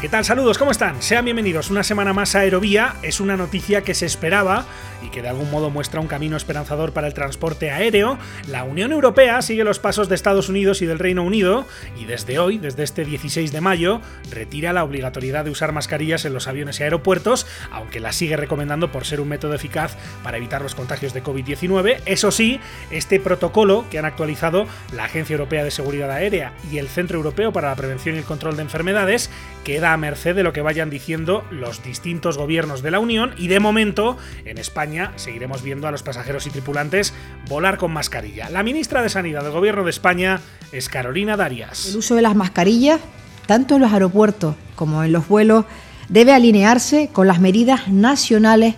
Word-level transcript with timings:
¿Qué 0.00 0.08
tal? 0.08 0.24
Saludos, 0.24 0.58
¿cómo 0.58 0.70
están? 0.70 1.02
Sean 1.02 1.24
bienvenidos 1.24 1.70
una 1.70 1.82
semana 1.82 2.12
más 2.12 2.36
a 2.36 2.40
Aerovía. 2.40 2.94
Es 3.02 3.18
una 3.18 3.36
noticia 3.36 3.82
que 3.82 3.94
se 3.94 4.06
esperaba 4.06 4.64
y 5.02 5.10
que 5.10 5.22
de 5.22 5.28
algún 5.28 5.50
modo 5.50 5.70
muestra 5.70 6.00
un 6.00 6.06
camino 6.06 6.36
esperanzador 6.36 6.92
para 6.92 7.08
el 7.08 7.14
transporte 7.14 7.72
aéreo. 7.72 8.16
La 8.46 8.62
Unión 8.62 8.92
Europea 8.92 9.42
sigue 9.42 9.64
los 9.64 9.80
pasos 9.80 10.08
de 10.08 10.14
Estados 10.14 10.48
Unidos 10.48 10.82
y 10.82 10.86
del 10.86 11.00
Reino 11.00 11.24
Unido 11.24 11.66
y 11.98 12.04
desde 12.04 12.38
hoy, 12.38 12.58
desde 12.58 12.84
este 12.84 13.04
16 13.04 13.50
de 13.50 13.60
mayo, 13.60 14.00
retira 14.30 14.72
la 14.72 14.84
obligatoriedad 14.84 15.44
de 15.44 15.50
usar 15.50 15.72
mascarillas 15.72 16.24
en 16.24 16.32
los 16.32 16.46
aviones 16.46 16.78
y 16.78 16.84
aeropuertos, 16.84 17.48
aunque 17.72 17.98
la 17.98 18.12
sigue 18.12 18.36
recomendando 18.36 18.92
por 18.92 19.04
ser 19.04 19.20
un 19.20 19.28
método 19.28 19.54
eficaz 19.54 19.96
para 20.22 20.36
evitar 20.36 20.62
los 20.62 20.76
contagios 20.76 21.12
de 21.12 21.24
COVID-19. 21.24 22.02
Eso 22.06 22.30
sí, 22.30 22.60
este 22.92 23.18
protocolo 23.18 23.84
que 23.90 23.98
han 23.98 24.04
actualizado 24.04 24.68
la 24.94 25.06
Agencia 25.06 25.34
Europea 25.34 25.64
de 25.64 25.72
Seguridad 25.72 26.12
Aérea 26.12 26.52
y 26.70 26.78
el 26.78 26.86
Centro 26.86 27.16
Europeo 27.16 27.52
para 27.52 27.70
la 27.70 27.76
Prevención 27.76 28.14
y 28.14 28.18
el 28.18 28.24
Control 28.24 28.54
de 28.54 28.62
Enfermedades 28.62 29.28
queda 29.64 29.87
a 29.92 29.96
merced 29.96 30.34
de 30.34 30.42
lo 30.42 30.52
que 30.52 30.62
vayan 30.62 30.90
diciendo 30.90 31.44
los 31.50 31.82
distintos 31.82 32.36
gobiernos 32.36 32.82
de 32.82 32.90
la 32.90 33.00
Unión 33.00 33.32
y 33.36 33.48
de 33.48 33.60
momento 33.60 34.16
en 34.44 34.58
España 34.58 35.12
seguiremos 35.16 35.62
viendo 35.62 35.88
a 35.88 35.90
los 35.90 36.02
pasajeros 36.02 36.46
y 36.46 36.50
tripulantes 36.50 37.14
volar 37.48 37.78
con 37.78 37.92
mascarilla. 37.92 38.50
La 38.50 38.62
ministra 38.62 39.02
de 39.02 39.08
Sanidad 39.08 39.42
del 39.42 39.52
Gobierno 39.52 39.84
de 39.84 39.90
España 39.90 40.40
es 40.72 40.88
Carolina 40.88 41.36
Darias. 41.36 41.88
El 41.88 41.96
uso 41.96 42.14
de 42.14 42.22
las 42.22 42.36
mascarillas, 42.36 43.00
tanto 43.46 43.76
en 43.76 43.82
los 43.82 43.92
aeropuertos 43.92 44.54
como 44.76 45.02
en 45.04 45.12
los 45.12 45.28
vuelos, 45.28 45.64
debe 46.08 46.32
alinearse 46.32 47.10
con 47.12 47.26
las 47.26 47.40
medidas 47.40 47.88
nacionales 47.88 48.74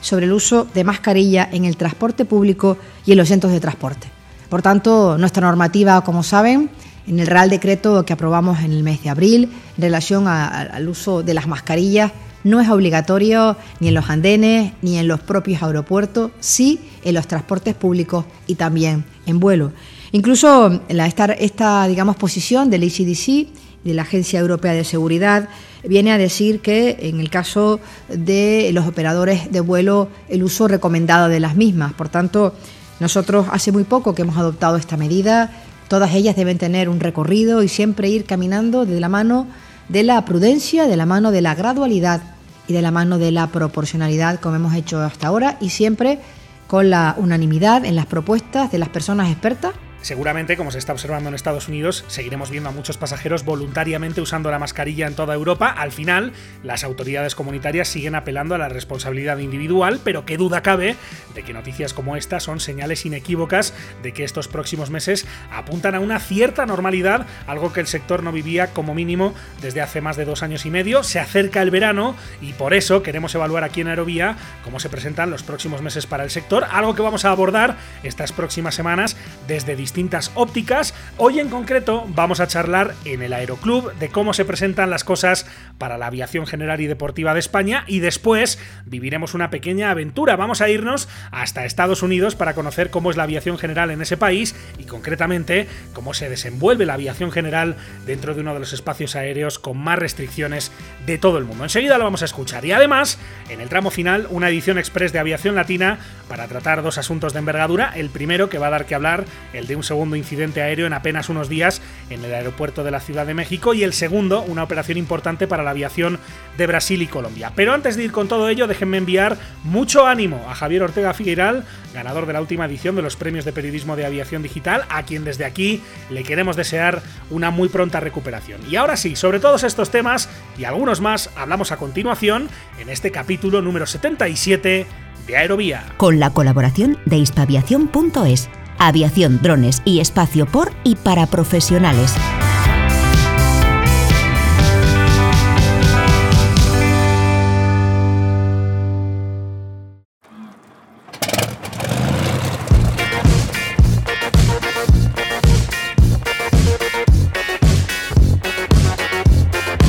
sobre 0.00 0.26
el 0.26 0.32
uso 0.32 0.66
de 0.74 0.84
mascarilla 0.84 1.48
en 1.50 1.64
el 1.64 1.76
transporte 1.76 2.24
público 2.24 2.76
y 3.06 3.12
en 3.12 3.18
los 3.18 3.28
centros 3.28 3.52
de 3.52 3.60
transporte. 3.60 4.08
Por 4.48 4.60
tanto, 4.60 5.16
nuestra 5.16 5.46
normativa, 5.46 6.02
como 6.02 6.22
saben, 6.22 6.70
en 7.06 7.18
el 7.18 7.26
Real 7.26 7.50
Decreto 7.50 8.04
que 8.04 8.12
aprobamos 8.12 8.60
en 8.60 8.72
el 8.72 8.82
mes 8.82 9.02
de 9.02 9.10
abril 9.10 9.50
en 9.76 9.82
relación 9.82 10.28
a, 10.28 10.48
al 10.48 10.88
uso 10.88 11.22
de 11.22 11.34
las 11.34 11.46
mascarillas. 11.46 12.12
No 12.44 12.60
es 12.60 12.68
obligatorio 12.68 13.56
ni 13.80 13.88
en 13.88 13.94
los 13.94 14.10
andenes 14.10 14.72
ni 14.82 14.98
en 14.98 15.08
los 15.08 15.20
propios 15.20 15.62
aeropuertos, 15.62 16.32
sí 16.40 16.80
en 17.04 17.14
los 17.14 17.26
transportes 17.26 17.74
públicos 17.74 18.24
y 18.46 18.56
también 18.56 19.04
en 19.26 19.40
vuelo. 19.40 19.72
Incluso 20.12 20.82
esta, 20.88 21.86
digamos, 21.86 22.16
posición 22.16 22.68
del 22.68 22.82
ECDC, 22.82 23.48
de 23.84 23.94
la 23.94 24.02
Agencia 24.02 24.38
Europea 24.38 24.72
de 24.72 24.84
Seguridad, 24.84 25.48
viene 25.84 26.12
a 26.12 26.18
decir 26.18 26.60
que 26.60 26.98
en 27.00 27.18
el 27.18 27.30
caso 27.30 27.80
de 28.08 28.70
los 28.72 28.86
operadores 28.86 29.50
de 29.50 29.60
vuelo 29.60 30.08
el 30.28 30.44
uso 30.44 30.68
recomendado 30.68 31.28
de 31.28 31.40
las 31.40 31.56
mismas. 31.56 31.94
Por 31.94 32.08
tanto, 32.08 32.54
nosotros 33.00 33.46
hace 33.50 33.72
muy 33.72 33.84
poco 33.84 34.14
que 34.14 34.22
hemos 34.22 34.36
adoptado 34.36 34.76
esta 34.76 34.96
medida, 34.96 35.50
Todas 35.92 36.14
ellas 36.14 36.36
deben 36.36 36.56
tener 36.56 36.88
un 36.88 37.00
recorrido 37.00 37.62
y 37.62 37.68
siempre 37.68 38.08
ir 38.08 38.24
caminando 38.24 38.86
de 38.86 38.98
la 38.98 39.10
mano 39.10 39.46
de 39.90 40.02
la 40.02 40.24
prudencia, 40.24 40.86
de 40.86 40.96
la 40.96 41.04
mano 41.04 41.32
de 41.32 41.42
la 41.42 41.54
gradualidad 41.54 42.22
y 42.66 42.72
de 42.72 42.80
la 42.80 42.90
mano 42.90 43.18
de 43.18 43.30
la 43.30 43.48
proporcionalidad, 43.48 44.40
como 44.40 44.56
hemos 44.56 44.74
hecho 44.74 45.02
hasta 45.02 45.26
ahora, 45.26 45.58
y 45.60 45.68
siempre 45.68 46.18
con 46.66 46.88
la 46.88 47.14
unanimidad 47.18 47.84
en 47.84 47.94
las 47.94 48.06
propuestas 48.06 48.72
de 48.72 48.78
las 48.78 48.88
personas 48.88 49.30
expertas 49.30 49.72
Seguramente, 50.02 50.56
como 50.56 50.72
se 50.72 50.78
está 50.78 50.92
observando 50.92 51.28
en 51.28 51.36
Estados 51.36 51.68
Unidos, 51.68 52.04
seguiremos 52.08 52.50
viendo 52.50 52.68
a 52.68 52.72
muchos 52.72 52.98
pasajeros 52.98 53.44
voluntariamente 53.44 54.20
usando 54.20 54.50
la 54.50 54.58
mascarilla 54.58 55.06
en 55.06 55.14
toda 55.14 55.32
Europa. 55.32 55.68
Al 55.68 55.92
final, 55.92 56.32
las 56.64 56.82
autoridades 56.82 57.36
comunitarias 57.36 57.86
siguen 57.86 58.16
apelando 58.16 58.56
a 58.56 58.58
la 58.58 58.68
responsabilidad 58.68 59.38
individual, 59.38 60.00
pero 60.02 60.26
qué 60.26 60.36
duda 60.36 60.60
cabe 60.60 60.96
de 61.36 61.44
que 61.44 61.52
noticias 61.52 61.94
como 61.94 62.16
esta 62.16 62.40
son 62.40 62.58
señales 62.58 63.06
inequívocas 63.06 63.74
de 64.02 64.12
que 64.12 64.24
estos 64.24 64.48
próximos 64.48 64.90
meses 64.90 65.24
apuntan 65.52 65.94
a 65.94 66.00
una 66.00 66.18
cierta 66.18 66.66
normalidad, 66.66 67.24
algo 67.46 67.72
que 67.72 67.80
el 67.80 67.86
sector 67.86 68.24
no 68.24 68.32
vivía 68.32 68.72
como 68.72 68.94
mínimo 68.94 69.34
desde 69.60 69.82
hace 69.82 70.00
más 70.00 70.16
de 70.16 70.24
dos 70.24 70.42
años 70.42 70.66
y 70.66 70.70
medio. 70.70 71.04
Se 71.04 71.20
acerca 71.20 71.62
el 71.62 71.70
verano 71.70 72.16
y 72.40 72.54
por 72.54 72.74
eso 72.74 73.04
queremos 73.04 73.36
evaluar 73.36 73.62
aquí 73.62 73.82
en 73.82 73.88
Aerovía 73.88 74.36
cómo 74.64 74.80
se 74.80 74.88
presentan 74.88 75.30
los 75.30 75.44
próximos 75.44 75.80
meses 75.80 76.06
para 76.06 76.24
el 76.24 76.30
sector, 76.30 76.66
algo 76.72 76.96
que 76.96 77.02
vamos 77.02 77.24
a 77.24 77.30
abordar 77.30 77.76
estas 78.02 78.32
próximas 78.32 78.74
semanas 78.74 79.16
desde 79.46 79.76
distintos 79.76 79.91
distintas 79.92 80.32
ópticas. 80.34 80.94
Hoy 81.18 81.40
en 81.40 81.50
concreto 81.50 82.06
vamos 82.08 82.40
a 82.40 82.46
charlar 82.46 82.94
en 83.04 83.20
el 83.20 83.34
Aeroclub 83.34 83.92
de 83.98 84.08
cómo 84.08 84.32
se 84.32 84.46
presentan 84.46 84.88
las 84.88 85.04
cosas 85.04 85.46
para 85.76 85.98
la 85.98 86.06
aviación 86.06 86.46
general 86.46 86.80
y 86.80 86.86
deportiva 86.86 87.34
de 87.34 87.40
España 87.40 87.84
y 87.86 88.00
después 88.00 88.58
viviremos 88.86 89.34
una 89.34 89.50
pequeña 89.50 89.90
aventura. 89.90 90.36
Vamos 90.36 90.62
a 90.62 90.70
irnos 90.70 91.10
hasta 91.30 91.66
Estados 91.66 92.02
Unidos 92.02 92.34
para 92.34 92.54
conocer 92.54 92.88
cómo 92.88 93.10
es 93.10 93.18
la 93.18 93.24
aviación 93.24 93.58
general 93.58 93.90
en 93.90 94.00
ese 94.00 94.16
país 94.16 94.56
y 94.78 94.84
concretamente 94.84 95.68
cómo 95.92 96.14
se 96.14 96.30
desenvuelve 96.30 96.86
la 96.86 96.94
aviación 96.94 97.30
general 97.30 97.76
dentro 98.06 98.34
de 98.34 98.40
uno 98.40 98.54
de 98.54 98.60
los 98.60 98.72
espacios 98.72 99.14
aéreos 99.14 99.58
con 99.58 99.76
más 99.76 99.98
restricciones 99.98 100.72
de 101.04 101.18
todo 101.18 101.36
el 101.36 101.44
mundo. 101.44 101.64
Enseguida 101.64 101.98
lo 101.98 102.04
vamos 102.04 102.22
a 102.22 102.26
escuchar 102.26 102.64
y 102.64 102.72
además 102.72 103.18
en 103.50 103.60
el 103.60 103.68
tramo 103.68 103.90
final 103.90 104.28
una 104.30 104.48
edición 104.48 104.78
express 104.78 105.12
de 105.12 105.18
aviación 105.18 105.56
latina 105.56 105.98
para 106.26 106.48
tratar 106.48 106.82
dos 106.82 106.96
asuntos 106.96 107.34
de 107.34 107.40
envergadura. 107.40 107.92
El 107.94 108.08
primero 108.08 108.48
que 108.48 108.56
va 108.56 108.68
a 108.68 108.70
dar 108.70 108.86
que 108.86 108.94
hablar, 108.94 109.26
el 109.52 109.66
de 109.66 109.76
un 109.76 109.82
segundo 109.82 110.16
incidente 110.16 110.62
aéreo 110.62 110.86
en 110.86 111.01
apenas 111.02 111.28
unos 111.28 111.48
días 111.48 111.82
en 112.10 112.24
el 112.24 112.32
aeropuerto 112.32 112.84
de 112.84 112.92
la 112.92 113.00
Ciudad 113.00 113.26
de 113.26 113.34
México 113.34 113.74
y 113.74 113.82
el 113.82 113.92
segundo, 113.92 114.42
una 114.42 114.62
operación 114.62 114.98
importante 114.98 115.48
para 115.48 115.64
la 115.64 115.70
aviación 115.70 116.20
de 116.56 116.66
Brasil 116.68 117.02
y 117.02 117.08
Colombia. 117.08 117.50
Pero 117.56 117.74
antes 117.74 117.96
de 117.96 118.04
ir 118.04 118.12
con 118.12 118.28
todo 118.28 118.48
ello, 118.48 118.68
déjenme 118.68 118.98
enviar 118.98 119.36
mucho 119.64 120.06
ánimo 120.06 120.46
a 120.48 120.54
Javier 120.54 120.84
Ortega 120.84 121.12
Figueiral, 121.12 121.64
ganador 121.92 122.26
de 122.26 122.34
la 122.34 122.40
última 122.40 122.66
edición 122.66 122.94
de 122.94 123.02
los 123.02 123.16
premios 123.16 123.44
de 123.44 123.52
periodismo 123.52 123.96
de 123.96 124.06
aviación 124.06 124.44
digital, 124.44 124.84
a 124.90 125.02
quien 125.02 125.24
desde 125.24 125.44
aquí 125.44 125.82
le 126.08 126.22
queremos 126.22 126.54
desear 126.54 127.02
una 127.30 127.50
muy 127.50 127.68
pronta 127.68 127.98
recuperación. 127.98 128.60
Y 128.70 128.76
ahora 128.76 128.96
sí, 128.96 129.16
sobre 129.16 129.40
todos 129.40 129.64
estos 129.64 129.90
temas 129.90 130.28
y 130.56 130.66
algunos 130.66 131.00
más, 131.00 131.30
hablamos 131.34 131.72
a 131.72 131.78
continuación 131.78 132.48
en 132.78 132.90
este 132.90 133.10
capítulo 133.10 133.60
número 133.60 133.86
77 133.86 134.86
de 135.26 135.36
Aerovía. 135.36 135.84
Con 135.96 136.20
la 136.20 136.30
colaboración 136.30 136.96
de 137.06 137.16
hispaviación.es 137.16 138.48
aviación, 138.88 139.40
drones 139.42 139.82
y 139.84 140.00
espacio 140.00 140.46
por 140.46 140.72
y 140.84 140.96
para 140.96 141.26
profesionales. 141.26 142.14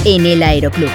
En 0.05 0.25
el 0.25 0.43
Aeroclub. 0.43 0.89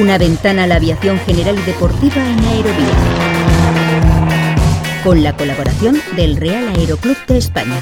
Una 0.00 0.18
ventana 0.18 0.64
a 0.64 0.66
la 0.66 0.76
aviación 0.76 1.18
general 1.20 1.58
y 1.58 1.62
deportiva 1.62 2.24
en 2.24 2.38
Aerovía 2.44 3.33
con 5.04 5.22
la 5.22 5.36
colaboración 5.36 6.00
del 6.16 6.36
Real 6.36 6.66
Aeroclub 6.68 7.16
de 7.26 7.36
España. 7.36 7.78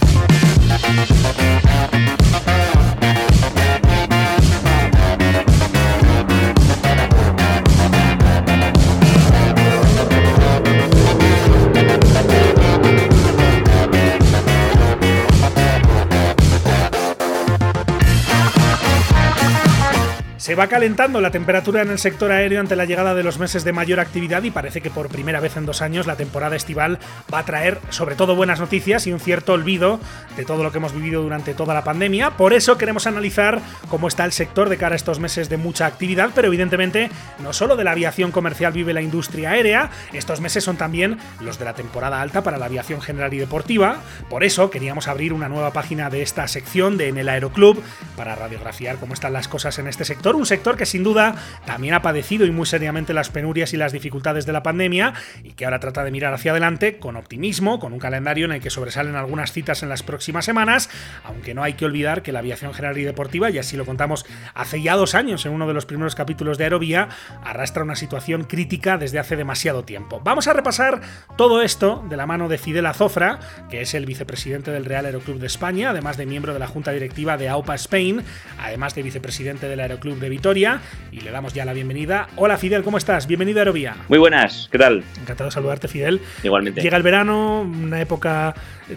Se 20.52 20.56
va 20.56 20.66
calentando 20.66 21.22
la 21.22 21.30
temperatura 21.30 21.80
en 21.80 21.88
el 21.88 21.98
sector 21.98 22.30
aéreo 22.30 22.60
ante 22.60 22.76
la 22.76 22.84
llegada 22.84 23.14
de 23.14 23.22
los 23.22 23.38
meses 23.38 23.64
de 23.64 23.72
mayor 23.72 24.00
actividad 24.00 24.42
y 24.42 24.50
parece 24.50 24.82
que 24.82 24.90
por 24.90 25.08
primera 25.08 25.40
vez 25.40 25.56
en 25.56 25.64
dos 25.64 25.80
años 25.80 26.06
la 26.06 26.16
temporada 26.16 26.56
estival 26.56 26.98
va 27.32 27.38
a 27.38 27.44
traer 27.46 27.80
sobre 27.88 28.16
todo 28.16 28.36
buenas 28.36 28.60
noticias 28.60 29.06
y 29.06 29.14
un 29.14 29.18
cierto 29.18 29.54
olvido 29.54 29.98
de 30.36 30.44
todo 30.44 30.62
lo 30.62 30.70
que 30.70 30.76
hemos 30.76 30.92
vivido 30.92 31.22
durante 31.22 31.54
toda 31.54 31.72
la 31.72 31.84
pandemia. 31.84 32.32
Por 32.32 32.52
eso 32.52 32.76
queremos 32.76 33.06
analizar 33.06 33.62
cómo 33.88 34.08
está 34.08 34.26
el 34.26 34.32
sector 34.32 34.68
de 34.68 34.76
cara 34.76 34.92
a 34.92 34.96
estos 34.96 35.20
meses 35.20 35.48
de 35.48 35.56
mucha 35.56 35.86
actividad, 35.86 36.32
pero 36.34 36.48
evidentemente 36.48 37.10
no 37.42 37.54
solo 37.54 37.74
de 37.74 37.84
la 37.84 37.92
aviación 37.92 38.30
comercial 38.30 38.74
vive 38.74 38.92
la 38.92 39.00
industria 39.00 39.52
aérea, 39.52 39.88
estos 40.12 40.42
meses 40.42 40.62
son 40.62 40.76
también 40.76 41.16
los 41.40 41.58
de 41.58 41.64
la 41.64 41.72
temporada 41.72 42.20
alta 42.20 42.42
para 42.42 42.58
la 42.58 42.66
aviación 42.66 43.00
general 43.00 43.32
y 43.32 43.38
deportiva. 43.38 44.02
Por 44.28 44.44
eso 44.44 44.68
queríamos 44.68 45.08
abrir 45.08 45.32
una 45.32 45.48
nueva 45.48 45.72
página 45.72 46.10
de 46.10 46.20
esta 46.20 46.46
sección 46.46 46.98
de 46.98 47.08
En 47.08 47.16
el 47.16 47.30
Aeroclub 47.30 47.82
para 48.18 48.34
radiografiar 48.34 48.98
cómo 48.98 49.14
están 49.14 49.32
las 49.32 49.48
cosas 49.48 49.78
en 49.78 49.88
este 49.88 50.04
sector 50.04 50.41
un 50.42 50.46
sector 50.46 50.76
que 50.76 50.86
sin 50.86 51.04
duda 51.04 51.36
también 51.64 51.94
ha 51.94 52.02
padecido 52.02 52.44
y 52.46 52.50
muy 52.50 52.66
seriamente 52.66 53.14
las 53.14 53.30
penurias 53.30 53.72
y 53.72 53.76
las 53.76 53.92
dificultades 53.92 54.44
de 54.44 54.52
la 54.52 54.64
pandemia 54.64 55.14
y 55.44 55.52
que 55.52 55.64
ahora 55.64 55.78
trata 55.78 56.02
de 56.02 56.10
mirar 56.10 56.34
hacia 56.34 56.50
adelante 56.50 56.98
con 56.98 57.16
optimismo, 57.16 57.78
con 57.78 57.92
un 57.92 58.00
calendario 58.00 58.46
en 58.46 58.52
el 58.52 58.60
que 58.60 58.70
sobresalen 58.70 59.14
algunas 59.14 59.52
citas 59.52 59.84
en 59.84 59.88
las 59.88 60.02
próximas 60.02 60.44
semanas, 60.44 60.90
aunque 61.22 61.54
no 61.54 61.62
hay 61.62 61.74
que 61.74 61.84
olvidar 61.84 62.22
que 62.22 62.32
la 62.32 62.40
aviación 62.40 62.74
general 62.74 62.98
y 62.98 63.04
deportiva, 63.04 63.50
y 63.50 63.58
así 63.58 63.76
lo 63.76 63.86
contamos 63.86 64.26
hace 64.54 64.82
ya 64.82 64.96
dos 64.96 65.14
años 65.14 65.46
en 65.46 65.52
uno 65.52 65.68
de 65.68 65.74
los 65.74 65.86
primeros 65.86 66.16
capítulos 66.16 66.58
de 66.58 66.64
Aerovía, 66.64 67.08
arrastra 67.44 67.84
una 67.84 67.94
situación 67.94 68.42
crítica 68.42 68.98
desde 68.98 69.20
hace 69.20 69.36
demasiado 69.36 69.84
tiempo. 69.84 70.20
Vamos 70.24 70.48
a 70.48 70.54
repasar 70.54 71.02
todo 71.36 71.62
esto 71.62 72.04
de 72.10 72.16
la 72.16 72.26
mano 72.26 72.48
de 72.48 72.58
Fidel 72.58 72.86
Azofra, 72.86 73.38
que 73.70 73.82
es 73.82 73.94
el 73.94 74.06
vicepresidente 74.06 74.72
del 74.72 74.86
Real 74.86 75.06
Aeroclub 75.06 75.38
de 75.38 75.46
España, 75.46 75.90
además 75.90 76.16
de 76.16 76.26
miembro 76.26 76.52
de 76.52 76.58
la 76.58 76.66
Junta 76.66 76.90
Directiva 76.90 77.36
de 77.36 77.48
AUPA 77.48 77.76
Spain, 77.76 78.24
además 78.58 78.96
de 78.96 79.02
vicepresidente 79.04 79.68
del 79.68 79.78
Aeroclub 79.78 80.18
de 80.18 80.31
Vitoria, 80.32 80.80
y 81.12 81.20
le 81.20 81.30
damos 81.30 81.52
ya 81.52 81.66
la 81.66 81.74
bienvenida. 81.74 82.26
Hola 82.36 82.56
Fidel, 82.56 82.82
¿cómo 82.82 82.96
estás? 82.96 83.26
Bienvenido 83.26 83.58
a 83.58 83.60
Aerovía. 83.60 83.96
Muy 84.08 84.18
buenas, 84.18 84.66
¿qué 84.72 84.78
tal? 84.78 85.04
Encantado 85.20 85.48
de 85.48 85.52
saludarte, 85.52 85.88
Fidel. 85.88 86.22
Igualmente. 86.42 86.80
Llega 86.80 86.96
el 86.96 87.02
verano, 87.02 87.60
una 87.60 88.00
época 88.00 88.54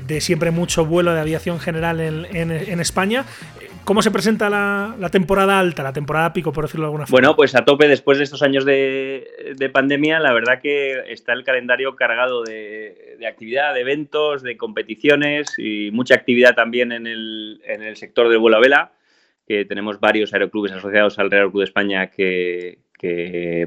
de 0.07 0.21
siempre 0.21 0.51
mucho 0.51 0.85
vuelo 0.85 1.13
de 1.13 1.19
aviación 1.19 1.59
general 1.59 1.99
en, 1.99 2.79
España. 2.79 3.25
¿Cómo 3.83 4.01
se 4.01 4.11
presenta 4.11 4.49
la, 4.49 5.09
temporada 5.11 5.59
alta, 5.59 5.83
la 5.83 5.91
temporada 5.91 6.31
pico, 6.31 6.53
por 6.53 6.63
decirlo 6.63 6.85
de 6.85 6.87
alguna 6.87 7.05
forma? 7.05 7.19
Bueno, 7.19 7.35
pues 7.35 7.53
a 7.53 7.65
tope 7.65 7.89
después 7.89 8.17
de 8.17 8.23
estos 8.23 8.41
años 8.41 8.63
de, 8.63 9.69
pandemia, 9.73 10.21
la 10.21 10.31
verdad 10.31 10.61
que 10.61 11.11
está 11.11 11.33
el 11.33 11.43
calendario 11.43 11.97
cargado 11.97 12.43
de, 12.43 13.17
actividad, 13.27 13.73
de 13.73 13.81
eventos, 13.81 14.41
de 14.41 14.55
competiciones 14.55 15.53
y 15.57 15.91
mucha 15.91 16.15
actividad 16.15 16.55
también 16.55 16.93
en 16.93 17.07
el, 17.07 17.59
sector 17.95 18.29
del 18.29 18.39
vuelo 18.39 18.55
a 18.55 18.61
vela, 18.61 18.91
que 19.47 19.65
tenemos 19.65 20.00
varios 20.00 20.33
aeroclubes 20.33 20.71
asociados 20.71 21.19
al 21.19 21.31
Real 21.31 21.50
Club 21.50 21.62
de 21.62 21.65
España 21.65 22.09
que, 22.09 22.80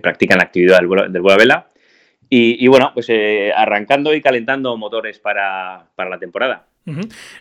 practican 0.02 0.38
la 0.38 0.44
actividad 0.44 0.78
del 0.78 0.88
vuelo, 0.88 1.08
del 1.08 1.30
a 1.30 1.36
vela. 1.36 1.68
Y, 2.30 2.66
bueno, 2.68 2.90
pues 2.92 3.08
eh, 3.08 3.52
arrancando 3.54 4.14
y 4.14 4.20
calentando 4.20 4.76
motores 4.76 5.18
para, 5.18 5.86
para 5.94 6.10
la 6.10 6.18
temporada. 6.18 6.67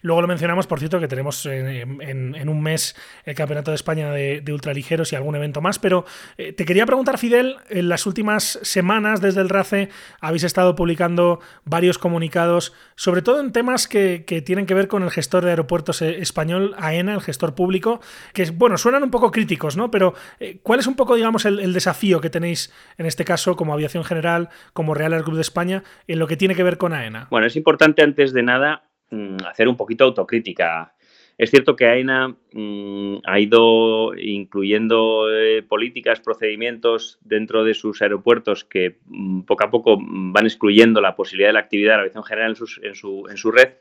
Luego 0.01 0.21
lo 0.21 0.27
mencionamos, 0.27 0.67
por 0.67 0.79
cierto, 0.79 0.99
que 0.99 1.07
tenemos 1.07 1.45
en, 1.45 2.49
un 2.49 2.61
mes 2.61 2.95
el 3.25 3.35
Campeonato 3.35 3.71
de 3.71 3.75
España 3.75 4.11
de, 4.11 4.43
ultraligeros 4.51 5.13
y 5.13 5.15
algún 5.15 5.35
evento 5.35 5.61
más, 5.61 5.79
pero 5.79 6.05
eh, 6.37 6.53
te 6.53 6.65
quería 6.65 6.85
preguntar, 6.85 7.17
Fidel, 7.17 7.57
en 7.69 7.89
las 7.89 8.05
últimas 8.05 8.59
semanas 8.61 9.21
desde 9.21 9.41
el 9.41 9.49
RACE 9.49 9.89
habéis 10.19 10.43
estado 10.43 10.75
publicando 10.75 11.39
varios 11.63 11.97
comunicados, 11.97 12.73
sobre 12.95 13.21
todo 13.21 13.39
en 13.39 13.51
temas 13.51 13.87
que, 13.87 14.25
tienen 14.45 14.65
que 14.65 14.73
ver 14.73 14.87
con 14.87 15.03
el 15.03 15.11
gestor 15.11 15.43
de 15.43 15.51
aeropuertos 15.51 16.01
eh, 16.01 16.21
español, 16.21 16.75
AENA, 16.77 17.13
el 17.15 17.21
gestor 17.21 17.55
público, 17.55 18.01
que, 18.33 18.49
bueno, 18.51 18.77
suenan 18.77 19.03
un 19.03 19.11
poco 19.11 19.31
críticos, 19.31 19.77
¿no? 19.77 19.91
Pero 19.91 20.13
eh, 20.39 20.59
¿cuál 20.63 20.79
es 20.79 20.87
un 20.87 20.95
poco, 20.95 21.15
digamos, 21.15 21.45
el, 21.45 21.73
desafío 21.73 22.21
que 22.21 22.29
tenéis 22.29 22.73
en 22.97 23.05
este 23.05 23.25
caso 23.25 23.55
como 23.55 23.73
Aviación 23.73 24.03
General, 24.03 24.49
como 24.73 24.93
Real 24.93 25.13
Air 25.13 25.23
Club 25.23 25.35
de 25.35 25.41
España, 25.41 25.83
en 26.07 26.19
lo 26.19 26.27
que 26.27 26.37
tiene 26.37 26.55
que 26.55 26.63
ver 26.63 26.77
con 26.77 26.93
AENA? 26.93 27.27
Bueno, 27.29 27.47
es 27.47 27.55
importante 27.55 28.01
antes 28.01 28.33
de 28.33 28.43
nada 28.43 28.86
Mm, 29.09 29.37
hacer 29.45 29.69
un 29.69 29.77
poquito 29.77 30.03
autocrítica. 30.03 30.93
Es 31.37 31.51
cierto 31.51 31.75
que 31.75 31.85
AENA 31.85 32.35
mm, 32.51 33.17
ha 33.23 33.39
ido 33.39 34.17
incluyendo 34.17 35.27
eh, 35.31 35.63
políticas, 35.63 36.19
procedimientos 36.19 37.17
dentro 37.21 37.63
de 37.63 37.73
sus 37.73 38.01
aeropuertos 38.01 38.65
que 38.65 38.97
mm, 39.05 39.41
poco 39.41 39.63
a 39.63 39.69
poco 39.71 39.97
van 39.99 40.45
excluyendo 40.45 40.99
la 40.99 41.15
posibilidad 41.15 41.49
de 41.49 41.53
la 41.53 41.59
actividad 41.59 41.93
de 41.93 41.97
la 41.97 42.01
aviación 42.01 42.23
general 42.25 42.57
en, 42.83 42.95
su, 42.95 43.51
red, 43.51 43.75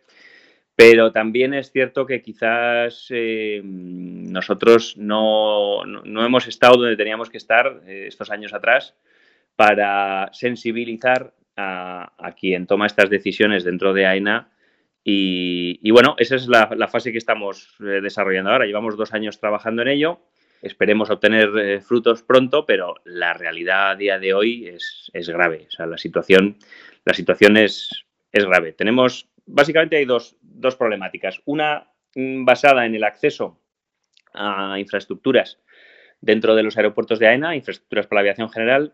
pero 0.76 1.11
también 1.11 1.55
es 1.55 1.73
cierto 1.73 2.06
que 2.06 2.23
quizás 2.23 3.08
eh, 3.11 3.62
nosotros 3.64 4.96
no, 4.96 5.82
hemos 6.05 6.46
estado 6.46 6.76
donde 6.76 6.96
teníamos 6.96 7.31
que 7.31 7.38
estar 7.38 7.81
eh, 7.87 8.05
estos 8.06 8.31
años 8.31 8.55
atrás 8.55 8.94
para 9.56 10.28
sensibilizar 10.32 11.32
a, 11.56 12.12
a, 12.19 12.32
quien 12.32 12.67
toma 12.67 12.87
estas 12.87 13.11
decisiones 13.11 13.64
dentro 13.64 13.93
de 13.93 14.06
AENA 14.06 14.50
y, 15.08 15.88
bueno, 15.93 16.17
esa 16.19 16.35
es 16.35 16.49
la, 16.49 16.88
fase 16.88 17.12
que 17.12 17.19
estamos 17.19 17.76
eh, 17.79 18.00
desarrollando 18.03 18.50
ahora. 18.50 18.67
Llevamos 18.67 18.97
dos 18.97 19.14
años 19.14 19.38
trabajando 19.38 19.82
en 19.82 19.88
ello. 19.88 20.19
Esperemos 20.62 21.11
obtener 21.11 21.56
eh, 21.56 21.81
frutos 21.81 22.25
pronto, 22.25 22.67
pero 22.67 22.97
la 23.05 23.32
realidad 23.32 23.91
a 23.91 23.94
día 23.94 24.19
de 24.19 24.35
hoy 24.35 24.67
es, 24.67 25.29
grave. 25.29 25.67
O 25.69 25.70
sea, 25.70 25.87
la 25.87 25.97
situación, 25.97 26.58
la 27.05 27.14
situación 27.14 27.56
es, 27.56 28.05
grave. 28.32 28.73
Tenemos, 28.73 29.31
básicamente 29.47 29.97
hay 29.97 30.06
dos, 30.06 30.37
problemáticas. 30.76 31.41
Una 31.44 31.88
mm, 32.17 32.44
basada 32.44 32.85
en 32.85 32.97
el 32.97 33.05
acceso 33.05 33.61
a 34.35 34.76
infraestructuras 34.81 35.61
dentro 36.20 36.56
de 36.56 36.64
los 36.64 36.76
aeropuertos 36.76 37.20
de 37.20 37.29
AENA, 37.29 37.55
infraestructuras 37.55 38.09
para 38.09 38.17
la 38.17 38.20
aviación 38.23 38.50
general, 38.50 38.93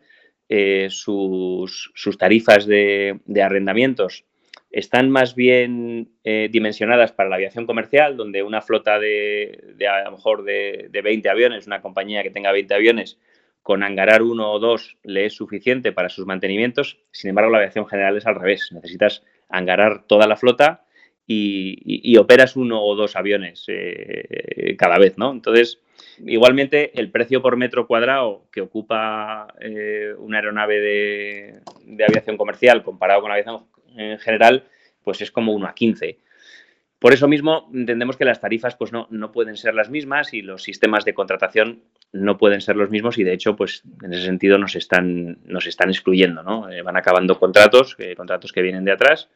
eh, 0.50 0.88
sus, 0.90 1.90
tarifas 2.18 2.66
de, 2.66 3.18
de 3.24 3.42
arrendamientos 3.42 4.26
están 4.72 5.10
más 5.10 5.34
bien 5.34 6.12
eh, 6.24 6.48
dimensionadas 6.50 7.12
para 7.12 7.28
la 7.28 7.36
aviación 7.36 7.66
comercial, 7.66 8.16
donde 8.16 8.42
una 8.42 8.62
flota 8.62 8.98
de, 8.98 9.74
a 9.86 10.04
lo 10.04 10.12
mejor 10.12 10.44
de, 10.44 10.88
20 10.90 11.28
aviones, 11.28 11.66
una 11.66 11.82
compañía 11.82 12.22
que 12.22 12.30
tenga 12.30 12.52
20 12.52 12.74
aviones, 12.74 13.18
con 13.62 13.82
hangarar 13.82 14.22
uno 14.22 14.50
o 14.50 14.58
dos 14.58 14.96
le 15.04 15.26
es 15.26 15.34
suficiente 15.34 15.92
para 15.92 16.08
sus 16.08 16.26
mantenimientos. 16.26 16.98
Sin 17.12 17.28
embargo, 17.28 17.50
la 17.50 17.58
aviación 17.58 17.86
general 17.86 18.16
es 18.16 18.26
al 18.26 18.34
revés. 18.34 18.70
Necesitas 18.72 19.22
hangarar 19.50 20.04
toda 20.06 20.26
la 20.26 20.36
flota 20.36 20.84
y, 21.26 22.16
operas 22.16 22.56
uno 22.56 22.82
o 22.82 22.96
dos 22.96 23.14
aviones 23.14 23.64
eh, 23.68 24.74
cada 24.76 24.98
vez, 24.98 25.16
¿no? 25.18 25.30
Entonces, 25.32 25.80
igualmente, 26.18 26.98
el 26.98 27.10
precio 27.10 27.42
por 27.42 27.56
metro 27.56 27.86
cuadrado 27.86 28.46
que 28.50 28.62
ocupa 28.62 29.54
eh, 29.60 30.14
una 30.18 30.38
aeronave 30.38 30.80
de, 30.80 31.60
de 31.84 32.04
aviación 32.04 32.36
comercial 32.36 32.82
comparado 32.82 33.20
con 33.20 33.28
la 33.28 33.34
aviación 33.34 33.66
en 33.96 34.18
general, 34.18 34.64
pues 35.02 35.20
es 35.20 35.30
como 35.30 35.52
1 35.52 35.66
a 35.66 35.74
15. 35.74 36.18
Por 37.02 37.12
eso 37.12 37.26
mismo 37.26 37.68
entendemos 37.74 38.16
que 38.16 38.24
las 38.24 38.40
tarifas 38.40 38.76
pues 38.76 38.92
no, 38.92 39.08
no, 39.10 39.32
pueden 39.32 39.56
ser 39.56 39.74
las 39.74 39.90
mismas 39.90 40.32
y 40.34 40.40
los 40.40 40.62
sistemas 40.62 41.04
de 41.04 41.14
contratación 41.14 41.82
no 42.12 42.38
pueden 42.38 42.60
ser 42.60 42.76
los 42.76 42.90
mismos 42.90 43.18
y 43.18 43.24
de 43.24 43.32
hecho 43.32 43.56
pues 43.56 43.82
en 44.04 44.12
ese 44.12 44.22
sentido 44.22 44.56
nos 44.56 44.76
están, 44.76 45.38
nos 45.44 45.66
están 45.66 45.90
excluyendo, 45.90 46.44
¿no? 46.44 46.70
Eh, 46.70 46.80
van 46.82 46.96
acabando 46.96 47.40
contratos, 47.40 47.96
eh, 47.98 48.14
contratos 48.14 48.52
que 48.52 48.62
vienen 48.62 48.84
de 48.84 48.92
atrás 48.92 49.28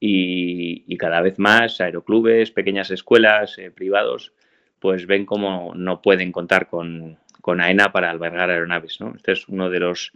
y, 0.00 0.96
cada 0.96 1.20
vez 1.20 1.38
más 1.38 1.80
aeroclubes, 1.82 2.52
pequeñas 2.52 2.90
escuelas, 2.90 3.58
eh, 3.58 3.70
privados, 3.70 4.32
pues 4.78 5.06
ven 5.06 5.26
cómo 5.26 5.74
no 5.74 6.00
pueden 6.00 6.32
contar 6.32 6.68
con, 6.68 7.18
con 7.42 7.60
AENA 7.60 7.92
para 7.92 8.10
albergar 8.10 8.48
aeronaves. 8.48 8.98
Este 9.16 9.32
es 9.32 9.46
uno 9.46 9.68
de 9.68 9.80
los 9.80 10.12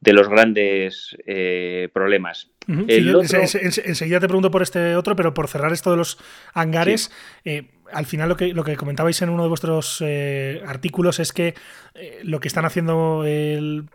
de 0.00 0.12
los 0.12 0.28
grandes 0.28 1.16
eh, 1.26 1.88
problemas. 1.92 2.50
enseguida 2.68 4.20
te 4.20 4.28
pregunto 4.28 4.50
por 4.50 4.62
este 4.62 4.94
otro, 4.94 5.16
pero 5.16 5.34
por 5.34 5.48
cerrar 5.48 5.72
esto 5.72 5.90
de 5.90 5.96
los 5.96 6.18
hangares, 6.54 7.10
eh, 7.44 7.70
al 7.92 8.06
final 8.06 8.28
lo 8.28 8.36
que, 8.36 8.54
lo 8.54 8.64
que 8.64 8.76
comentabais 8.76 9.20
en 9.22 9.30
uno 9.30 9.42
de 9.42 9.48
vuestros 9.48 10.02
eh, 10.04 10.62
artículos 10.66 11.18
es 11.18 11.32
que 11.32 11.54
lo 12.22 12.38
que 12.38 12.48
están 12.48 12.64
haciendo 12.64 13.24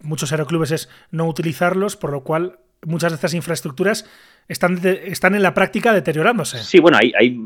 muchos 0.01 0.31
aeroclubes 0.31 0.71
es 0.71 0.89
no 1.11 1.25
utilizarlos, 1.25 1.95
por 1.95 2.11
lo 2.11 2.23
cual 2.23 2.59
muchas 2.85 3.11
de 3.11 3.15
estas 3.15 3.33
infraestructuras 3.33 4.09
están, 4.49 4.81
están 4.83 5.35
en 5.35 5.41
la 5.41 5.53
práctica 5.53 5.93
deteriorándose. 5.93 6.57
Sí, 6.57 6.79
bueno, 6.79 6.97
hay, 6.99 7.13
hay 7.17 7.39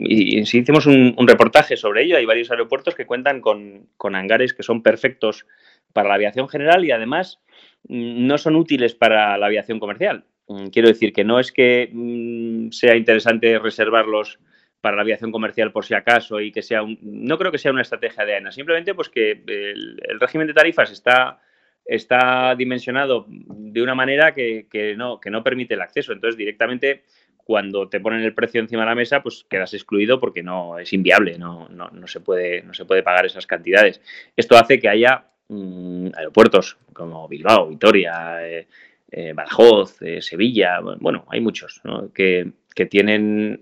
y, 0.00 0.46
si 0.46 0.60
hicimos 0.60 0.86
un, 0.86 1.14
reportaje 1.26 1.76
sobre 1.76 2.04
ello, 2.04 2.16
hay 2.16 2.24
varios 2.24 2.50
aeropuertos 2.50 2.94
que 2.94 3.04
cuentan 3.04 3.42
con, 3.42 3.88
con 3.98 4.14
hangares 4.14 4.54
que 4.54 4.62
son 4.62 4.82
perfectos 4.82 5.44
para 5.92 6.08
la 6.08 6.14
aviación 6.14 6.48
general 6.48 6.86
y 6.86 6.90
además 6.90 7.40
no 7.84 8.38
son 8.38 8.56
útiles 8.56 8.94
para 8.94 9.36
la 9.38 9.46
aviación 9.46 9.78
comercial. 9.78 10.24
Mm, 10.48 10.68
quiero 10.68 10.88
decir 10.88 11.12
que 11.12 11.24
no 11.24 11.38
es 11.38 11.52
que 11.52 11.90
mm, 11.92 12.70
sea 12.70 12.96
interesante 12.96 13.58
reservarlos 13.58 14.38
para 14.80 14.96
la 14.96 15.02
aviación 15.02 15.32
comercial 15.32 15.72
por 15.72 15.84
si 15.84 15.94
acaso 15.94 16.40
y 16.40 16.52
que 16.52 16.62
sea 16.62 16.82
un, 16.82 16.98
no 17.02 17.38
creo 17.38 17.52
que 17.52 17.58
sea 17.58 17.72
una 17.72 17.82
estrategia 17.82 18.24
de 18.24 18.34
AENA, 18.34 18.52
simplemente 18.52 18.94
pues 18.94 19.08
que 19.08 19.42
el, 19.46 20.00
régimen 20.20 20.46
de 20.46 20.54
tarifas 20.54 20.90
está, 20.90 21.40
está 21.84 22.54
dimensionado 22.56 23.26
de 23.28 23.82
una 23.82 23.94
manera 23.94 24.34
que, 24.34 24.94
no, 24.96 25.20
que 25.20 25.30
no 25.30 25.42
permite 25.42 25.74
el 25.74 25.80
acceso. 25.80 26.12
Entonces, 26.12 26.38
directamente, 26.38 27.02
cuando 27.36 27.88
te 27.88 28.00
ponen 28.00 28.22
el 28.22 28.34
precio 28.34 28.60
encima 28.60 28.82
de 28.82 28.88
la 28.88 28.94
mesa, 28.94 29.22
pues 29.22 29.44
quedas 29.50 29.74
excluido 29.74 30.20
porque 30.20 30.42
no 30.42 30.78
es 30.78 30.92
inviable, 30.92 31.38
no, 31.38 31.68
no, 31.68 31.88
no, 31.90 32.06
se, 32.06 32.20
puede, 32.20 32.62
no 32.62 32.72
se 32.72 32.84
puede 32.84 33.02
pagar 33.02 33.26
esas 33.26 33.46
cantidades. 33.46 34.00
Esto 34.36 34.56
hace 34.56 34.78
que 34.78 34.88
haya 34.88 35.24
Mm, 35.48 36.08
aeropuertos 36.14 36.76
como 36.92 37.26
Bilbao, 37.26 37.68
Vitoria, 37.68 38.46
eh, 38.46 38.66
eh, 39.10 39.32
Badajoz, 39.32 40.02
eh, 40.02 40.20
Sevilla, 40.20 40.80
bueno, 41.00 41.24
hay 41.30 41.40
muchos 41.40 41.80
que, 42.14 42.52
tienen 42.90 43.60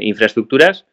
infraestructuras 0.00 0.86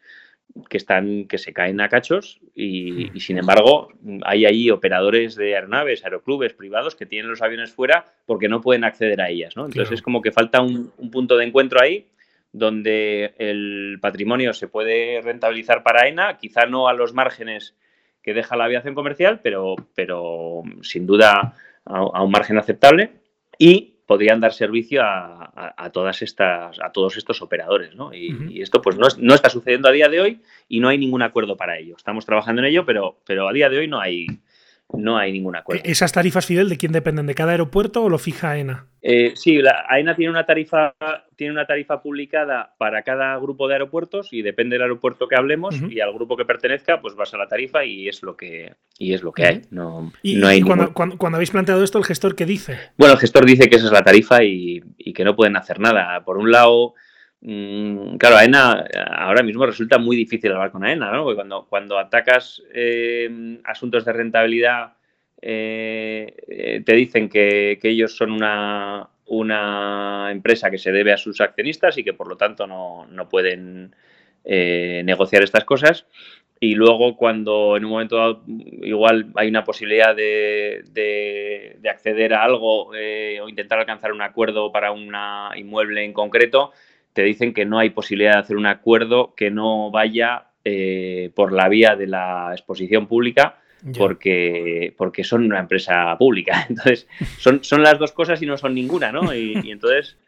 que 0.68 0.78
están 0.78 1.28
que 1.28 1.38
se 1.38 1.52
caen 1.52 1.80
a 1.80 1.88
cachos 1.88 2.40
y, 2.56 3.08
sin 3.20 3.38
embargo 3.38 3.90
hay 4.24 4.46
ahí 4.46 4.68
operadores 4.68 5.36
de 5.36 5.54
aeronaves, 5.54 6.04
aeroclubes 6.04 6.54
privados 6.54 6.96
que 6.96 7.06
tienen 7.06 7.30
los 7.30 7.42
aviones 7.42 7.70
fuera 7.70 8.04
porque 8.24 8.48
no 8.48 8.60
pueden 8.60 8.82
acceder 8.82 9.20
a 9.20 9.28
ellas, 9.28 9.54
Entonces 9.56 9.92
es 9.92 10.02
como 10.02 10.22
que 10.22 10.32
falta 10.32 10.60
un, 10.60 10.90
punto 11.12 11.36
de 11.36 11.44
encuentro 11.44 11.80
ahí 11.80 12.08
donde 12.50 13.34
el 13.38 13.98
patrimonio 14.00 14.52
se 14.52 14.66
puede 14.66 15.20
rentabilizar 15.22 15.84
para 15.84 16.08
ENA, 16.08 16.38
quizá 16.38 16.66
no 16.66 16.88
a 16.88 16.94
los 16.94 17.14
márgenes 17.14 17.76
que 18.26 18.34
deja 18.34 18.56
la 18.56 18.64
aviación 18.64 18.96
comercial, 18.96 19.38
pero, 19.40 19.76
pero 19.94 20.64
sin 20.82 21.06
duda 21.06 21.54
a, 21.84 22.22
un 22.22 22.30
margen 22.32 22.58
aceptable 22.58 23.12
y 23.56 23.94
podrían 24.04 24.40
dar 24.40 24.52
servicio 24.52 25.00
a, 25.04 25.90
todas 25.92 26.22
estas, 26.22 26.80
a 26.80 26.90
todos 26.90 27.16
estos 27.16 27.40
operadores. 27.40 27.94
¿no? 27.94 28.12
Y, 28.12 28.60
esto 28.60 28.82
pues 28.82 28.98
no, 28.98 29.06
no, 29.18 29.34
está 29.34 29.48
sucediendo 29.48 29.88
a 29.88 29.92
día 29.92 30.08
de 30.08 30.20
hoy 30.20 30.40
y 30.68 30.80
no 30.80 30.88
hay 30.88 30.98
ningún 30.98 31.22
acuerdo 31.22 31.56
para 31.56 31.78
ello. 31.78 31.94
Estamos 31.96 32.26
trabajando 32.26 32.62
en 32.62 32.66
ello, 32.66 32.84
pero, 32.84 33.16
pero 33.24 33.48
a 33.48 33.52
día 33.52 33.70
de 33.70 33.78
hoy 33.78 33.86
no 33.86 34.00
hay, 34.00 34.26
no 34.92 35.18
hay 35.18 35.32
ningún 35.32 35.56
acuerdo. 35.56 35.82
¿E-, 35.84 35.90
¿Esas 35.90 36.12
tarifas, 36.12 36.46
Fidel, 36.46 36.68
de 36.68 36.76
quién 36.76 36.92
dependen? 36.92 37.26
¿De 37.26 37.34
cada 37.34 37.52
aeropuerto 37.52 38.04
o 38.04 38.08
lo 38.08 38.18
fija 38.18 38.50
AENA? 38.50 38.86
Eh, 39.02 39.32
sí, 39.36 39.58
la, 39.58 39.84
AENA 39.88 40.16
tiene 40.16 40.30
una, 40.30 40.46
tarifa, 40.46 40.94
tiene 41.36 41.52
una 41.52 41.66
tarifa 41.66 42.02
publicada 42.02 42.74
para 42.78 43.02
cada 43.02 43.36
grupo 43.38 43.68
de 43.68 43.74
aeropuertos 43.74 44.32
y 44.32 44.42
depende 44.42 44.74
del 44.74 44.82
aeropuerto 44.82 45.28
que 45.28 45.36
hablemos 45.36 45.80
y 45.80 46.00
al 46.00 46.12
grupo 46.12 46.36
que 46.36 46.44
pertenezca, 46.44 47.00
pues 47.00 47.14
vas 47.14 47.32
a 47.32 47.38
la 47.38 47.46
tarifa 47.46 47.84
y 47.84 48.08
es 48.08 48.22
lo 48.22 48.36
que, 48.36 48.74
y 48.98 49.14
es 49.14 49.22
lo 49.22 49.32
que 49.32 49.46
hay. 49.46 49.62
No, 49.70 50.12
¿Y, 50.22 50.42
hay 50.44 50.60
cuando, 50.62 50.92
cuando, 50.92 51.36
habéis 51.36 51.50
planteado 51.50 51.84
esto, 51.84 51.98
el 51.98 52.04
gestor 52.04 52.34
qué 52.34 52.46
dice? 52.46 52.78
Bueno, 52.96 53.14
el 53.14 53.20
gestor 53.20 53.44
dice 53.44 53.68
que 53.68 53.76
esa 53.76 53.86
es 53.86 53.92
la 53.92 54.02
tarifa 54.02 54.42
y, 54.42 54.82
y 54.98 55.12
que 55.12 55.24
no 55.24 55.36
pueden 55.36 55.56
hacer 55.56 55.78
nada. 55.78 56.24
Por 56.24 56.38
un 56.38 56.50
lado 56.50 56.94
claro, 58.18 58.36
AENA 58.36 58.86
ahora 59.12 59.44
mismo 59.44 59.66
resulta 59.66 59.98
muy 59.98 60.16
difícil 60.16 60.52
hablar 60.52 60.72
con 60.72 60.84
AENA, 60.84 61.12
¿no? 61.12 61.22
Porque 61.22 61.36
cuando, 61.36 61.66
cuando 61.68 61.98
atacas 61.98 62.62
eh, 62.74 63.60
asuntos 63.64 64.04
de 64.04 64.12
rentabilidad, 64.12 64.94
eh, 65.40 66.34
eh, 66.48 66.82
te 66.84 66.94
dicen 66.94 67.28
que, 67.28 67.78
ellos 67.80 68.16
son 68.16 68.32
una, 68.32 69.08
una, 69.26 70.28
empresa 70.32 70.70
que 70.70 70.78
se 70.78 70.90
debe 70.90 71.12
a 71.12 71.18
sus 71.18 71.40
accionistas 71.40 71.96
y 71.98 72.04
que 72.04 72.14
por 72.14 72.28
lo 72.28 72.36
tanto 72.36 72.66
no, 72.66 73.28
pueden 73.28 73.94
negociar 74.44 75.44
estas 75.44 75.64
cosas. 75.64 76.06
Y 76.58 76.74
luego 76.74 77.16
cuando 77.16 77.76
en 77.76 77.84
un 77.84 77.90
momento 77.90 78.16
dado 78.16 78.42
igual 78.46 79.30
hay 79.36 79.48
una 79.48 79.62
posibilidad 79.62 80.16
de, 80.16 80.82
de 80.92 81.88
acceder 81.88 82.32
a 82.34 82.42
algo 82.42 82.88
o 82.88 83.48
intentar 83.48 83.78
alcanzar 83.78 84.12
un 84.12 84.22
acuerdo 84.22 84.72
para 84.72 84.90
un 84.90 85.12
inmueble 85.54 86.02
en 86.02 86.12
concreto, 86.12 86.72
te 87.16 87.22
dicen 87.22 87.54
que 87.54 87.64
no 87.64 87.78
hay 87.78 87.90
posibilidad 87.90 88.34
de 88.34 88.40
hacer 88.40 88.58
un 88.58 88.66
acuerdo 88.66 89.34
que 89.34 89.50
no 89.50 89.90
vaya 89.90 90.48
eh, 90.66 91.30
por 91.34 91.50
la 91.50 91.66
vía 91.70 91.96
de 91.96 92.06
la 92.06 92.50
exposición 92.52 93.06
pública 93.06 93.56
porque, 93.96 94.92
porque 94.98 95.24
son 95.24 95.44
una 95.44 95.60
empresa 95.60 96.14
pública. 96.18 96.66
Entonces, 96.68 97.08
son, 97.38 97.64
son 97.64 97.82
las 97.82 97.98
dos 97.98 98.12
cosas 98.12 98.42
y 98.42 98.46
no 98.46 98.58
son 98.58 98.74
ninguna, 98.74 99.12
¿no? 99.12 99.34
Y, 99.34 99.70
entonces 99.70 100.18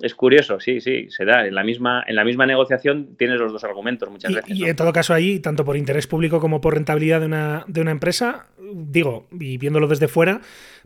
es 0.00 0.16
curioso, 0.16 0.58
sí, 0.58 0.80
sí, 0.80 1.08
se 1.10 1.24
da. 1.24 1.46
En 1.46 1.54
la 1.54 1.62
misma, 1.62 2.02
en 2.08 2.16
la 2.16 2.24
misma 2.24 2.44
negociación 2.44 3.14
tienes 3.16 3.38
los 3.38 3.52
dos 3.52 3.62
argumentos 3.62 4.10
muchas 4.10 4.34
veces. 4.34 4.58
Y 4.58 4.64
en 4.64 4.74
todo 4.74 4.92
caso 4.92 5.14
ahí, 5.14 5.38
tanto 5.38 5.64
por 5.64 5.76
interés 5.76 6.08
público 6.08 6.40
como 6.40 6.60
por 6.60 6.74
rentabilidad 6.74 7.20
de 7.20 7.26
una, 7.26 7.64
de 7.68 7.80
una 7.82 7.92
empresa, 7.92 8.46
digo, 8.58 9.28
y 9.38 9.58
viéndolo 9.58 9.86
desde 9.86 10.08
fuera, 10.08 10.40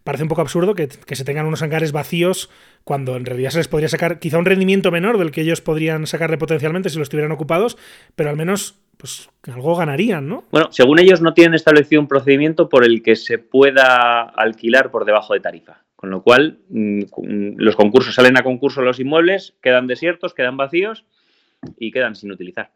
parece 0.06 0.22
un 0.22 0.28
poco 0.28 0.40
absurdo 0.40 0.76
que, 0.76 0.88
se 0.88 1.24
tengan 1.24 1.46
unos 1.46 1.62
hangares 1.62 1.90
vacíos 1.90 2.48
cuando 2.84 3.16
en 3.16 3.26
realidad 3.26 3.50
se 3.50 3.58
les 3.58 3.66
podría 3.66 3.88
sacar 3.88 4.20
quizá 4.20 4.38
un 4.38 4.44
rendimiento 4.44 4.92
menor 4.92 5.18
del 5.18 5.32
que 5.32 5.40
ellos 5.40 5.60
podrían 5.60 6.06
sacarle 6.06 6.38
potencialmente 6.38 6.90
si 6.90 6.96
lo 6.96 7.02
estuvieran 7.02 7.32
ocupados, 7.32 7.76
pero 8.14 8.30
al 8.30 8.36
menos 8.36 8.78
pues 8.96 9.28
algo 9.52 9.74
ganarían, 9.74 10.28
¿no? 10.28 10.44
Bueno, 10.52 10.68
según 10.70 11.00
ellos 11.00 11.20
no 11.20 11.34
tienen 11.34 11.54
establecido 11.54 12.00
un 12.00 12.06
procedimiento 12.06 12.68
por 12.68 12.84
el 12.84 13.02
que 13.02 13.16
se 13.16 13.38
pueda 13.38 14.22
alquilar 14.22 14.92
por 14.92 15.04
debajo 15.04 15.34
de 15.34 15.40
tarifa. 15.40 15.82
Con 15.96 16.10
lo 16.10 16.22
cual, 16.22 16.60
mm, 16.68 17.02
los 17.56 17.74
concursos 17.74 18.14
salen 18.14 18.38
a 18.38 18.44
concurso 18.44 18.82
los 18.82 19.00
inmuebles, 19.00 19.54
quedan 19.60 19.88
desiertos, 19.88 20.34
quedan 20.34 20.56
vacíos 20.56 21.04
y 21.78 21.90
quedan 21.90 22.14
sin 22.14 22.30
utilizar. 22.32 22.70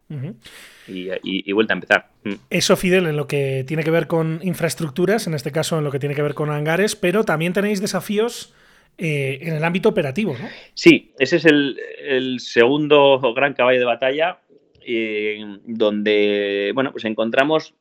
y, 0.86 1.52
vuelta 1.52 1.74
a 1.74 1.76
empezar. 1.76 2.10
Mm. 2.24 2.34
Eso, 2.50 2.76
Fidel, 2.76 3.06
en 3.06 3.16
lo 3.16 3.26
que 3.26 3.64
tiene 3.66 3.84
que 3.84 3.90
ver 3.90 4.06
con 4.06 4.40
infraestructuras, 4.42 5.26
en 5.26 5.34
este 5.34 5.52
caso 5.52 5.78
en 5.78 5.84
lo 5.84 5.90
que 5.90 5.98
tiene 5.98 6.14
que 6.14 6.22
ver 6.22 6.34
con 6.34 6.50
hangares, 6.50 6.96
pero 6.96 7.24
también 7.24 7.52
tenéis 7.52 7.80
desafíos 7.80 8.54
eh, 9.02 9.38
en 9.40 9.54
el 9.54 9.64
ámbito 9.64 9.88
operativo, 9.88 10.36
¿no? 10.38 10.46
Sí, 10.74 11.14
ese 11.18 11.36
es 11.36 11.46
el, 11.46 12.38
segundo 12.38 13.18
gran 13.34 13.54
caballo 13.54 13.78
de 13.78 13.86
batalla, 13.86 14.40
eh, 14.86 15.42
donde, 15.64 16.70
bueno, 16.74 16.92
pues 16.92 17.06
encontramos, 17.06 17.72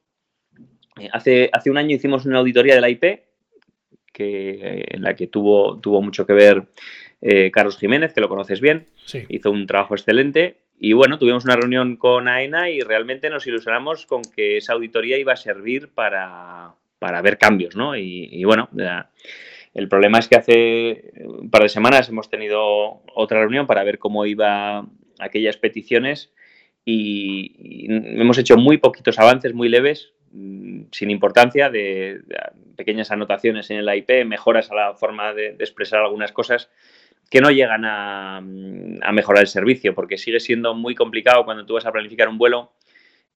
eh, 0.98 1.10
hace, 1.12 1.50
hace 1.52 1.70
un 1.70 1.78
año 1.78 1.94
hicimos 1.94 2.26
una 2.26 2.40
auditoría 2.40 2.74
de 2.74 2.80
la 2.80 2.90
IP, 2.90 3.04
que, 4.14 4.86
en 4.88 5.02
la 5.02 5.14
que 5.14 5.28
tuvo, 5.28 5.78
tuvo 5.82 6.02
mucho 6.02 6.26
que 6.26 6.34
ver 6.34 6.68
Carlos 7.52 7.78
Jiménez, 7.78 8.14
que 8.14 8.22
lo 8.22 8.30
conoces 8.30 8.62
bien, 8.62 8.86
hizo 9.28 9.52
un 9.52 9.68
trabajo 9.68 9.96
excelente 9.96 10.56
y 10.82 10.94
bueno, 10.94 11.20
tuvimos 11.20 11.44
una 11.44 11.58
reunión 11.58 11.98
con 11.98 12.30
AENA 12.30 12.70
y 12.70 12.80
realmente 12.80 13.30
nos 13.30 13.46
ilusionamos 13.46 14.06
con 14.06 14.22
que 14.24 14.58
esa 14.58 14.74
auditoría 14.74 15.18
iba 15.18 15.34
a 15.34 15.38
servir 15.38 15.90
para, 15.90 16.74
ver 17.22 17.38
cambios, 17.38 17.76
¿no? 17.76 17.98
Y, 17.98 18.42
bueno, 18.46 18.70
el 19.74 19.90
problema 19.90 20.20
es 20.20 20.30
que 20.30 20.38
hace 20.38 21.12
un 21.26 21.50
par 21.50 21.64
de 21.64 21.70
semanas 21.70 22.08
hemos 22.08 22.30
tenido 22.30 23.02
otra 23.14 23.42
reunión 23.42 23.68
para 23.68 23.84
ver 23.84 24.00
cómo 24.00 24.26
iba 24.26 24.86
aquellas 25.20 25.58
peticiones 25.58 26.32
y, 26.86 27.86
hemos 27.90 28.38
hecho 28.38 28.56
muy 28.56 28.78
poquitos 28.78 29.20
avances, 29.20 29.54
muy 29.54 29.68
leves, 29.68 30.14
mm, 30.32 30.84
sin 30.94 31.12
importancia, 31.12 31.70
de, 31.70 32.22
pequeñas 32.78 33.12
anotaciones 33.12 33.70
en 33.70 33.80
el 33.80 33.98
IP, 33.98 34.24
mejoras 34.24 34.72
a 34.72 34.76
la 34.76 34.94
forma 34.94 35.34
de 35.34 35.58
expresar 35.60 36.00
algunas 36.00 36.32
cosas 36.32 36.70
que 37.30 37.42
no 37.42 37.52
llegan 37.52 37.86
a, 37.86 38.42
mejorar 38.42 39.44
el 39.44 39.48
servicio, 39.48 39.94
porque 39.94 40.18
sigue 40.18 40.40
siendo 40.40 40.74
muy 40.74 40.96
complicado 40.96 41.46
cuando 41.46 41.66
tú 41.66 41.76
vas 41.76 41.86
a 41.86 41.92
planificar 41.92 42.28
un 42.28 42.38
vuelo 42.38 42.74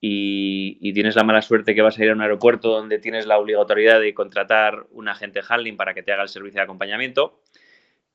y, 0.01 0.91
tienes 0.93 1.15
la 1.15 1.23
mala 1.23 1.41
suerte 1.41 1.73
que 1.73 1.81
vas 1.81 1.97
a 1.97 2.03
ir 2.03 2.09
a 2.09 2.13
un 2.13 2.21
aeropuerto 2.21 2.69
donde 2.69 2.99
tienes 2.99 3.25
la 3.25 3.37
obligatoriedad 3.37 3.99
de 3.99 4.13
contratar 4.13 4.85
un 4.91 5.07
agente 5.07 5.41
handling 5.47 5.77
para 5.77 5.93
que 5.93 6.03
te 6.03 6.11
haga 6.11 6.23
el 6.23 6.29
servicio 6.29 6.59
de 6.59 6.63
acompañamiento. 6.63 7.39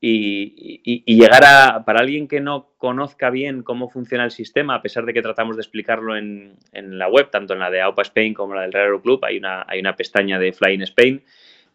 Y, 0.01 1.03
llegar 1.05 1.43
a, 1.43 1.83
para 1.83 1.99
alguien 2.01 2.27
que 2.27 2.39
no 2.39 2.71
conozca 2.77 3.29
bien 3.29 3.63
cómo 3.63 3.89
funciona 3.89 4.23
el 4.23 4.31
sistema, 4.31 4.75
a 4.75 4.81
pesar 4.81 5.05
de 5.05 5.13
que 5.13 5.21
tratamos 5.21 5.57
de 5.57 5.61
explicarlo 5.61 6.15
en, 6.15 6.57
la 6.73 7.09
web, 7.09 7.29
tanto 7.31 7.53
en 7.53 7.59
la 7.59 7.69
de 7.69 7.81
AUPA 7.81 8.03
Spain 8.03 8.33
como 8.33 8.53
en 8.53 8.59
la 8.59 8.67
del 8.67 8.75
Aero 8.75 9.01
Club, 9.01 9.25
hay 9.25 9.37
una, 9.37 9.65
hay 9.67 9.79
una 9.79 9.95
pestaña 9.95 10.39
de 10.39 10.53
Flying 10.53 10.83
Spain 10.83 11.23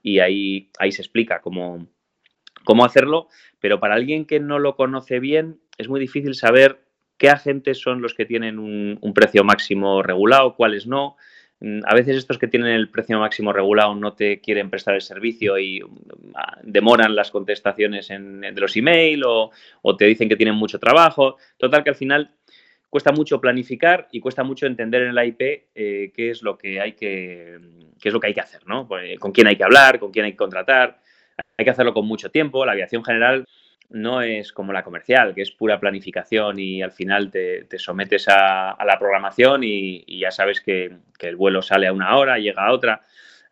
y 0.03 0.21
ahí, 0.21 0.71
ahí 0.79 0.93
se 0.93 1.03
explica 1.03 1.41
cómo, 1.41 1.87
cómo 2.65 2.85
hacerlo, 2.85 3.29
pero 3.61 3.81
para 3.81 3.95
alguien 3.95 4.25
que 4.25 4.41
no 4.41 4.59
lo 4.59 4.77
conoce 4.77 5.21
bien 5.21 5.61
es 5.79 5.89
muy 5.89 6.01
difícil 6.01 6.35
saber 6.35 6.81
qué 7.19 7.31
agentes 7.31 7.79
son 7.79 8.03
los 8.03 8.15
que 8.15 8.27
tienen 8.27 8.59
un, 8.59 9.15
precio 9.15 9.45
máximo 9.45 10.03
regulado, 10.03 10.57
cuáles 10.57 10.87
no. 10.87 11.17
Mm, 11.61 11.81
a 11.87 11.95
veces 11.95 12.17
estos 12.17 12.39
que 12.39 12.49
tienen 12.49 12.71
el 12.71 12.91
precio 12.91 13.19
máximo 13.19 13.53
regulado 13.53 13.95
no 13.95 14.15
te 14.15 14.41
quieren 14.41 14.71
prestar 14.71 14.95
el 14.95 15.03
servicio 15.03 15.59
y 15.59 15.81
mm, 15.81 16.33
demoran 16.63 17.15
las 17.15 17.31
contestaciones 17.31 18.11
en, 18.11 18.41
de 18.41 18.61
los 18.61 18.77
email 18.77 19.23
o, 19.25 19.51
te 19.97 20.07
dicen 20.07 20.29
que 20.29 20.37
tienen 20.37 20.55
mucho 20.55 20.79
trabajo. 20.79 21.37
Total 21.57 21.85
que 21.85 21.91
al 21.91 21.97
final 21.97 22.31
cuesta 22.91 23.13
mucho 23.13 23.41
planificar 23.41 24.09
y 24.13 24.21
cuesta 24.21 24.45
mucho 24.45 24.67
entender 24.67 25.03
en 25.03 25.15
la 25.15 25.25
IP 25.25 25.41
eh, 25.75 26.13
qué 26.15 26.31
es 26.31 26.43
lo 26.43 26.57
que 26.57 26.81
hay 26.81 26.93
que 26.93 27.59
qué 28.01 28.09
es 28.09 28.13
lo 28.13 28.21
que 28.21 28.27
hay 28.27 28.35
que 28.35 28.41
hacer, 28.41 28.67
¿no? 28.67 28.87
Pues, 28.87 29.19
con 29.19 29.33
quién 29.33 29.47
hay 29.47 29.57
que 29.57 29.65
hablar, 29.65 29.99
con 29.99 30.11
quién 30.11 30.27
hay 30.27 30.33
que 30.33 30.37
contratar 30.37 31.01
hay 31.57 31.65
que 31.65 31.71
hacerlo 31.71 31.95
con 31.95 32.07
mucho 32.07 32.31
tiempo. 32.31 32.65
La 32.65 32.73
aviación 32.73 33.05
general 33.05 33.47
no 33.91 34.23
es 34.23 34.53
como 34.53 34.73
la 34.73 34.83
comercial, 34.83 35.35
que 35.35 35.43
es 35.43 35.51
pura 35.51 35.79
planificación 35.79 36.59
y 36.59 36.83
al 36.83 36.93
final 36.93 37.31
te, 37.31 37.67
sometes 37.79 38.27
a, 38.29 38.77
la 38.85 38.99
programación 38.99 39.63
y, 39.65 40.05
ya 40.19 40.31
sabes 40.31 40.61
que, 40.61 40.97
el 41.21 41.37
vuelo 41.37 41.63
sale 41.63 41.87
a 41.87 41.93
una 41.93 42.17
hora, 42.17 42.39
llega 42.39 42.67
a 42.67 42.73
otra. 42.73 43.03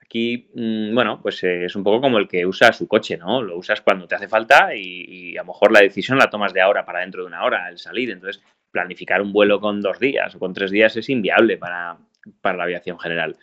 Aquí, 0.02 0.50
mm, 0.54 0.94
bueno, 0.94 1.20
pues 1.22 1.42
eh, 1.44 1.64
es 1.64 1.74
un 1.74 1.82
poco 1.82 2.02
como 2.02 2.18
el 2.18 2.28
que 2.28 2.44
usa 2.44 2.72
su 2.72 2.86
coche, 2.86 3.16
¿no? 3.16 3.40
Lo 3.40 3.56
usas 3.56 3.80
cuando 3.80 4.06
te 4.06 4.14
hace 4.14 4.28
falta 4.28 4.74
y, 4.74 5.36
a 5.36 5.42
lo 5.42 5.46
mejor 5.46 5.72
la 5.72 5.80
decisión 5.80 6.18
la 6.18 6.28
tomas 6.28 6.52
de 6.52 6.60
ahora 6.60 6.84
para 6.84 7.00
dentro 7.00 7.22
de 7.22 7.28
una 7.28 7.44
hora, 7.44 7.68
el 7.70 7.78
salir. 7.78 8.10
Entonces, 8.10 8.42
planificar 8.70 9.22
un 9.22 9.32
vuelo 9.32 9.60
con 9.60 9.80
dos 9.80 9.98
días 9.98 10.34
o 10.34 10.38
con 10.38 10.52
tres 10.52 10.70
días 10.70 10.96
es 10.96 11.08
inviable 11.08 11.56
para, 11.56 11.96
para 12.42 12.58
la 12.58 12.64
aviación 12.64 12.98
general. 12.98 13.36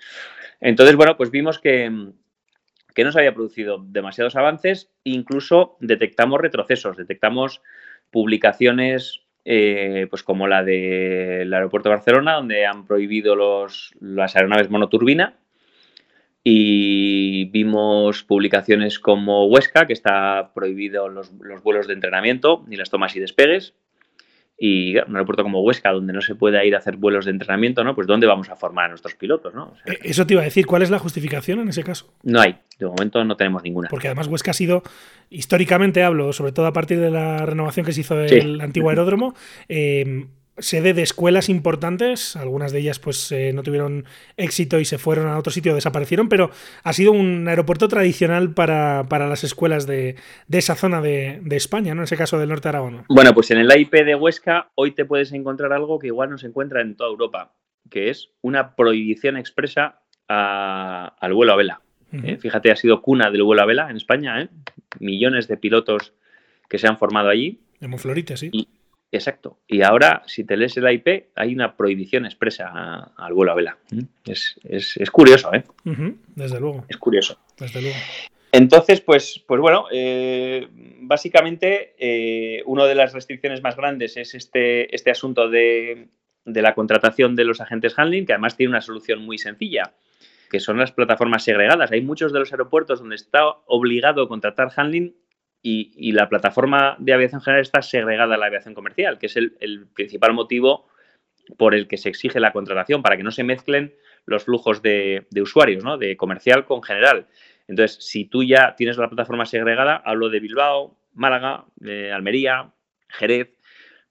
Entonces, 0.59 0.95
bueno, 0.95 1.17
pues 1.17 1.31
vimos 1.31 1.59
que, 1.59 1.89
que 2.93 3.03
no 3.03 3.11
se 3.11 3.19
había 3.19 3.33
producido 3.33 3.83
demasiados 3.87 4.35
avances, 4.35 4.91
incluso 5.03 5.77
detectamos 5.79 6.39
retrocesos, 6.41 6.97
detectamos 6.97 7.61
publicaciones 8.11 9.21
eh, 9.45 10.07
pues 10.09 10.23
como 10.23 10.47
la 10.47 10.63
del 10.63 11.53
aeropuerto 11.53 11.89
de 11.89 11.95
Barcelona, 11.95 12.35
donde 12.35 12.65
han 12.65 12.85
prohibido 12.85 13.35
los, 13.35 13.93
las 13.99 14.35
aeronaves 14.35 14.69
monoturbina, 14.69 15.37
y 16.43 17.45
vimos 17.45 18.23
publicaciones 18.23 18.99
como 18.99 19.45
Huesca, 19.47 19.87
que 19.87 19.93
está 19.93 20.51
prohibido 20.53 21.09
los, 21.09 21.31
los 21.41 21.63
vuelos 21.63 21.87
de 21.87 21.93
entrenamiento, 21.93 22.63
ni 22.67 22.75
las 22.75 22.89
tomas 22.89 23.15
y 23.15 23.19
despegues, 23.19 23.73
y 24.59 24.97
un 24.97 25.15
aeropuerto 25.15 25.43
como 25.43 25.61
Huesca, 25.61 25.91
donde 25.91 26.11
no 26.11 26.21
se 26.21 26.35
puede 26.35 26.65
ir 26.67 26.75
a 26.75 26.79
hacer 26.79 26.97
vuelos 26.97 27.25
de 27.25 27.31
entrenamiento, 27.31 27.83
¿no? 27.83 27.95
Pues 27.95 28.07
¿dónde 28.07 28.27
vamos 28.27 28.49
a 28.49 28.57
formar 28.57 28.85
a 28.85 28.87
nuestros 28.89 29.15
pilotos, 29.15 29.53
¿no? 29.53 29.73
Eh, 29.85 29.97
Eso 30.03 30.27
te 30.27 30.33
iba 30.33 30.41
a 30.41 30.45
decir, 30.45 30.65
¿cuál 30.65 30.81
es 30.81 30.89
la 30.89 30.99
justificación 30.99 31.59
en 31.59 31.69
ese 31.69 31.83
caso? 31.83 32.13
No 32.23 32.41
hay, 32.41 32.57
de 32.77 32.85
momento 32.85 33.23
no 33.23 33.37
tenemos 33.37 33.63
ninguna. 33.63 33.87
Porque 33.89 34.07
además 34.07 34.27
Huesca 34.27 34.51
ha 34.51 34.53
sido, 34.53 34.83
históricamente 35.29 36.03
hablo, 36.03 36.33
sobre 36.33 36.51
todo 36.51 36.65
a 36.65 36.73
partir 36.73 36.99
de 36.99 37.09
la 37.09 37.45
renovación 37.45 37.85
que 37.85 37.93
se 37.93 38.01
hizo 38.01 38.15
del 38.15 38.59
antiguo 38.59 38.89
aeródromo, 38.89 39.33
eh, 39.69 40.25
sede 40.59 40.93
de 40.93 41.01
escuelas 41.01 41.49
importantes, 41.49 42.35
algunas 42.35 42.71
de 42.71 42.79
ellas 42.79 42.99
pues 42.99 43.31
eh, 43.31 43.51
no 43.53 43.63
tuvieron 43.63 44.05
éxito 44.37 44.79
y 44.79 44.85
se 44.85 44.97
fueron 44.97 45.27
a 45.27 45.37
otro 45.37 45.51
sitio, 45.51 45.75
desaparecieron, 45.75 46.29
pero 46.29 46.51
ha 46.83 46.93
sido 46.93 47.11
un 47.11 47.47
aeropuerto 47.47 47.87
tradicional 47.87 48.53
para, 48.53 49.03
las 49.09 49.43
escuelas 49.43 49.87
de, 49.87 50.15
esa 50.51 50.75
zona 50.75 51.01
de, 51.01 51.41
España, 51.51 51.93
¿no? 51.93 52.01
En 52.01 52.05
ese 52.05 52.17
caso 52.17 52.39
del 52.39 52.49
norte 52.49 52.63
de 52.63 52.69
Aragón. 52.69 53.05
Bueno, 53.09 53.33
pues 53.33 53.51
en 53.51 53.57
el 53.57 53.71
AIP 53.71 53.93
de 53.93 54.15
Huesca 54.15 54.71
hoy 54.75 54.91
te 54.91 55.05
puedes 55.05 55.31
encontrar 55.33 55.73
algo 55.73 55.99
que 55.99 56.07
igual 56.07 56.29
no 56.29 56.37
se 56.37 56.47
encuentra 56.47 56.81
en 56.81 56.95
toda 56.95 57.09
Europa, 57.09 57.53
que 57.89 58.09
es 58.09 58.29
una 58.41 58.75
prohibición 58.75 59.37
expresa 59.37 60.01
al 60.27 61.33
vuelo 61.33 61.53
a 61.53 61.55
vela. 61.55 61.81
¿eh? 62.11 62.37
Fíjate, 62.37 62.71
ha 62.71 62.75
sido 62.75 63.01
cuna 63.01 63.31
del 63.31 63.43
vuelo 63.43 63.61
a 63.61 63.65
vela 63.65 63.89
en 63.89 63.97
España, 63.97 64.41
¿eh? 64.41 64.49
millones 64.99 65.47
de 65.47 65.57
pilotos 65.57 66.13
que 66.69 66.77
se 66.77 66.87
han 66.87 66.97
formado 66.97 67.29
allí. 67.29 67.61
En 67.81 67.91
sí. 68.37 68.67
Exacto. 69.11 69.59
Y 69.67 69.81
ahora, 69.81 70.21
si 70.27 70.43
te 70.43 70.55
lees 70.55 70.77
el 70.77 70.91
IP, 70.91 71.29
hay 71.35 71.53
una 71.53 71.75
prohibición 71.75 72.25
expresa 72.25 73.11
al 73.17 73.33
vuelo 73.33 73.51
a 73.51 73.55
vela. 73.55 73.77
Mm. 73.89 74.01
Es, 74.25 74.59
curioso, 75.11 75.53
¿eh? 75.53 75.63
Desde 76.35 76.59
luego. 76.59 76.85
Es 76.87 76.97
curioso. 76.97 77.39
Desde 77.57 77.81
luego. 77.81 77.97
Entonces, 78.51 79.01
pues, 79.01 79.43
pues 79.47 79.61
bueno, 79.61 79.85
eh, 79.91 80.67
básicamente 81.01 81.95
eh, 81.99 82.63
una 82.65 82.85
de 82.85 82.95
las 82.95 83.13
restricciones 83.13 83.61
más 83.61 83.75
grandes 83.75 84.17
es 84.17 84.33
este, 84.33 84.93
este 84.95 85.11
asunto 85.11 85.49
de, 85.49 86.07
de, 86.45 86.61
la 86.61 86.73
contratación 86.73 87.35
de 87.35 87.45
los 87.45 87.61
agentes 87.61 87.97
handling, 87.97 88.25
que 88.25 88.33
además 88.33 88.57
tiene 88.57 88.71
una 88.71 88.81
solución 88.81 89.23
muy 89.23 89.37
sencilla, 89.37 89.93
que 90.49 90.59
son 90.59 90.77
las 90.77 90.91
plataformas 90.91 91.43
segregadas. 91.43 91.91
Hay 91.91 92.01
muchos 92.01 92.33
de 92.33 92.39
los 92.39 92.51
aeropuertos 92.51 92.99
donde 92.99 93.15
está 93.15 93.43
obligado 93.67 94.23
a 94.23 94.27
contratar 94.27 94.71
handling 94.75 95.15
y, 95.61 96.11
la 96.13 96.29
plataforma 96.29 96.95
de 96.99 97.13
aviación 97.13 97.41
general 97.41 97.61
está 97.61 97.81
segregada 97.81 98.35
a 98.35 98.37
la 98.37 98.45
aviación 98.45 98.73
comercial, 98.73 99.19
que 99.19 99.25
es 99.25 99.35
el, 99.35 99.87
principal 99.93 100.33
motivo 100.33 100.87
por 101.57 101.75
el 101.75 101.87
que 101.87 101.97
se 101.97 102.09
exige 102.09 102.39
la 102.39 102.53
contratación, 102.53 103.01
para 103.01 103.17
que 103.17 103.23
no 103.23 103.31
se 103.31 103.43
mezclen 103.43 103.93
los 104.25 104.45
flujos 104.45 104.81
de, 104.81 105.25
usuarios, 105.41 105.83
¿no? 105.83 105.97
de 105.97 106.15
comercial 106.15 106.65
con 106.65 106.83
general. 106.83 107.27
Entonces, 107.67 107.97
si 108.03 108.25
tú 108.25 108.43
ya 108.43 108.75
tienes 108.75 108.97
la 108.97 109.09
plataforma 109.09 109.45
segregada, 109.45 110.01
hablo 110.05 110.29
de 110.29 110.39
Bilbao, 110.39 110.97
Málaga, 111.13 111.65
Almería, 112.13 112.71
Jerez, 113.09 113.49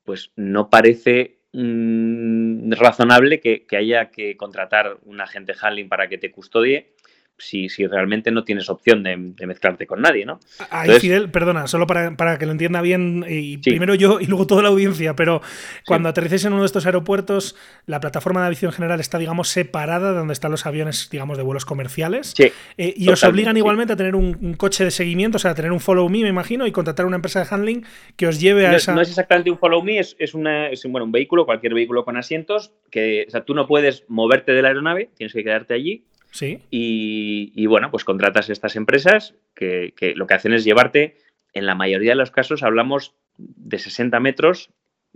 pues 0.04 0.32
no 0.36 0.68
parece 0.68 1.40
mm, 1.52 2.72
razonable 2.72 3.40
que, 3.40 3.66
que, 3.66 3.76
haya 3.76 4.10
que 4.10 4.36
contratar 4.36 4.98
un 5.04 5.20
agente 5.20 5.54
handling 5.60 5.88
para 5.88 6.08
que 6.08 6.18
te 6.18 6.30
custodie 6.30 6.94
si, 7.38 7.68
si 7.68 7.86
realmente 7.86 8.30
no 8.30 8.44
tienes 8.44 8.68
opción 8.68 9.02
de, 9.02 9.16
mezclarte 9.16 9.86
con 9.86 10.02
nadie, 10.02 10.26
¿no? 10.26 10.40
Ahí, 10.70 10.90
Fidel, 11.00 11.30
perdona, 11.30 11.66
solo 11.66 11.86
para, 11.86 12.38
que 12.38 12.46
lo 12.46 12.52
entienda 12.52 12.80
bien, 12.82 13.24
y 13.28 13.58
primero 13.58 13.94
yo 13.94 14.20
y 14.20 14.26
luego 14.26 14.46
toda 14.46 14.62
la 14.62 14.68
audiencia, 14.68 15.14
pero 15.14 15.40
cuando 15.86 16.08
aterrices 16.08 16.44
en 16.44 16.52
uno 16.52 16.62
de 16.62 16.66
estos 16.66 16.86
aeropuertos, 16.86 17.56
la 17.86 18.00
plataforma 18.00 18.40
de 18.40 18.46
aviación 18.46 18.72
general 18.72 19.00
está, 19.00 19.18
digamos, 19.18 19.48
separada 19.48 20.12
de 20.12 20.18
donde 20.18 20.32
están 20.32 20.50
los 20.50 20.66
aviones, 20.66 21.08
digamos, 21.10 21.36
de 21.36 21.44
vuelos 21.44 21.64
comerciales. 21.64 22.34
Sí. 22.36 22.52
Eh, 22.76 22.94
y 22.96 23.08
os 23.08 23.22
obligan 23.24 23.56
igualmente 23.56 23.92
a 23.92 23.96
tener 23.96 24.14
un, 24.14 24.54
coche 24.54 24.84
de 24.84 24.90
seguimiento, 24.90 25.36
o 25.36 25.38
sea, 25.38 25.52
a 25.52 25.54
tener 25.54 25.72
un 25.72 25.80
follow 25.80 26.08
me, 26.08 26.22
me 26.22 26.28
imagino, 26.28 26.66
y 26.66 26.72
contratar 26.72 27.06
una 27.06 27.16
empresa 27.16 27.44
de 27.44 27.46
handling 27.50 27.84
que 28.16 28.26
os 28.26 28.40
lleve 28.40 28.66
a 28.66 28.74
esa. 28.74 28.94
No 28.94 29.00
es 29.00 29.08
exactamente 29.08 29.50
un 29.50 29.58
follow 29.58 29.82
me, 29.82 29.98
es, 29.98 30.16
es, 30.18 30.34
una, 30.34 30.70
bueno, 30.88 31.04
un 31.04 31.12
vehículo, 31.12 31.46
cualquier 31.46 31.74
vehículo 31.74 32.04
con 32.04 32.16
asientos, 32.16 32.72
que 32.90 33.24
o 33.28 33.30
sea, 33.30 33.44
tú 33.44 33.54
no 33.54 33.66
puedes 33.66 34.04
moverte 34.08 34.52
de 34.52 34.62
la 34.62 34.68
aeronave, 34.68 35.10
tienes 35.16 35.32
que 35.32 35.44
quedarte 35.44 35.74
allí 35.74 36.04
Sí. 36.30 36.60
Y, 36.70 37.66
bueno, 37.66 37.90
pues 37.90 38.04
contratas 38.04 38.50
estas 38.50 38.76
empresas 38.76 39.34
que, 39.54 39.92
lo 40.14 40.26
que 40.26 40.34
hacen 40.34 40.52
es 40.52 40.64
llevarte, 40.64 41.16
en 41.52 41.66
la 41.66 41.74
mayoría 41.74 42.10
de 42.10 42.16
los 42.16 42.30
casos 42.30 42.62
hablamos 42.62 43.14
de 43.36 43.78
60 43.78 44.20
metros, 44.20 44.70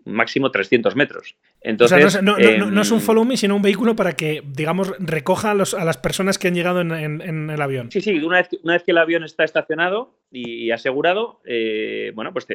máximo 0.04 0.50
300 0.50 0.96
metros. 0.96 1.36
Entonces, 1.60 2.04
o 2.04 2.10
sea, 2.10 2.22
no, 2.22 2.38
es 2.38 2.90
un 2.90 2.98
em, 2.98 3.04
follow 3.04 3.24
me, 3.24 3.36
sino 3.36 3.54
un 3.54 3.62
vehículo 3.62 3.94
para 3.94 4.14
que, 4.14 4.42
digamos, 4.44 4.92
recoja 4.98 5.52
a, 5.52 5.54
las 5.54 5.98
personas 5.98 6.38
que 6.38 6.48
han 6.48 6.54
llegado 6.54 6.80
en, 6.80 7.50
el 7.50 7.62
avión. 7.62 7.90
Sí, 7.90 8.00
sí, 8.00 8.18
una 8.18 8.38
vez, 8.38 8.48
una 8.62 8.74
vez, 8.74 8.82
que 8.82 8.92
el 8.92 8.98
avión 8.98 9.22
está 9.22 9.44
estacionado 9.44 10.18
y, 10.30 10.70
asegurado, 10.70 11.40
eh, 11.44 12.10
bueno, 12.14 12.32
pues 12.32 12.46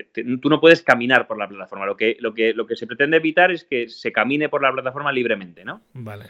tú 0.41 0.49
no 0.49 0.59
puedes 0.59 0.81
caminar 0.81 1.27
por 1.27 1.37
la 1.37 1.47
plataforma. 1.47 1.85
Lo 1.85 1.95
que, 1.95 2.17
lo, 2.19 2.33
que, 2.33 2.53
lo 2.53 2.65
que 2.65 2.75
se 2.75 2.87
pretende 2.87 3.17
evitar 3.17 3.51
es 3.51 3.63
que 3.63 3.87
se 3.87 4.11
camine 4.11 4.49
por 4.49 4.61
la 4.61 4.73
plataforma 4.73 5.11
libremente, 5.11 5.63
¿no? 5.63 5.81
Vale. 5.93 6.25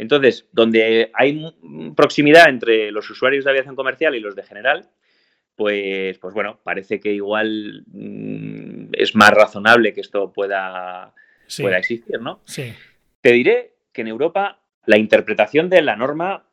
Entonces, 0.00 0.48
donde 0.50 1.10
hay 1.12 1.44
proximidad 1.94 2.48
entre 2.48 2.90
los 2.90 3.10
usuarios 3.10 3.44
de 3.44 3.50
aviación 3.50 3.76
comercial 3.76 4.14
y 4.14 4.20
los 4.20 4.34
de 4.34 4.44
general, 4.44 4.88
pues, 5.54 6.16
pues 6.18 6.32
bueno, 6.32 6.58
parece 6.64 7.00
que 7.00 7.12
igual 7.12 7.84
mm, 7.86 8.92
es 8.92 9.14
más 9.14 9.30
razonable 9.30 9.92
que 9.92 10.00
esto 10.00 10.32
pueda, 10.32 11.12
pueda 11.58 11.76
existir, 11.76 12.18
¿no? 12.18 12.40
Sí. 12.46 12.72
Te 13.20 13.32
diré 13.32 13.74
que 13.92 14.00
en 14.00 14.08
Europa 14.08 14.62
la 14.86 14.96
interpretación 14.96 15.68
de 15.68 15.82
la 15.82 15.96
norma 15.96 16.46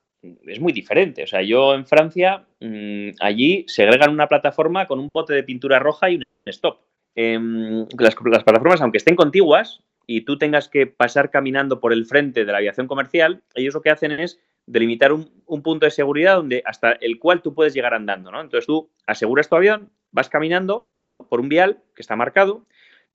es 0.45 0.60
muy 0.60 0.74
diferente. 0.74 1.24
O 1.24 1.28
sea, 1.28 1.41
yo 1.41 1.74
en 1.74 1.88
Francia, 1.88 2.45
mm, 2.60 3.12
allí 3.22 3.63
segregan 3.69 4.12
una 4.12 4.28
plataforma 4.28 4.88
con 4.88 5.00
un 5.00 5.10
pote 5.10 5.34
de 5.34 5.43
pintura 5.43 5.80
roja 5.80 6.10
y 6.10 6.15
un 6.17 6.24
stop. 6.48 6.82
Em, 7.15 7.88
las, 7.98 8.13
las, 8.26 8.43
plataformas, 8.43 8.82
aunque 8.82 8.98
estén 8.98 9.15
contiguas, 9.15 9.82
y 10.08 10.22
tú 10.22 10.38
tengas 10.38 10.70
que 10.70 10.88
pasar 10.88 11.30
caminando 11.30 11.82
por 11.82 11.91
el 11.91 12.06
frente 12.06 12.46
de 12.46 12.52
la 12.52 12.60
aviación 12.60 12.88
comercial, 12.88 13.43
ellos 13.54 13.74
lo 13.74 13.82
que 13.82 13.91
hacen 13.91 14.13
es 14.13 14.39
delimitar 14.65 15.12
un, 15.12 15.30
punto 15.62 15.86
de 15.86 15.91
seguridad 15.91 16.38
donde 16.38 16.63
hasta 16.65 16.93
el 16.93 17.20
cual 17.20 17.41
tú 17.41 17.54
puedes 17.54 17.74
llegar 17.74 17.93
andando, 17.93 18.32
¿no? 18.32 18.41
Entonces 18.41 18.65
tú 18.65 18.89
aseguras 19.06 19.50
tu 19.50 19.58
avión, 19.58 19.91
vas 20.12 20.30
caminando 20.30 20.88
por 21.30 21.41
un 21.41 21.50
vial 21.50 21.84
que 21.93 22.02
está 22.02 22.15
marcado 22.15 22.65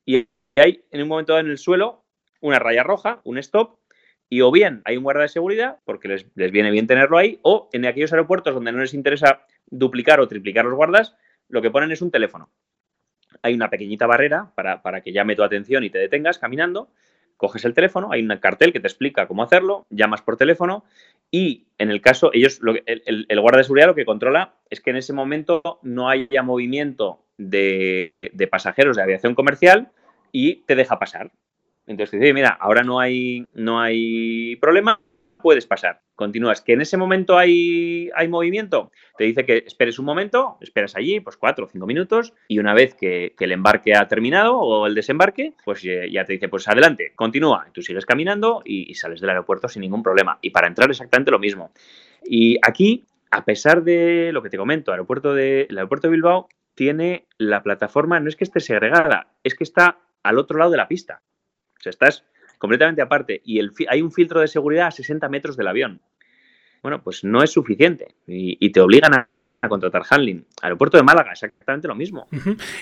y 0.04 0.26
hay 0.56 0.84
en 0.90 1.02
un 1.02 1.08
momento 1.08 1.32
dado 1.32 1.44
en 1.44 1.50
el 1.50 1.58
suelo 1.58 2.04
una 2.40 2.58
raya 2.58 2.82
roja, 2.82 3.20
un 3.24 3.38
stop, 3.38 3.78
y 4.28 4.40
o 4.40 4.50
bien 4.50 4.82
hay 4.84 4.96
un 4.96 5.04
guarda 5.04 5.22
de 5.22 5.28
seguridad, 5.28 5.78
porque 5.84 6.08
les, 6.08 6.26
les 6.34 6.50
viene 6.50 6.70
bien 6.70 6.86
tenerlo 6.86 7.16
ahí, 7.16 7.38
o 7.42 7.68
en 7.72 7.86
aquellos 7.86 8.12
aeropuertos 8.12 8.54
donde 8.54 8.72
no 8.72 8.80
les 8.80 8.94
interesa 8.94 9.46
duplicar 9.66 10.20
o 10.20 10.28
triplicar 10.28 10.64
los 10.64 10.74
guardas, 10.74 11.14
lo 11.48 11.62
que 11.62 11.70
ponen 11.70 11.92
es 11.92 12.02
un 12.02 12.10
teléfono 12.10 12.50
hay 13.42 13.54
una 13.54 13.70
pequeñita 13.70 14.06
barrera 14.06 14.52
para, 14.54 15.00
que 15.00 15.12
llame 15.12 15.36
tu 15.36 15.42
atención 15.42 15.84
y 15.84 15.90
te 15.90 15.98
detengas 15.98 16.38
caminando, 16.38 16.88
coges 17.36 17.64
el 17.64 17.74
teléfono, 17.74 18.12
hay 18.12 18.22
un 18.22 18.36
cartel 18.38 18.72
que 18.72 18.80
te 18.80 18.86
explica 18.86 19.26
cómo 19.26 19.42
hacerlo, 19.42 19.86
llamas 19.90 20.22
por 20.22 20.36
teléfono 20.36 20.84
y 21.30 21.66
en 21.78 21.90
el 21.90 22.00
caso, 22.00 22.30
ellos, 22.32 22.60
el, 22.86 23.26
el, 23.28 23.40
guardia 23.40 23.58
de 23.58 23.64
seguridad 23.64 23.88
lo 23.88 23.94
que 23.94 24.04
controla 24.04 24.54
es 24.70 24.80
que 24.80 24.90
en 24.90 24.96
ese 24.96 25.12
momento 25.12 25.80
no 25.82 26.08
haya 26.08 26.42
movimiento 26.42 27.24
de, 27.38 28.14
de 28.20 28.46
pasajeros 28.46 28.96
de 28.96 29.02
aviación 29.02 29.34
comercial 29.34 29.90
y 30.30 30.56
te 30.66 30.76
deja 30.76 30.98
pasar. 30.98 31.32
Entonces 31.86 32.12
te 32.12 32.18
dice, 32.18 32.34
mira, 32.34 32.50
ahora 32.50 32.82
no 32.82 33.00
hay, 33.00 33.46
no 33.54 33.80
hay 33.80 34.56
problema, 34.56 35.00
puedes 35.42 35.66
pasar. 35.66 36.00
Continúas. 36.14 36.60
¿Que 36.60 36.72
en 36.72 36.80
ese 36.80 36.96
momento 36.96 37.36
hay, 37.36 38.10
hay 38.14 38.28
movimiento? 38.28 38.90
Te 39.18 39.24
dice 39.24 39.44
que 39.44 39.64
esperes 39.66 39.98
un 39.98 40.06
momento, 40.06 40.56
esperas 40.60 40.96
allí, 40.96 41.20
pues 41.20 41.36
cuatro 41.36 41.66
o 41.66 41.68
cinco 41.68 41.86
minutos, 41.86 42.32
y 42.48 42.58
una 42.58 42.74
vez 42.74 42.94
que, 42.94 43.34
el 43.38 43.52
embarque 43.52 43.94
ha 43.94 44.06
terminado 44.06 44.56
o 44.56 44.86
el 44.86 44.94
desembarque, 44.94 45.54
pues 45.64 45.82
ya 45.82 46.24
te 46.24 46.34
dice, 46.34 46.48
pues 46.48 46.68
adelante, 46.68 47.12
continúa. 47.16 47.66
Tú 47.72 47.82
sigues 47.82 48.06
caminando 48.06 48.62
y, 48.64 48.94
sales 48.94 49.20
del 49.20 49.30
aeropuerto 49.30 49.68
sin 49.68 49.82
ningún 49.82 50.02
problema. 50.02 50.38
Y 50.40 50.50
para 50.50 50.68
entrar 50.68 50.88
exactamente 50.88 51.32
lo 51.32 51.40
mismo. 51.40 51.72
Y 52.24 52.58
aquí, 52.62 53.04
a 53.30 53.44
pesar 53.44 53.82
de 53.82 54.30
lo 54.32 54.42
que 54.42 54.50
te 54.50 54.56
comento, 54.56 54.92
aeropuerto 54.92 55.34
de, 55.34 55.66
el 55.68 55.76
aeropuerto 55.76 56.06
de 56.06 56.12
Bilbao 56.12 56.48
tiene 56.74 57.26
la 57.36 57.62
plataforma, 57.62 58.20
no 58.20 58.28
es 58.28 58.36
que 58.36 58.44
esté 58.44 58.60
segregada, 58.60 59.26
es 59.42 59.54
que 59.54 59.64
está 59.64 59.98
al 60.22 60.38
otro 60.38 60.58
lado 60.58 60.70
de 60.70 60.76
la 60.76 60.88
pista. 60.88 61.20
O 61.78 61.82
sea, 61.82 61.90
estás 61.90 62.24
completamente 62.62 63.02
aparte 63.02 63.42
y 63.44 63.58
el, 63.58 63.72
hay 63.88 64.02
un 64.02 64.12
filtro 64.12 64.40
de 64.40 64.46
seguridad 64.46 64.86
a 64.86 64.92
60 64.92 65.28
metros 65.28 65.56
del 65.56 65.66
avión. 65.66 66.00
Bueno, 66.80 67.02
pues 67.02 67.24
no 67.24 67.42
es 67.42 67.50
suficiente 67.50 68.14
y, 68.24 68.70
te 68.70 68.80
obligan 68.80 69.12
a, 69.14 69.28
contratar 69.68 70.02
handling. 70.08 70.44
Aeropuerto 70.60 70.96
de 70.96 71.02
Málaga, 71.02 71.32
exactamente 71.32 71.88
lo 71.88 71.96
mismo. 71.96 72.28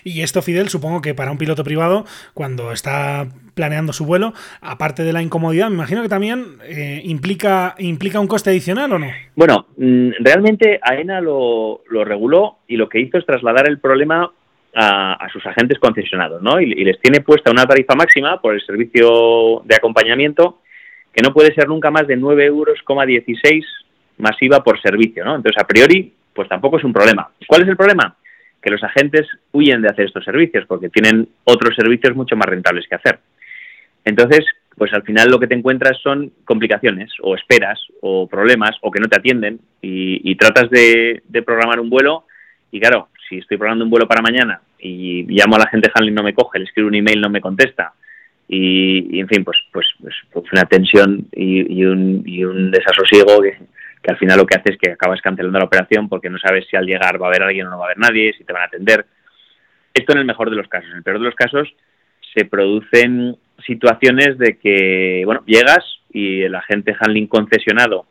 Y 0.04 0.20
esto, 0.20 0.42
Fidel, 0.42 0.68
supongo 0.68 1.00
que 1.00 1.14
para 1.14 1.30
un 1.30 1.38
piloto 1.38 1.64
privado, 1.64 2.04
cuando 2.34 2.72
está 2.72 3.28
planeando 3.54 3.94
su 3.94 4.04
vuelo, 4.04 4.34
aparte 4.60 5.02
de 5.02 5.14
la 5.14 5.22
incomodidad, 5.22 5.68
me 5.68 5.76
imagino 5.76 6.02
que 6.02 6.08
también 6.10 6.58
eh, 6.62 7.00
implica, 7.04 7.74
implica 7.78 8.20
un 8.20 8.26
coste 8.26 8.50
adicional 8.50 8.92
o 8.92 8.98
no. 8.98 9.10
Bueno, 9.34 9.66
mm, 9.78 10.10
realmente 10.20 10.78
AENA 10.82 11.22
lo, 11.22 11.82
lo 11.88 12.04
reguló 12.04 12.58
y 12.66 12.76
lo 12.76 12.88
que 12.88 13.00
hizo 13.00 13.16
es 13.16 13.24
trasladar 13.24 13.66
el 13.66 13.78
problema 13.80 14.30
a, 14.74 15.28
sus 15.32 15.44
agentes 15.46 15.78
concesionados, 15.78 16.42
¿no? 16.42 16.60
Y, 16.60 16.84
les 16.84 17.00
tiene 17.00 17.20
puesta 17.20 17.50
una 17.50 17.66
tarifa 17.66 17.94
máxima 17.94 18.40
por 18.40 18.54
el 18.54 18.64
servicio 18.64 19.62
de 19.64 19.74
acompañamiento 19.74 20.60
que 21.12 21.22
no 21.22 21.32
puede 21.32 21.52
ser 21.54 21.68
nunca 21.68 21.90
más 21.90 22.06
de 22.06 22.16
9 22.16 22.44
euros, 22.46 22.78
16 23.06 23.64
masiva 24.18 24.62
por 24.62 24.80
servicio, 24.80 25.24
¿no? 25.24 25.34
Entonces, 25.34 25.60
a 25.60 25.66
priori, 25.66 26.12
pues 26.32 26.48
tampoco 26.48 26.78
es 26.78 26.84
un 26.84 26.92
problema. 26.92 27.30
¿Cuál 27.46 27.62
es 27.62 27.68
el 27.68 27.76
problema? 27.76 28.16
Que 28.62 28.70
los 28.70 28.82
agentes 28.84 29.26
huyen 29.52 29.82
de 29.82 29.88
hacer 29.88 30.06
estos 30.06 30.24
servicios 30.24 30.66
porque 30.66 30.88
tienen 30.88 31.28
otros 31.44 31.74
servicios 31.74 32.14
mucho 32.14 32.36
más 32.36 32.48
rentables 32.48 32.86
que 32.86 32.94
hacer. 32.94 33.18
Entonces, 34.04 34.44
pues 34.76 34.92
al 34.92 35.02
final 35.02 35.28
lo 35.30 35.40
que 35.40 35.46
te 35.46 35.54
encuentras 35.54 35.98
son 36.00 36.32
complicaciones 36.44 37.10
o 37.22 37.34
esperas 37.34 37.80
o 38.02 38.28
problemas 38.28 38.76
o 38.82 38.90
que 38.90 39.00
no 39.00 39.08
te 39.08 39.18
atienden 39.18 39.60
y, 39.82 40.34
tratas 40.36 40.70
de 40.70 41.42
programar 41.44 41.80
un 41.80 41.90
vuelo 41.90 42.24
y 42.70 42.80
claro, 42.80 43.08
si 43.28 43.38
estoy 43.38 43.56
programando 43.56 43.84
un 43.84 43.90
vuelo 43.90 44.08
para 44.08 44.22
mañana 44.22 44.60
y 44.78 45.24
llamo 45.28 45.56
a 45.56 45.60
la 45.60 45.68
gente 45.68 45.90
handling 45.94 46.14
no 46.14 46.22
me 46.22 46.34
coge, 46.34 46.58
le 46.58 46.64
escribo 46.64 46.88
un 46.88 46.94
email 46.94 47.20
no 47.20 47.30
me 47.30 47.40
contesta 47.40 47.92
y, 48.52 49.20
en 49.20 49.28
fin, 49.28 49.44
pues, 49.44 49.58
pues, 49.72 49.86
pues, 50.00 50.14
pues 50.32 50.52
una 50.52 50.64
tensión 50.64 51.28
y, 51.32 51.84
un, 51.84 52.24
y 52.26 52.44
un 52.44 52.72
desasosiego 52.72 53.40
que, 53.40 53.58
que 54.02 54.10
al 54.10 54.18
final 54.18 54.38
lo 54.38 54.46
que 54.46 54.58
hace 54.58 54.72
es 54.72 54.76
que 54.76 54.90
acabas 54.90 55.20
cancelando 55.20 55.58
la 55.58 55.66
operación 55.66 56.08
porque 56.08 56.28
no 56.28 56.38
sabes 56.38 56.66
si 56.68 56.76
al 56.76 56.84
llegar 56.84 57.22
va 57.22 57.26
a 57.26 57.28
haber 57.28 57.44
alguien 57.44 57.68
o 57.68 57.70
no 57.70 57.78
va 57.78 57.84
a 57.84 57.86
haber 57.86 57.98
nadie, 57.98 58.32
si 58.32 58.42
te 58.42 58.52
van 58.52 58.62
a 58.62 58.66
atender. 58.66 59.06
Esto 59.94 60.12
en 60.12 60.18
el 60.18 60.24
mejor 60.24 60.50
de 60.50 60.56
los 60.56 60.66
casos. 60.66 60.90
En 60.90 60.96
el 60.96 61.02
peor 61.04 61.20
de 61.20 61.26
los 61.26 61.36
casos 61.36 61.72
se 62.34 62.44
producen 62.44 63.36
situaciones 63.64 64.36
de 64.38 64.58
que, 64.58 65.22
bueno, 65.24 65.44
llegas 65.46 65.84
y 66.12 66.42
el 66.42 66.54
agente 66.56 66.96
handling 66.98 67.28
concesionado 67.28 68.06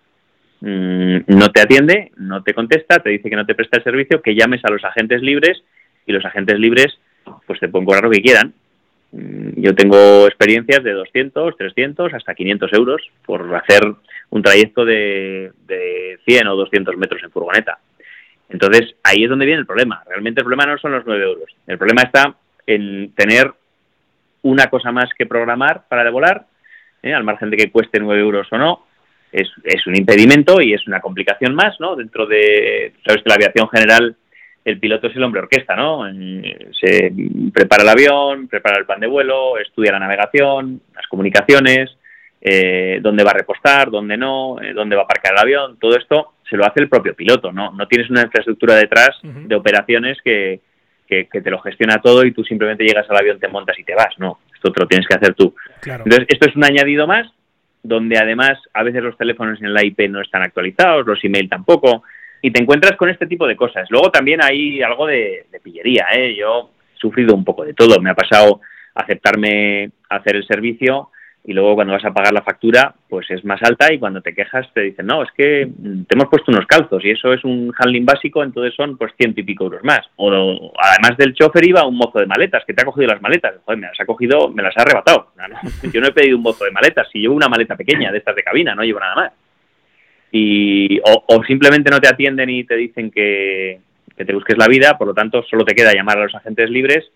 mm, 0.62 1.18
no 1.28 1.50
te 1.50 1.62
atiende, 1.62 2.12
no 2.18 2.44
te 2.44 2.54
contesta, 2.54 3.00
te 3.00 3.10
dice 3.10 3.30
que 3.30 3.36
no 3.36 3.46
te 3.46 3.56
presta 3.56 3.78
el 3.78 3.84
servicio, 3.84 4.22
que 4.22 4.36
llames 4.36 4.64
a 4.64 4.72
los 4.72 4.84
agentes 4.84 5.22
libres 5.22 5.64
y 6.06 6.12
los 6.12 6.26
agentes 6.26 6.60
libres 6.60 7.00
pues 7.46 7.60
te 7.60 7.68
pueden 7.68 7.86
cobrar 7.86 8.04
lo 8.04 8.12
que 8.12 8.22
quieran. 8.22 8.54
Mm, 9.12 9.62
yo 9.62 9.76
tengo 9.76 10.26
experiencias 10.28 10.84
de 10.84 10.94
200, 10.94 11.58
300, 11.58 12.14
hasta 12.14 12.36
500 12.36 12.74
euros 12.74 13.02
por 13.26 13.56
hacer 13.56 13.82
un 14.30 14.44
trayecto 14.44 14.86
de, 14.86 15.52
de 15.68 16.20
100 16.26 16.48
o 16.48 16.56
200 16.56 16.98
metros 16.98 17.22
en 17.24 17.32
furgoneta. 17.32 17.80
Entonces, 18.50 18.96
ahí 19.04 19.24
es 19.24 19.30
donde 19.30 19.46
viene 19.46 19.62
el 19.62 19.68
problema. 19.68 20.04
Realmente 20.08 20.42
el 20.42 20.46
problema 20.46 20.66
no 20.66 20.78
son 20.80 20.92
los 20.92 21.06
9 21.06 21.24
euros. 21.24 21.56
El 21.68 21.78
problema 21.78 22.02
está 22.02 22.36
en 22.66 23.12
tener 23.14 23.52
una 24.42 24.68
cosa 24.68 24.92
más 24.92 25.10
que 25.18 25.26
programar 25.26 25.88
para 25.88 26.04
de 26.04 26.10
volar, 26.10 26.46
¿eh? 27.04 27.14
al 27.14 27.24
margen 27.24 27.50
de 27.50 27.58
que 27.58 27.72
cueste 27.72 28.00
9 28.00 28.22
euros 28.22 28.48
o 28.52 28.58
no, 28.58 28.86
es, 29.32 29.50
es, 29.64 29.88
un 29.88 29.96
impedimento 29.96 30.62
y 30.62 30.74
es 30.74 30.88
una 30.88 31.02
complicación 31.02 31.54
más, 31.56 31.80
¿no? 31.80 31.96
Dentro 31.96 32.26
de, 32.26 32.94
sabes 33.06 33.24
que 33.24 33.30
la 33.30 33.36
aviación 33.36 33.70
general, 33.70 34.16
el 34.66 34.80
piloto 34.80 35.08
es 35.08 35.16
el 35.16 35.24
hombre 35.24 35.42
orquesta, 35.42 35.76
¿no? 35.76 36.04
Se 36.80 37.12
prepara 37.54 37.84
el 37.84 37.90
avión, 37.90 38.48
prepara 38.48 38.78
el 38.78 38.86
plan 38.86 39.00
de 39.00 39.08
vuelo, 39.08 39.58
estudia 39.58 39.92
la 39.92 40.00
navegación, 40.00 40.82
las 40.96 41.08
comunicaciones, 41.08 41.92
eh, 42.42 43.00
dónde 43.02 43.24
va 43.24 43.32
a 43.32 43.36
repostar, 43.36 43.90
dónde 43.90 44.18
no, 44.18 44.62
eh, 44.62 44.74
dónde 44.74 44.96
va 44.96 45.04
a 45.04 45.06
aparcar 45.06 45.34
el 45.34 45.40
avión, 45.40 45.78
todo 45.80 45.98
esto 45.98 46.34
se 46.50 46.58
lo 46.58 46.66
hace 46.66 46.82
el 46.82 46.90
propio 46.90 47.14
piloto, 47.14 47.52
¿no? 47.52 47.72
No 47.72 47.88
tienes 47.88 48.10
una 48.10 48.22
infraestructura 48.22 48.76
detrás 48.76 49.12
de 49.22 49.56
operaciones 49.56 50.18
que, 50.24 50.62
que, 51.08 51.42
te 51.42 51.50
lo 51.50 51.60
gestiona 51.60 52.02
todo 52.02 52.24
y 52.24 52.32
tú 52.32 52.44
simplemente 52.44 52.84
llegas 52.84 53.10
al 53.10 53.18
avión, 53.18 53.40
te 53.40 53.48
montas 53.48 53.78
y 53.78 53.84
te 53.84 53.96
vas, 53.96 54.14
no, 54.18 54.40
esto 54.54 54.72
te 54.72 54.82
lo 54.82 54.88
tienes 54.88 55.08
que 55.08 55.16
hacer 55.16 55.34
tú. 55.34 55.56
Entonces, 55.84 56.26
esto 56.28 56.50
es 56.50 56.56
un 56.56 56.64
añadido 56.64 57.08
más, 57.08 57.28
donde 57.84 58.18
además 58.18 58.60
a 58.74 58.84
veces 58.84 59.04
los 59.04 59.18
teléfonos 59.18 59.62
en 59.62 59.74
la 59.74 59.84
IP 59.84 60.10
no 60.10 60.22
están 60.22 60.42
actualizados, 60.42 61.06
los 61.06 61.24
email 61.24 61.50
tampoco, 61.50 62.04
y 62.42 62.52
te 62.52 62.62
encuentras 62.62 62.96
con 62.98 63.10
este 63.10 63.28
tipo 63.28 63.48
de 63.48 63.56
cosas. 63.56 63.90
Luego 63.90 64.12
también 64.12 64.44
hay 64.44 64.82
algo 64.82 65.08
de, 65.08 65.46
de 65.52 65.60
pillería, 65.60 66.08
¿eh? 66.14 66.36
Yo 66.36 66.72
he 66.96 67.00
sufrido 67.00 67.36
un 67.36 67.44
poco 67.44 67.64
de 67.64 67.74
todo, 67.74 68.00
me 68.02 68.10
ha 68.10 68.16
pasado 68.16 68.62
aceptarme 68.96 69.92
hacer 70.10 70.36
el 70.36 70.46
servicio 70.46 71.12
y 71.50 71.54
luego 71.54 71.74
cuando 71.74 71.94
vas 71.94 72.06
a 72.06 72.14
pagar 72.14 72.32
la 72.32 72.44
factura 72.44 72.94
pues 73.10 73.26
es 73.32 73.44
más 73.44 73.60
alta 73.64 73.92
y 73.92 73.98
cuando 73.98 74.22
te 74.22 74.36
quejas 74.36 74.72
te 74.72 74.82
dicen 74.82 75.08
no, 75.08 75.24
es 75.24 75.32
que 75.32 75.68
te 76.08 76.16
hemos 76.16 76.30
puesto 76.30 76.52
unos 76.52 76.68
calzos 76.68 77.04
y 77.04 77.10
eso 77.10 77.34
es 77.34 77.44
un 77.44 77.74
handling 77.76 78.06
básico, 78.06 78.44
entonces 78.44 78.76
son 78.76 78.96
pues 79.00 79.14
ciento 79.18 79.42
y 79.42 79.44
pico 79.44 79.64
euros 79.64 79.84
más. 79.84 80.02
O 80.18 80.72
además 80.78 81.18
del 81.18 81.34
chofer 81.34 81.68
iba 81.68 81.88
un 81.88 81.98
mozo 81.98 82.20
de 82.20 82.28
maletas 82.28 82.64
que 82.68 82.74
te 82.76 82.84
ha 82.84 82.86
cogido 82.86 83.08
las 83.08 83.22
maletas, 83.24 83.56
joder, 83.66 83.80
me 83.80 83.88
las 83.88 84.00
ha 84.00 84.06
cogido, 84.06 84.50
me 84.50 84.62
las 84.62 84.78
ha 84.78 84.84
arrebatado. 84.84 85.32
Yo 85.92 86.00
no 86.00 86.10
he 86.10 86.12
pedido 86.12 86.38
un 86.38 86.44
mozo 86.44 86.66
de 86.66 86.72
maletas, 86.72 87.08
si 87.12 87.18
llevo 87.18 87.34
una 87.34 87.50
maleta 87.50 87.76
pequeña 87.76 88.12
de 88.12 88.20
estas 88.20 88.36
de 88.36 88.44
cabina, 88.44 88.76
no 88.76 88.84
llevo 88.84 89.00
nada 89.00 89.16
más. 89.16 89.32
Y, 90.32 91.00
o, 91.00 91.44
simplemente 91.48 91.90
no 91.90 92.00
te 92.00 92.10
atienden 92.10 92.52
y 92.52 92.64
te 92.64 92.76
dicen 92.76 93.10
que, 93.10 93.80
que 94.16 94.24
te 94.24 94.34
busques 94.36 94.56
la 94.56 94.68
vida, 94.68 95.00
por 95.00 95.08
lo 95.08 95.16
tanto 95.16 95.42
solo 95.50 95.66
te 95.66 95.74
queda 95.74 95.96
llamar 95.96 96.20
a 96.20 96.26
los 96.26 96.36
agentes 96.36 96.70
libres 96.70 97.10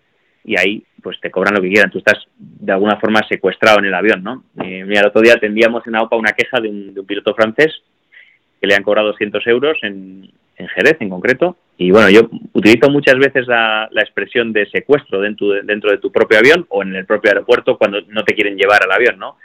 y 0.44 0.58
ahí 0.58 0.84
pues 1.02 1.18
te 1.20 1.30
cobran 1.30 1.54
lo 1.54 1.60
que 1.60 1.68
quieran. 1.68 1.90
Tú 1.90 1.98
estás 1.98 2.18
de 2.38 2.72
alguna 2.72 2.96
forma 2.98 3.20
secuestrado 3.28 3.78
en 3.78 3.86
el 3.86 3.94
avión, 3.94 4.22
¿no? 4.22 4.44
Eh, 4.62 4.84
mira, 4.84 5.00
el 5.00 5.08
otro 5.08 5.22
día 5.22 5.34
atendíamos 5.34 5.86
en 5.86 5.96
AOPA 5.96 6.16
una 6.16 6.32
queja 6.32 6.60
de 6.60 6.68
un, 6.68 7.06
piloto 7.06 7.34
francés 7.34 7.72
que 8.60 8.66
le 8.66 8.74
han 8.74 8.82
cobrado 8.82 9.08
200 9.08 9.46
euros 9.46 9.78
en, 9.82 10.30
Jerez 10.56 10.96
en 11.00 11.10
concreto. 11.10 11.56
Y 11.76 11.90
bueno, 11.90 12.08
yo 12.08 12.30
utilizo 12.52 12.88
muchas 12.88 13.16
veces 13.16 13.46
la, 13.46 13.88
expresión 13.96 14.52
de 14.52 14.66
secuestro 14.70 15.20
dentro 15.20 15.48
de, 15.48 15.62
dentro 15.62 15.90
de 15.90 15.98
tu 15.98 16.10
propio 16.10 16.38
avión 16.38 16.64
o 16.68 16.82
en 16.82 16.94
el 16.94 17.04
propio 17.04 17.32
aeropuerto 17.32 17.76
cuando 17.76 18.00
no 18.08 18.22
te 18.24 18.34
quieren 18.34 18.56
llevar 18.56 18.82
al 18.82 18.92
avión, 18.92 19.18
¿no? 19.18 19.36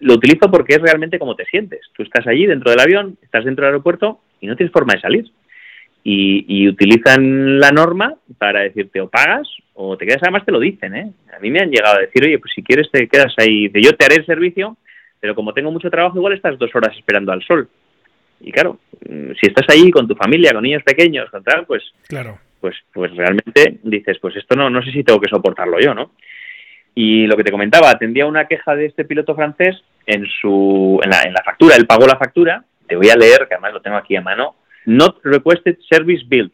Lo 0.00 0.14
utilizo 0.14 0.50
porque 0.50 0.74
es 0.74 0.82
realmente 0.82 1.18
como 1.18 1.34
te 1.34 1.46
sientes. 1.46 1.80
Tú 1.94 2.02
estás 2.02 2.26
allí 2.26 2.46
dentro 2.46 2.70
del 2.70 2.80
avión, 2.80 3.16
estás 3.22 3.44
dentro 3.44 3.64
del 3.64 3.74
aeropuerto 3.74 4.20
y 4.40 4.46
no 4.46 4.56
tienes 4.56 4.72
forma 4.72 4.94
de 4.94 5.00
salir 5.00 5.30
y, 6.04 6.68
utilizan 6.68 7.60
la 7.60 7.70
norma 7.70 8.14
para 8.38 8.60
decirte 8.60 9.00
o 9.00 9.08
pagas 9.08 9.48
o 9.74 9.96
te 9.96 10.06
quedas, 10.06 10.22
además 10.22 10.44
te 10.44 10.52
lo 10.52 10.60
dicen, 10.60 10.94
¿eh? 10.96 11.12
A 11.36 11.38
mí 11.38 11.50
me 11.50 11.60
han 11.60 11.70
llegado 11.70 11.96
a 11.96 12.00
decir, 12.00 12.24
oye, 12.24 12.38
pues 12.38 12.52
si 12.54 12.62
quieres 12.62 12.90
te 12.90 13.06
quedas 13.08 13.34
ahí, 13.36 13.70
yo 13.74 13.92
te 13.92 14.06
haré 14.06 14.16
el 14.16 14.26
servicio, 14.26 14.76
pero 15.20 15.34
como 15.34 15.52
tengo 15.52 15.70
mucho 15.70 15.90
trabajo, 15.90 16.16
igual 16.16 16.32
estás 16.32 16.58
dos 16.58 16.74
horas 16.74 16.96
esperando 16.96 17.32
al 17.32 17.42
sol. 17.42 17.68
Y 18.40 18.52
claro, 18.52 18.78
mm, 19.08 19.32
si 19.40 19.46
estás 19.48 19.66
ahí 19.68 19.90
con 19.90 20.06
tu 20.06 20.14
familia, 20.14 20.52
con 20.52 20.62
niños 20.62 20.82
pequeños, 20.82 21.30
con 21.30 21.42
tal, 21.42 21.66
pues, 21.66 21.82
claro. 22.08 22.38
pues, 22.60 22.76
pues 22.92 23.14
realmente 23.14 23.78
dices, 23.82 24.18
pues 24.20 24.36
esto 24.36 24.56
no, 24.56 24.70
no 24.70 24.82
sé 24.82 24.90
si 24.92 25.04
tengo 25.04 25.20
que 25.20 25.28
soportarlo 25.28 25.78
yo, 25.80 25.94
¿no? 25.94 26.12
Y 26.94 27.26
lo 27.26 27.36
que 27.36 27.44
te 27.44 27.52
comentaba, 27.52 27.90
atendía 27.90 28.26
una 28.26 28.46
queja 28.46 28.74
de 28.74 28.86
este 28.86 29.04
piloto 29.04 29.34
francés 29.34 29.76
en 30.06 30.26
su, 30.40 31.00
en 31.02 31.10
la, 31.10 31.22
en 31.22 31.32
la 31.32 31.42
factura, 31.44 31.76
él 31.76 31.86
pagó 31.86 32.06
la 32.06 32.18
factura, 32.18 32.64
te 32.86 32.96
voy 32.96 33.10
a 33.10 33.16
leer, 33.16 33.46
que 33.46 33.54
además 33.54 33.74
lo 33.74 33.82
tengo 33.82 33.96
aquí 33.96 34.16
a 34.16 34.20
mano, 34.20 34.56
Not 34.88 35.18
Requested 35.22 35.76
Service 35.90 36.24
Build, 36.26 36.50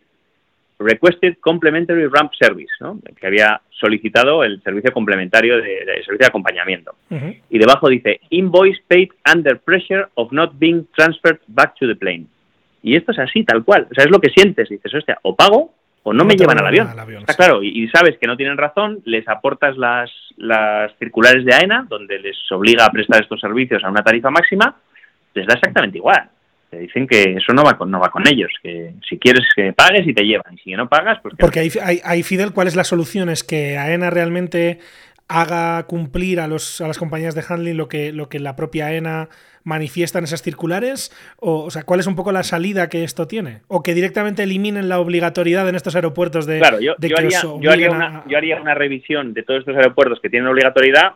Requested 0.81 1.37
Complementary 1.41 2.09
Ramp 2.09 2.33
Service, 2.35 2.73
¿no? 2.81 2.99
que 3.17 3.29
había 3.29 3.61
solicitado 3.71 4.43
el 4.43 4.61
servicio 4.63 4.93
complementario 4.93 5.59
de, 5.59 5.85
servicio 6.05 6.19
de 6.19 6.27
acompañamiento. 6.27 6.97
Y 7.49 7.59
debajo 7.59 7.89
dice, 7.89 8.21
Invoice 8.31 8.83
paid 8.89 9.11
under 9.33 9.61
pressure 9.61 10.09
of 10.15 10.33
not 10.33 10.53
being 10.59 10.85
transferred 10.97 11.39
back 11.47 11.77
to 11.77 11.87
the 11.87 11.95
plane. 11.95 12.27
Y 12.83 12.97
esto 12.97 13.13
es 13.13 13.21
así, 13.21 13.45
tal 13.45 13.65
cual. 13.65 13.87
O 13.89 13.95
sea, 13.95 14.05
es 14.05 14.11
lo 14.11 14.19
que 14.19 14.31
sientes. 14.31 14.69
Dices, 14.69 14.93
hostia, 14.93 15.17
o 15.23 15.37
pago 15.37 15.73
o 16.03 16.13
no, 16.13 16.25
me 16.25 16.35
llevan 16.35 16.59
al 16.59 16.67
avión. 16.67 16.89
Está 17.21 17.35
claro, 17.35 17.63
y, 17.63 17.89
sabes 17.89 18.19
que 18.19 18.27
no 18.27 18.37
tienen 18.37 18.59
razón, 18.59 19.01
les 19.05 19.27
aportas 19.29 19.77
las, 19.79 20.11
las 20.37 20.93
circulares 20.99 21.45
de 21.45 21.55
AENA, 21.55 21.87
donde 21.89 22.19
les 22.19 22.37
obliga 22.51 22.85
a 22.85 22.91
prestar 22.91 23.23
estos 23.23 23.41
servicios 23.41 23.83
a 23.85 23.91
una 23.91 24.03
tarifa 24.03 24.29
máxima, 24.29 24.77
les 25.35 25.47
da 25.47 25.55
exactamente 25.55 25.99
igual 25.99 26.29
dicen 26.73 27.07
que 27.07 27.23
eso 27.37 27.53
no 27.53 27.63
va 27.63 27.77
con, 27.77 27.91
no 27.91 28.01
va 28.01 28.11
con 28.11 28.27
ellos, 28.27 28.51
que 28.63 28.95
si 29.09 29.19
quieres 29.19 29.47
que 29.55 29.73
pagues 29.73 30.07
y 30.07 30.15
te 30.15 30.25
llevan, 30.25 30.55
y 30.55 30.59
si 30.59 30.73
no 30.73 30.89
pagas, 30.89 31.19
pues... 31.23 31.35
Porque 31.39 31.61
hay, 31.61 32.23
Fidel, 32.23 32.53
¿cuál 32.53 32.69
es 32.69 32.77
la 32.77 32.85
solución? 32.85 33.29
¿Es 33.29 33.45
que 33.45 33.79
AENA 33.79 34.11
realmente 34.11 34.79
haga 35.29 35.85
cumplir 35.85 36.41
a, 36.41 36.49
los, 36.49 36.81
a 36.81 36.89
las 36.89 36.99
compañías 36.99 37.35
de 37.35 37.43
handling 37.49 37.77
lo 37.77 37.89
que, 37.89 38.13
lo 38.13 38.29
que 38.29 38.41
la 38.41 38.57
propia 38.57 38.87
AENA 38.87 39.29
manifiesta 39.63 40.19
en 40.19 40.25
esas 40.25 40.43
circulares? 40.43 41.11
O, 41.39 41.65
o, 41.65 41.71
sea, 41.71 41.83
¿cuál 41.85 42.01
es 42.01 42.07
un 42.07 42.17
poco 42.17 42.33
la 42.33 42.43
salida 42.43 42.89
que 42.89 43.05
esto 43.05 43.27
tiene? 43.27 43.61
¿O 43.69 43.83
que 43.83 43.95
directamente 43.95 44.43
eliminen 44.43 44.89
la 44.89 44.99
obligatoriedad 44.99 45.69
en 45.69 45.75
estos 45.75 45.97
aeropuertos 45.97 46.47
de, 46.47 46.59
claro, 46.59 46.81
yo, 46.81 46.95
haría, 47.17 47.41
yo, 47.61 47.71
haría 47.71 47.91
una, 47.91 48.25
yo 48.27 48.37
haría 48.37 48.61
una 48.61 48.75
revisión 48.75 49.35
de 49.35 49.43
todos 49.43 49.61
estos 49.61 49.77
aeropuertos 49.77 50.21
que 50.21 50.29
tienen 50.29 50.49
obligatoriedad 50.49 51.15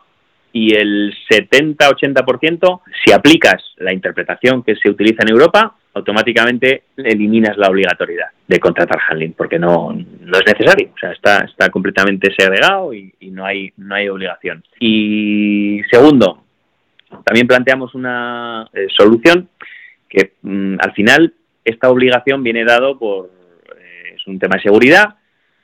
y 0.51 0.75
el 0.75 1.15
70-80%, 1.29 2.81
si 3.03 3.11
aplicas 3.11 3.63
la 3.77 3.93
interpretación 3.93 4.63
que 4.63 4.75
se 4.75 4.89
utiliza 4.89 5.23
en 5.23 5.29
Europa, 5.29 5.75
automáticamente 5.93 6.83
eliminas 6.97 7.57
la 7.57 7.69
obligatoriedad 7.69 8.27
de 8.47 8.59
contratar 8.59 8.99
handling, 9.09 9.33
porque 9.33 9.59
no, 9.59 9.91
no 9.91 10.37
es 10.37 10.45
necesario, 10.45 10.91
o 10.95 10.97
sea, 10.99 11.11
está, 11.11 11.45
está 11.45 11.69
completamente 11.69 12.33
segregado 12.37 12.93
y, 12.93 13.13
no, 13.31 13.45
hay, 13.45 13.71
no 13.77 13.95
hay 13.95 14.09
obligación. 14.09 14.63
Y 14.79 15.81
segundo, 15.91 16.43
también 17.23 17.47
planteamos 17.47 17.93
una 17.95 18.67
eh, 18.73 18.87
solución 18.95 19.49
que 20.07 20.33
mm, 20.41 20.75
al 20.79 20.93
final 20.93 21.33
esta 21.63 21.89
obligación 21.89 22.43
viene 22.43 22.65
dado 22.65 22.97
por, 22.97 23.29
eh, 23.77 24.15
es 24.15 24.27
un 24.27 24.39
tema 24.39 24.55
de 24.55 24.63
seguridad 24.63 25.15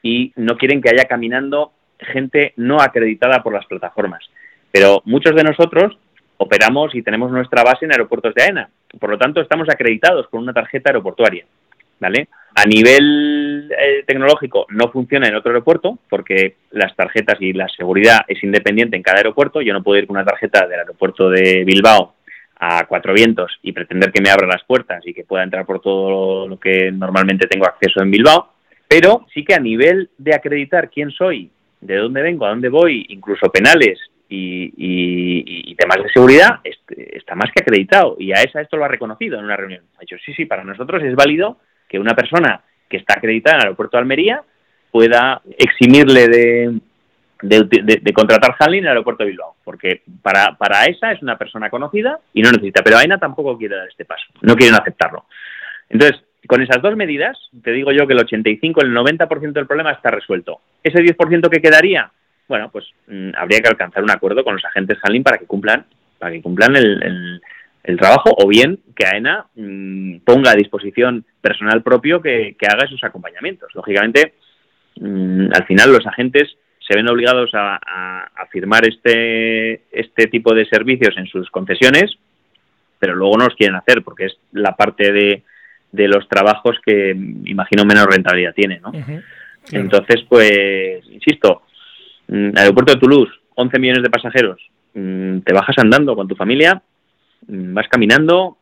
y 0.04 0.32
no 0.36 0.58
quieren 0.58 0.82
que 0.82 0.90
haya 0.90 1.06
caminando 1.06 1.72
gente 2.00 2.54
no 2.58 2.82
acreditada 2.82 3.42
por 3.42 3.54
las 3.54 3.66
plataformas. 3.66 4.24
Pero 4.76 5.02
muchos 5.06 5.34
de 5.34 5.44
nosotros 5.46 5.98
operamos 6.36 6.94
y 6.96 7.02
tenemos 7.02 7.32
nuestra 7.32 7.64
base 7.64 7.86
en 7.86 7.94
aeropuertos 7.94 8.36
de 8.36 8.44
AENA. 8.44 8.70
Por 9.00 9.10
lo 9.10 9.18
tanto, 9.18 9.40
estamos 9.40 9.70
acreditados 9.70 10.28
con 10.28 10.42
una 10.42 10.52
tarjeta 10.52 10.90
aeroportuaria. 10.90 11.46
¿vale? 11.98 12.28
A 12.56 12.66
nivel 12.66 13.72
eh, 13.72 14.04
tecnológico 14.06 14.66
no 14.72 14.92
funciona 14.92 15.30
en 15.30 15.36
otro 15.36 15.52
aeropuerto 15.52 15.98
porque 16.10 16.58
las 16.72 16.94
tarjetas 16.94 17.38
y 17.40 17.54
la 17.54 17.70
seguridad 17.70 18.26
es 18.28 18.44
independiente 18.44 18.98
en 18.98 19.02
cada 19.02 19.20
aeropuerto. 19.20 19.62
Yo 19.62 19.72
no 19.72 19.82
puedo 19.82 19.98
ir 19.98 20.08
con 20.08 20.18
una 20.18 20.26
tarjeta 20.26 20.68
del 20.68 20.82
aeropuerto 20.82 21.30
de 21.30 21.64
Bilbao 21.64 22.16
a 22.60 22.86
Cuatro 22.86 23.14
Vientos 23.14 23.54
y 23.62 23.72
pretender 23.72 24.12
que 24.12 24.22
me 24.22 24.30
abra 24.30 24.46
las 24.46 24.66
puertas 24.66 25.08
y 25.08 25.14
que 25.14 25.24
pueda 25.24 25.46
entrar 25.46 25.66
por 25.66 25.80
todo 25.80 26.50
lo 26.50 26.60
que 26.60 26.92
normalmente 26.92 27.48
tengo 27.48 27.66
acceso 27.66 28.02
en 28.02 28.12
Bilbao. 28.12 28.52
Pero 28.90 29.26
sí 29.34 29.46
que 29.46 29.54
a 29.54 29.60
nivel 29.60 30.10
de 30.18 30.36
acreditar 30.36 30.90
quién 30.90 31.12
soy, 31.12 31.50
de 31.80 31.96
dónde 31.96 32.22
vengo, 32.22 32.46
a 32.46 32.50
dónde 32.50 32.68
voy, 32.68 33.06
incluso 33.08 33.50
penales 33.50 34.00
y, 34.30 35.76
temas 35.76 35.98
de 36.02 36.10
seguridad 36.10 36.60
este, 36.64 37.18
está 37.18 37.36
más 37.36 37.52
que 37.54 37.62
acreditado 37.62 38.16
y 38.18 38.32
a 38.32 38.42
esa 38.42 38.62
esto 38.62 38.78
lo 38.78 38.86
ha 38.86 38.88
reconocido 38.88 39.38
en 39.38 39.46
una 39.46 39.58
reunión. 39.58 39.84
Ha 39.98 40.02
dicho, 40.02 40.16
sí, 40.26 40.34
sí, 40.34 40.46
para 40.46 40.64
nosotros 40.64 41.04
es 41.04 41.16
válido 41.16 41.58
que 41.88 42.00
una 42.00 42.16
persona 42.16 42.62
que 42.90 42.98
está 42.98 43.16
acreditada 43.18 43.58
en 43.58 43.62
el 43.62 43.66
aeropuerto 43.68 43.98
de 43.98 44.02
Almería 44.02 44.42
pueda 44.92 45.42
eximirle 45.58 46.28
de, 46.30 46.80
de, 47.42 48.14
contratar 48.14 48.56
handling 48.58 48.80
en 48.80 48.86
el 48.86 48.90
aeropuerto 48.92 49.24
de 49.24 49.32
Bilbao, 49.32 49.56
porque 49.64 50.02
para, 50.22 50.56
para 50.58 50.86
esa 50.86 51.12
es 51.12 51.22
una 51.22 51.38
persona 51.38 51.70
conocida 51.70 52.20
y 52.34 52.42
no 52.42 52.52
necesita, 52.52 52.82
pero 52.82 52.98
AENA 52.98 53.18
tampoco 53.18 53.58
quiere 53.58 53.76
dar 53.76 53.88
este 53.90 54.06
paso, 54.06 54.26
no 54.42 54.56
quieren 54.56 54.76
aceptarlo. 54.76 55.26
Entonces, 55.90 56.24
con 56.48 56.62
esas 56.62 56.82
dos 56.82 56.96
medidas, 56.96 57.38
te 57.64 57.72
digo 57.72 57.92
yo 57.92 58.08
que 58.08 58.14
el 58.14 58.20
85, 58.20 58.82
el 58.82 58.94
90% 58.94 59.54
del 59.54 59.68
problema 59.68 59.92
está 59.92 60.12
resuelto. 60.12 60.62
Ese 60.84 61.00
10% 61.00 61.50
que 61.50 61.62
quedaría, 61.62 62.12
bueno, 62.48 62.70
pues 62.72 62.86
mm, 63.08 63.32
habría 63.38 63.60
que 63.62 63.70
alcanzar 63.70 64.04
un 64.04 64.12
acuerdo 64.12 64.44
con 64.44 64.54
los 64.54 64.66
agentes 64.66 65.00
handling 65.02 65.24
para 65.24 65.38
que 65.38 65.46
cumplan, 65.46 65.86
para 66.20 66.32
que 66.32 66.42
cumplan 66.42 66.76
el, 66.76 67.42
el, 67.84 67.98
trabajo, 67.98 68.34
o 68.38 68.48
bien 68.48 68.80
que 68.96 69.06
AENA 69.06 69.46
mm, 69.56 70.18
ponga 70.26 70.52
a 70.52 70.56
disposición 70.56 71.26
personal 71.42 71.84
propio 71.84 72.22
que, 72.22 72.56
que 72.58 72.68
haga 72.68 72.86
esos 72.86 73.04
acompañamientos. 73.04 73.74
Lógicamente, 73.74 74.34
mm, 75.00 75.50
al 75.54 75.66
final 75.66 75.92
los 75.92 76.06
agentes 76.06 76.56
se 76.88 76.96
ven 76.96 77.10
obligados 77.10 77.50
a, 77.54 77.80
firmar 78.52 78.88
este, 78.88 79.82
este 79.92 80.28
tipo 80.28 80.54
de 80.54 80.66
servicios 80.66 81.18
en 81.18 81.26
sus 81.26 81.50
concesiones, 81.50 82.16
pero 83.00 83.16
luego 83.16 83.38
no 83.38 83.46
los 83.46 83.56
quieren 83.56 83.76
hacer 83.76 84.02
porque 84.02 84.26
es 84.26 84.38
la 84.54 84.78
parte 84.78 85.12
de, 85.12 85.44
de 85.92 86.08
los 86.08 86.30
trabajos 86.30 86.78
que 86.86 87.10
imagino 87.10 87.84
menos 87.84 88.06
rentabilidad 88.06 88.54
tiene, 88.54 88.80
¿no? 88.80 88.94
Entonces, 89.72 90.24
pues, 90.30 91.04
insisto, 91.10 91.64
aeropuerto 92.56 92.94
de 92.94 93.00
Toulouse, 93.00 93.32
11 93.56 93.80
millones 93.80 94.04
de 94.04 94.10
pasajeros, 94.10 94.62
mm, 94.94 95.40
te 95.40 95.54
bajas 95.54 95.78
andando 95.78 96.16
con 96.16 96.28
tu 96.28 96.36
familia, 96.36 96.82
mm, 97.48 97.74
vas 97.74 97.88
caminando, 97.90 98.58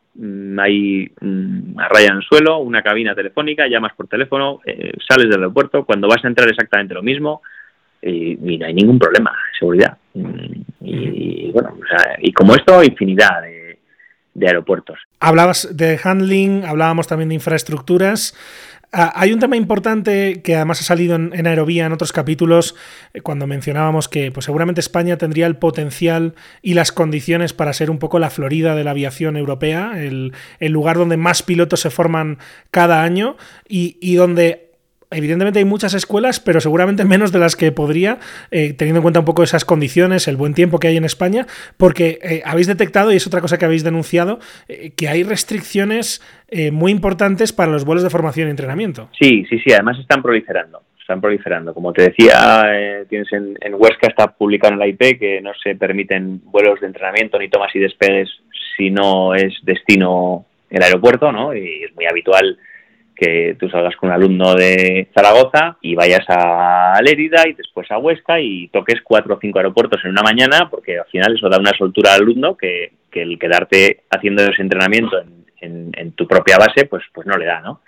hay 0.58 1.10
una 1.20 1.88
raya 1.88 2.10
en 2.10 2.16
el 2.18 2.22
suelo, 2.22 2.58
una 2.58 2.82
cabina 2.82 3.14
telefónica, 3.14 3.66
llamas 3.66 3.94
por 3.96 4.06
teléfono, 4.06 4.60
eh, 4.64 4.92
sales 5.08 5.28
del 5.28 5.40
aeropuerto, 5.40 5.84
cuando 5.84 6.06
vas 6.06 6.24
a 6.24 6.28
entrar 6.28 6.48
exactamente 6.48 6.94
lo 6.94 7.02
mismo, 7.02 7.42
y, 8.00 8.58
no 8.58 8.66
hay 8.66 8.74
ningún 8.74 8.98
problema 8.98 9.30
de 9.30 9.58
seguridad. 9.58 9.96
Y, 10.80 11.50
bueno, 11.52 11.78
y 12.20 12.32
como 12.32 12.54
esto, 12.54 12.82
infinidad 12.82 13.42
de, 13.42 14.46
aeropuertos. 14.46 14.98
Hablabas 15.20 15.74
de 15.76 15.98
handling, 16.02 16.64
hablábamos 16.64 17.06
también 17.06 17.30
de 17.30 17.36
infraestructuras. 17.36 18.36
Ah, 18.96 19.12
hay 19.16 19.32
un 19.32 19.40
tema 19.40 19.56
importante 19.56 20.40
que 20.42 20.54
además 20.54 20.80
ha 20.80 20.84
salido 20.84 21.16
en, 21.16 21.46
Aerovía 21.48 21.84
en 21.84 21.92
otros 21.92 22.12
capítulos, 22.12 22.76
eh, 23.12 23.22
cuando 23.22 23.48
mencionábamos 23.48 24.08
que 24.08 24.30
pues, 24.30 24.44
seguramente 24.44 24.80
España 24.80 25.18
tendría 25.18 25.48
el 25.48 25.56
potencial 25.56 26.36
y 26.62 26.74
las 26.74 26.92
condiciones 26.92 27.52
para 27.52 27.72
ser 27.72 27.90
un 27.90 27.98
poco 27.98 28.20
la 28.20 28.30
Florida 28.30 28.76
de 28.76 28.84
la 28.84 28.92
aviación 28.92 29.36
europea, 29.36 29.94
el, 29.96 30.32
lugar 30.60 30.96
donde 30.96 31.16
más 31.16 31.42
pilotos 31.42 31.80
se 31.80 31.90
forman 31.90 32.38
cada 32.70 33.02
año 33.02 33.36
y, 33.68 33.96
y 34.00 34.14
donde 34.14 34.63
evidentemente 35.14 35.58
hay 35.58 35.64
muchas 35.64 35.94
escuelas, 35.94 36.40
pero 36.40 36.60
seguramente 36.60 37.04
menos 37.14 37.32
de 37.32 37.38
las 37.38 37.56
que 37.56 37.72
podría, 37.72 38.18
eh, 38.50 38.72
teniendo 38.72 38.98
en 38.98 39.02
cuenta 39.02 39.20
un 39.20 39.26
poco 39.26 39.42
esas 39.42 39.64
condiciones, 39.64 40.28
el 40.28 40.36
buen 40.36 40.54
tiempo 40.54 40.78
que 40.78 40.88
hay 40.88 40.96
en 40.96 41.04
España, 41.04 41.46
porque 41.76 42.18
eh, 42.22 42.42
habéis 42.44 42.66
detectado, 42.66 43.12
y 43.12 43.16
es 43.16 43.26
otra 43.26 43.40
cosa 43.40 43.58
que 43.58 43.64
habéis 43.64 43.84
denunciado, 43.84 44.38
eh, 44.68 44.92
que 44.96 45.08
hay 45.08 45.22
restricciones 45.22 46.22
muy 46.70 46.92
importantes 46.92 47.52
para 47.52 47.72
los 47.72 47.84
vuelos 47.84 48.04
de 48.04 48.10
formación 48.10 48.46
y 48.46 48.50
entrenamiento. 48.52 49.08
Sí, 49.18 49.44
sí, 49.50 49.58
sí, 49.58 49.72
además 49.72 49.98
están 49.98 50.22
proliferando. 50.22 50.82
Están 51.00 51.20
proliferando. 51.20 51.74
Como 51.74 51.92
te 51.92 52.02
decía, 52.02 52.62
tienes 53.08 53.32
en, 53.32 53.58
en 53.60 53.74
Huesca 53.74 54.06
está 54.06 54.28
publicado 54.28 54.74
en 54.74 54.78
la 54.78 54.86
IP 54.86 55.18
que 55.18 55.40
no 55.42 55.50
se 55.60 55.74
permiten 55.74 56.42
vuelos 56.44 56.80
de 56.80 56.86
entrenamiento 56.86 57.40
ni 57.40 57.48
tomas 57.48 57.74
y 57.74 57.80
despegues 57.80 58.28
si 58.76 58.90
no 58.90 59.34
es 59.34 59.52
destino 59.62 60.46
el 60.70 60.82
aeropuerto, 60.82 61.32
¿no? 61.32 61.54
Y 61.54 61.84
es 61.84 61.94
muy 61.94 62.06
habitual 62.06 62.58
que 63.14 63.56
tú 63.58 63.68
salgas 63.68 63.96
con 63.96 64.08
un 64.08 64.14
alumno 64.14 64.54
de 64.54 65.08
Zaragoza 65.14 65.76
y 65.80 65.94
vayas 65.94 66.24
a 66.28 66.98
Lérida 67.02 67.48
y 67.48 67.52
después 67.52 67.90
a 67.90 67.98
Huesca 67.98 68.40
y 68.40 68.68
toques 68.68 69.00
cuatro 69.02 69.34
o 69.34 69.38
cinco 69.40 69.58
aeropuertos 69.58 70.04
en 70.04 70.10
una 70.10 70.22
mañana, 70.22 70.68
porque 70.70 70.98
al 70.98 71.06
final 71.06 71.34
eso 71.34 71.48
da 71.48 71.58
una 71.58 71.72
soltura 71.76 72.14
al 72.14 72.22
alumno 72.22 72.56
que, 72.56 72.92
el 73.12 73.38
quedarte 73.38 74.00
haciendo 74.10 74.42
ese 74.42 74.60
entrenamiento 74.60 75.16
en, 75.60 76.12
tu 76.12 76.26
propia 76.26 76.58
base, 76.58 76.86
pues, 76.86 77.02
pues 77.12 77.26
no 77.26 77.38
le 77.38 77.46
da, 77.46 77.60
¿no? 77.60 77.80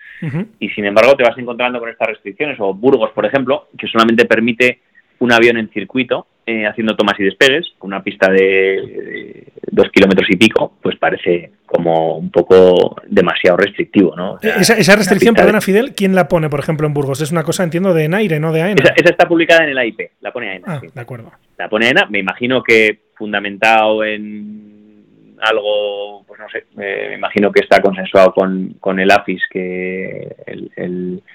Y 0.58 0.70
sin 0.70 0.86
embargo 0.86 1.14
te 1.14 1.24
vas 1.24 1.36
encontrando 1.36 1.78
con 1.78 1.88
estas 1.88 2.08
restricciones, 2.08 2.58
o 2.58 2.72
Burgos, 2.72 3.10
por 3.10 3.26
ejemplo, 3.26 3.68
que 3.76 3.86
solamente 3.86 4.24
permite 4.24 4.80
un 5.18 5.32
avión 5.32 5.56
en 5.56 5.68
circuito 5.70 6.26
eh, 6.48 6.64
haciendo 6.64 6.94
tomas 6.94 7.18
y 7.18 7.24
despegues, 7.24 7.66
con 7.76 7.88
una 7.88 8.04
pista 8.04 8.30
de, 8.30 9.48
dos 9.72 9.88
kilómetros 9.90 10.30
y 10.30 10.36
pico, 10.36 10.74
pues 10.80 10.96
parece 10.96 11.50
como 11.66 12.16
un 12.18 12.30
poco 12.30 12.94
demasiado 13.08 13.56
restrictivo, 13.56 14.14
¿no? 14.14 14.38
esa, 14.40 14.94
restricción, 14.94 15.34
perdona 15.34 15.60
Fidel, 15.60 15.92
¿quién 15.96 16.14
la 16.14 16.28
pone, 16.28 16.48
por 16.48 16.60
ejemplo, 16.60 16.86
en 16.86 16.94
Burgos? 16.94 17.20
Es 17.20 17.32
una 17.32 17.42
cosa, 17.42 17.64
entiendo, 17.64 17.92
de 17.92 18.04
Enaire, 18.04 18.38
no 18.38 18.52
de 18.52 18.62
AENA. 18.62 18.80
Esa, 18.94 19.10
está 19.10 19.26
publicada 19.26 19.64
en 19.64 19.70
el 19.70 19.78
AIP, 19.78 20.12
la 20.20 20.32
pone 20.32 20.50
AENA. 20.50 20.64
Ah, 20.68 20.80
de 20.94 21.00
acuerdo. 21.00 21.32
La 21.58 21.68
pone 21.68 21.86
AENA, 21.86 22.06
me 22.10 22.20
imagino 22.20 22.62
que 22.62 23.00
fundamentado 23.16 24.04
en 24.04 25.34
algo, 25.40 26.24
pues 26.28 26.38
no 26.38 26.48
sé, 26.48 26.64
me 26.76 27.16
imagino 27.16 27.50
que 27.50 27.60
está 27.60 27.82
consensuado 27.82 28.32
con, 28.32 28.76
con 28.78 29.00
el 29.00 29.10
AFIS, 29.10 29.42
que 29.50 30.32
el, 30.46 30.70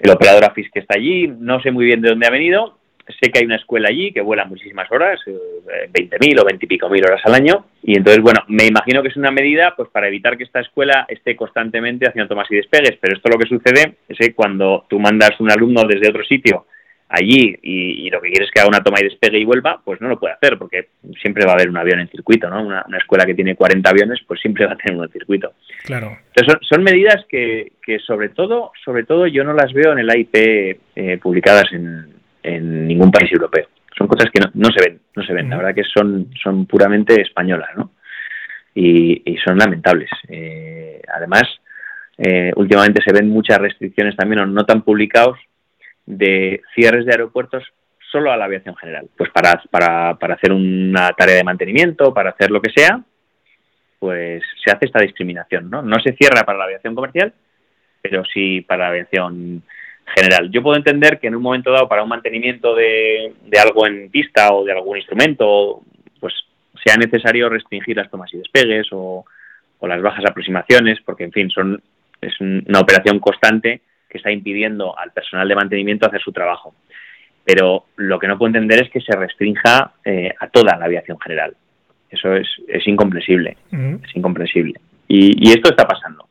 el 0.00 0.10
operador 0.10 0.44
AFIS 0.44 0.70
que 0.72 0.80
está 0.80 0.94
allí, 0.96 1.28
no 1.28 1.60
sé 1.60 1.70
muy 1.70 1.84
bien 1.84 2.00
de 2.00 2.08
dónde 2.08 2.26
ha 2.26 2.30
venido, 2.30 2.78
sé 3.06 3.30
que 3.30 3.40
hay 3.40 3.44
una 3.44 3.56
escuela 3.56 3.88
allí 3.88 4.12
que 4.12 4.20
vuela 4.20 4.44
muchísimas 4.44 4.90
horas, 4.90 5.20
20.000 5.26 6.18
eh, 6.20 6.40
o 6.40 6.44
20 6.44 6.64
y 6.64 6.68
pico 6.68 6.88
mil 6.88 7.04
horas 7.04 7.20
al 7.24 7.34
año, 7.34 7.66
y 7.82 7.96
entonces, 7.96 8.22
bueno, 8.22 8.40
me 8.48 8.66
imagino 8.66 9.02
que 9.02 9.08
es 9.08 9.16
una 9.16 9.30
medida 9.30 9.74
pues 9.76 9.88
para 9.90 10.08
evitar 10.08 10.36
que 10.36 10.44
esta 10.44 10.60
escuela 10.60 11.06
esté 11.08 11.36
constantemente 11.36 12.08
haciendo 12.08 12.28
tomas 12.28 12.50
y 12.50 12.56
despegues, 12.56 12.98
pero 13.00 13.16
esto 13.16 13.28
lo 13.28 13.38
que 13.38 13.48
sucede 13.48 13.96
es 14.08 14.18
que 14.18 14.34
cuando 14.34 14.86
tú 14.88 14.98
mandas 14.98 15.38
un 15.40 15.50
alumno 15.50 15.82
desde 15.84 16.08
otro 16.08 16.24
sitio 16.24 16.66
allí 17.12 17.58
y, 17.62 18.10
lo 18.10 18.20
que 18.20 18.30
quieres 18.30 18.48
es 18.48 18.52
que 18.52 18.60
haga 18.60 18.68
una 18.68 18.82
toma 18.82 18.98
y 19.00 19.04
despegue 19.04 19.38
y 19.38 19.44
vuelva, 19.44 19.80
pues 19.84 20.00
no 20.00 20.08
lo 20.08 20.18
puede 20.18 20.34
hacer 20.34 20.58
porque 20.58 20.88
siempre 21.20 21.44
va 21.44 21.52
a 21.52 21.54
haber 21.54 21.68
un 21.68 21.76
avión 21.76 22.00
en 22.00 22.08
circuito, 22.08 22.48
¿no? 22.48 22.64
Una, 22.64 22.84
escuela 22.98 23.26
que 23.26 23.34
tiene 23.34 23.54
40 23.54 23.88
aviones, 23.88 24.20
pues 24.26 24.40
siempre 24.40 24.66
va 24.66 24.72
a 24.72 24.76
tener 24.76 24.96
uno 24.96 25.04
en 25.04 25.12
circuito. 25.12 25.52
Claro. 25.84 26.16
Entonces 26.34 26.66
son, 26.68 26.82
medidas 26.82 27.24
que, 27.28 27.72
que, 27.84 27.98
sobre 27.98 28.30
todo, 28.30 28.72
sobre 28.84 29.04
todo 29.04 29.26
yo 29.26 29.44
no 29.44 29.52
las 29.52 29.72
veo 29.72 29.92
en 29.92 29.98
el 29.98 30.10
AIP 30.10 30.34
eh, 30.34 31.18
publicadas 31.22 31.70
en, 31.72 32.21
en 32.42 32.86
ningún 32.86 33.10
país 33.10 33.30
europeo. 33.32 33.66
Son 33.96 34.08
cosas 34.08 34.30
que 34.32 34.40
no, 34.54 34.68
se 34.70 34.88
ven, 34.88 35.00
no 35.14 35.22
se 35.22 35.32
ven. 35.32 35.50
La 35.50 35.56
verdad 35.58 35.74
que 35.74 35.84
son, 35.84 36.30
son 36.42 36.66
puramente 36.66 37.20
españolas, 37.20 37.70
¿no? 37.76 37.92
Y, 38.74 39.36
son 39.44 39.58
lamentables. 39.58 40.10
Eh, 40.28 41.02
además, 41.12 41.42
eh, 42.16 42.52
últimamente 42.56 43.02
se 43.04 43.12
ven 43.12 43.28
muchas 43.28 43.58
restricciones 43.58 44.16
también, 44.16 44.40
o 44.40 44.46
no 44.46 44.64
tan 44.64 44.82
publicados, 44.82 45.38
de 46.06 46.62
cierres 46.74 47.04
de 47.04 47.12
aeropuertos 47.12 47.64
solo 48.10 48.32
a 48.32 48.36
la 48.36 48.46
aviación 48.46 48.76
general. 48.76 49.08
Pues 49.16 49.30
para, 49.30 49.62
para, 49.70 50.14
para 50.18 50.34
hacer 50.34 50.52
una 50.52 51.10
tarea 51.12 51.36
de 51.36 51.44
mantenimiento, 51.44 52.14
para 52.14 52.30
hacer 52.30 52.50
lo 52.50 52.60
que 52.60 52.70
sea, 52.74 53.02
pues 53.98 54.42
se 54.64 54.70
hace 54.70 54.86
esta 54.86 55.00
discriminación, 55.00 55.70
¿no? 55.70 55.82
No 55.82 55.96
se 56.00 56.14
cierra 56.14 56.42
para 56.44 56.58
la 56.58 56.64
aviación 56.64 56.94
comercial, 56.94 57.32
pero 58.00 58.24
sí 58.24 58.60
para 58.62 58.84
la 58.84 58.90
aviación 58.90 59.62
general. 60.14 60.50
Yo 60.50 60.62
puedo 60.62 60.76
entender 60.76 61.18
que 61.18 61.26
en 61.26 61.34
un 61.34 61.42
momento 61.42 61.70
dado 61.70 61.88
para 61.88 62.02
un 62.02 62.08
mantenimiento 62.08 62.74
de, 62.74 63.32
algo 63.60 63.86
en 63.86 64.10
pista 64.10 64.52
o 64.52 64.64
de 64.64 64.72
algún 64.72 64.96
instrumento, 64.96 65.82
pues 66.20 66.34
sea 66.84 66.96
necesario 66.96 67.48
restringir 67.48 67.96
las 67.96 68.10
tomas 68.10 68.32
y 68.34 68.38
despegues 68.38 68.88
o, 68.92 69.24
las 69.82 70.00
bajas 70.00 70.24
aproximaciones, 70.24 71.00
porque 71.04 71.24
en 71.24 71.32
fin, 71.32 71.50
son 71.50 71.82
es 72.20 72.40
una 72.40 72.78
operación 72.78 73.18
constante 73.18 73.80
que 74.08 74.18
está 74.18 74.30
impidiendo 74.30 74.96
al 74.96 75.10
personal 75.10 75.48
de 75.48 75.56
mantenimiento 75.56 76.06
hacer 76.06 76.22
su 76.22 76.30
trabajo. 76.30 76.72
Pero 77.44 77.86
lo 77.96 78.20
que 78.20 78.28
no 78.28 78.38
puedo 78.38 78.50
entender 78.50 78.84
es 78.84 78.90
que 78.90 79.00
se 79.00 79.16
restrinja 79.16 79.94
eh, 80.04 80.32
a 80.38 80.46
toda 80.46 80.76
la 80.76 80.84
aviación 80.84 81.18
general. 81.18 81.56
Eso 82.08 82.32
es, 82.32 82.46
es 82.68 82.86
incomprensible, 82.86 83.56
es 83.72 84.14
incomprensible. 84.16 84.78
y 85.08 85.50
esto 85.50 85.70
está 85.70 85.84
pasando 85.84 86.28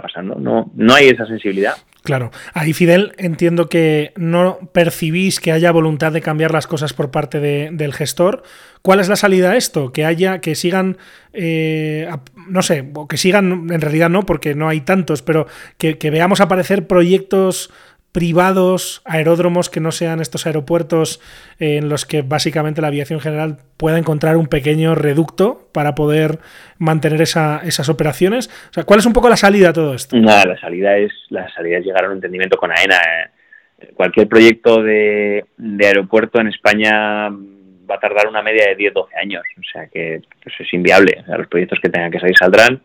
pasando. 0.00 0.34
No, 0.36 0.70
no 0.74 0.94
hay 0.94 1.08
esa 1.08 1.26
sensibilidad. 1.26 1.74
Claro. 2.02 2.30
Ahí, 2.54 2.72
Fidel, 2.72 3.14
entiendo 3.18 3.68
que 3.68 4.12
no 4.16 4.58
percibís 4.72 5.40
que 5.40 5.50
haya 5.50 5.72
voluntad 5.72 6.12
de 6.12 6.20
cambiar 6.20 6.52
las 6.52 6.68
cosas 6.68 6.92
por 6.92 7.10
parte 7.10 7.40
del 7.40 7.92
gestor. 7.92 8.44
¿Cuál 8.80 9.00
es 9.00 9.08
la 9.08 9.16
salida 9.16 9.50
a 9.50 9.56
esto? 9.56 9.90
Que 9.92 10.04
haya, 10.04 10.40
que 10.40 10.54
sigan, 10.54 10.98
eh, 11.32 12.08
no 12.48 12.62
sé, 12.62 12.88
que 13.08 13.16
sigan, 13.16 13.66
en 13.72 13.80
realidad 13.80 14.08
no, 14.08 14.24
porque 14.24 14.54
no 14.54 14.68
hay 14.68 14.82
tantos, 14.82 15.22
pero 15.22 15.48
que 15.78 16.10
veamos 16.10 16.40
aparecer 16.40 16.86
proyectos 16.86 17.72
privados, 18.16 19.02
aeródromos 19.04 19.68
que 19.68 19.78
no 19.78 19.92
sean 19.92 20.22
estos 20.22 20.46
aeropuertos 20.46 21.20
eh, 21.60 21.76
en 21.76 21.90
los 21.90 22.06
que 22.06 22.22
básicamente 22.22 22.80
la 22.80 22.86
aviación 22.86 23.20
general 23.20 23.58
pueda 23.76 23.98
encontrar 23.98 24.38
un 24.38 24.46
pequeño 24.46 24.94
reducto 24.94 25.68
para 25.74 25.94
poder 25.94 26.38
mantener 26.78 27.20
esas 27.20 27.88
operaciones. 27.90 28.48
O 28.70 28.72
sea, 28.72 28.84
¿cuál 28.84 29.00
es 29.00 29.06
un 29.06 29.12
poco 29.12 29.28
la 29.28 29.36
salida 29.36 29.68
a 29.68 29.72
todo 29.74 29.92
esto? 29.92 30.16
La 30.16 30.56
salida 30.58 30.96
es 30.96 31.12
la 31.28 31.46
salida 31.52 31.76
es 31.76 31.84
llegar 31.84 32.06
a 32.06 32.08
un 32.08 32.14
entendimiento 32.14 32.56
con 32.56 32.70
AENA. 32.70 32.96
Eh. 32.96 33.92
Cualquier 33.92 34.28
proyecto 34.28 34.82
de, 34.82 35.44
aeropuerto 35.84 36.40
en 36.40 36.46
España 36.46 37.28
va 37.28 37.96
a 37.96 38.00
tardar 38.00 38.28
una 38.28 38.40
media 38.40 38.64
de 38.68 38.78
10-12 38.78 39.08
años, 39.20 39.42
o 39.58 39.62
sea 39.70 39.88
que 39.88 40.22
pues, 40.42 40.54
es 40.58 40.72
inviable. 40.72 41.22
los 41.26 41.48
proyectos 41.48 41.80
que 41.82 41.90
tengan 41.90 42.10
que 42.10 42.20
salir 42.20 42.34
saldrán. 42.38 42.80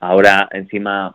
Ahora, 0.00 0.48
encima, 0.50 1.14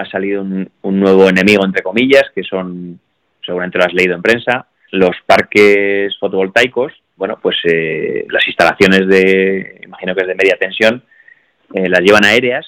ha 0.00 0.10
salido 0.10 0.42
un, 0.42 0.70
nuevo 0.82 1.28
enemigo, 1.28 1.64
entre 1.64 1.82
comillas, 1.82 2.24
que 2.34 2.42
son, 2.42 2.98
seguramente 3.44 3.78
lo 3.78 3.84
has 3.84 3.92
leído 3.92 4.14
en 4.14 4.22
prensa, 4.22 4.66
los 4.92 5.16
parques 5.26 6.16
fotovoltaicos, 6.18 6.92
bueno, 7.16 7.38
pues 7.40 7.56
eh, 7.64 8.26
las 8.30 8.46
instalaciones 8.46 9.06
de, 9.06 9.80
imagino 9.84 10.14
que 10.14 10.22
es 10.22 10.26
de 10.26 10.34
media 10.34 10.56
tensión, 10.58 11.02
eh, 11.74 11.88
las 11.88 12.00
llevan 12.00 12.24
aéreas 12.24 12.66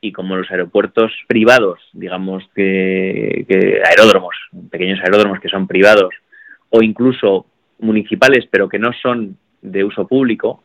y 0.00 0.12
como 0.12 0.36
los 0.36 0.50
aeropuertos 0.50 1.12
privados, 1.26 1.80
digamos 1.92 2.44
que, 2.54 3.46
aeródromos, 3.84 4.34
pequeños 4.70 5.00
aeródromos 5.00 5.40
que 5.40 5.48
son 5.48 5.66
privados 5.66 6.14
o 6.70 6.82
incluso 6.82 7.46
municipales 7.78 8.46
pero 8.50 8.68
que 8.68 8.78
no 8.78 8.92
son 9.00 9.38
de 9.62 9.84
uso 9.84 10.06
público, 10.06 10.62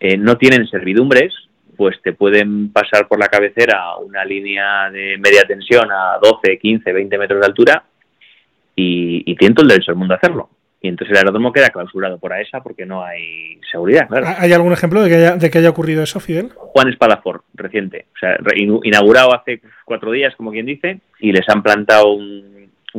eh, 0.00 0.16
no 0.16 0.36
tienen 0.36 0.66
servidumbres, 0.68 1.34
pues 1.78 2.02
te 2.02 2.12
pueden 2.12 2.72
pasar 2.72 3.06
por 3.06 3.20
la 3.20 3.28
cabecera 3.28 3.96
una 3.98 4.24
línea 4.24 4.90
de 4.90 5.16
media 5.16 5.44
tensión 5.46 5.88
a 5.92 6.18
12, 6.20 6.58
15, 6.58 6.92
20 6.92 7.18
metros 7.18 7.40
de 7.40 7.46
altura 7.46 7.84
y, 8.74 9.22
y 9.24 9.36
todo 9.36 9.62
el 9.62 9.68
derecho 9.68 9.92
del 9.92 9.98
mundo 9.98 10.14
a 10.14 10.16
hacerlo. 10.16 10.50
Y 10.80 10.88
entonces 10.88 11.12
el 11.12 11.18
aeródromo 11.18 11.52
queda 11.52 11.70
clausurado 11.70 12.18
por 12.18 12.32
AESA 12.32 12.60
porque 12.62 12.84
no 12.84 13.04
hay 13.04 13.60
seguridad, 13.70 14.08
¿Hay 14.38 14.52
algún 14.52 14.72
ejemplo 14.72 15.02
de 15.02 15.08
que 15.08 15.14
haya, 15.14 15.36
de 15.36 15.50
que 15.50 15.58
haya 15.58 15.70
ocurrido 15.70 16.02
eso, 16.02 16.18
Fidel? 16.18 16.50
Juan 16.56 16.88
Espadafort, 16.88 17.44
reciente. 17.54 18.06
O 18.14 18.18
sea, 18.18 18.36
inaugurado 18.56 19.34
hace 19.34 19.60
cuatro 19.84 20.10
días, 20.10 20.34
como 20.36 20.50
quien 20.50 20.66
dice, 20.66 21.00
y 21.20 21.32
les 21.32 21.48
han 21.48 21.62
plantado 21.62 22.12
un, 22.12 22.58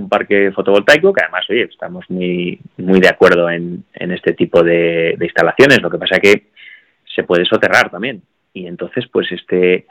parque 0.09 0.51
fotovoltaico, 0.53 1.11
que 1.11 1.23
además, 1.23 1.45
oye, 1.49 1.63
estamos 1.63 2.05
muy, 2.09 2.57
muy 2.77 3.01
de 3.01 3.09
acuerdo 3.09 3.49
en, 3.49 3.83
en 3.93 4.11
este 4.11 4.31
tipo 4.31 4.63
de, 4.63 5.15
de 5.17 5.25
instalaciones. 5.25 5.81
Lo 5.81 5.89
que 5.89 5.97
pasa 5.97 6.15
es 6.15 6.21
que 6.21 6.43
se 7.13 7.23
puede 7.23 7.43
soterrar 7.43 7.89
también. 7.89 8.21
Y 8.53 8.67
entonces, 8.67 9.05
pues 9.11 9.31
este, 9.31 9.85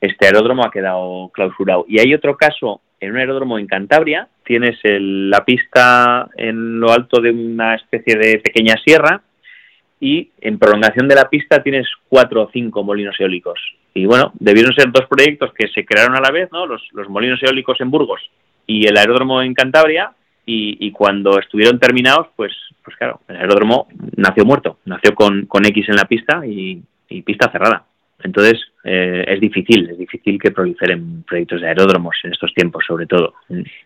este 0.00 0.26
aeródromo 0.26 0.64
ha 0.64 0.70
quedado 0.70 1.30
clausurado. 1.32 1.84
Y 1.88 2.00
hay 2.00 2.12
otro 2.14 2.36
caso 2.36 2.80
en 3.02 3.12
un 3.12 3.18
aeródromo 3.18 3.58
en 3.58 3.66
Cantabria, 3.66 4.28
tienes 4.44 4.78
la 4.84 5.44
pista 5.44 6.28
en 6.36 6.78
lo 6.78 6.92
alto 6.92 7.20
de 7.20 7.30
una 7.30 7.74
especie 7.74 8.16
de 8.16 8.38
pequeña 8.38 8.74
sierra 8.84 9.22
y 9.98 10.30
en 10.40 10.58
prolongación 10.58 11.08
de 11.08 11.16
la 11.16 11.28
pista 11.28 11.62
tienes 11.62 11.88
cuatro 12.08 12.42
o 12.42 12.50
cinco 12.52 12.84
molinos 12.84 13.16
eólicos. 13.18 13.58
Y 13.92 14.06
bueno, 14.06 14.32
debieron 14.38 14.72
ser 14.74 14.90
dos 14.92 15.06
proyectos 15.08 15.52
que 15.52 15.68
se 15.68 15.84
crearon 15.84 16.16
a 16.16 16.20
la 16.20 16.30
vez, 16.30 16.50
¿no? 16.52 16.66
Los, 16.66 16.82
molinos 17.08 17.42
eólicos 17.42 17.80
en 17.80 17.90
Burgos 17.90 18.20
y 18.66 18.86
el 18.86 18.96
aeródromo 18.96 19.42
en 19.42 19.54
Cantabria. 19.54 20.12
Y, 20.44 20.90
cuando 20.90 21.38
estuvieron 21.38 21.78
terminados, 21.78 22.26
pues, 22.34 22.52
pues 22.84 22.96
claro, 22.96 23.20
el 23.28 23.36
aeródromo 23.36 23.86
nació 24.16 24.44
muerto, 24.44 24.78
nació 24.84 25.14
con, 25.14 25.46
con 25.46 25.64
X 25.64 25.88
en 25.88 25.94
la 25.94 26.04
pista 26.04 26.44
y 26.44 26.82
pista 27.22 27.50
cerrada. 27.52 27.84
Entonces, 28.24 28.60
eh, 28.84 29.24
es 29.26 29.40
difícil, 29.40 29.90
es 29.90 29.98
difícil 29.98 30.38
que 30.40 30.50
proliferen 30.50 31.22
proyectos 31.22 31.60
de 31.60 31.68
aeródromos 31.68 32.16
en 32.24 32.32
estos 32.32 32.52
tiempos, 32.54 32.84
sobre 32.86 33.06
todo. 33.06 33.34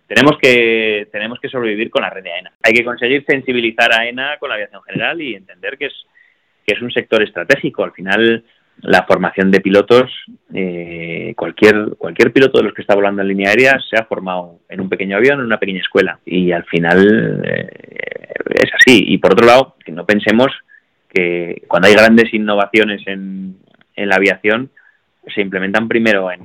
Tenemos 0.07 0.39
que, 0.41 1.09
tenemos 1.13 1.39
que 1.41 1.49
sobrevivir 1.49 1.91
con 1.91 2.03
la 2.03 2.11
red 2.11 2.23
de 2.23 2.33
AENA. 2.33 2.53
Hay 2.63 2.73
que 2.73 2.85
conseguir 2.85 3.25
sensibilizar 3.27 3.93
a 3.93 4.03
AENA 4.03 4.39
con 4.39 4.49
la 4.49 4.55
aviación 4.57 4.83
general 4.83 5.21
y 5.21 5.35
entender 5.35 5.77
que 5.77 5.87
es, 5.87 5.95
que 6.67 6.75
es 6.75 6.83
un 6.83 6.91
sector 6.91 7.23
estratégico. 7.23 7.85
Al 7.85 7.93
final, 7.93 8.45
la 8.83 9.05
formación 9.05 9.51
de 9.51 9.61
pilotos, 9.61 10.11
eh, 10.55 11.35
cualquier, 11.37 11.97
cualquier 11.99 12.33
piloto 12.33 12.59
de 12.59 12.65
los 12.65 12.75
que 12.75 12.83
está 12.83 12.95
volando 12.95 13.23
en 13.23 13.29
línea 13.29 13.51
aérea 13.51 13.79
se 13.89 13.97
ha 13.97 14.05
formado 14.05 14.61
en 14.69 14.81
un 14.81 14.89
pequeño 14.89 15.17
avión, 15.17 15.41
en 15.41 15.47
una 15.47 15.61
pequeña 15.61 15.81
escuela. 15.81 16.19
Y 16.25 16.53
al 16.53 16.65
final 16.65 17.43
eh, 17.45 17.69
es 18.55 18.71
así. 18.75 19.05
Y 19.09 19.19
por 19.19 19.33
otro 19.33 19.47
lado, 19.47 19.77
que 19.85 19.93
no 19.93 20.07
pensemos 20.07 20.49
que 21.09 21.63
cuando 21.69 21.89
hay 21.89 21.95
grandes 21.95 22.33
innovaciones 22.33 23.03
en, 23.07 23.57
en 23.97 24.09
la 24.09 24.17
aviación 24.17 24.71
se 25.35 25.41
implementan 25.41 25.89
primero 25.89 26.31
en, 26.31 26.41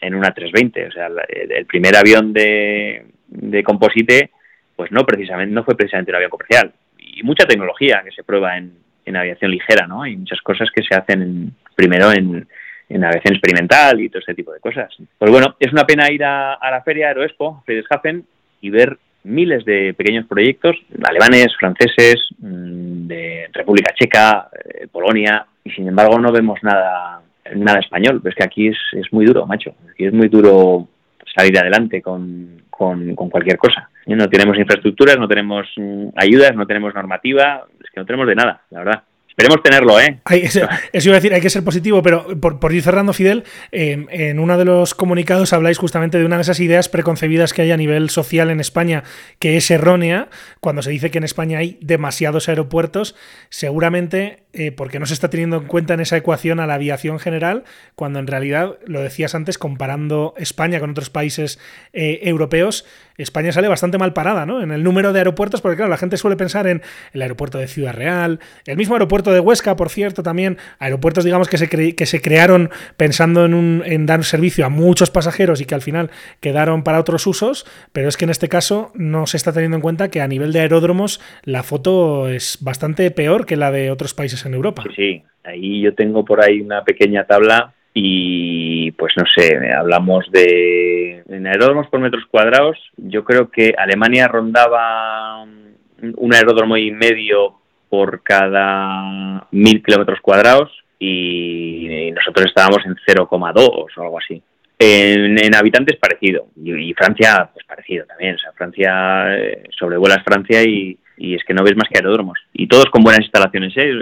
en 0.00 0.14
una 0.14 0.32
320. 0.32 0.88
O 0.88 0.92
sea, 0.92 1.08
el 1.28 1.66
primer 1.66 1.96
avión 1.96 2.32
de, 2.32 3.06
de 3.28 3.62
composite, 3.62 4.30
pues 4.74 4.90
no 4.90 5.04
precisamente, 5.04 5.54
no 5.54 5.64
fue 5.64 5.76
precisamente 5.76 6.10
un 6.10 6.16
avión 6.16 6.30
comercial. 6.30 6.72
Y 6.98 7.22
mucha 7.22 7.46
tecnología 7.46 8.02
que 8.04 8.10
se 8.10 8.24
prueba 8.24 8.56
en, 8.56 8.72
en 9.04 9.16
aviación 9.16 9.50
ligera, 9.50 9.86
¿no? 9.86 10.02
Hay 10.02 10.16
muchas 10.16 10.40
cosas 10.40 10.68
que 10.74 10.82
se 10.82 10.94
hacen 10.94 11.52
primero 11.76 12.10
en, 12.10 12.46
en 12.88 13.04
aviación 13.04 13.34
experimental 13.34 14.00
y 14.00 14.08
todo 14.08 14.20
este 14.20 14.34
tipo 14.34 14.52
de 14.52 14.60
cosas. 14.60 14.92
Pues 15.18 15.30
bueno, 15.30 15.56
es 15.60 15.72
una 15.72 15.84
pena 15.84 16.10
ir 16.10 16.24
a, 16.24 16.54
a 16.54 16.70
la 16.70 16.82
feria 16.82 17.08
Aeroexpo, 17.08 17.62
Friedrichshafen, 17.64 18.24
y 18.60 18.70
ver 18.70 18.98
miles 19.24 19.64
de 19.64 19.94
pequeños 19.94 20.26
proyectos 20.26 20.76
alemanes, 21.02 21.48
franceses, 21.58 22.16
mm, 22.38 23.06
de 23.06 23.48
República 23.52 23.94
Checa, 23.94 24.48
eh, 24.52 24.86
Polonia, 24.90 25.46
y 25.64 25.70
sin 25.70 25.88
embargo 25.88 26.18
no 26.18 26.30
vemos 26.30 26.62
nada 26.62 27.20
nada 27.54 27.80
español. 27.80 28.20
Pero 28.22 28.30
es 28.30 28.36
que 28.36 28.44
aquí 28.44 28.68
es, 28.68 28.78
es 28.92 29.12
muy 29.12 29.26
duro, 29.26 29.46
macho. 29.46 29.74
Aquí 29.90 30.06
es 30.06 30.12
muy 30.12 30.28
duro 30.28 30.88
salir 31.34 31.58
adelante 31.58 32.00
con, 32.00 32.62
con, 32.70 33.14
con, 33.14 33.28
cualquier 33.28 33.58
cosa. 33.58 33.88
No 34.06 34.28
tenemos 34.28 34.56
infraestructuras, 34.58 35.18
no 35.18 35.28
tenemos 35.28 35.66
mm, 35.76 36.08
ayudas, 36.16 36.54
no 36.54 36.66
tenemos 36.66 36.94
normativa, 36.94 37.64
es 37.82 37.90
que 37.90 38.00
no 38.00 38.06
tenemos 38.06 38.28
de 38.28 38.34
nada, 38.34 38.62
la 38.70 38.78
verdad. 38.78 39.02
Esperemos 39.36 39.64
tenerlo, 39.64 39.98
¿eh? 39.98 40.20
eso, 40.30 40.60
iba 40.60 41.16
a 41.16 41.18
decir, 41.18 41.34
hay 41.34 41.40
que 41.40 41.50
ser 41.50 41.64
positivo, 41.64 42.02
pero 42.02 42.38
por, 42.38 42.72
ir 42.72 42.82
cerrando, 42.84 43.12
Fidel, 43.12 43.42
en 43.72 44.38
uno 44.38 44.56
de 44.56 44.64
los 44.64 44.94
comunicados 44.94 45.52
habláis 45.52 45.76
justamente 45.76 46.18
de 46.18 46.24
una 46.24 46.36
de 46.36 46.42
esas 46.42 46.60
ideas 46.60 46.88
preconcebidas 46.88 47.52
que 47.52 47.62
hay 47.62 47.72
a 47.72 47.76
nivel 47.76 48.10
social 48.10 48.48
en 48.50 48.60
España, 48.60 49.02
que 49.40 49.56
es 49.56 49.68
errónea, 49.72 50.28
cuando 50.60 50.82
se 50.82 50.90
dice 50.90 51.10
que 51.10 51.18
en 51.18 51.24
España 51.24 51.58
hay 51.58 51.78
demasiados 51.80 52.48
aeropuertos, 52.48 53.16
seguramente 53.48 54.43
eh, 54.56 54.70
porque 54.70 55.00
no 55.00 55.06
se 55.06 55.14
está 55.14 55.30
teniendo 55.30 55.56
en 55.56 55.64
cuenta 55.64 55.94
en 55.94 56.00
esa 56.00 56.16
ecuación 56.16 56.60
a 56.60 56.66
la 56.66 56.74
aviación 56.74 57.18
general, 57.18 57.64
cuando 57.96 58.20
en 58.20 58.28
realidad, 58.28 58.78
lo 58.86 59.02
decías 59.02 59.34
antes, 59.34 59.58
comparando 59.58 60.34
España 60.36 60.78
con 60.78 60.90
otros 60.90 61.10
países 61.10 61.58
eh, 61.92 62.20
europeos, 62.22 62.84
España 63.16 63.52
sale 63.52 63.68
bastante 63.68 63.98
mal 63.98 64.12
parada, 64.12 64.46
¿no? 64.46 64.62
En 64.62 64.70
el 64.70 64.82
número 64.82 65.12
de 65.12 65.20
aeropuertos, 65.20 65.60
porque 65.60 65.76
claro, 65.76 65.90
la 65.90 65.96
gente 65.96 66.16
suele 66.16 66.36
pensar 66.36 66.66
en 66.66 66.82
el 67.12 67.22
aeropuerto 67.22 67.58
de 67.58 67.68
Ciudad 67.68 67.94
Real, 67.94 68.40
el 68.66 68.76
mismo 68.76 68.94
aeropuerto 68.94 69.32
de 69.32 69.40
Huesca, 69.40 69.76
por 69.76 69.88
cierto, 69.88 70.22
también, 70.22 70.58
aeropuertos, 70.78 71.24
digamos, 71.24 71.48
que 71.48 71.58
se, 71.58 71.68
que 71.68 72.06
se 72.06 72.20
crearon 72.20 72.70
pensando 72.96 73.44
en, 73.44 73.82
en 73.84 74.06
dar 74.06 74.24
servicio 74.24 74.66
a 74.66 74.68
muchos 74.68 75.10
pasajeros 75.10 75.60
y 75.60 75.64
que 75.64 75.74
al 75.74 75.82
final 75.82 76.10
quedaron 76.40 76.82
para 76.82 77.00
otros 77.00 77.26
usos, 77.26 77.66
pero 77.92 78.08
es 78.08 78.16
que 78.16 78.24
en 78.24 78.30
este 78.30 78.48
caso 78.48 78.92
no 78.94 79.26
se 79.26 79.36
está 79.36 79.52
teniendo 79.52 79.76
en 79.76 79.82
cuenta 79.82 80.08
que 80.08 80.20
a 80.20 80.28
nivel 80.28 80.52
de 80.52 80.60
aeródromos 80.60 81.20
la 81.42 81.62
foto 81.62 82.28
es 82.28 82.58
bastante 82.60 83.10
peor 83.10 83.46
que 83.46 83.56
la 83.56 83.70
de 83.70 83.90
otros 83.90 84.14
países 84.14 84.43
en 84.48 84.54
Europa. 84.54 84.82
Sí. 84.94 85.22
Ahí 85.44 85.82
yo 85.82 85.94
tengo 85.94 86.24
por 86.24 86.42
ahí 86.42 86.60
una 86.60 86.82
pequeña 86.84 87.24
tabla 87.24 87.74
y 87.92 88.90
pues 88.92 89.12
no 89.16 89.24
sé, 89.26 89.56
hablamos 89.72 90.30
de 90.32 91.22
en 91.28 91.46
aeródromos 91.46 91.86
por 91.88 92.00
metros 92.00 92.24
cuadrados, 92.26 92.76
yo 92.96 93.24
creo 93.24 93.50
que 93.50 93.74
Alemania 93.76 94.26
rondaba 94.26 95.44
un 95.44 96.34
aeródromo 96.34 96.76
y 96.76 96.90
medio 96.90 97.54
por 97.88 98.22
cada 98.22 99.46
mil 99.52 99.82
kilómetros 99.82 100.20
cuadrados 100.20 100.72
y 100.98 102.10
nosotros 102.12 102.46
estábamos 102.46 102.84
en 102.84 102.96
0,2 102.96 103.88
o 103.96 104.02
algo 104.02 104.18
así. 104.18 104.42
En, 104.76 105.54
habitantes 105.54 105.96
parecido 105.96 106.48
y, 106.56 106.92
Francia 106.94 107.48
pues 107.52 107.64
parecido 107.64 108.06
también, 108.06 108.34
o 108.34 108.38
sea, 108.38 108.50
Francia 108.52 109.36
eh, 109.36 109.62
sobrevuelas 109.78 110.24
Francia 110.24 110.62
y, 110.64 110.98
y 111.16 111.34
es 111.34 111.44
que 111.44 111.54
no 111.54 111.62
ves 111.62 111.76
más 111.76 111.88
que 111.88 111.98
aeródromos 111.98 112.38
y 112.52 112.66
todos 112.66 112.86
con 112.86 113.02
buenas 113.02 113.22
instalaciones. 113.22 113.72
¿eh? 113.76 113.92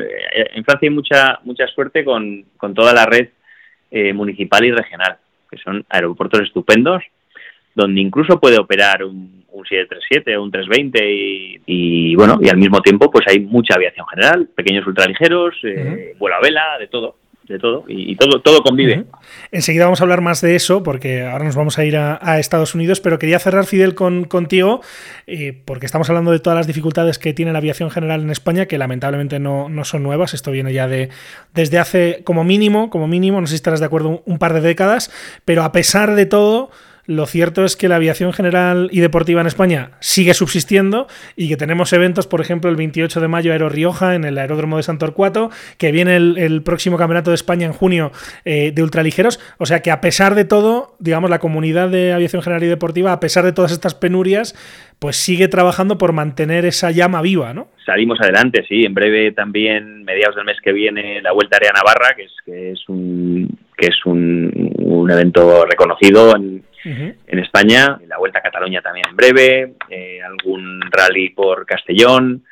En 0.55 0.65
Francia 0.65 0.89
hay 0.89 0.95
mucha 0.95 1.41
mucha 1.45 1.67
suerte 1.69 2.05
con, 2.05 2.45
con 2.57 2.75
toda 2.75 2.93
la 2.93 3.07
red 3.07 3.29
eh, 3.91 4.13
municipal 4.13 4.65
y 4.65 4.71
regional, 4.71 5.19
que 5.51 5.59
son 5.59 5.85
aeropuertos 5.89 6.41
estupendos, 6.41 7.03
donde 7.75 8.01
incluso 8.01 8.41
puede 8.41 8.59
operar 8.59 9.05
un, 9.05 9.43
737 9.53 10.37
o 10.37 10.43
un 10.43 10.51
320 10.51 11.13
y, 11.13 11.61
y, 11.67 12.15
bueno, 12.17 12.39
y 12.43 12.49
al 12.49 12.57
mismo 12.57 12.81
tiempo 12.81 13.11
pues 13.11 13.25
hay 13.29 13.41
mucha 13.41 13.75
aviación 13.75 14.07
general, 14.07 14.49
pequeños 14.55 14.87
ultraligeros, 14.87 15.55
eh, 15.63 16.17
vuelo 16.19 16.37
a 16.37 16.41
vela, 16.41 16.79
de 16.79 16.89
todo 16.89 17.17
de 17.53 17.59
todo 17.59 17.85
y, 17.87 18.17
todo, 18.17 18.41
todo 18.41 18.63
convive. 18.63 19.05
Enseguida 19.51 19.85
vamos 19.85 20.01
a 20.01 20.05
hablar 20.05 20.21
más 20.21 20.41
de 20.41 20.57
eso 20.57 20.83
porque 20.83 21.23
ahora 21.23 21.45
nos 21.45 21.55
vamos 21.55 21.79
a 21.79 21.85
ir 21.85 21.97
a, 21.97 22.39
Estados 22.39 22.75
Unidos, 22.75 23.01
pero 23.01 23.19
quería 23.19 23.39
cerrar, 23.39 23.67
Fidel, 23.67 23.95
con, 23.95 24.25
contigo 24.25 24.81
eh, 25.27 25.61
porque 25.65 25.87
estamos 25.87 26.09
hablando 26.09 26.33
de 26.33 26.41
todas 26.41 26.57
las 26.57 26.67
dificultades 26.67 27.19
que 27.19 27.33
tiene 27.35 27.53
la 27.53 27.59
aviación 27.59 27.91
general 27.91 28.23
en 28.23 28.31
España, 28.31 28.67
que 28.67 28.79
lamentablemente 28.79 29.39
no, 29.39 29.69
no, 29.69 29.85
son 29.85 30.03
nuevas, 30.03 30.35
esto 30.35 30.51
viene 30.51 30.73
ya 30.73 30.89
de 30.89 31.11
desde 31.55 31.79
hace 31.79 32.23
como 32.25 32.43
mínimo, 32.43 32.91
como 32.91 33.07
mínimo, 33.07 33.41
no 33.41 33.47
sé 33.47 33.53
si 33.53 33.57
estarás 33.57 33.81
de 33.81 33.87
acuerdo, 33.87 34.23
un 34.25 34.39
par 34.39 34.55
de 34.55 34.61
décadas, 34.61 35.11
pero 35.45 35.63
a 35.63 35.73
pesar 35.73 36.15
de 36.15 36.27
todo 36.27 36.71
lo 37.07 37.27
cierto 37.27 37.65
es 37.65 37.77
que 37.77 37.89
la 37.89 37.97
aviación 37.97 38.33
general 38.33 38.89
y 38.93 39.01
deportiva 39.01 39.41
en 39.41 39.49
España 39.49 39.91
sigue 39.99 40.35
subsistiendo 40.35 41.09
y 41.35 41.49
que 41.49 41.57
tenemos 41.57 41.93
eventos, 41.93 42.29
por 42.29 42.41
ejemplo, 42.41 42.71
el 42.71 42.77
28 42.77 43.21
de 43.21 43.27
mayo 43.27 43.53
Aero 43.53 43.69
Rioja 43.69 44.15
en 44.15 44.25
el 44.25 44.39
aeródromo 44.39 44.77
de 44.77 44.85
Santorcuato, 44.85 45.51
que 45.79 45.91
viene 45.91 46.15
el, 46.15 46.63
próximo 46.63 46.97
Campeonato 46.97 47.31
de 47.31 47.35
España 47.35 47.67
en 47.67 47.73
junio 47.73 48.13
eh, 48.45 48.71
de 48.73 48.83
ultraligeros. 48.85 49.41
O 49.59 49.67
sea 49.67 49.81
que 49.81 49.91
a 49.91 50.01
pesar 50.01 50.37
de 50.37 50.45
todo, 50.45 50.95
digamos, 51.01 51.29
la 51.29 51.41
comunidad 51.41 51.89
de 51.89 52.13
aviación 52.13 52.41
general 52.41 52.63
y 52.63 52.69
deportiva, 52.69 53.13
a 53.13 53.19
pesar 53.19 53.45
de 53.45 53.53
todas 53.53 53.73
estas 53.73 53.97
penurias, 53.97 54.55
pues 55.01 55.17
sigue 55.17 55.49
trabajando 55.49 55.99
por 55.99 56.13
mantener 56.13 56.65
esa 56.65 56.93
llama 56.93 57.21
viva, 57.21 57.53
¿no? 57.53 57.67
Salimos 57.85 58.21
adelante, 58.21 58.65
sí. 58.69 58.85
En 58.85 58.95
breve 58.95 59.33
también, 59.33 60.05
mediados 60.05 60.37
del 60.37 60.45
mes 60.45 60.59
que 60.63 60.73
viene, 60.73 61.21
la 61.21 61.33
Vuelta 61.33 61.57
Área 61.57 61.73
Navarra, 61.73 62.15
que 62.15 62.23
es, 62.23 62.33
que 62.45 62.71
es 62.71 62.89
un 62.89 63.59
que 63.77 63.89
es 63.89 64.07
un, 64.07 64.73
un 64.79 65.11
evento 65.11 65.65
reconocido 65.65 66.37
en, 66.37 66.63
en 66.85 67.39
España, 67.39 67.99
la 68.07 68.19
Vuelta 68.19 68.41
a 68.41 68.43
Cataluña 68.43 68.81
también 68.83 69.07
en 69.09 69.17
breve, 69.17 69.75
eh, 69.89 70.21
algún 70.23 70.81
rally 70.91 71.31
por 71.31 71.65
Castellón 71.67 72.45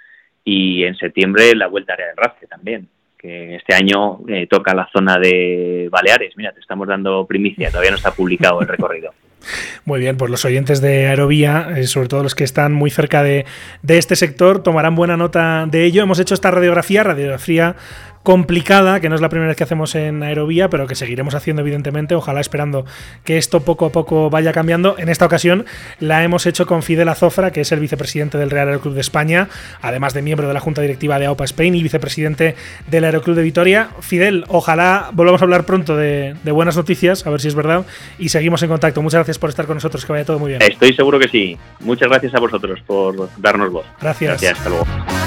y 0.44 0.84
en 0.84 0.96
septiembre 0.96 1.54
la 1.54 1.66
vuelta 1.66 1.92
a 1.92 1.94
área 1.94 2.06
de 2.06 2.14
RAFE 2.16 2.46
también 2.46 2.88
que 3.20 3.56
este 3.56 3.74
año 3.74 4.20
eh, 4.28 4.46
toca 4.48 4.74
la 4.74 4.88
zona 4.90 5.18
de 5.18 5.88
Baleares. 5.90 6.32
Mira, 6.36 6.52
te 6.52 6.60
estamos 6.60 6.88
dando 6.88 7.26
primicia, 7.26 7.68
todavía 7.68 7.90
no 7.90 7.98
está 7.98 8.12
publicado 8.12 8.62
el 8.62 8.68
recorrido. 8.68 9.12
Muy 9.84 10.00
bien, 10.00 10.16
pues 10.16 10.30
los 10.30 10.44
oyentes 10.44 10.80
de 10.80 11.06
Aerovía, 11.06 11.68
eh, 11.76 11.84
sobre 11.84 12.08
todo 12.08 12.22
los 12.22 12.34
que 12.34 12.44
están 12.44 12.72
muy 12.72 12.90
cerca 12.90 13.22
de, 13.22 13.46
de, 13.82 13.98
este 13.98 14.16
sector, 14.16 14.62
tomarán 14.62 14.94
buena 14.94 15.16
nota 15.16 15.66
de 15.66 15.84
ello. 15.84 16.02
Hemos 16.02 16.20
hecho 16.20 16.34
esta 16.34 16.50
radiografía, 16.50 17.02
radiografía 17.02 17.76
complicada, 18.22 19.00
que 19.00 19.08
no 19.08 19.14
es 19.14 19.20
la 19.20 19.28
primera 19.28 19.48
vez 19.48 19.56
que 19.56 19.64
hacemos 19.64 19.94
en 19.94 20.22
Aerovía, 20.22 20.68
pero 20.68 20.86
que 20.86 20.94
seguiremos 20.94 21.34
haciendo 21.34 21.62
evidentemente, 21.62 22.14
ojalá 22.14 22.40
esperando 22.40 22.84
que 23.24 23.38
esto 23.38 23.60
poco 23.60 23.86
a 23.86 23.92
poco 23.92 24.30
vaya 24.30 24.52
cambiando. 24.52 24.96
En 24.98 25.08
esta 25.08 25.26
ocasión 25.26 25.64
la 26.00 26.22
hemos 26.22 26.46
hecho 26.46 26.66
con 26.66 26.82
Fidel 26.82 27.08
Azofra, 27.08 27.50
que 27.50 27.62
es 27.62 27.72
el 27.72 27.80
vicepresidente 27.80 28.38
del 28.38 28.50
Real 28.50 28.68
Aeroclub 28.68 28.94
de 28.94 29.00
España, 29.00 29.48
además 29.80 30.14
de 30.14 30.22
miembro 30.22 30.48
de 30.48 30.54
la 30.54 30.60
Junta 30.60 30.82
Directiva 30.82 31.18
de 31.18 31.26
AOPA 31.26 31.44
Spain 31.44 31.74
y 31.74 31.82
vicepresidente 31.82 32.56
del 32.88 33.04
Aeroclub 33.04 33.36
de 33.36 33.42
Vitoria. 33.42 33.90
Fidel, 34.00 34.44
ojalá 34.48 35.10
volvamos 35.12 35.40
a 35.40 35.44
hablar 35.44 35.64
pronto 35.64 35.96
de, 35.96 36.36
buenas 36.44 36.76
noticias, 36.76 37.26
a 37.26 37.30
ver 37.30 37.40
si 37.40 37.48
es 37.48 37.54
verdad, 37.54 37.86
y 38.18 38.28
seguimos 38.28 38.62
en 38.62 38.68
contacto. 38.68 39.00
Muchas 39.02 39.18
gracias 39.18 39.38
por 39.38 39.50
estar 39.50 39.66
con 39.66 39.76
nosotros, 39.76 40.04
que 40.04 40.12
vaya 40.12 40.24
todo 40.24 40.38
muy 40.38 40.50
bien. 40.50 40.62
Estoy 40.62 40.94
seguro 40.94 41.18
que 41.18 41.28
sí. 41.28 41.56
Muchas 41.80 42.08
gracias 42.08 42.34
a 42.34 42.40
vosotros 42.40 42.80
por 42.86 43.30
darnos 43.38 43.70
voz. 43.70 43.86
Gracias. 44.00 44.30
Gracias, 44.30 44.58
hasta 44.58 44.68
luego. 44.68 45.19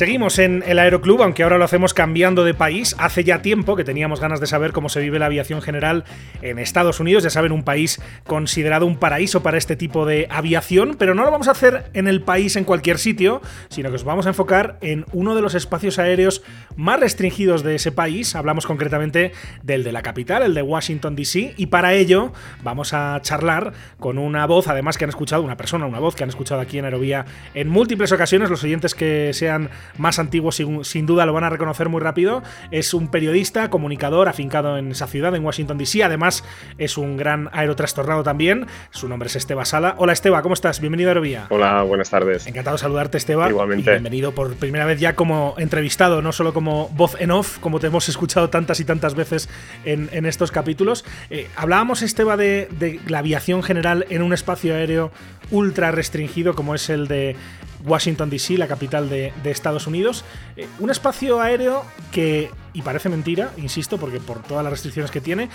Seguimos 0.00 0.38
en 0.38 0.64
el 0.66 0.78
Aeroclub, 0.78 1.20
aunque 1.20 1.42
ahora 1.42 1.58
lo 1.58 1.64
hacemos 1.66 1.92
cambiando 1.92 2.42
de 2.42 2.54
país. 2.54 2.96
Hace 2.98 3.22
ya 3.22 3.42
tiempo 3.42 3.76
que 3.76 3.84
teníamos 3.84 4.18
ganas 4.18 4.40
de 4.40 4.46
saber 4.46 4.72
cómo 4.72 4.88
se 4.88 4.98
vive 4.98 5.18
la 5.18 5.26
aviación 5.26 5.60
general 5.60 6.04
en 6.40 6.58
Estados 6.58 7.00
Unidos. 7.00 7.22
Ya 7.22 7.28
saben, 7.28 7.52
un 7.52 7.64
país 7.64 8.00
considerado 8.24 8.86
un 8.86 8.96
paraíso 8.96 9.42
para 9.42 9.58
este 9.58 9.76
tipo 9.76 10.06
de 10.06 10.26
aviación, 10.30 10.96
pero 10.98 11.14
no 11.14 11.22
lo 11.22 11.30
vamos 11.30 11.48
a 11.48 11.50
hacer 11.50 11.90
en 11.92 12.08
el 12.08 12.22
país 12.22 12.56
en 12.56 12.64
cualquier 12.64 12.96
sitio, 12.96 13.42
sino 13.68 13.90
que 13.90 13.96
os 13.96 14.04
vamos 14.04 14.24
a 14.24 14.30
enfocar 14.30 14.78
en 14.80 15.04
uno 15.12 15.34
de 15.34 15.42
los 15.42 15.54
espacios 15.54 15.98
aéreos 15.98 16.42
más 16.76 16.98
restringidos 16.98 17.62
de 17.62 17.74
ese 17.74 17.92
país. 17.92 18.34
Hablamos 18.34 18.64
concretamente 18.64 19.32
del 19.62 19.84
de 19.84 19.92
la 19.92 20.00
capital, 20.00 20.42
el 20.44 20.54
de 20.54 20.62
Washington, 20.62 21.14
D.C. 21.14 21.52
Y 21.58 21.66
para 21.66 21.92
ello 21.92 22.32
vamos 22.62 22.94
a 22.94 23.20
charlar 23.20 23.74
con 23.98 24.16
una 24.16 24.46
voz, 24.46 24.66
además 24.68 24.96
que 24.96 25.04
han 25.04 25.10
escuchado, 25.10 25.42
una 25.42 25.58
persona, 25.58 25.84
una 25.84 26.00
voz 26.00 26.16
que 26.16 26.22
han 26.22 26.30
escuchado 26.30 26.62
aquí 26.62 26.78
en 26.78 26.86
Aerovía 26.86 27.26
en 27.52 27.68
múltiples 27.68 28.10
ocasiones. 28.12 28.48
Los 28.48 28.64
oyentes 28.64 28.94
que 28.94 29.32
sean 29.34 29.68
más 29.98 30.18
antiguo 30.18 30.52
sin, 30.52 31.06
duda 31.06 31.26
lo 31.26 31.32
van 31.32 31.44
a 31.44 31.50
reconocer 31.50 31.88
muy 31.88 32.00
rápido. 32.00 32.42
Es 32.70 32.94
un 32.94 33.08
periodista, 33.08 33.70
comunicador, 33.70 34.28
afincado 34.28 34.78
en 34.78 34.90
esa 34.90 35.06
ciudad, 35.06 35.34
en 35.34 35.44
Washington 35.44 35.78
DC. 35.78 36.02
Además, 36.04 36.44
es 36.78 36.98
un 36.98 37.16
gran 37.16 37.48
aerotrastornado 37.52 38.22
también. 38.22 38.66
Su 38.90 39.08
nombre 39.08 39.28
es 39.28 39.36
Esteba 39.36 39.64
Sala. 39.64 39.94
Hola 39.98 40.12
Esteba, 40.12 40.42
¿cómo 40.42 40.54
estás? 40.54 40.80
Bienvenido 40.80 41.10
a 41.10 41.12
Aerovía. 41.12 41.46
Hola, 41.50 41.82
buenas 41.82 42.10
tardes. 42.10 42.46
Encantado 42.46 42.76
de 42.76 42.80
saludarte, 42.80 43.18
Esteba. 43.18 43.48
Igualmente. 43.48 43.90
bienvenido 43.90 44.32
por 44.32 44.54
primera 44.54 44.86
vez 44.86 45.00
ya 45.00 45.14
como 45.14 45.54
entrevistado, 45.58 46.22
no 46.22 46.32
solo 46.32 46.52
como 46.52 46.88
voz 46.90 47.16
en 47.20 47.30
off, 47.30 47.58
como 47.58 47.80
te 47.80 47.88
hemos 47.88 48.08
escuchado 48.08 48.50
tantas 48.50 48.80
y 48.80 48.84
tantas 48.84 49.14
veces 49.14 49.48
en, 49.84 50.10
estos 50.26 50.52
capítulos. 50.52 51.04
Eh, 51.30 51.48
hablábamos, 51.56 52.02
Esteba, 52.02 52.36
de, 52.36 52.68
de 52.78 53.00
la 53.08 53.18
aviación 53.18 53.62
general 53.62 54.06
en 54.10 54.22
un 54.22 54.32
espacio 54.32 54.74
aéreo 54.74 55.10
ultra 55.50 55.90
restringido 55.90 56.54
como 56.54 56.74
es 56.74 56.90
el 56.90 57.08
de 57.08 57.36
Washington, 57.84 58.30
D.C., 58.30 58.58
la 58.58 58.66
capital 58.66 59.08
de, 59.08 59.32
Estados 59.44 59.86
Unidos. 59.86 60.24
Eh, 60.56 60.66
un 60.78 60.90
espacio 60.90 61.40
aéreo 61.40 61.84
que, 62.12 62.50
y 62.72 62.82
parece 62.82 63.08
mentira, 63.08 63.52
insisto, 63.56 63.98
porque 63.98 64.20
por 64.20 64.42
todas 64.42 64.62
las 64.62 64.72
restricciones 64.72 65.10
que 65.10 65.20
tiene, 65.20 65.44
eh, 65.44 65.48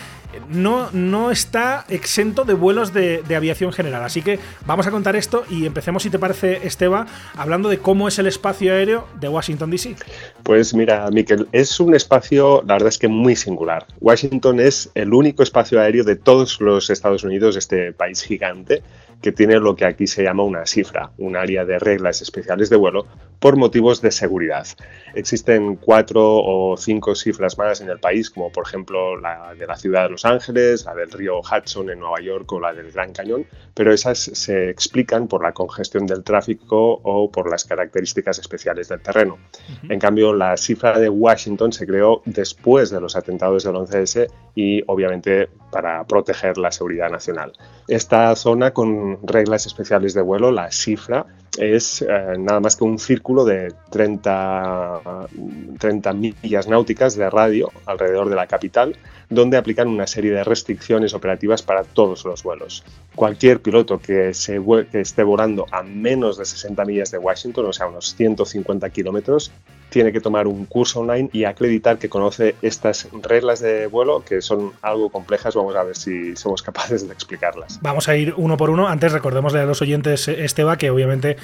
no, 0.49 0.89
no 0.91 1.31
está 1.31 1.85
exento 1.89 2.43
de 2.43 2.53
vuelos 2.53 2.93
de, 2.93 3.23
aviación 3.35 3.73
general. 3.73 4.03
Así 4.03 4.21
que 4.21 4.39
vamos 4.65 4.87
a 4.87 4.91
contar 4.91 5.15
esto 5.15 5.45
y 5.49 5.65
empecemos, 5.65 6.03
si 6.03 6.09
te 6.09 6.19
parece, 6.19 6.65
Esteba, 6.67 7.05
hablando 7.35 7.69
de 7.69 7.79
cómo 7.79 8.07
es 8.07 8.17
el 8.19 8.27
espacio 8.27 8.73
aéreo 8.73 9.07
de 9.19 9.27
Washington, 9.27 9.71
D.C. 9.71 9.95
Pues 10.43 10.73
mira, 10.73 11.09
Miquel, 11.11 11.47
es 11.51 11.79
un 11.79 11.95
espacio, 11.95 12.63
la 12.65 12.75
verdad 12.75 12.89
es 12.89 12.97
que 12.97 13.07
muy 13.07 13.35
singular. 13.35 13.85
Washington 13.99 14.59
es 14.59 14.89
el 14.95 15.13
único 15.13 15.43
espacio 15.43 15.81
aéreo 15.81 16.03
de 16.03 16.15
todos 16.15 16.61
los 16.61 16.89
Estados 16.89 17.23
Unidos, 17.23 17.55
este 17.55 17.93
país 17.93 18.21
gigante 18.21 18.83
que 19.25 19.31
tiene 19.31 19.59
lo 19.59 19.75
que 19.75 19.85
aquí 19.85 20.05
se 20.05 20.21
llama 20.21 20.43
una 20.43 20.67
cifra, 20.67 21.09
un 21.17 21.35
área 21.35 21.65
de 21.65 21.79
reglas 21.79 22.21
especiales 22.21 22.69
de 22.69 22.75
vuelo, 22.75 23.07
por 23.45 23.57
motivos 23.57 24.01
de 24.01 24.09
seguridad. 24.09 24.65
Existen 25.13 25.75
cuatro 25.75 26.19
o 26.23 26.75
cinco 26.77 27.13
cifras 27.13 27.59
más 27.59 27.79
en 27.79 27.89
el 27.91 27.99
país, 27.99 28.31
como 28.31 28.51
por 28.51 28.65
ejemplo 28.65 29.21
la 29.21 29.53
de 29.53 29.67
la 29.67 29.75
ciudad 29.75 30.05
de 30.05 30.09
Los 30.09 30.25
Ángeles, 30.25 30.83
la 30.85 30.95
del 30.95 31.11
río 31.11 31.41
Hudson 31.41 31.91
en 31.91 31.99
Nueva 31.99 32.19
York 32.21 32.51
o 32.53 32.59
la 32.59 32.73
del 32.73 32.91
Gran 32.91 33.13
Cañón, 33.13 33.45
pero 33.75 33.93
esas 33.93 34.17
se 34.17 34.71
explican 34.71 35.27
por 35.27 35.43
la 35.43 35.51
congestión 35.51 36.07
del 36.07 36.23
tráfico 36.23 36.99
o 37.03 37.29
por 37.29 37.47
las 37.47 37.65
características 37.65 38.39
especiales 38.39 38.87
del 38.87 39.01
terreno. 39.01 39.37
En 39.87 39.99
cambio, 39.99 40.33
la 40.33 40.57
cifra 40.57 40.97
de 40.97 41.09
Washington 41.09 41.71
se 41.71 41.85
creó 41.85 42.23
después 42.25 42.89
de 42.89 42.99
los 42.99 43.15
atentados 43.15 43.63
del 43.63 43.75
11S 43.75 44.27
y 44.55 44.81
obviamente 44.87 45.49
para 45.69 46.03
proteger 46.05 46.57
la 46.57 46.71
seguridad 46.71 47.11
nacional. 47.11 47.53
Esta 47.87 48.35
zona 48.35 48.71
con 48.71 49.19
reglas 49.27 49.67
especiales 49.67 50.15
de 50.15 50.21
vuelo, 50.23 50.51
la 50.51 50.71
cifra, 50.71 51.27
es 51.57 52.01
eh, 52.01 52.35
nada 52.37 52.59
más 52.59 52.75
que 52.75 52.83
un 52.83 52.99
círculo 52.99 53.34
de 53.43 53.73
30, 53.89 55.01
30 55.79 56.13
millas 56.13 56.67
náuticas 56.67 57.15
de 57.17 57.29
radio 57.29 57.71
alrededor 57.85 58.29
de 58.29 58.35
la 58.35 58.47
capital, 58.47 58.95
donde 59.29 59.57
aplican 59.57 59.87
una 59.87 60.07
serie 60.07 60.31
de 60.31 60.43
restricciones 60.43 61.13
operativas 61.13 61.61
para 61.63 61.83
todos 61.83 62.23
los 62.25 62.43
vuelos. 62.43 62.83
Cualquier 63.15 63.61
piloto 63.61 63.99
que, 63.99 64.33
se, 64.33 64.61
que 64.91 65.01
esté 65.01 65.23
volando 65.23 65.65
a 65.71 65.83
menos 65.83 66.37
de 66.37 66.45
60 66.45 66.85
millas 66.85 67.11
de 67.11 67.17
Washington, 67.17 67.65
o 67.65 67.73
sea, 67.73 67.87
unos 67.87 68.15
150 68.15 68.89
kilómetros, 68.91 69.51
tiene 69.89 70.11
que 70.11 70.19
tomar 70.19 70.47
un 70.47 70.65
curso 70.65 70.99
online 70.99 71.29
y 71.31 71.45
acreditar 71.45 71.97
que 71.97 72.09
conoce 72.09 72.55
estas 72.61 73.07
reglas 73.21 73.61
de 73.61 73.87
vuelo 73.87 74.23
que 74.25 74.41
son 74.41 74.73
algo 74.81 75.09
complejas. 75.09 75.55
Vamos 75.55 75.75
a 75.75 75.83
ver 75.83 75.95
si 75.95 76.35
somos 76.35 76.61
capaces 76.61 77.07
de 77.07 77.13
explicarlas. 77.13 77.79
Vamos 77.81 78.09
a 78.09 78.15
ir 78.17 78.33
uno 78.35 78.57
por 78.57 78.69
uno. 78.69 78.87
Antes 78.87 79.13
recordémosle 79.13 79.59
a 79.59 79.65
los 79.65 79.81
oyentes, 79.81 80.27
Esteba, 80.27 80.77
que 80.77 80.89
obviamente 80.89 81.37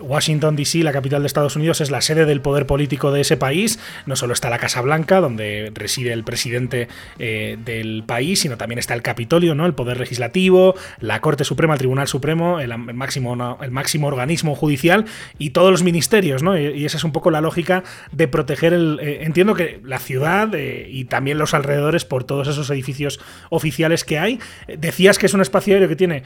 Washington, 0.00 0.56
D.C., 0.56 0.82
la 0.82 0.92
capital 0.92 1.22
de 1.22 1.26
Estados 1.26 1.56
Unidos, 1.56 1.80
es 1.80 1.90
la 1.90 2.00
sede 2.00 2.24
del 2.24 2.40
poder 2.40 2.66
político 2.66 3.12
de 3.12 3.20
ese 3.20 3.36
país. 3.36 3.78
No 4.06 4.16
solo 4.16 4.32
está 4.32 4.50
la 4.50 4.58
Casa 4.58 4.80
Blanca, 4.80 5.20
donde 5.20 5.70
reside 5.74 6.12
el 6.12 6.24
presidente 6.24 6.88
eh, 7.18 7.58
del 7.64 8.04
país, 8.06 8.40
sino 8.40 8.56
también 8.56 8.78
está 8.78 8.94
el 8.94 9.02
Capitolio, 9.02 9.54
¿no? 9.54 9.66
el 9.66 9.74
poder 9.74 9.98
legislativo, 9.98 10.74
la 11.00 11.20
Corte 11.20 11.44
Suprema, 11.44 11.74
el 11.74 11.78
Tribunal 11.78 12.08
Supremo, 12.08 12.60
el, 12.60 12.76
máximo, 12.76 13.58
el 13.60 13.70
máximo 13.70 14.08
organismo 14.08 14.54
judicial 14.54 15.06
y 15.38 15.50
todos 15.50 15.70
los 15.70 15.82
ministerios. 15.82 16.42
¿no? 16.42 16.58
Y, 16.58 16.84
esa 16.84 16.96
es 16.96 17.04
un 17.04 17.12
poco 17.12 17.30
la 17.30 17.40
lógica 17.40 17.82
de 18.12 18.28
proteger 18.28 18.72
el. 18.72 18.98
Eh, 19.02 19.18
entiendo 19.22 19.54
que 19.54 19.80
la 19.84 19.98
ciudad 19.98 20.54
eh, 20.54 20.88
y 20.90 21.06
también 21.06 21.38
los 21.38 21.54
alrededores 21.54 22.04
por 22.04 22.24
todos 22.24 22.48
esos 22.48 22.70
edificios 22.70 23.20
oficiales 23.50 24.04
que 24.04 24.18
hay. 24.18 24.40
Decías 24.78 25.18
que 25.18 25.26
es 25.26 25.34
un 25.34 25.40
espacio 25.40 25.74
aéreo 25.74 25.88
que 25.88 25.96
tiene 25.96 26.22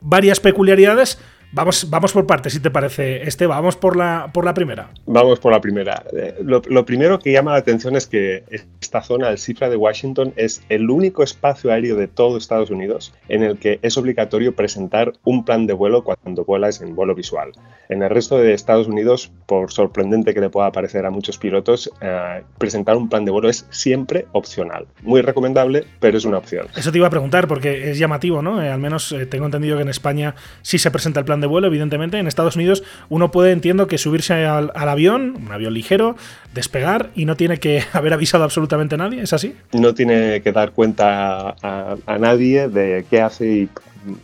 varias 0.00 0.40
peculiaridades 0.40 1.18
Vamos, 1.50 1.88
vamos 1.88 2.12
por 2.12 2.26
partes, 2.26 2.52
si 2.52 2.60
te 2.60 2.70
parece, 2.70 3.22
Este, 3.22 3.46
Vamos 3.46 3.76
por 3.76 3.96
la, 3.96 4.30
por 4.34 4.44
la 4.44 4.52
primera. 4.52 4.90
Vamos 5.06 5.40
por 5.40 5.50
la 5.50 5.60
primera. 5.60 6.04
Eh, 6.14 6.34
lo, 6.42 6.84
primero 6.84 7.18
que 7.18 7.32
llama 7.32 7.52
la 7.52 7.58
atención 7.58 7.96
es 7.96 8.06
que 8.06 8.44
esta 8.80 9.02
zona, 9.02 9.30
el 9.30 9.38
cifra 9.38 9.70
de 9.70 9.76
Washington, 9.76 10.34
es 10.36 10.62
el 10.68 10.90
único 10.90 11.22
espacio 11.22 11.72
aéreo 11.72 11.96
de 11.96 12.06
todo 12.06 12.36
Estados 12.36 12.70
Unidos 12.70 13.14
en 13.28 13.42
el 13.42 13.58
que 13.58 13.78
es 13.80 13.96
obligatorio 13.96 14.54
presentar 14.54 15.14
un 15.24 15.44
plan 15.44 15.66
de 15.66 15.72
vuelo 15.72 16.04
cuando 16.04 16.44
vuelas 16.44 16.82
en 16.82 16.94
vuelo 16.94 17.14
visual. 17.14 17.52
En 17.88 18.02
el 18.02 18.10
resto 18.10 18.36
de 18.36 18.52
Estados 18.52 18.86
Unidos, 18.86 19.32
por 19.46 19.72
sorprendente 19.72 20.34
que 20.34 20.40
le 20.40 20.50
pueda 20.50 20.70
parecer 20.70 21.06
a 21.06 21.10
muchos 21.10 21.38
pilotos, 21.38 21.90
eh, 22.02 22.42
presentar 22.58 22.96
un 22.96 23.08
plan 23.08 23.24
de 23.24 23.30
vuelo 23.30 23.48
es 23.48 23.66
siempre 23.70 24.26
opcional. 24.32 24.86
Muy 25.00 25.22
recomendable, 25.22 25.84
pero 25.98 26.18
es 26.18 26.26
una 26.26 26.36
opción. 26.36 26.66
Eso 26.76 26.92
te 26.92 26.98
iba 26.98 27.06
a 27.06 27.10
preguntar 27.10 27.48
porque 27.48 27.90
es 27.90 27.98
llamativo, 27.98 28.42
¿no? 28.42 28.62
Eh, 28.62 28.68
al 28.70 28.78
menos 28.78 29.14
tengo 29.30 29.46
entendido 29.46 29.76
que 29.76 29.82
en 29.82 29.88
España 29.88 30.34
sí 30.60 30.78
se 30.78 30.90
presenta 30.90 31.20
el 31.20 31.26
plan 31.26 31.37
de 31.40 31.46
vuelo, 31.46 31.66
evidentemente. 31.66 32.18
En 32.18 32.26
Estados 32.26 32.56
Unidos 32.56 32.82
uno 33.08 33.30
puede, 33.30 33.52
entiendo, 33.52 33.86
que 33.86 33.98
subirse 33.98 34.46
al, 34.46 34.70
avión, 34.74 35.36
un 35.44 35.52
avión 35.52 35.74
ligero, 35.74 36.16
despegar 36.54 37.10
y 37.14 37.24
no 37.24 37.36
tiene 37.36 37.58
que 37.58 37.82
haber 37.92 38.12
avisado 38.12 38.44
absolutamente 38.44 38.94
a 38.94 38.98
nadie, 38.98 39.22
¿es 39.22 39.32
así? 39.32 39.54
No 39.72 39.94
tiene 39.94 40.40
que 40.42 40.52
dar 40.52 40.72
cuenta 40.72 41.56
a, 41.62 42.18
nadie 42.18 42.68
de 42.68 43.04
qué 43.08 43.20
hace 43.20 43.52
y 43.52 43.68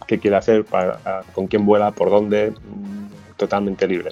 qué 0.07 0.19
quiere 0.19 0.37
hacer, 0.37 0.65
con 1.33 1.47
quién 1.47 1.67
vuela, 1.67 1.91
por 1.93 2.11
dónde. 2.11 2.53
Totalmente 3.45 3.86
libre. 3.86 4.11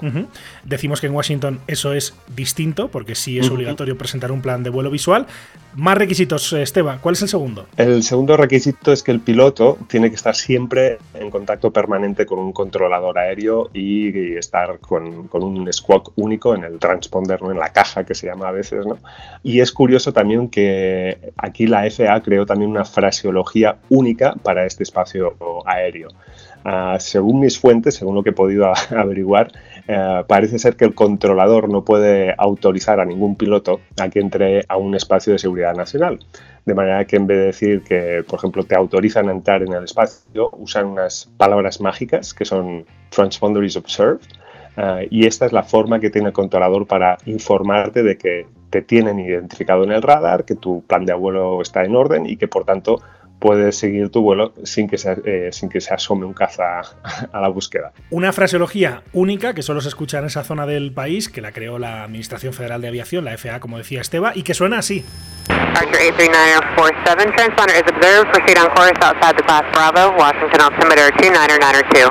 Decimos 0.64 1.00
que 1.00 1.06
en 1.06 1.14
Washington 1.14 1.60
eso 1.66 1.94
es 1.94 2.14
distinto, 2.36 2.88
porque 2.88 3.14
sí 3.14 3.38
es 3.38 3.50
obligatorio 3.50 3.96
presentar 3.96 4.30
un 4.30 4.42
plan 4.42 4.62
de 4.62 4.70
vuelo 4.70 4.90
visual. 4.90 5.26
Más 5.74 5.96
requisitos, 5.96 6.52
Esteban, 6.52 6.98
¿cuál 7.00 7.14
es 7.14 7.22
el 7.22 7.28
segundo? 7.28 7.66
El 7.78 8.02
segundo 8.02 8.36
requisito 8.36 8.92
es 8.92 9.02
que 9.02 9.10
el 9.10 9.20
piloto 9.20 9.78
tiene 9.88 10.10
que 10.10 10.16
estar 10.16 10.34
siempre 10.34 10.98
en 11.14 11.30
contacto 11.30 11.70
permanente 11.70 12.26
con 12.26 12.38
un 12.38 12.52
controlador 12.52 13.18
aéreo 13.18 13.70
y, 13.72 14.36
estar 14.36 14.78
con, 14.80 15.28
un 15.32 15.72
squawk 15.72 16.12
único 16.16 16.54
en 16.54 16.64
el 16.64 16.78
transponder, 16.78 17.40
¿no? 17.40 17.50
en 17.50 17.58
la 17.58 17.72
caja 17.72 18.04
que 18.04 18.14
se 18.14 18.26
llama 18.26 18.48
a 18.48 18.52
veces. 18.52 18.84
¿no? 18.84 18.98
Y 19.42 19.60
es 19.60 19.72
curioso 19.72 20.12
también 20.12 20.50
que 20.50 21.32
aquí 21.38 21.66
la 21.66 21.90
FAA 21.90 22.22
creó 22.22 22.44
también 22.44 22.70
una 22.70 22.84
fraseología 22.84 23.78
única 23.88 24.34
para 24.42 24.66
este 24.66 24.82
espacio 24.82 25.36
aéreo. 25.64 26.08
Ah, 26.64 26.96
según 27.00 27.40
mis 27.40 27.58
fuentes, 27.58 27.96
según 27.96 28.14
lo 28.14 28.22
que 28.22 28.30
he 28.30 28.34
podido 28.34 28.72
averiguar, 28.96 29.52
eh, 29.88 30.22
parece 30.28 30.58
ser 30.58 30.76
que 30.76 30.84
el 30.84 30.94
controlador 30.94 31.68
no 31.68 31.84
puede 31.84 32.34
autorizar 32.38 33.00
a 33.00 33.04
ningún 33.04 33.36
piloto 33.36 33.80
a 34.00 34.08
que 34.08 34.20
entre 34.20 34.64
a 34.68 34.76
un 34.76 34.94
espacio 34.94 35.32
de 35.32 35.38
seguridad 35.38 35.74
nacional. 35.74 36.20
De 36.64 36.74
manera 36.74 37.04
que 37.04 37.16
en 37.16 37.26
vez 37.26 37.38
de 37.38 37.44
decir 37.46 37.82
que, 37.82 38.24
por 38.28 38.38
ejemplo, 38.38 38.62
te 38.64 38.76
autorizan 38.76 39.28
a 39.28 39.32
entrar 39.32 39.62
en 39.62 39.72
el 39.72 39.84
espacio, 39.84 40.50
usan 40.52 40.86
unas 40.86 41.28
palabras 41.36 41.80
mágicas 41.80 42.32
que 42.32 42.44
son 42.44 42.86
transponder 43.10 43.64
is 43.64 43.76
observed. 43.76 44.20
Eh, 44.76 45.08
y 45.10 45.26
esta 45.26 45.46
es 45.46 45.52
la 45.52 45.64
forma 45.64 45.98
que 45.98 46.10
tiene 46.10 46.28
el 46.28 46.32
controlador 46.32 46.86
para 46.86 47.18
informarte 47.26 48.02
de 48.02 48.16
que 48.16 48.46
te 48.70 48.80
tienen 48.80 49.18
identificado 49.18 49.84
en 49.84 49.92
el 49.92 50.00
radar, 50.00 50.44
que 50.44 50.54
tu 50.54 50.82
plan 50.82 51.04
de 51.04 51.12
vuelo 51.12 51.60
está 51.60 51.84
en 51.84 51.94
orden 51.94 52.24
y 52.24 52.36
que 52.36 52.48
por 52.48 52.64
tanto 52.64 53.02
puedes 53.42 53.76
seguir 53.76 54.08
tu 54.10 54.22
vuelo 54.22 54.54
sin 54.62 54.88
que, 54.88 54.96
se, 54.96 55.20
eh, 55.24 55.48
sin 55.50 55.68
que 55.68 55.80
se 55.80 55.92
asome 55.92 56.24
un 56.24 56.32
caza 56.32 56.80
a 57.32 57.40
la 57.40 57.48
búsqueda. 57.48 57.92
Una 58.10 58.32
fraseología 58.32 59.02
única 59.12 59.52
que 59.52 59.62
solo 59.62 59.80
se 59.80 59.88
escucha 59.88 60.20
en 60.20 60.26
esa 60.26 60.44
zona 60.44 60.64
del 60.64 60.92
país, 60.92 61.28
que 61.28 61.40
la 61.40 61.50
creó 61.50 61.80
la 61.80 62.04
Administración 62.04 62.52
Federal 62.52 62.80
de 62.80 62.88
Aviación, 62.88 63.24
la 63.24 63.36
FAA, 63.36 63.58
como 63.58 63.78
decía 63.78 64.00
Esteba, 64.00 64.30
y 64.36 64.44
que 64.44 64.54
suena 64.54 64.78
así. 64.78 65.04
Archer 65.48 66.14
83947, 66.14 67.32
transponder 67.36 67.74
is 67.74 67.82
observed, 67.90 68.30
proceed 68.30 68.58
on 68.58 68.70
course 68.76 68.92
outside 69.02 69.36
the 69.36 69.42
class 69.42 69.64
Bravo, 69.72 70.16
Washington 70.16 70.60
altimeter 70.60 71.10
29992. 71.18 72.10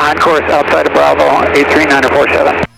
On 0.00 0.16
course 0.16 0.50
outside 0.50 0.90
Bravo 0.94 1.44
83947. 1.52 2.71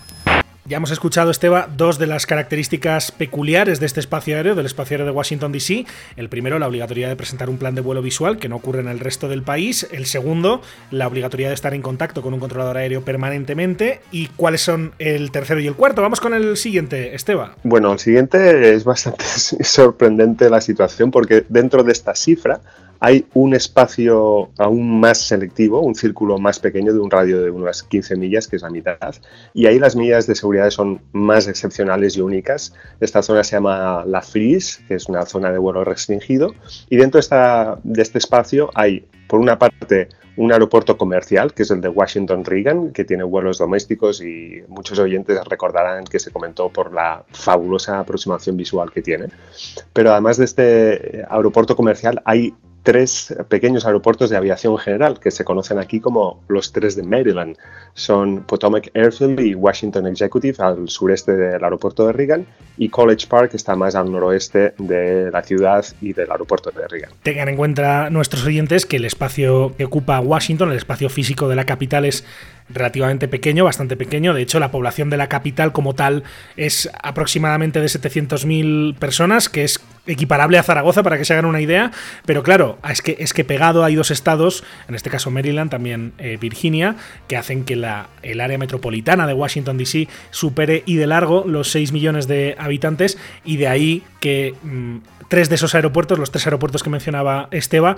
Ya 0.67 0.77
hemos 0.77 0.89
escuchado, 0.89 1.29
Esteba, 1.29 1.69
dos 1.77 1.99
de 1.99 2.07
las 2.07 2.25
características 2.25 3.11
peculiares 3.11 3.79
de 3.79 3.85
este 3.85 3.99
espacio 3.99 4.35
aéreo, 4.35 4.55
del 4.55 4.65
espacio 4.65 4.95
aéreo 4.95 5.05
de 5.05 5.11
Washington 5.11 5.51
DC. 5.51 5.85
El 6.17 6.27
primero, 6.27 6.57
la 6.57 6.67
obligatoriedad 6.67 7.09
de 7.09 7.15
presentar 7.15 7.51
un 7.51 7.59
plan 7.59 7.75
de 7.75 7.81
vuelo 7.81 8.01
visual, 8.01 8.39
que 8.39 8.49
no 8.49 8.55
ocurre 8.55 8.79
en 8.79 8.87
el 8.87 8.99
resto 8.99 9.27
del 9.27 9.43
país. 9.43 9.87
El 9.91 10.07
segundo, 10.07 10.63
la 10.89 11.05
obligatoriedad 11.05 11.51
de 11.51 11.53
estar 11.53 11.75
en 11.75 11.83
contacto 11.83 12.23
con 12.23 12.33
un 12.33 12.39
controlador 12.39 12.77
aéreo 12.77 13.05
permanentemente. 13.05 14.01
¿Y 14.11 14.25
cuáles 14.29 14.61
son 14.61 14.93
el 14.97 15.29
tercero 15.29 15.59
y 15.59 15.67
el 15.67 15.75
cuarto? 15.75 16.01
Vamos 16.01 16.19
con 16.19 16.33
el 16.33 16.57
siguiente, 16.57 17.13
Esteba. 17.13 17.53
Bueno, 17.61 17.93
el 17.93 17.99
siguiente 17.99 18.73
es 18.73 18.85
bastante 18.85 19.23
sorprendente 19.63 20.49
la 20.49 20.61
situación, 20.61 21.11
porque 21.11 21.45
dentro 21.47 21.83
de 21.83 21.91
esta 21.91 22.15
cifra 22.15 22.61
hay 22.99 23.25
un 23.33 23.53
espacio 23.53 24.49
aún 24.57 24.99
más 24.99 25.19
selectivo, 25.19 25.81
un 25.81 25.95
círculo 25.95 26.37
más 26.37 26.59
pequeño 26.59 26.93
de 26.93 26.99
un 26.99 27.11
radio 27.11 27.41
de 27.41 27.49
unas 27.49 27.83
15 27.83 28.15
millas, 28.15 28.47
que 28.47 28.55
es 28.55 28.61
la 28.61 28.69
mitad, 28.69 29.15
y 29.53 29.65
ahí 29.67 29.79
las 29.79 29.95
millas 29.95 30.27
de 30.27 30.35
seguridad 30.35 30.69
son 30.69 31.01
más 31.11 31.47
excepcionales 31.47 32.17
y 32.17 32.21
únicas. 32.21 32.73
Esta 32.99 33.21
zona 33.21 33.43
se 33.43 33.55
llama 33.55 34.03
la 34.05 34.21
Freeze, 34.21 34.83
que 34.87 34.95
es 34.95 35.07
una 35.07 35.25
zona 35.25 35.51
de 35.51 35.57
vuelo 35.57 35.83
restringido, 35.83 36.53
y 36.89 36.97
dentro 36.97 37.19
de, 37.19 38.01
este 38.01 38.17
espacio 38.17 38.69
hay, 38.73 39.05
por 39.27 39.39
una 39.39 39.57
parte, 39.57 40.09
un 40.37 40.51
aeropuerto 40.51 40.97
comercial, 40.97 41.53
que 41.53 41.63
es 41.63 41.71
el 41.71 41.81
de 41.81 41.89
Washington 41.89 42.43
Reagan, 42.43 42.91
que 42.91 43.05
tiene 43.05 43.23
vuelos 43.23 43.57
domésticos 43.57 44.21
y 44.21 44.63
muchos 44.67 44.99
oyentes 44.99 45.39
recordarán 45.45 46.03
que 46.03 46.19
se 46.19 46.31
comentó 46.31 46.69
por 46.69 46.93
la 46.93 47.23
fabulosa 47.31 47.99
aproximación 47.99 48.57
visual 48.57 48.91
que 48.91 49.01
tiene. 49.01 49.27
Pero 49.93 50.11
además 50.11 50.37
de 50.37 50.45
este 50.45 51.25
aeropuerto 51.29 51.75
comercial 51.75 52.21
hay 52.25 52.53
tres 52.85 53.35
pequeños 53.49 53.83
aeropuertos 53.87 54.29
de 54.29 54.37
aviación 54.37 54.77
general 54.77 55.19
que 55.19 55.31
se 55.31 55.43
conocen 55.43 55.79
aquí 55.79 55.99
como 55.99 56.43
los 56.47 56.71
tres 56.71 56.95
de 56.95 57.01
Maryland. 57.01 57.57
Son 57.95 58.43
Potomac 58.43 58.91
Airfield 58.93 59.39
y 59.39 59.55
Washington 59.55 60.05
Executive 60.05 60.63
al 60.63 60.87
sureste 60.87 61.35
del 61.35 61.63
aeropuerto 61.63 62.05
de 62.05 62.13
Reagan 62.13 62.45
y 62.77 62.89
College 62.89 63.25
Park 63.27 63.55
está 63.55 63.75
más 63.75 63.95
al 63.95 64.11
noroeste 64.11 64.75
de 64.77 65.31
la 65.31 65.41
ciudad 65.41 65.83
y 65.99 66.13
del 66.13 66.29
aeropuerto 66.29 66.69
de 66.69 66.87
Reagan. 66.87 67.09
Tengan 67.23 67.49
en 67.49 67.57
cuenta 67.57 68.11
nuestros 68.11 68.45
oyentes 68.45 68.85
que 68.85 68.97
el 68.97 69.05
espacio 69.05 69.73
que 69.75 69.85
ocupa 69.85 70.19
Washington, 70.19 70.69
el 70.69 70.77
espacio 70.77 71.09
físico 71.09 71.49
de 71.49 71.55
la 71.55 71.65
capital 71.65 72.05
es 72.05 72.23
relativamente 72.69 73.27
pequeño, 73.27 73.63
bastante 73.63 73.95
pequeño. 73.95 74.33
De 74.33 74.41
hecho, 74.41 74.59
la 74.59 74.71
población 74.71 75.09
de 75.09 75.17
la 75.17 75.27
capital 75.27 75.71
como 75.71 75.93
tal 75.93 76.23
es 76.57 76.89
aproximadamente 77.01 77.79
de 77.79 77.87
700.000 77.87 78.95
personas, 78.95 79.49
que 79.49 79.63
es 79.63 79.79
equiparable 80.07 80.57
a 80.57 80.63
Zaragoza 80.63 81.03
para 81.03 81.17
que 81.17 81.25
se 81.25 81.33
hagan 81.33 81.45
una 81.45 81.61
idea. 81.61 81.91
Pero 82.25 82.43
claro, 82.43 82.77
es 82.89 83.01
que, 83.01 83.17
es 83.19 83.33
que 83.33 83.43
pegado 83.43 83.83
hay 83.83 83.95
dos 83.95 84.11
estados, 84.11 84.63
en 84.87 84.95
este 84.95 85.09
caso 85.09 85.31
Maryland, 85.31 85.69
también 85.69 86.13
eh, 86.17 86.37
Virginia, 86.39 86.95
que 87.27 87.37
hacen 87.37 87.65
que 87.65 87.75
la, 87.75 88.09
el 88.23 88.41
área 88.41 88.57
metropolitana 88.57 89.27
de 89.27 89.33
Washington 89.33 89.77
DC 89.77 90.07
supere 90.31 90.83
y 90.85 90.95
de 90.95 91.07
largo 91.07 91.43
los 91.47 91.69
6 91.71 91.91
millones 91.91 92.27
de 92.27 92.55
habitantes 92.57 93.17
y 93.43 93.57
de 93.57 93.67
ahí 93.67 94.03
que 94.19 94.55
mm, 94.63 94.97
tres 95.27 95.49
de 95.49 95.55
esos 95.55 95.75
aeropuertos, 95.75 96.19
los 96.19 96.31
tres 96.31 96.45
aeropuertos 96.47 96.83
que 96.83 96.89
mencionaba 96.89 97.47
Esteba, 97.51 97.95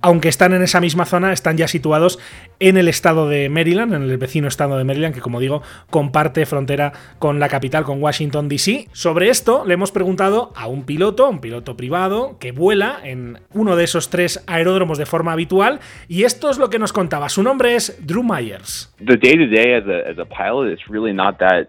aunque 0.00 0.28
están 0.28 0.52
en 0.52 0.62
esa 0.62 0.80
misma 0.80 1.04
zona, 1.04 1.32
están 1.32 1.56
ya 1.56 1.66
situados 1.66 2.18
en 2.60 2.76
el 2.76 2.88
estado 2.88 3.28
de 3.28 3.48
Maryland, 3.48 3.94
en 3.94 4.02
el 4.02 4.16
vecino 4.16 4.46
estado 4.46 4.78
de 4.78 4.84
Maryland, 4.84 5.14
que 5.14 5.20
como 5.20 5.40
digo, 5.40 5.62
comparte 5.90 6.46
frontera 6.46 6.92
con 7.18 7.40
la 7.40 7.48
capital, 7.48 7.84
con 7.84 8.02
Washington, 8.02 8.48
D.C. 8.48 8.88
Sobre 8.92 9.28
esto 9.28 9.64
le 9.66 9.74
hemos 9.74 9.90
preguntado 9.90 10.52
a 10.54 10.68
un 10.68 10.84
piloto, 10.84 11.28
un 11.28 11.40
piloto 11.40 11.76
privado, 11.76 12.36
que 12.38 12.52
vuela 12.52 12.98
en 13.02 13.40
uno 13.52 13.76
de 13.76 13.84
esos 13.84 14.10
tres 14.10 14.44
aeródromos 14.46 14.98
de 14.98 15.06
forma 15.06 15.32
habitual, 15.32 15.80
y 16.06 16.24
esto 16.24 16.50
es 16.50 16.58
lo 16.58 16.70
que 16.70 16.78
nos 16.78 16.92
contaba. 16.92 17.28
Su 17.28 17.42
nombre 17.42 17.74
es 17.74 17.98
Drew 18.06 18.22
Myers. 18.22 18.94
The 18.98 19.16
day 19.16 19.36
to 19.36 19.46
day 19.46 19.74
as 19.74 20.18
a, 20.18 20.24
pilot 20.24 20.72
is 20.72 20.86
really 20.88 21.12
not 21.12 21.38
that 21.38 21.68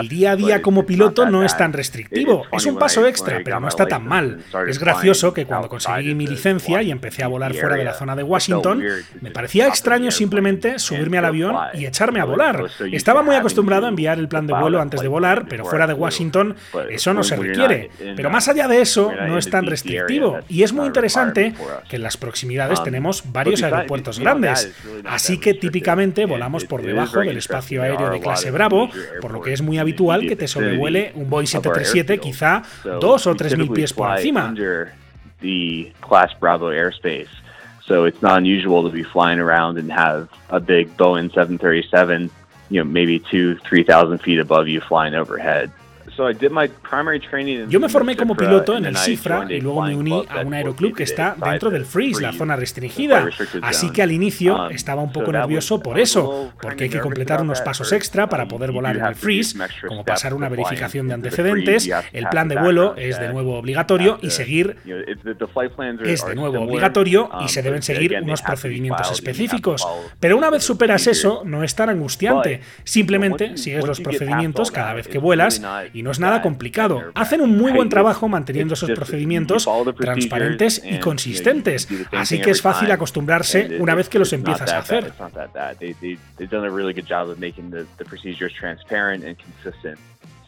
el 0.00 0.08
día 0.08 0.32
a 0.32 0.36
día 0.36 0.62
como 0.62 0.86
piloto 0.86 1.26
no 1.26 1.44
es 1.44 1.56
tan 1.56 1.72
restrictivo, 1.72 2.46
es 2.52 2.66
un 2.66 2.78
paso 2.78 3.06
extra, 3.06 3.40
pero 3.44 3.60
no 3.60 3.68
está 3.68 3.86
tan 3.86 4.06
mal. 4.06 4.38
Es 4.66 4.78
gracioso 4.78 5.32
que 5.34 5.46
cuando 5.46 5.68
conseguí 5.68 6.14
mi 6.14 6.26
licencia 6.26 6.82
y 6.82 6.90
empecé 6.90 7.22
a 7.22 7.28
volar 7.28 7.54
fuera 7.54 7.76
de 7.76 7.84
la 7.84 7.94
zona 7.94 8.16
de 8.16 8.22
Washington, 8.22 8.82
me 9.20 9.30
parecía 9.30 9.68
extraño 9.68 10.10
simplemente 10.10 10.78
subirme 10.78 11.18
al 11.18 11.26
avión 11.26 11.56
y 11.74 11.86
echarme 11.86 12.20
a 12.20 12.24
volar. 12.24 12.64
Estaba 12.92 13.22
muy 13.22 13.36
acostumbrado 13.36 13.86
a 13.86 13.88
enviar 13.88 14.18
el 14.18 14.28
plan 14.28 14.46
de 14.46 14.54
vuelo 14.54 14.80
antes 14.80 15.00
de 15.00 15.08
volar, 15.08 15.46
pero 15.48 15.64
fuera 15.64 15.86
de 15.86 15.94
Washington 15.94 16.56
eso 16.88 17.14
no 17.14 17.22
se 17.22 17.36
requiere. 17.36 17.90
Pero 18.16 18.30
más 18.30 18.48
allá 18.48 18.68
de 18.68 18.80
eso, 18.80 19.12
no 19.26 19.38
es 19.38 19.50
tan 19.50 19.66
restrictivo. 19.66 20.38
Y 20.48 20.62
es 20.62 20.72
muy 20.72 20.86
interesante 20.86 21.54
que 21.88 21.96
en 21.96 22.02
las 22.02 22.16
proximidades 22.16 22.78
um, 22.78 22.84
tenemos 22.84 23.22
varios 23.32 23.62
aeropuertos 23.62 24.18
grandes. 24.18 24.72
Así 25.04 25.38
que 25.38 25.54
típicamente 25.54 26.24
volamos 26.26 26.64
por 26.64 26.82
debajo 26.82 27.20
del 27.20 27.36
espacio 27.36 27.49
aéreo 27.82 28.10
de 28.10 28.20
clase 28.20 28.50
Bravo, 28.50 28.88
por 29.20 29.32
lo 29.32 29.40
que 29.40 29.52
es 29.52 29.62
muy 29.62 29.78
habitual 29.78 30.26
que 30.26 30.36
te 30.36 30.46
sobrevuele 30.48 31.12
un 31.14 31.28
Boeing 31.28 31.46
737 31.46 32.18
quizá 32.18 32.62
dos 33.00 33.26
o 33.26 33.34
tres 33.34 33.56
mil 33.56 33.70
pies 33.70 33.92
por 33.92 34.08
encima. 34.16 34.52
So 37.82 38.04
it's 38.06 38.22
not 38.22 38.38
unusual 38.38 38.84
to 38.84 38.90
be 38.90 39.02
flying 39.02 39.40
around 39.40 39.76
and 39.78 39.90
have 39.90 40.28
a 40.50 40.60
big 40.60 40.96
Boeing 40.96 41.28
737, 41.32 42.30
you 42.68 42.78
know, 42.78 42.84
maybe 42.84 43.18
two, 43.18 43.56
three 43.68 43.82
thousand 43.82 44.18
feet 44.18 44.38
above 44.38 44.68
you 44.68 44.80
flying 44.80 45.14
overhead. 45.14 45.70
Yo 47.68 47.80
me 47.80 47.88
formé 47.88 48.16
como 48.16 48.36
piloto 48.36 48.76
en 48.76 48.86
el 48.86 48.96
CIFRA 48.96 49.46
y 49.50 49.60
luego 49.60 49.82
me 49.82 49.94
uní 49.94 50.24
a 50.28 50.40
un 50.40 50.54
aeroclub 50.54 50.94
que 50.94 51.04
está 51.04 51.36
dentro 51.44 51.70
del 51.70 51.84
Freeze, 51.84 52.20
la 52.20 52.32
zona 52.32 52.56
restringida. 52.56 53.28
Así 53.62 53.90
que 53.90 54.02
al 54.02 54.12
inicio 54.12 54.56
um, 54.56 54.70
estaba 54.70 55.02
un 55.02 55.12
poco 55.12 55.32
nervioso 55.32 55.82
por 55.82 55.98
eso, 55.98 56.52
porque 56.60 56.84
hay 56.84 56.90
que 56.90 57.00
completar 57.00 57.40
unos 57.40 57.60
pasos 57.60 57.92
extra 57.92 58.28
para 58.28 58.46
poder 58.46 58.72
volar 58.72 58.96
en 58.96 59.04
el 59.04 59.14
Freeze, 59.14 59.58
como 59.86 60.04
pasar 60.04 60.34
una 60.34 60.48
verificación 60.48 61.08
de 61.08 61.14
antecedentes, 61.14 61.90
el 62.12 62.26
plan 62.28 62.48
de 62.48 62.56
vuelo 62.56 62.94
es 62.96 63.18
de 63.18 63.28
nuevo 63.32 63.58
obligatorio 63.58 64.18
y 64.22 64.30
seguir 64.30 64.76
es 66.04 66.26
de 66.26 66.34
nuevo 66.34 66.60
obligatorio 66.60 67.30
y 67.40 67.42
um, 67.44 67.48
se 67.48 67.62
deben 67.62 67.82
seguir 67.82 68.18
unos 68.22 68.42
procedimientos 68.42 69.10
específicos. 69.10 69.86
Pero 70.18 70.36
una 70.36 70.50
vez 70.50 70.64
superas 70.64 71.06
eso, 71.06 71.42
no 71.44 71.64
es 71.64 71.74
tan 71.74 71.88
angustiante. 71.88 72.60
Simplemente 72.84 73.56
sigues 73.56 73.86
los 73.86 74.00
procedimientos 74.00 74.70
cada 74.70 74.94
vez 74.94 75.08
que 75.08 75.18
vuelas 75.18 75.62
y 75.92 76.02
no 76.02 76.09
es 76.12 76.20
nada 76.20 76.42
complicado. 76.42 77.12
Hacen 77.14 77.40
un 77.40 77.56
muy 77.56 77.72
buen 77.72 77.88
trabajo 77.88 78.28
manteniendo 78.28 78.74
esos 78.74 78.90
procedimientos 78.90 79.68
transparentes 79.98 80.82
y 80.84 80.98
consistentes, 80.98 81.88
así 82.12 82.40
que 82.40 82.50
es 82.50 82.62
fácil 82.62 82.90
acostumbrarse 82.90 83.76
una 83.78 83.94
vez 83.94 84.08
que 84.08 84.18
los 84.18 84.32
empiezas 84.32 84.72
a 84.72 84.78
hacer. 84.78 85.12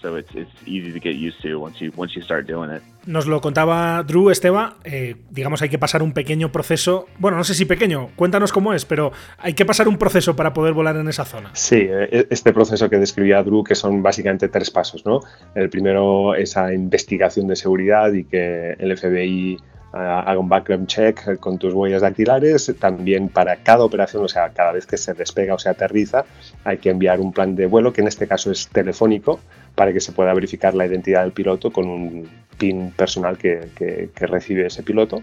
So 0.03 0.19
it's, 0.19 0.35
it's 0.35 0.51
easy 0.67 0.93
to 0.93 0.99
get 0.99 1.15
used 1.15 1.41
to 1.43 1.61
once 1.61 1.79
you, 1.81 1.93
once 1.97 2.15
you 2.17 2.23
start 2.23 2.49
doing 2.49 2.71
it. 2.71 2.83
Nos 3.07 3.27
lo 3.27 3.41
contaba 3.41 4.03
Drew 4.03 4.31
Esteba, 4.31 4.77
eh, 4.85 5.15
digamos 5.31 5.63
hay 5.63 5.69
que 5.69 5.79
pasar 5.79 6.03
un 6.03 6.13
pequeño 6.13 6.51
proceso, 6.51 7.07
bueno, 7.19 7.37
no 7.37 7.45
sé 7.45 7.55
si 7.55 7.65
pequeño, 7.65 8.11
cuéntanos 8.17 8.53
cómo 8.53 8.75
es, 8.75 8.85
pero 8.85 9.13
hay 9.39 9.55
que 9.55 9.65
pasar 9.65 9.89
un 9.89 9.99
proceso 9.99 10.37
para 10.37 10.53
poder 10.53 10.73
volar 10.73 10.97
en 10.97 11.09
esa 11.09 11.25
zona. 11.25 11.51
Sí, 11.53 11.87
e, 11.89 12.27
este 12.31 12.53
proceso 12.53 12.91
que 12.91 12.99
describía 12.99 13.43
Drew, 13.43 13.63
que 13.63 13.77
son 13.77 14.03
básicamente 14.03 14.49
tres 14.49 14.71
pasos, 14.71 15.05
¿no? 15.07 15.21
El 15.55 15.71
primero, 15.71 16.35
esa 16.35 16.73
investigación 16.73 17.47
de 17.47 17.57
seguridad 17.57 18.13
y 18.13 18.25
que 18.25 18.73
el 18.79 18.97
FBI 18.97 19.59
haga 19.93 20.39
un 20.39 20.49
background 20.49 20.87
check 20.87 21.39
con 21.39 21.59
tus 21.59 21.75
huellas 21.75 22.03
dactilares. 22.03 22.73
También 22.79 23.29
para 23.29 23.57
cada 23.57 23.85
operación, 23.85 24.25
o 24.25 24.29
sea, 24.29 24.51
cada 24.51 24.73
vez 24.73 24.87
que 24.87 24.97
se 24.97 25.15
despega 25.15 25.55
o 25.55 25.59
se 25.59 25.69
aterriza, 25.69 26.25
hay 26.65 26.79
que 26.79 26.91
enviar 26.91 27.21
un 27.21 27.33
plan 27.33 27.55
de 27.55 27.67
vuelo, 27.67 27.93
que 27.93 28.01
en 28.01 28.09
este 28.09 28.27
caso 28.27 28.51
es 28.51 28.69
telefónico, 28.69 29.41
para 29.75 29.93
que 29.93 30.01
se 30.01 30.13
pueda 30.13 30.33
verificar 30.35 30.75
la 30.75 30.87
identidad 30.87 31.23
del 31.23 31.33
piloto 31.33 31.71
con 31.71 31.87
un 31.89 32.29
PIN 32.59 32.93
personal 32.93 33.39
que, 33.39 33.69
que, 33.75 34.27
recibe 34.27 34.67
ese 34.67 34.83
piloto. 34.83 35.23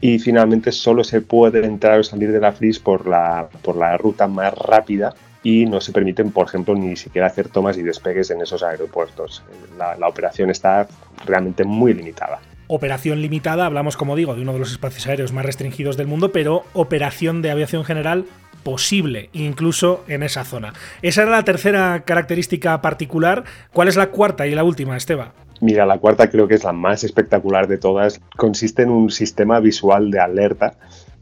Y 0.00 0.18
finalmente 0.18 0.72
solo 0.72 1.04
se 1.04 1.20
puede 1.20 1.64
entrar 1.64 2.00
o 2.00 2.04
salir 2.04 2.32
de 2.32 2.40
la 2.40 2.52
FRIS 2.52 2.78
por 2.78 3.06
la, 3.06 3.48
por 3.62 3.76
la 3.76 3.96
ruta 3.96 4.26
más 4.26 4.54
rápida 4.54 5.14
y 5.42 5.66
no 5.66 5.80
se 5.80 5.92
permiten, 5.92 6.32
por 6.32 6.46
ejemplo, 6.46 6.74
ni 6.74 6.96
siquiera 6.96 7.26
hacer 7.26 7.48
tomas 7.48 7.78
y 7.78 7.82
despegues 7.82 8.30
en 8.30 8.42
esos 8.42 8.62
aeropuertos. 8.62 9.42
La, 9.78 9.96
la 9.96 10.08
operación 10.08 10.50
está 10.50 10.86
realmente 11.26 11.64
muy 11.64 11.94
limitada 11.94 12.40
operación 12.70 13.20
limitada, 13.20 13.66
hablamos 13.66 13.96
como 13.96 14.14
digo 14.14 14.34
de 14.34 14.42
uno 14.42 14.52
de 14.52 14.60
los 14.60 14.70
espacios 14.70 15.06
aéreos 15.08 15.32
más 15.32 15.44
restringidos 15.44 15.96
del 15.96 16.06
mundo, 16.06 16.30
pero 16.30 16.62
operación 16.72 17.42
de 17.42 17.50
aviación 17.50 17.84
general 17.84 18.26
posible, 18.62 19.28
incluso 19.32 20.04
en 20.06 20.22
esa 20.22 20.44
zona. 20.44 20.72
Esa 21.02 21.22
era 21.22 21.32
la 21.32 21.44
tercera 21.44 22.04
característica 22.04 22.80
particular. 22.80 23.44
¿Cuál 23.72 23.88
es 23.88 23.96
la 23.96 24.10
cuarta 24.10 24.46
y 24.46 24.54
la 24.54 24.62
última, 24.62 24.96
Esteba? 24.96 25.32
Mira, 25.60 25.84
la 25.84 25.98
cuarta 25.98 26.30
creo 26.30 26.46
que 26.46 26.54
es 26.54 26.64
la 26.64 26.72
más 26.72 27.02
espectacular 27.02 27.66
de 27.66 27.78
todas. 27.78 28.20
Consiste 28.36 28.82
en 28.82 28.90
un 28.90 29.10
sistema 29.10 29.60
visual 29.60 30.10
de 30.10 30.20
alerta 30.20 30.74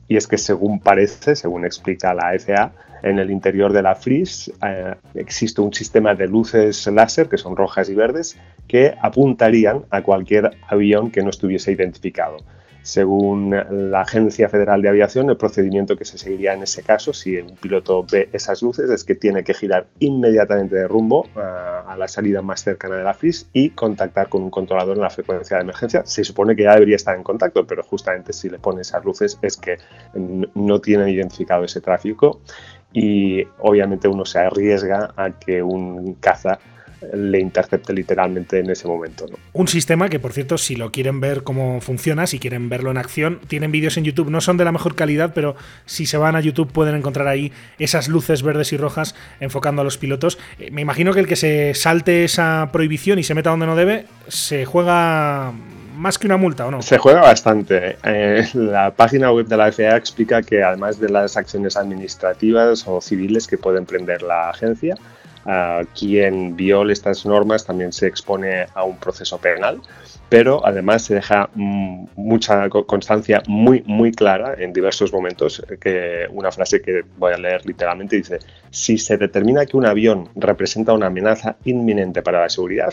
y 0.06 0.16
es 0.16 0.26
que 0.26 0.38
según 0.38 0.80
parece, 0.80 1.34
según 1.34 1.64
explica 1.64 2.14
la 2.14 2.32
FAA, 2.38 2.72
en 3.02 3.18
el 3.18 3.30
interior 3.30 3.72
de 3.72 3.82
la 3.82 3.94
FRIS 3.94 4.52
eh, 4.64 4.94
existe 5.14 5.60
un 5.60 5.72
sistema 5.72 6.14
de 6.14 6.26
luces 6.26 6.86
láser, 6.86 7.28
que 7.28 7.38
son 7.38 7.56
rojas 7.56 7.88
y 7.88 7.94
verdes, 7.94 8.38
que 8.66 8.94
apuntarían 9.00 9.84
a 9.90 10.02
cualquier 10.02 10.50
avión 10.68 11.10
que 11.10 11.22
no 11.22 11.30
estuviese 11.30 11.72
identificado. 11.72 12.38
Según 12.82 13.50
la 13.50 14.00
Agencia 14.00 14.48
Federal 14.48 14.80
de 14.80 14.88
Aviación, 14.88 15.28
el 15.28 15.36
procedimiento 15.36 15.94
que 15.96 16.06
se 16.06 16.16
seguiría 16.16 16.54
en 16.54 16.62
ese 16.62 16.82
caso, 16.82 17.12
si 17.12 17.36
un 17.36 17.56
piloto 17.56 18.06
ve 18.10 18.30
esas 18.32 18.62
luces, 18.62 18.88
es 18.88 19.04
que 19.04 19.14
tiene 19.14 19.44
que 19.44 19.52
girar 19.52 19.88
inmediatamente 19.98 20.76
de 20.76 20.88
rumbo 20.88 21.26
a, 21.36 21.84
a 21.86 21.96
la 21.98 22.08
salida 22.08 22.40
más 22.40 22.62
cercana 22.62 22.96
de 22.96 23.04
la 23.04 23.12
FRIS 23.12 23.50
y 23.52 23.70
contactar 23.70 24.30
con 24.30 24.42
un 24.42 24.50
controlador 24.50 24.96
en 24.96 25.02
la 25.02 25.10
frecuencia 25.10 25.58
de 25.58 25.64
emergencia. 25.64 26.06
Se 26.06 26.24
supone 26.24 26.56
que 26.56 26.62
ya 26.62 26.74
debería 26.74 26.96
estar 26.96 27.14
en 27.14 27.22
contacto, 27.22 27.66
pero 27.66 27.82
justamente 27.82 28.32
si 28.32 28.48
le 28.48 28.58
pone 28.58 28.80
esas 28.80 29.04
luces 29.04 29.38
es 29.42 29.58
que 29.58 29.76
no 30.54 30.80
tienen 30.80 31.08
identificado 31.08 31.64
ese 31.64 31.82
tráfico 31.82 32.40
y 32.92 33.44
obviamente 33.58 34.08
uno 34.08 34.24
se 34.24 34.38
arriesga 34.38 35.12
a 35.16 35.30
que 35.30 35.62
un 35.62 36.14
caza 36.14 36.58
le 37.12 37.38
intercepte 37.38 37.92
literalmente 37.92 38.58
en 38.58 38.70
ese 38.70 38.88
momento. 38.88 39.26
Un 39.52 39.68
sistema 39.68 40.08
que, 40.08 40.18
por 40.18 40.32
cierto, 40.32 40.58
si 40.58 40.74
lo 40.74 40.90
quieren 40.90 41.20
ver 41.20 41.42
cómo 41.42 41.80
funciona, 41.80 42.26
si 42.26 42.38
quieren 42.38 42.68
verlo 42.68 42.90
en 42.90 42.98
acción, 42.98 43.40
tienen 43.46 43.70
vídeos 43.70 43.96
en 43.96 44.04
YouTube, 44.04 44.30
no 44.30 44.40
son 44.40 44.56
de 44.56 44.64
la 44.64 44.72
mejor 44.72 44.94
calidad, 44.94 45.32
pero 45.34 45.54
si 45.86 46.06
se 46.06 46.16
van 46.16 46.36
a 46.36 46.40
YouTube 46.40 46.72
pueden 46.72 46.96
encontrar 46.96 47.28
ahí 47.28 47.52
esas 47.78 48.08
luces 48.08 48.42
verdes 48.42 48.72
y 48.72 48.76
rojas 48.76 49.14
enfocando 49.40 49.82
a 49.82 49.84
los 49.84 49.98
pilotos. 49.98 50.38
Eh, 50.58 50.70
me 50.70 50.80
imagino 50.80 51.12
que 51.12 51.20
el 51.20 51.26
que 51.26 51.36
se 51.36 51.74
salte 51.74 52.24
esa 52.24 52.70
prohibición 52.72 53.18
y 53.18 53.22
se 53.22 53.34
meta 53.34 53.50
donde 53.50 53.66
no 53.66 53.76
debe, 53.76 54.06
se 54.26 54.64
juega 54.64 55.52
más 55.98 56.16
que 56.18 56.26
una 56.26 56.36
multa, 56.36 56.66
¿o 56.66 56.70
no? 56.70 56.80
Se 56.80 56.96
juega 56.96 57.20
bastante. 57.20 57.96
Eh, 58.04 58.46
la 58.54 58.92
página 58.92 59.32
web 59.32 59.46
de 59.46 59.56
la 59.56 59.72
FAA 59.72 59.96
explica 59.96 60.42
que 60.42 60.62
además 60.62 61.00
de 61.00 61.08
las 61.08 61.36
acciones 61.36 61.76
administrativas 61.76 62.84
o 62.86 63.00
civiles 63.00 63.46
que 63.46 63.58
puede 63.58 63.78
emprender 63.78 64.22
la 64.22 64.50
agencia, 64.50 64.94
quien 65.98 66.56
viole 66.56 66.92
estas 66.92 67.24
normas 67.24 67.64
también 67.64 67.92
se 67.92 68.06
expone 68.06 68.66
a 68.74 68.84
un 68.84 68.98
proceso 68.98 69.38
penal, 69.38 69.80
pero 70.28 70.64
además 70.64 71.04
se 71.04 71.14
deja 71.14 71.48
mm, 71.54 72.08
mucha 72.16 72.68
constancia 72.68 73.42
muy, 73.46 73.82
muy 73.86 74.12
clara 74.12 74.54
en 74.58 74.72
diversos 74.72 75.12
momentos, 75.12 75.64
que 75.80 76.26
una 76.30 76.52
frase 76.52 76.82
que 76.82 77.02
voy 77.16 77.32
a 77.32 77.38
leer 77.38 77.64
literalmente 77.64 78.16
dice, 78.16 78.40
si 78.70 78.98
se 78.98 79.16
determina 79.16 79.64
que 79.64 79.76
un 79.76 79.86
avión 79.86 80.28
representa 80.36 80.92
una 80.92 81.06
amenaza 81.06 81.56
inminente 81.64 82.20
para 82.20 82.42
la 82.42 82.50
seguridad, 82.50 82.92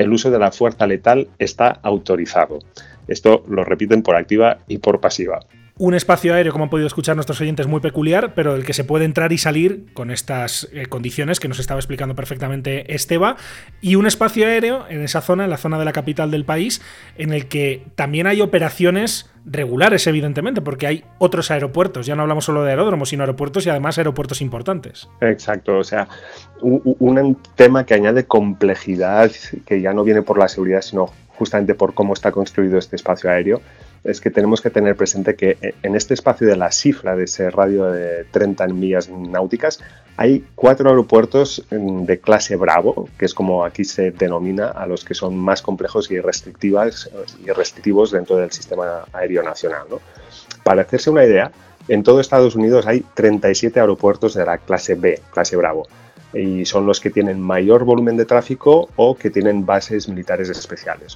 el 0.00 0.14
uso 0.14 0.30
de 0.30 0.38
la 0.38 0.50
fuerza 0.50 0.86
letal 0.86 1.28
está 1.38 1.78
autorizado. 1.82 2.58
Esto 3.06 3.44
lo 3.48 3.64
repiten 3.64 4.02
por 4.02 4.16
activa 4.16 4.60
y 4.66 4.78
por 4.78 4.98
pasiva. 4.98 5.40
Un 5.82 5.94
espacio 5.94 6.34
aéreo, 6.34 6.52
como 6.52 6.64
han 6.64 6.68
podido 6.68 6.86
escuchar 6.86 7.16
nuestros 7.16 7.40
oyentes, 7.40 7.66
muy 7.66 7.80
peculiar, 7.80 8.34
pero 8.34 8.54
el 8.54 8.66
que 8.66 8.74
se 8.74 8.84
puede 8.84 9.06
entrar 9.06 9.32
y 9.32 9.38
salir 9.38 9.86
con 9.94 10.10
estas 10.10 10.68
eh, 10.74 10.84
condiciones 10.84 11.40
que 11.40 11.48
nos 11.48 11.58
estaba 11.58 11.80
explicando 11.80 12.14
perfectamente 12.14 12.94
Esteba. 12.94 13.38
Y 13.80 13.94
un 13.94 14.06
espacio 14.06 14.46
aéreo 14.46 14.84
en 14.90 15.02
esa 15.02 15.22
zona, 15.22 15.44
en 15.44 15.50
la 15.50 15.56
zona 15.56 15.78
de 15.78 15.86
la 15.86 15.92
capital 15.92 16.30
del 16.30 16.44
país, 16.44 16.82
en 17.16 17.32
el 17.32 17.48
que 17.48 17.86
también 17.94 18.26
hay 18.26 18.42
operaciones 18.42 19.30
regulares, 19.46 20.06
evidentemente, 20.06 20.60
porque 20.60 20.86
hay 20.86 21.04
otros 21.16 21.50
aeropuertos. 21.50 22.04
Ya 22.04 22.14
no 22.14 22.20
hablamos 22.20 22.44
solo 22.44 22.62
de 22.62 22.72
aeródromos, 22.72 23.08
sino 23.08 23.22
aeropuertos 23.22 23.64
y 23.64 23.70
además 23.70 23.96
aeropuertos 23.96 24.42
importantes. 24.42 25.08
Exacto, 25.22 25.78
o 25.78 25.84
sea, 25.84 26.08
un, 26.60 27.38
tema 27.54 27.86
que 27.86 27.94
añade 27.94 28.26
complejidad, 28.26 29.30
que 29.64 29.80
ya 29.80 29.94
no 29.94 30.04
viene 30.04 30.20
por 30.20 30.38
la 30.38 30.48
seguridad, 30.48 30.82
sino 30.82 31.06
justamente 31.38 31.74
por 31.74 31.94
cómo 31.94 32.12
está 32.12 32.32
construido 32.32 32.76
este 32.76 32.96
espacio 32.96 33.30
aéreo, 33.30 33.62
es 34.04 34.20
que 34.20 34.30
tenemos 34.30 34.60
que 34.60 34.70
tener 34.70 34.96
presente 34.96 35.34
que 35.34 35.58
eh, 35.60 35.74
en 35.82 35.94
este 35.94 36.14
espacio 36.14 36.46
de 36.46 36.56
la 36.56 36.72
cifra, 36.72 37.16
de 37.16 37.24
ese 37.24 37.50
radio 37.50 37.84
de 37.90 38.24
30 38.24 38.66
millas 38.68 39.08
náuticas, 39.10 39.80
hay 40.16 40.44
cuatro 40.54 40.88
aeropuertos 40.88 41.64
mm, 41.70 42.04
de 42.04 42.20
clase 42.20 42.56
Bravo, 42.56 43.08
que 43.18 43.26
es 43.26 43.34
como 43.34 43.64
aquí 43.64 43.84
se 43.84 44.10
denomina 44.10 44.68
a 44.68 44.86
los 44.86 45.04
que 45.04 45.14
son 45.14 45.36
más 45.36 45.62
complejos 45.62 46.10
y, 46.10 46.18
restrictivos 46.20 48.10
dentro 48.10 48.36
del 48.36 48.50
sistema 48.52 49.04
aéreo 49.12 49.42
nacional. 49.42 49.86
Para 50.64 50.82
hacerse 50.82 51.10
una 51.10 51.24
idea, 51.24 51.50
en 51.88 52.02
todo 52.02 52.20
Estados 52.20 52.54
Unidos 52.54 52.86
hay 52.86 53.04
37 53.14 53.80
aeropuertos 53.80 54.34
de 54.34 54.44
la 54.44 54.58
clase 54.58 54.94
B, 54.94 55.20
clase 55.32 55.56
Bravo, 55.56 55.88
y 56.32 56.64
son 56.64 56.86
los 56.86 57.00
que 57.00 57.10
tienen 57.10 57.40
mayor 57.40 57.84
volumen 57.84 58.16
de 58.16 58.24
tráfico 58.24 58.88
o 58.96 59.16
que 59.16 59.30
tienen 59.30 59.66
bases 59.66 60.08
militares 60.08 60.48
especiales. 60.48 61.14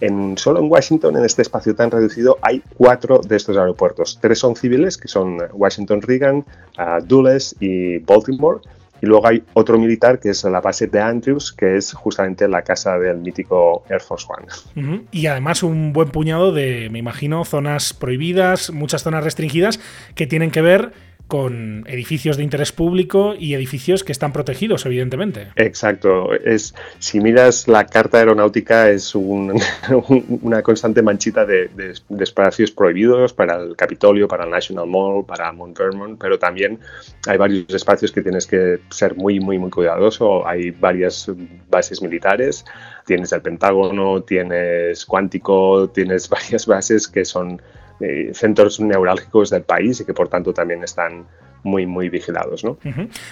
En, 0.00 0.36
solo 0.38 0.60
en 0.60 0.70
Washington, 0.70 1.16
en 1.16 1.24
este 1.24 1.42
espacio 1.42 1.74
tan 1.74 1.90
reducido, 1.90 2.38
hay 2.42 2.62
cuatro 2.76 3.20
de 3.20 3.36
estos 3.36 3.56
aeropuertos. 3.56 4.18
Tres 4.20 4.38
son 4.38 4.56
civiles, 4.56 4.96
que 4.96 5.08
son 5.08 5.38
Washington 5.52 6.00
Reagan, 6.02 6.38
uh, 6.78 7.04
Dulles 7.04 7.54
y 7.60 7.98
Baltimore, 7.98 8.60
y 9.02 9.06
luego 9.06 9.26
hay 9.26 9.42
otro 9.54 9.78
militar 9.78 10.18
que 10.20 10.30
es 10.30 10.44
la 10.44 10.60
base 10.60 10.86
de 10.86 11.00
Andrews, 11.00 11.52
que 11.52 11.76
es 11.76 11.92
justamente 11.92 12.46
la 12.48 12.62
casa 12.62 12.98
del 12.98 13.18
mítico 13.18 13.82
Air 13.88 14.00
Force 14.00 14.26
One. 14.28 15.04
Y 15.10 15.26
además 15.26 15.62
un 15.62 15.92
buen 15.92 16.10
puñado 16.10 16.52
de, 16.52 16.88
me 16.90 16.98
imagino, 16.98 17.44
zonas 17.44 17.94
prohibidas, 17.94 18.70
muchas 18.70 19.02
zonas 19.02 19.24
restringidas 19.24 19.80
que 20.14 20.26
tienen 20.26 20.50
que 20.50 20.60
ver 20.60 20.92
con 21.30 21.84
edificios 21.86 22.36
de 22.36 22.42
interés 22.42 22.72
público 22.72 23.34
y 23.38 23.54
edificios 23.54 24.02
que 24.02 24.10
están 24.10 24.32
protegidos, 24.32 24.84
evidentemente. 24.84 25.46
Exacto. 25.54 26.34
Es, 26.34 26.74
si 26.98 27.20
miras 27.20 27.68
la 27.68 27.86
carta 27.86 28.18
aeronáutica, 28.18 28.90
es 28.90 29.14
una 29.14 30.62
constante 30.62 31.02
manchita 31.02 31.46
de, 31.46 31.70
espacios 32.18 32.72
prohibidos 32.72 33.32
para 33.32 33.62
el 33.62 33.76
Capitolio, 33.76 34.26
para 34.26 34.42
el 34.42 34.50
National 34.50 34.88
Mall, 34.88 35.24
para 35.24 35.52
Mount 35.52 35.78
Vermont, 35.78 36.20
pero 36.20 36.36
también 36.36 36.80
hay 37.28 37.38
varios 37.38 37.72
espacios 37.72 38.10
que 38.10 38.22
tienes 38.22 38.44
que 38.48 38.80
ser 38.90 39.14
muy, 39.14 39.38
muy, 39.38 39.56
muy 39.56 39.70
cuidadoso. 39.70 40.44
Hay 40.48 40.72
varias 40.72 41.30
bases 41.70 42.02
militares, 42.02 42.64
tienes 43.06 43.30
el 43.30 43.40
Pentágono, 43.40 44.24
tienes 44.24 45.06
Cuántico, 45.06 45.88
tienes 45.90 46.28
varias 46.36 46.66
bases 46.66 47.06
que 47.06 47.24
son 47.24 47.62
eh, 48.00 48.30
centros 48.34 48.80
neurálgicos 48.80 49.50
del 49.50 49.62
país 49.62 50.00
y 50.00 50.04
que 50.04 50.14
por 50.14 50.28
tanto 50.28 50.52
también 50.52 50.82
están 50.82 51.26
muy, 51.62 51.86
muy 51.86 52.08
vigilados. 52.08 52.64
¿no? 52.64 52.78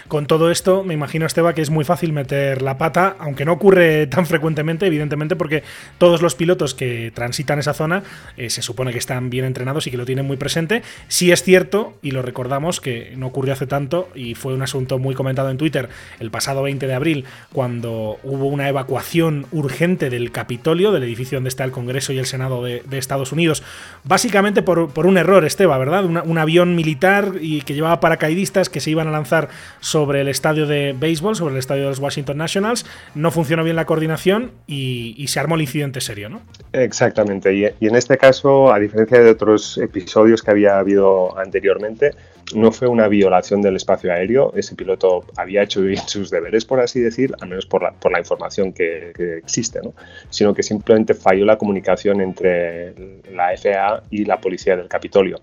Con 0.09 0.27
todo 0.27 0.51
esto, 0.51 0.85
me 0.85 0.95
imagino, 0.95 1.27
Esteba, 1.27 1.55
que 1.55 1.63
es 1.63 1.71
muy 1.71 1.85
fácil 1.85 2.13
meter 2.13 2.63
la 2.63 2.79
pata, 2.79 3.17
aunque 3.19 3.45
no 3.45 3.53
ocurre 3.53 4.07
tan 4.09 4.27
frecuentemente, 4.27 4.87
evidentemente, 4.87 5.37
porque 5.37 5.63
todos 5.99 6.23
los 6.23 6.35
pilotos 6.35 6.75
que 6.75 7.13
transitan 7.15 7.59
esa 7.59 7.75
zona 7.75 8.03
eh, 8.37 8.51
se 8.51 8.63
supone 8.63 8.93
que 8.93 8.99
están 8.99 9.31
bien 9.31 9.45
entrenados 9.45 9.87
y 9.87 9.91
que 9.91 9.97
lo 9.97 10.07
tienen 10.07 10.27
muy 10.27 10.37
presente. 10.37 10.83
Sí 11.09 11.33
es 11.33 11.43
cierto, 11.43 11.95
y 12.03 12.11
lo 12.11 12.23
recordamos, 12.23 12.81
que 12.81 13.15
no 13.17 13.27
ocurrió 13.27 13.53
hace 13.53 13.67
tanto 13.67 14.09
y 14.15 14.35
fue 14.35 14.55
un 14.55 14.63
asunto 14.63 14.99
muy 14.99 15.15
comentado 15.15 15.51
en 15.51 15.59
Twitter 15.59 15.89
el 16.21 16.31
pasado 16.31 16.63
20 16.63 16.87
de 16.87 16.95
abril, 16.95 17.25
cuando 17.53 18.19
hubo 18.23 18.47
una 18.47 18.69
evacuación 18.69 19.47
urgente 19.53 20.11
del 20.11 20.31
Capitolio, 20.33 20.93
del 20.93 21.05
edificio 21.05 21.37
donde 21.37 21.49
está 21.49 21.65
el 21.65 21.71
Congreso 21.71 22.13
y 22.13 22.19
el 22.19 22.27
Senado 22.27 22.63
de, 22.63 22.83
Estados 22.99 23.31
Unidos, 23.31 23.63
básicamente 24.03 24.63
por, 24.63 25.07
un 25.07 25.19
error, 25.19 25.45
Esteba, 25.45 25.79
¿verdad? 25.79 26.05
un 26.05 26.39
avión 26.39 26.75
militar 26.75 27.35
y 27.41 27.63
que 27.63 27.75
llevaba 27.75 28.01
para 28.01 28.18
paracaidistas 28.19 28.69
que 28.69 28.81
se 28.81 28.91
iban 28.91 29.07
a 29.07 29.11
lanzar 29.11 29.49
sobre 29.81 30.21
el 30.21 30.29
estadio 30.29 30.67
de 30.67 30.95
béisbol, 30.99 31.37
sobre 31.37 31.55
el 31.55 31.59
estadio 31.59 31.85
de 31.85 31.89
los 31.91 32.01
Washington 32.01 32.37
Nationals. 32.37 32.85
No 33.15 33.31
funcionó 33.31 33.63
bien 33.63 33.77
la 33.77 33.87
coordinación 33.87 34.51
y, 34.67 35.25
se 35.29 35.41
armó 35.41 35.55
el 35.55 35.63
incidente 35.63 36.01
serio, 36.01 36.29
¿no? 36.29 36.41
Exactamente. 36.73 37.55
Y, 37.55 37.67
y 37.81 37.87
en 37.87 37.97
este 37.97 38.17
caso, 38.17 38.73
a 38.73 38.79
diferencia 38.79 39.21
de 39.21 39.31
otros 39.31 39.79
episodios 39.79 40.43
que 40.43 40.51
había 40.51 40.79
habido 40.79 41.39
anteriormente, 41.39 42.13
no 42.55 42.73
fue 42.73 42.89
una 42.89 43.09
violación 43.09 43.61
del 43.61 43.77
espacio 43.77 44.13
aéreo. 44.13 44.53
Ese 44.55 44.75
piloto 44.75 45.25
había 45.37 45.63
hecho 45.63 45.83
bien 45.83 46.03
sus 46.07 46.31
deberes, 46.31 46.65
por 46.65 46.81
así 46.81 47.01
decir, 47.01 47.35
al 47.41 47.49
menos 47.49 47.67
por 47.67 47.83
la, 47.83 47.93
por 47.93 48.13
la 48.13 48.19
información 48.19 48.73
que, 48.73 49.13
existe, 49.39 49.81
¿no? 49.83 49.95
sino 50.31 50.55
que 50.55 50.63
simplemente 50.63 51.15
falló 51.15 51.45
la 51.45 51.59
comunicación 51.59 52.21
entre 52.21 52.95
la 53.33 53.57
FAA 53.57 54.03
y 54.11 54.25
la 54.25 54.41
policía 54.41 54.77
del 54.77 54.89
Capitolio. 54.89 55.41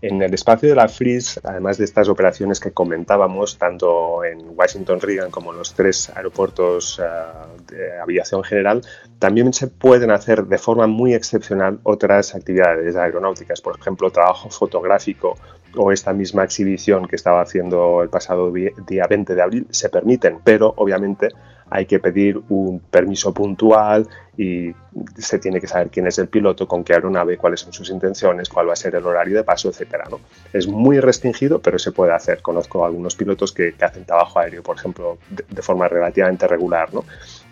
En 0.00 0.22
el 0.22 0.32
espacio 0.32 0.68
de 0.68 0.76
la 0.76 0.88
Freeze, 0.88 1.40
además 1.42 1.76
de 1.78 1.84
estas 1.84 2.08
operaciones 2.08 2.60
que 2.60 2.70
comentábamos, 2.70 3.58
tanto 3.58 4.24
en 4.24 4.38
Washington 4.56 5.00
Reagan 5.00 5.30
como 5.30 5.52
en 5.52 5.58
los 5.58 5.74
tres 5.74 6.10
aeropuertos 6.10 7.00
eh, 7.00 7.72
de 7.72 7.98
aviación 7.98 8.44
general, 8.44 8.82
también 9.18 9.52
se 9.52 9.66
pueden 9.66 10.12
hacer 10.12 10.44
de 10.44 10.58
forma 10.58 10.86
muy 10.86 11.14
excepcional 11.14 11.80
otras 11.82 12.34
actividades 12.36 12.94
aeronáuticas, 12.94 13.60
por 13.60 13.76
ejemplo, 13.78 14.10
trabajo 14.10 14.50
fotográfico 14.50 15.36
o 15.78 15.92
esta 15.92 16.12
misma 16.12 16.44
exhibición 16.44 17.06
que 17.06 17.16
estaba 17.16 17.40
haciendo 17.40 18.02
el 18.02 18.08
pasado 18.08 18.52
día 18.52 19.06
20 19.08 19.34
de 19.34 19.42
abril 19.42 19.66
se 19.70 19.88
permiten, 19.88 20.38
pero 20.44 20.74
obviamente 20.76 21.28
hay 21.70 21.86
que 21.86 21.98
pedir 21.98 22.40
un 22.48 22.80
permiso 22.80 23.32
puntual 23.32 24.08
y 24.36 24.72
se 25.16 25.38
tiene 25.38 25.60
que 25.60 25.66
saber 25.66 25.90
quién 25.90 26.06
es 26.06 26.18
el 26.18 26.28
piloto, 26.28 26.66
con 26.66 26.84
qué 26.84 26.94
aeronave, 26.94 27.36
cuáles 27.36 27.60
son 27.60 27.72
sus 27.72 27.90
intenciones, 27.90 28.48
cuál 28.48 28.68
va 28.68 28.72
a 28.72 28.76
ser 28.76 28.94
el 28.94 29.04
horario 29.04 29.36
de 29.36 29.44
paso, 29.44 29.68
etcétera. 29.68 30.04
¿no? 30.10 30.20
Es 30.52 30.66
muy 30.66 31.00
restringido, 31.00 31.60
pero 31.60 31.78
se 31.78 31.92
puede 31.92 32.12
hacer. 32.12 32.40
Conozco 32.40 32.84
algunos 32.84 33.16
pilotos 33.16 33.52
que, 33.52 33.74
hacen 33.80 34.04
trabajo 34.04 34.38
aéreo, 34.38 34.62
por 34.62 34.76
ejemplo, 34.76 35.18
de, 35.28 35.62
forma 35.62 35.88
relativamente 35.88 36.46
regular. 36.46 36.94
¿no? 36.94 37.04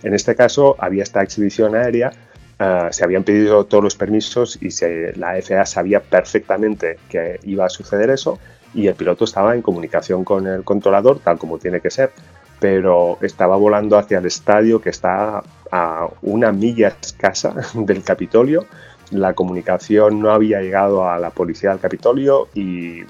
En 0.02 0.14
este 0.14 0.34
caso, 0.34 0.76
había 0.78 1.02
esta 1.02 1.22
exhibición 1.22 1.74
aérea 1.74 2.12
Uh, 2.58 2.90
se 2.90 3.04
habían 3.04 3.22
pedido 3.22 3.64
todos 3.64 3.84
los 3.84 3.96
permisos 3.96 4.58
y 4.62 4.70
la 5.16 5.34
FAA 5.42 5.66
sabía 5.66 6.00
perfectamente 6.00 6.98
que 7.10 7.38
iba 7.42 7.66
a 7.66 7.68
suceder 7.68 8.08
eso 8.08 8.38
y 8.72 8.86
el 8.86 8.94
piloto 8.94 9.26
estaba 9.26 9.54
en 9.54 9.60
comunicación 9.60 10.24
con 10.24 10.46
el 10.46 10.64
controlador, 10.64 11.18
tal 11.18 11.36
como 11.36 11.58
tiene 11.58 11.80
que 11.80 11.90
ser 11.90 12.12
pero 12.58 13.18
estaba 13.20 13.56
volando 13.56 13.98
hacia 13.98 14.18
el 14.18 14.26
estadio 14.26 14.80
que 14.80 14.90
está 14.90 15.42
a 15.70 16.08
una 16.22 16.52
milla 16.52 16.88
escasa 17.00 17.54
del 17.74 18.02
Capitolio. 18.02 18.66
La 19.10 19.34
comunicación 19.34 20.20
no 20.20 20.30
había 20.30 20.60
llegado 20.60 21.08
a 21.08 21.18
la 21.18 21.30
policía 21.30 21.70
del 21.70 21.80
Capitolio 21.80 22.48
y 22.54 23.02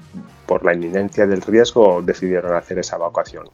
por 0.47 0.65
la 0.65 0.73
inminencia 0.73 1.27
del 1.27 1.41
riesgo 1.41 2.01
decidieron 2.01 2.55
hacer 2.55 2.79
esa 2.79 2.95
evacuación. 2.95 3.49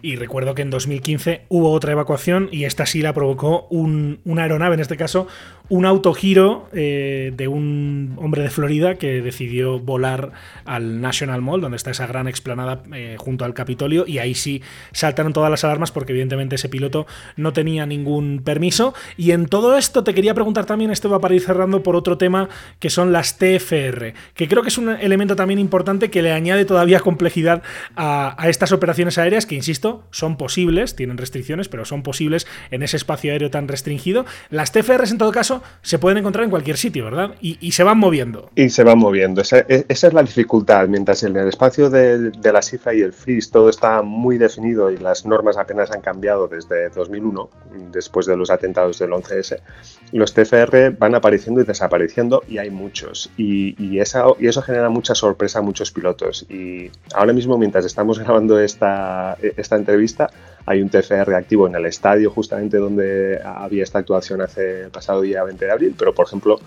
Y 0.00 0.16
recuerdo 0.16 0.54
que 0.54 0.62
en 0.62 0.70
2015 0.70 1.42
hubo 1.48 1.72
otra 1.72 1.92
evacuación 1.92 2.48
y 2.50 2.64
esta 2.64 2.86
sí 2.86 3.02
la 3.02 3.12
provocó 3.12 3.66
un, 3.68 4.20
una 4.24 4.44
aeronave, 4.44 4.74
en 4.74 4.80
este 4.80 4.96
caso 4.96 5.26
un 5.70 5.86
autogiro 5.86 6.68
eh, 6.72 7.32
de 7.34 7.46
un 7.46 8.16
hombre 8.18 8.42
de 8.42 8.50
Florida 8.50 8.96
que 8.96 9.22
decidió 9.22 9.78
volar 9.78 10.32
al 10.64 11.00
National 11.00 11.42
Mall, 11.42 11.60
donde 11.60 11.76
está 11.76 11.92
esa 11.92 12.08
gran 12.08 12.26
explanada 12.26 12.82
eh, 12.92 13.14
junto 13.18 13.44
al 13.44 13.54
Capitolio, 13.54 14.04
y 14.06 14.18
ahí 14.18 14.34
sí 14.34 14.62
saltaron 14.90 15.32
todas 15.32 15.48
las 15.48 15.62
alarmas 15.62 15.92
porque 15.92 16.12
evidentemente 16.12 16.56
ese 16.56 16.68
piloto 16.68 17.06
no 17.36 17.52
tenía 17.52 17.86
ningún 17.86 18.42
permiso. 18.44 18.94
Y 19.16 19.30
en 19.30 19.46
todo 19.46 19.78
esto 19.78 20.02
te 20.02 20.12
quería 20.12 20.34
preguntar 20.34 20.66
también, 20.66 20.90
esto 20.90 21.08
va 21.08 21.20
para 21.20 21.36
ir 21.36 21.40
cerrando 21.40 21.84
por 21.84 21.94
otro 21.94 22.18
tema, 22.18 22.48
que 22.80 22.90
son 22.90 23.12
las 23.12 23.38
TFR, 23.38 24.12
que 24.34 24.48
creo 24.48 24.62
que 24.62 24.68
es 24.68 24.78
un 24.78 24.88
elemento 24.88 25.36
también 25.36 25.60
importante 25.60 26.10
que 26.10 26.20
le 26.20 26.32
añade 26.32 26.64
todavía 26.64 26.98
complejidad 26.98 27.62
a, 27.94 28.34
a 28.42 28.48
estas 28.48 28.72
operaciones 28.72 29.18
aéreas, 29.18 29.46
que 29.46 29.54
insisto, 29.54 30.02
son 30.10 30.36
posibles, 30.36 30.96
tienen 30.96 31.16
restricciones, 31.16 31.68
pero 31.68 31.84
son 31.84 32.02
posibles 32.02 32.48
en 32.72 32.82
ese 32.82 32.96
espacio 32.96 33.30
aéreo 33.30 33.52
tan 33.52 33.68
restringido. 33.68 34.26
Las 34.50 34.72
TFRs 34.72 35.12
en 35.12 35.18
todo 35.18 35.30
caso 35.30 35.59
se 35.82 35.98
pueden 35.98 36.18
encontrar 36.18 36.44
en 36.44 36.50
cualquier 36.50 36.76
sitio, 36.76 37.04
¿verdad? 37.04 37.34
Y, 37.40 37.72
se 37.72 37.84
van 37.84 37.98
moviendo. 37.98 38.50
Y 38.54 38.70
se 38.70 38.84
van 38.84 38.98
moviendo. 38.98 39.40
Esa, 39.40 39.58
e, 39.60 39.86
es 39.88 40.12
la 40.12 40.22
dificultad. 40.22 40.88
Mientras 40.88 41.22
en 41.22 41.36
el 41.36 41.48
espacio 41.48 41.90
de, 41.90 42.32
la 42.42 42.62
cifra 42.62 42.94
y 42.94 43.00
el 43.00 43.12
FRIS 43.12 43.50
todo 43.50 43.68
está 43.68 44.02
muy 44.02 44.38
definido 44.38 44.90
y 44.90 44.98
las 44.98 45.24
normas 45.24 45.56
apenas 45.56 45.90
han 45.90 46.00
cambiado 46.00 46.48
desde 46.48 46.90
2001, 46.90 47.50
después 47.92 48.26
de 48.26 48.36
los 48.36 48.50
atentados 48.50 48.98
del 48.98 49.10
11S, 49.10 49.60
los 50.12 50.34
TFR 50.34 50.90
van 50.98 51.14
apareciendo 51.14 51.60
y 51.60 51.64
desapareciendo 51.64 52.42
y 52.48 52.58
hay 52.58 52.70
muchos. 52.70 53.30
Y, 53.36 53.74
y, 53.82 54.00
eso 54.00 54.36
genera 54.62 54.88
mucha 54.88 55.14
sorpresa 55.14 55.60
a 55.60 55.62
muchos 55.62 55.92
pilotos. 55.92 56.46
Y 56.48 56.90
ahora 57.14 57.32
mismo, 57.32 57.56
mientras 57.56 57.84
estamos 57.84 58.18
grabando 58.20 58.58
esta, 58.58 59.36
esta 59.56 59.76
entrevista, 59.76 60.30
hay 60.70 60.82
un 60.82 60.88
TFR 60.88 61.34
activo 61.34 61.66
en 61.66 61.74
el 61.74 61.84
estadio 61.86 62.30
justamente 62.30 62.76
donde 62.76 63.40
había 63.44 63.82
esta 63.82 63.98
actuación 63.98 64.40
hace 64.40 64.82
el 64.82 64.90
pasado 64.90 65.20
día 65.20 65.42
20 65.42 65.64
de 65.64 65.72
abril, 65.72 65.94
pero 65.98 66.14
por 66.14 66.26
ejemplo 66.28 66.60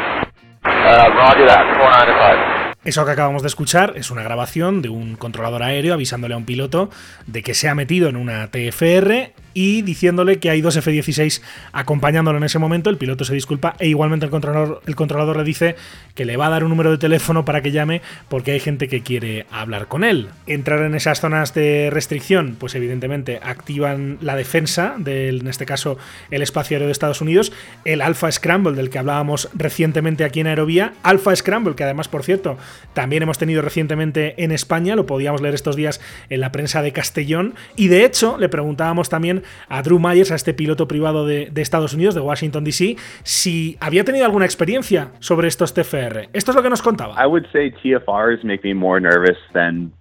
Uh, 0.68 1.08
roger 1.16 1.48
that, 1.48 1.64
495. 1.80 2.68
Eso 2.88 3.04
que 3.04 3.12
acabamos 3.12 3.42
de 3.42 3.50
escuchar 3.50 3.94
es 3.98 4.12
una 4.12 4.24
grabación 4.24 4.82
de 4.82 4.88
un 4.88 5.18
controlador 5.18 5.62
aéreo 5.62 5.94
avisándole 5.94 6.36
a 6.36 6.38
un 6.38 6.46
piloto 6.46 6.90
de 7.26 7.44
que 7.44 7.54
se 7.54 7.68
ha 7.68 7.76
metido 7.76 8.08
en 8.08 8.16
una 8.16 8.48
TFR 8.48 9.34
y 9.58 9.82
diciéndole 9.82 10.38
que 10.38 10.52
hay 10.52 10.62
dos 10.62 10.76
F-16 10.76 11.42
acompañándolo 11.72 12.38
en 12.38 12.44
ese 12.44 12.60
momento. 12.60 12.92
El 12.92 12.98
piloto 12.98 13.26
se 13.26 13.34
disculpa 13.34 13.76
e 13.80 13.88
igualmente 13.88 14.28
el 14.28 14.30
controlador, 14.30 14.84
el 14.86 14.96
controlador 14.96 15.38
le 15.38 15.44
dice 15.44 15.76
que 16.14 16.26
le 16.26 16.38
va 16.38 16.46
a 16.46 16.50
dar 16.52 16.64
un 16.64 16.70
número 16.70 16.92
de 16.92 17.00
teléfono 17.00 17.44
para 17.44 17.64
que 17.64 17.72
llame 17.72 18.04
porque 18.30 18.52
hay 18.52 18.60
gente 18.60 18.88
que 18.88 19.02
quiere 19.02 19.48
hablar 19.50 19.88
con 19.88 20.04
él. 20.04 20.30
Entrar 20.46 20.84
en 20.84 20.94
esas 20.94 21.22
zonas 21.22 21.56
de 21.56 21.90
restricción, 21.92 22.56
pues 22.60 22.76
evidentemente 22.76 23.40
activan 23.42 24.20
la 24.22 24.36
defensa 24.36 24.94
del, 25.00 25.42
en 25.42 25.48
este 25.48 25.66
caso, 25.66 25.98
el 26.30 26.44
espacio 26.44 26.76
aéreo 26.76 26.90
de 26.90 26.92
Estados 26.92 27.22
Unidos, 27.22 27.52
el 27.84 28.02
Alpha 28.02 28.32
Scramble 28.32 28.76
del 28.76 28.92
que 28.92 29.00
hablábamos 29.00 29.50
recientemente 29.56 30.24
aquí 30.24 30.40
en 30.40 30.46
Aerovía, 30.46 30.94
Alpha 31.02 31.36
Scramble 31.36 31.74
que 31.74 31.84
además, 31.84 32.08
por 32.08 32.22
cierto, 32.24 32.60
también 32.94 33.24
hemos 33.24 33.40
tenido 33.40 33.64
recientemente 33.64 34.36
en 34.44 34.52
España, 34.52 34.96
lo 34.96 35.08
podíamos 35.08 35.42
leer 35.42 35.56
estos 35.56 35.76
días 35.76 36.00
en 36.30 36.42
la 36.42 36.52
prensa 36.52 36.84
de 36.84 36.92
Castellón 36.92 37.56
y 37.76 37.88
de 37.88 38.06
hecho 38.06 38.38
le 38.38 38.50
preguntábamos 38.50 39.10
también 39.10 39.47
a 39.70 39.82
Drew 39.82 40.00
Myers, 40.00 40.32
a 40.32 40.36
este 40.36 40.54
piloto 40.54 40.88
privado 40.88 41.26
de, 41.26 41.50
de 41.52 41.62
Estados 41.62 41.94
Unidos, 41.94 42.16
de 42.16 42.22
Washington 42.22 42.64
DC, 42.64 42.96
si 43.24 43.78
había 43.80 44.04
tenido 44.04 44.26
alguna 44.26 44.46
experiencia 44.46 45.12
sobre 45.20 45.48
estos 45.48 45.74
TFR. 45.74 46.30
Esto 46.34 46.52
es 46.52 46.56
lo 46.56 46.64
que 46.64 46.70
nos 46.70 46.82
contaba. 46.82 47.16
I 47.22 47.28
would 47.28 47.46
say 47.52 47.72
TFRs 47.72 48.44
make 48.44 48.62
me 48.64 48.74
more 48.74 49.00
nervous 49.00 49.38
than 49.54 49.92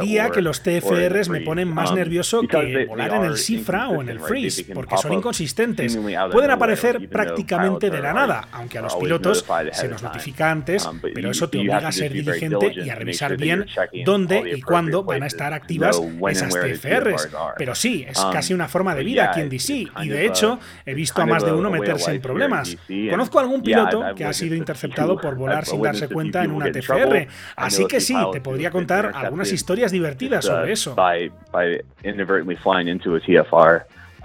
Diría 0.00 0.30
que 0.30 0.42
los 0.42 0.62
TFRs 0.62 1.28
me 1.28 1.40
ponen 1.40 1.72
más 1.72 1.90
um, 1.90 1.96
nervioso 1.96 2.42
que 2.42 2.86
volar 2.86 3.14
en 3.14 3.24
el 3.24 3.36
CIFRA 3.36 3.88
o 3.88 4.02
en 4.02 4.08
el 4.08 4.20
Freeze, 4.20 4.66
porque 4.72 4.96
son 4.96 5.12
inconsistentes. 5.12 5.98
Pueden 6.32 6.50
aparecer 6.50 7.08
prácticamente 7.08 7.90
de 7.90 8.00
la 8.00 8.12
nada, 8.12 8.48
aunque 8.52 8.78
a 8.78 8.82
los 8.82 8.94
pilotos 8.96 9.44
se 9.72 9.88
nos 9.88 10.02
notifica 10.02 10.50
antes, 10.50 10.86
um, 10.86 11.00
pero 11.00 11.30
eso 11.30 11.48
te 11.48 11.58
obliga 11.58 11.88
a 11.88 11.92
ser 11.92 12.12
diligente 12.12 12.72
y 12.74 12.88
a 12.88 12.94
revisar 12.94 13.36
bien 13.36 13.66
dónde 14.04 14.54
y 14.56 14.62
cuándo 14.62 15.04
van 15.04 15.22
a 15.22 15.26
estar 15.26 15.52
activas 15.52 16.00
esas 16.30 16.54
TFRs. 16.54 17.28
Pero 17.58 17.74
sí, 17.74 18.04
es 18.08 18.18
um, 18.22 18.32
casi 18.32 18.54
una 18.54 18.68
forma 18.68 18.94
de 18.94 19.04
vida 19.04 19.30
aquí 19.30 19.40
en 19.40 19.48
DC, 19.48 19.86
y 20.02 20.08
de 20.08 20.26
hecho 20.26 20.58
he 20.86 20.94
visto 20.94 21.20
a 21.22 21.26
más 21.26 21.44
de 21.44 21.52
uno 21.52 21.70
meterse 21.70 22.12
en 22.12 22.20
problemas. 22.20 22.76
Conozco 23.10 23.38
a 23.38 23.42
algún 23.42 23.62
piloto 23.62 24.14
que 24.16 24.24
ha 24.24 24.32
sido 24.32 24.54
interceptado 24.64 25.16
por 25.16 25.34
volar 25.36 25.64
sin 25.64 25.82
darse 25.82 26.08
cuenta 26.08 26.44
en 26.44 26.52
una 26.52 26.70
TFR, 26.70 27.28
así 27.56 27.86
que 27.86 28.00
sí, 28.04 28.14
te 28.32 28.40
podría 28.40 28.70
contar 28.70 29.12
algunas 29.14 29.52
historias 29.52 29.92
divertidas 29.92 30.44
sobre 30.44 30.72
eso. 30.72 30.94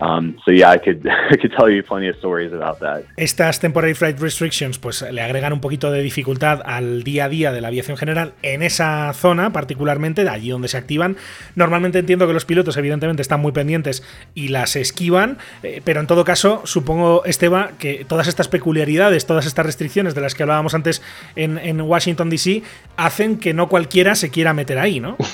Um, 0.02 0.38
so 0.46 0.52
yeah, 0.52 0.72
I 0.72 0.78
could, 0.78 1.06
I 1.32 1.36
could 1.36 1.52
tell 1.52 1.70
you 1.70 1.84
plenty 1.84 2.08
of 2.08 2.16
stories 2.18 2.54
about 2.54 2.80
that. 2.80 3.04
Estas 3.18 3.60
temporary 3.60 3.94
flight 3.94 4.20
restrictions 4.20 4.80
pues 4.80 5.02
le 5.02 5.22
agregan 5.22 5.54
un 5.54 5.60
poquito 5.60 5.92
de 5.92 6.02
dificultad 6.02 6.62
al 6.66 7.04
día 7.04 7.26
a 7.26 7.30
día 7.30 7.52
de 7.52 7.62
la 7.62 7.68
aviación 7.68 7.98
general 7.98 8.34
en 8.42 8.64
esa 8.64 9.12
zona, 9.14 9.52
particularmente 9.52 10.24
de 10.24 10.30
allí 10.30 10.50
donde 10.50 10.68
se 10.68 10.78
activan. 10.78 11.18
Normalmente 11.56 12.00
entiendo 12.00 12.28
que 12.28 12.34
los 12.34 12.46
pilotos 12.46 12.78
evidentemente 12.78 13.22
están 13.22 13.42
muy 13.42 13.52
pendientes 13.52 14.04
y 14.34 14.50
las 14.50 14.76
esquivan, 14.76 15.38
eh, 15.64 15.82
pero 15.84 16.00
en 16.00 16.08
todo 16.08 16.24
caso 16.24 16.62
supongo, 16.66 17.26
Esteba, 17.26 17.72
que 17.78 18.06
todas 18.08 18.28
estas 18.28 18.48
peculiaridades, 18.48 19.26
todas 19.26 19.46
estas 19.46 19.66
restricciones 19.66 20.16
de 20.16 20.22
las 20.22 20.34
que 20.34 20.44
hablábamos 20.44 20.74
antes 20.74 21.02
en, 21.36 21.58
en 21.58 21.82
Washington 21.82 22.30
DC 22.30 22.64
hacen 22.96 23.38
que 23.38 23.54
no 23.54 23.68
cualquiera 23.68 24.16
se 24.16 24.30
quiera 24.30 24.54
meter 24.54 24.80
ahí, 24.80 25.00
¿no? 25.00 25.18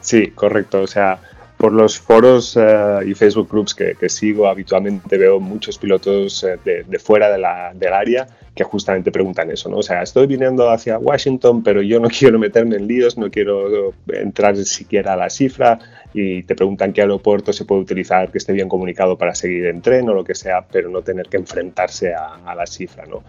Sí, 0.00 0.28
correcto. 0.34 0.82
O 0.82 0.86
sea, 0.86 1.20
por 1.60 1.74
los 1.74 2.00
foros 2.00 2.56
eh, 2.56 3.00
y 3.06 3.12
Facebook 3.12 3.50
groups 3.50 3.74
que, 3.74 4.08
sigo 4.08 4.48
habitualmente 4.48 5.18
veo 5.18 5.38
muchos 5.38 5.76
pilotos 5.76 6.42
eh, 6.42 6.56
de, 6.64 6.98
fuera 6.98 7.30
del 7.30 7.92
área 7.92 8.26
que 8.54 8.64
justamente 8.64 9.12
preguntan 9.12 9.50
eso, 9.50 9.68
¿no? 9.68 9.76
O 9.76 9.82
sea, 9.82 10.02
estoy 10.02 10.26
viniendo 10.26 10.70
hacia 10.70 10.98
Washington, 10.98 11.62
pero 11.62 11.82
yo 11.82 12.00
no 12.00 12.08
quiero 12.18 12.38
meterme 12.38 12.76
en 12.76 12.86
líos, 12.86 13.18
no 13.18 13.30
quiero 13.30 13.92
entrar 14.08 14.56
siquiera 14.56 15.12
a 15.12 15.16
la 15.16 15.28
cifra 15.28 15.78
y 16.14 16.44
te 16.44 16.54
preguntan 16.54 16.94
qué 16.94 17.02
aeropuerto 17.02 17.52
se 17.52 17.66
puede 17.66 17.82
utilizar 17.82 18.32
que 18.32 18.38
esté 18.38 18.54
bien 18.54 18.70
comunicado 18.70 19.18
para 19.18 19.34
seguir 19.34 19.66
en 19.66 19.82
tren 19.82 20.08
o 20.08 20.14
lo 20.14 20.24
que 20.24 20.34
sea, 20.34 20.66
pero 20.66 20.88
no 20.88 21.02
tener 21.02 21.28
que 21.28 21.36
enfrentarse 21.36 22.14
a, 22.14 22.36
a 22.36 22.54
la 22.54 22.66
cifra, 22.66 23.04
¿no? 23.04 23.22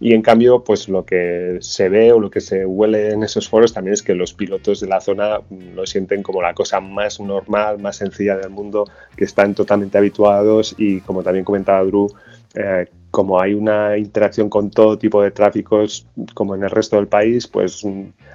Y 0.00 0.14
en 0.14 0.22
cambio, 0.22 0.62
pues 0.62 0.88
lo 0.88 1.04
que 1.04 1.58
se 1.60 1.88
ve 1.88 2.12
o 2.12 2.20
lo 2.20 2.30
que 2.30 2.40
se 2.40 2.64
huele 2.64 3.10
en 3.10 3.24
esos 3.24 3.48
foros 3.48 3.72
también 3.72 3.94
es 3.94 4.02
que 4.02 4.14
los 4.14 4.32
pilotos 4.32 4.80
de 4.80 4.86
la 4.86 5.00
zona 5.00 5.40
lo 5.74 5.86
sienten 5.86 6.22
como 6.22 6.40
la 6.40 6.54
cosa 6.54 6.80
más 6.80 7.18
normal, 7.18 7.78
más 7.78 7.96
sencilla 7.96 8.36
del 8.36 8.50
mundo, 8.50 8.84
que 9.16 9.24
están 9.24 9.54
totalmente 9.54 9.98
habituados 9.98 10.74
y 10.78 11.00
como 11.00 11.24
también 11.24 11.44
comentaba 11.44 11.82
Drew, 11.82 12.08
eh, 12.54 12.86
como 13.10 13.40
hay 13.40 13.54
una 13.54 13.98
interacción 13.98 14.48
con 14.48 14.70
todo 14.70 14.98
tipo 14.98 15.22
de 15.22 15.32
tráficos 15.32 16.06
como 16.34 16.54
en 16.54 16.62
el 16.62 16.70
resto 16.70 16.96
del 16.96 17.08
país, 17.08 17.48
pues 17.48 17.84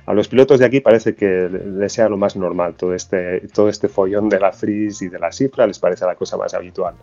a 0.05 0.13
los 0.13 0.27
pilotos 0.27 0.59
de 0.59 0.65
aquí 0.65 0.79
parece 0.79 1.15
que 1.15 1.49
les 1.49 1.93
sea 1.93 2.09
lo 2.09 2.17
más 2.17 2.35
normal 2.35 2.75
todo 2.75 2.93
este, 2.93 3.41
todo 3.53 3.69
este 3.69 3.87
follón 3.87 4.29
de 4.29 4.39
la 4.39 4.51
Freeze 4.51 5.05
y 5.05 5.09
de 5.09 5.19
la 5.19 5.31
cifra, 5.31 5.65
les 5.65 5.79
parece 5.79 6.05
la 6.05 6.15
cosa 6.15 6.37
más 6.37 6.53
habitual. 6.53 6.95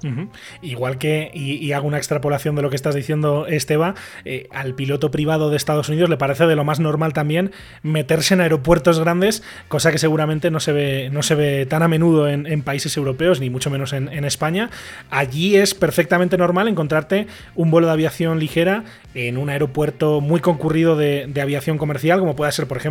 Igual 0.63 0.99
que, 0.99 1.31
y, 1.33 1.73
hago 1.73 1.87
una 1.87 1.99
extrapolación 1.99 2.57
de 2.57 2.63
lo 2.63 2.71
que 2.71 2.77
estás 2.77 2.95
diciendo, 2.95 3.47
Esteba, 3.47 3.95
eh, 4.25 4.49
al 4.51 4.75
piloto 4.75 5.11
privado 5.11 5.51
de 5.51 5.57
Estados 5.57 5.89
Unidos 5.89 6.11
le 6.11 6.17
parece 6.17 6.47
de 6.47 6.57
lo 6.57 6.65
más 6.65 6.81
normal 6.81 7.13
también 7.13 7.53
meterse 7.83 8.35
en 8.35 8.41
aeropuertos 8.41 9.01
grandes, 9.01 9.43
cosa 9.69 9.93
que 9.93 9.99
seguramente 9.99 10.51
no 10.51 10.61
se 10.61 10.73
ve, 10.73 11.11
no 11.11 11.23
se 11.23 11.35
ve 11.35 11.67
tan 11.67 11.83
a 11.83 11.89
menudo 11.89 12.29
en, 12.29 12.61
países 12.63 12.97
europeos, 12.97 13.41
ni 13.41 13.49
mucho 13.49 13.71
menos 13.71 13.93
en, 13.93 14.11
España. 14.25 14.71
Allí 15.11 15.57
es 15.57 15.75
perfectamente 15.75 16.37
normal 16.37 16.69
encontrarte 16.69 17.27
un 17.55 17.71
vuelo 17.71 17.87
de 17.87 17.95
aviación 17.95 18.39
ligera 18.39 18.85
en 19.15 19.39
un 19.39 19.49
aeropuerto 19.49 20.21
muy 20.21 20.41
concurrido 20.41 20.97
de, 20.97 21.33
aviación 21.41 21.79
comercial, 21.79 22.21
como 22.21 22.37
puede 22.37 22.53
ser, 22.53 22.67
por 22.67 22.77
ejemplo, 22.77 22.90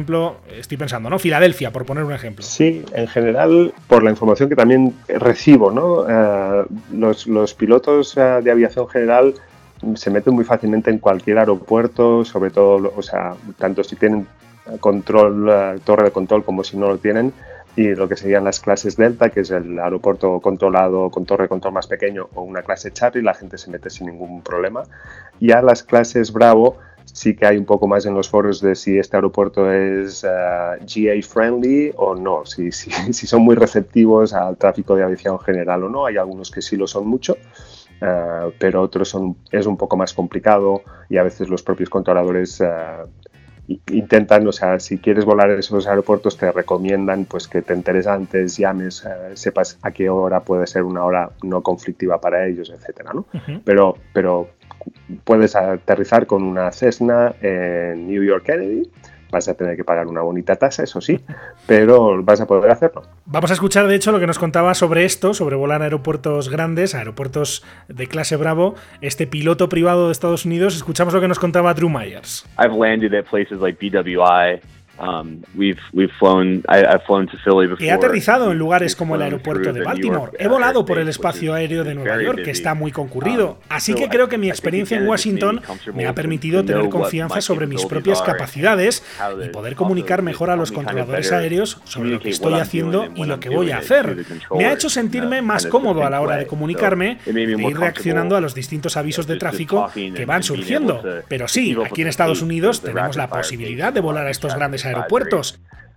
estoy 0.57 0.77
pensando, 0.77 1.09
¿no? 1.09 1.19
Filadelfia, 1.19 1.71
por 1.71 1.85
poner 1.85 2.03
un 2.03 2.13
ejemplo. 2.13 2.43
Sí, 2.43 2.83
en 2.93 3.07
general, 3.07 3.73
por 3.87 4.03
la 4.03 4.11
información 4.11 4.49
que 4.49 4.55
también 4.55 4.93
recibo, 5.07 5.71
¿no? 5.71 6.05
Eh, 6.09 6.65
los, 6.93 7.53
pilotos 7.53 8.15
eh, 8.17 8.39
de 8.43 8.51
aviación 8.51 8.87
general 8.87 9.33
se 9.95 10.11
meten 10.11 10.33
muy 10.33 10.43
fácilmente 10.43 10.91
en 10.91 10.99
cualquier 10.99 11.39
aeropuerto, 11.39 12.25
sobre 12.25 12.51
todo, 12.51 12.93
o 12.95 13.01
sea, 13.01 13.33
tanto 13.57 13.83
si 13.83 13.95
tienen 13.95 14.27
control, 14.79 15.49
eh, 15.49 15.79
torre 15.83 16.05
de 16.05 16.11
control 16.11 16.43
como 16.43 16.63
si 16.63 16.77
no 16.77 16.87
lo 16.87 16.97
tienen, 16.97 17.33
y 17.75 17.95
lo 17.95 18.09
que 18.09 18.17
serían 18.17 18.43
las 18.43 18.59
clases 18.59 18.97
Delta, 18.97 19.29
que 19.29 19.41
es 19.41 19.51
el 19.51 19.79
aeropuerto 19.79 20.39
controlado 20.41 21.09
con 21.09 21.25
torre 21.25 21.43
de 21.43 21.49
control 21.49 21.73
más 21.73 21.87
pequeño, 21.87 22.27
o 22.33 22.41
una 22.41 22.61
clase 22.61 22.91
Charlie, 22.91 23.21
la 23.21 23.33
gente 23.33 23.57
se 23.57 23.71
mete 23.71 23.89
sin 23.89 24.07
ningún 24.07 24.41
problema. 24.41 24.83
Y 25.39 25.51
a 25.51 25.61
las 25.61 25.83
clases 25.83 26.33
Bravo 26.33 26.77
sí 27.13 27.35
que 27.35 27.45
hay 27.45 27.57
un 27.57 27.65
poco 27.65 27.87
más 27.87 28.05
en 28.05 28.13
los 28.13 28.29
foros 28.29 28.61
de 28.61 28.75
si 28.75 28.97
este 28.97 29.17
aeropuerto 29.17 29.71
es 29.71 30.23
eh, 30.23 30.27
GA 30.27 31.27
friendly 31.27 31.91
o 31.95 32.15
no, 32.15 32.45
si, 32.45 32.71
si, 32.71 32.91
si, 33.13 33.27
son 33.27 33.41
muy 33.41 33.55
receptivos 33.55 34.33
al 34.33 34.57
tráfico 34.57 34.95
de 34.95 35.03
aviación 35.03 35.39
general 35.39 35.83
o 35.83 35.89
no. 35.89 36.05
Hay 36.05 36.17
algunos 36.17 36.51
que 36.51 36.61
sí 36.61 36.75
lo 36.75 36.87
son 36.87 37.07
mucho. 37.07 37.35
Uh, 38.01 38.53
pero 38.57 38.81
otros 38.81 39.09
son, 39.09 39.35
es 39.51 39.65
un 39.65 39.75
poco 39.75 39.97
más 39.97 40.13
complicado 40.13 40.83
y 41.09 41.17
a 41.17 41.23
veces 41.23 41.49
los 41.49 41.63
propios 41.63 41.89
controladores 41.89 42.61
uh, 42.61 43.09
intentan, 43.91 44.47
o 44.47 44.51
sea, 44.51 44.79
si 44.79 44.97
quieres 44.97 45.25
volar 45.25 45.51
en 45.51 45.59
esos 45.59 45.85
aeropuertos 45.87 46.37
te 46.37 46.51
recomiendan 46.51 47.25
pues 47.25 47.47
que 47.47 47.61
te 47.61 47.73
enteres 47.73 48.07
antes, 48.07 48.57
llames, 48.57 49.05
eh, 49.05 49.35
sepas 49.35 49.77
a 49.81 49.91
qué 49.91 50.09
hora 50.09 50.39
puede 50.41 50.65
ser 50.65 50.83
una 50.83 51.03
hora 51.03 51.31
no 51.43 51.61
conflictiva 51.61 52.19
para 52.19 52.47
ellos, 52.47 52.69
etcétera, 52.69 53.11
¿no? 53.13 53.25
Pero 53.63 53.97
pero 54.13 54.49
puedes 55.23 55.55
aterrizar 55.55 56.25
con 56.25 56.43
una 56.43 56.71
Cessna 56.71 57.33
en 57.41 58.07
New 58.07 58.23
York 58.23 58.45
Kennedy 58.45 58.89
Vas 59.31 59.47
a 59.47 59.53
tener 59.53 59.75
que 59.77 59.83
pagar 59.83 60.07
una 60.07 60.21
bonita 60.21 60.55
tasa, 60.55 60.83
eso 60.83 61.01
sí, 61.01 61.19
pero 61.67 62.23
vas 62.23 62.41
a 62.41 62.47
poder 62.47 62.71
hacerlo. 62.71 63.03
Vamos 63.25 63.51
a 63.51 63.53
escuchar, 63.53 63.87
de 63.87 63.95
hecho, 63.95 64.11
lo 64.11 64.19
que 64.19 64.25
nos 64.25 64.39
contaba 64.39 64.73
sobre 64.73 65.05
esto, 65.05 65.35
sobre 65.35 65.55
volar 65.55 65.83
aeropuertos 65.83 66.49
grandes, 66.49 66.95
aeropuertos 66.95 67.63
de 67.87 68.07
clase 68.07 68.37
Bravo, 68.37 68.73
este 69.01 69.27
piloto 69.27 69.69
privado 69.69 70.07
de 70.07 70.13
Estados 70.13 70.45
Unidos. 70.45 70.75
Escuchamos 70.75 71.13
lo 71.13 71.21
que 71.21 71.27
nos 71.27 71.37
contaba 71.37 71.73
Drew 71.75 71.89
Myers. 71.89 72.43
I've 72.57 72.75
landed 72.75 73.13
at 73.13 73.25
places 73.25 73.59
like 73.59 73.77
BWI, 73.79 74.61
Um, 74.99 75.41
He 77.79 77.91
aterrizado 77.91 78.51
en 78.51 78.57
lugares 78.57 78.95
como 78.95 79.15
el 79.15 79.21
aeropuerto 79.21 79.71
de 79.71 79.81
Baltimore. 79.81 80.31
He 80.37 80.47
volado 80.47 80.85
por 80.85 80.99
el 80.99 81.07
espacio 81.07 81.53
aéreo 81.53 81.83
de 81.83 81.95
Nueva 81.95 82.21
York, 82.21 82.43
que 82.43 82.51
está 82.51 82.73
muy 82.73 82.91
concurrido. 82.91 83.51
Um, 83.51 83.57
Así 83.69 83.93
que 83.93 84.09
creo 84.09 84.27
que 84.27 84.37
mi 84.37 84.49
experiencia 84.49 84.97
en 84.97 85.07
Washington 85.07 85.61
me 85.93 86.05
ha 86.05 86.13
permitido 86.13 86.63
tener 86.65 86.89
confianza 86.89 87.41
sobre 87.41 87.67
mis 87.67 87.85
propias 87.85 88.21
capacidades 88.21 89.03
y 89.45 89.49
poder 89.49 89.75
comunicar 89.75 90.21
mejor 90.21 90.49
a 90.49 90.55
los 90.55 90.71
controladores 90.71 91.31
aéreos 91.31 91.79
sobre 91.85 92.09
lo 92.09 92.19
que 92.19 92.29
estoy 92.29 92.55
haciendo 92.55 93.07
y 93.15 93.25
lo 93.25 93.39
que 93.39 93.49
voy 93.49 93.71
a 93.71 93.77
hacer. 93.77 94.25
Me 94.55 94.65
ha 94.65 94.73
hecho 94.73 94.89
sentirme 94.89 95.41
más 95.41 95.65
cómodo 95.65 96.05
a 96.05 96.09
la 96.09 96.21
hora 96.21 96.35
de 96.37 96.45
comunicarme 96.45 97.19
e 97.25 97.31
ir 97.31 97.77
reaccionando 97.77 98.35
a 98.35 98.41
los 98.41 98.53
distintos 98.53 98.97
avisos 98.97 99.27
de 99.27 99.37
tráfico 99.37 99.89
que 99.93 100.25
van 100.25 100.43
surgiendo. 100.43 101.01
Pero 101.27 101.47
sí, 101.47 101.75
aquí 101.85 102.01
en 102.01 102.09
Estados 102.09 102.41
Unidos 102.41 102.81
tenemos 102.81 103.15
la 103.15 103.29
posibilidad 103.29 103.93
de 103.93 104.01
volar 104.01 104.27
a 104.27 104.29
estos 104.31 104.53
grandes 104.55 104.85
aeropuertos. 104.85 104.88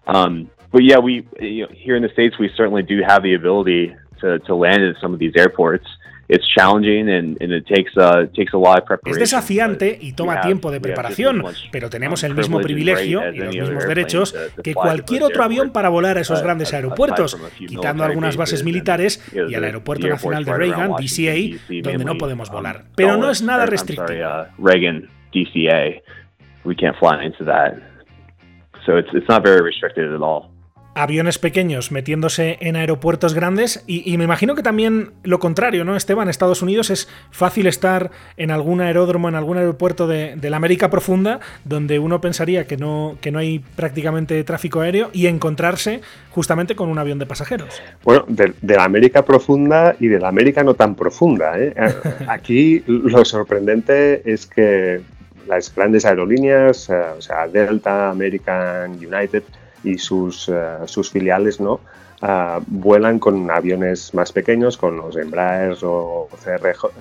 Um, 0.06 0.50
but 0.72 0.82
yeah, 0.82 0.98
we 0.98 1.26
you 1.40 1.66
know, 1.66 1.72
here 1.72 1.96
in 1.96 2.02
the 2.02 2.08
states 2.08 2.38
we 2.38 2.50
certainly 2.56 2.82
do 2.82 3.02
have 3.06 3.22
the 3.22 3.34
ability 3.34 3.94
to, 4.20 4.38
to 4.40 4.54
land 4.54 4.82
at 4.82 4.96
some 5.00 5.12
of 5.12 5.18
these 5.18 5.34
airports. 5.36 5.86
It's 6.28 6.46
challenging 6.48 7.10
and, 7.10 7.36
and 7.42 7.52
it 7.52 7.66
takes, 7.66 7.94
uh, 7.94 8.24
takes 8.34 8.54
a 8.54 8.56
lot 8.56 8.78
of 8.78 8.86
preparation, 8.86 9.22
es 9.22 9.30
desafiante 9.30 9.98
y 10.00 10.12
toma 10.12 10.40
tiempo 10.40 10.70
de 10.70 10.80
preparación, 10.80 11.42
pero 11.70 11.90
tenemos 11.90 12.22
um, 12.22 12.30
el 12.30 12.34
mismo 12.34 12.60
privilegio 12.60 13.30
y 13.30 13.38
los 13.38 13.54
mismos 13.54 13.86
derechos 13.86 14.34
que 14.62 14.72
cualquier 14.72 15.24
otro 15.24 15.44
avión 15.44 15.72
para 15.72 15.90
volar 15.90 16.16
a 16.16 16.22
esos 16.22 16.42
grandes 16.42 16.72
aeropuertos, 16.72 17.36
quitando 17.58 18.04
algunas 18.04 18.38
bases 18.38 18.64
militares 18.64 19.22
y 19.34 19.54
al 19.54 19.64
Aeropuerto 19.64 20.08
Nacional 20.08 20.46
de 20.46 20.56
Reagan, 20.56 20.92
DCA, 20.92 21.58
donde 21.82 22.04
no 22.04 22.16
podemos 22.16 22.48
um, 22.48 22.54
volar. 22.54 22.84
Pero 22.96 23.18
no 23.18 23.30
es 23.30 23.42
nada 23.42 23.66
restrictivo. 23.66 24.06
Uh, 24.06 24.46
Reagan, 24.56 25.10
DCA, 25.34 26.00
we 26.64 26.74
can't 26.74 26.96
fly 26.98 27.26
into 27.26 27.44
that. 27.44 27.91
So 28.86 28.96
it's, 28.96 29.08
it's 29.14 29.28
not 29.28 29.42
very 29.42 29.62
restricted 29.62 30.12
at 30.12 30.22
all 30.22 30.52
aviones 30.94 31.38
pequeños 31.38 31.90
metiéndose 31.90 32.58
en 32.60 32.76
aeropuertos 32.76 33.34
grandes 33.34 33.82
y, 33.86 34.16
me 34.18 34.24
imagino 34.24 34.54
que 34.54 34.62
también 34.62 35.12
lo 35.24 35.38
contrario, 35.38 35.84
¿no, 35.84 35.96
Esteban? 35.96 36.26
En 36.26 36.30
Estados 36.30 36.62
Unidos 36.62 36.90
es 36.90 37.08
fácil 37.30 37.66
estar 37.66 38.10
en 38.36 38.50
algún 38.50 38.80
aeródromo, 38.80 39.28
en 39.28 39.34
algún 39.34 39.56
aeropuerto 39.56 40.06
de, 40.06 40.36
la 40.42 40.56
América 40.56 40.90
profunda, 40.90 41.40
donde 41.64 41.98
uno 41.98 42.20
pensaría 42.20 42.66
que 42.66 42.76
no, 42.76 43.16
que 43.20 43.30
no 43.30 43.38
hay 43.38 43.60
prácticamente 43.74 44.42
tráfico 44.44 44.80
aéreo 44.80 45.08
y 45.12 45.26
encontrarse 45.26 46.02
justamente 46.30 46.76
con 46.76 46.90
un 46.90 46.98
avión 46.98 47.18
de 47.18 47.26
pasajeros. 47.26 47.82
Bueno, 48.04 48.24
de, 48.28 48.52
la 48.62 48.84
América 48.84 49.24
profunda 49.24 49.96
y 49.98 50.08
de 50.08 50.20
la 50.20 50.28
América 50.28 50.62
no 50.62 50.74
tan 50.74 50.94
profunda. 50.94 51.58
¿eh? 51.58 51.74
Aquí 52.28 52.82
lo 52.86 53.24
sorprendente 53.24 54.30
es 54.30 54.46
que 54.46 55.00
las 55.46 55.74
grandes 55.74 56.04
aerolíneas, 56.04 56.88
eh, 56.90 57.02
o 57.18 57.20
sea, 57.20 57.48
Delta, 57.48 58.10
American, 58.10 58.92
United, 58.92 59.42
y 59.84 59.98
sus, 59.98 60.48
sus 60.86 61.10
filiales, 61.10 61.58
¿no? 61.58 61.80
Ah, 62.24 62.60
vuelan 62.68 63.18
con 63.18 63.50
aviones 63.50 64.14
más 64.14 64.30
pequeños, 64.30 64.76
con 64.76 64.96
los 64.96 65.16
Embraer 65.16 65.76
o 65.82 66.28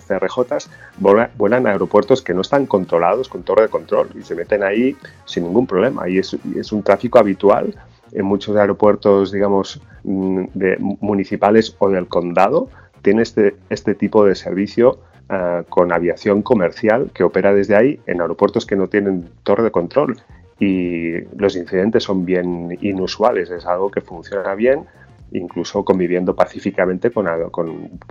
CRJ, 0.07 0.67
vuelan, 0.97 1.67
a 1.67 1.69
aeropuertos 1.69 2.23
que 2.23 2.33
no 2.33 2.41
están 2.41 2.65
controlados 2.65 3.29
con 3.29 3.43
torre 3.43 3.63
de 3.63 3.69
control 3.69 4.09
y 4.19 4.23
se 4.23 4.33
meten 4.33 4.63
ahí 4.63 4.95
sin 5.25 5.43
ningún 5.43 5.67
problema. 5.67 6.09
Y 6.09 6.17
es, 6.17 6.35
es 6.55 6.71
un 6.71 6.81
tráfico 6.81 7.19
habitual 7.19 7.75
en 8.13 8.25
muchos 8.25 8.55
aeropuertos, 8.55 9.31
digamos, 9.31 9.79
mm, 10.03 10.45
de, 10.55 10.77
municipales 10.79 11.75
o 11.77 11.89
del 11.89 12.07
condado, 12.07 12.69
tiene 13.01 13.21
este, 13.21 13.55
este 13.69 13.95
tipo 13.95 14.25
de 14.25 14.35
servicio 14.35 14.99
ah, 15.29 15.63
con 15.69 15.91
aviación 15.91 16.41
comercial 16.41 17.11
que 17.13 17.23
opera 17.23 17.53
desde 17.53 17.75
ahí 17.75 17.99
en 18.07 18.21
aeropuertos 18.21 18.65
que 18.65 18.75
no 18.75 18.87
tienen 18.87 19.29
torre 19.43 19.63
de 19.63 19.71
control. 19.71 20.17
Y 20.59 21.21
los 21.37 21.55
incidentes 21.55 22.03
son 22.03 22.23
bien 22.23 22.77
inusuales, 22.81 23.49
es 23.49 23.65
algo 23.65 23.89
que 23.89 24.01
funciona 24.01 24.53
bien, 24.53 24.85
incluso 25.31 25.83
conviviendo 25.83 26.35
pacíficamente 26.35 27.11
con, 27.11 27.27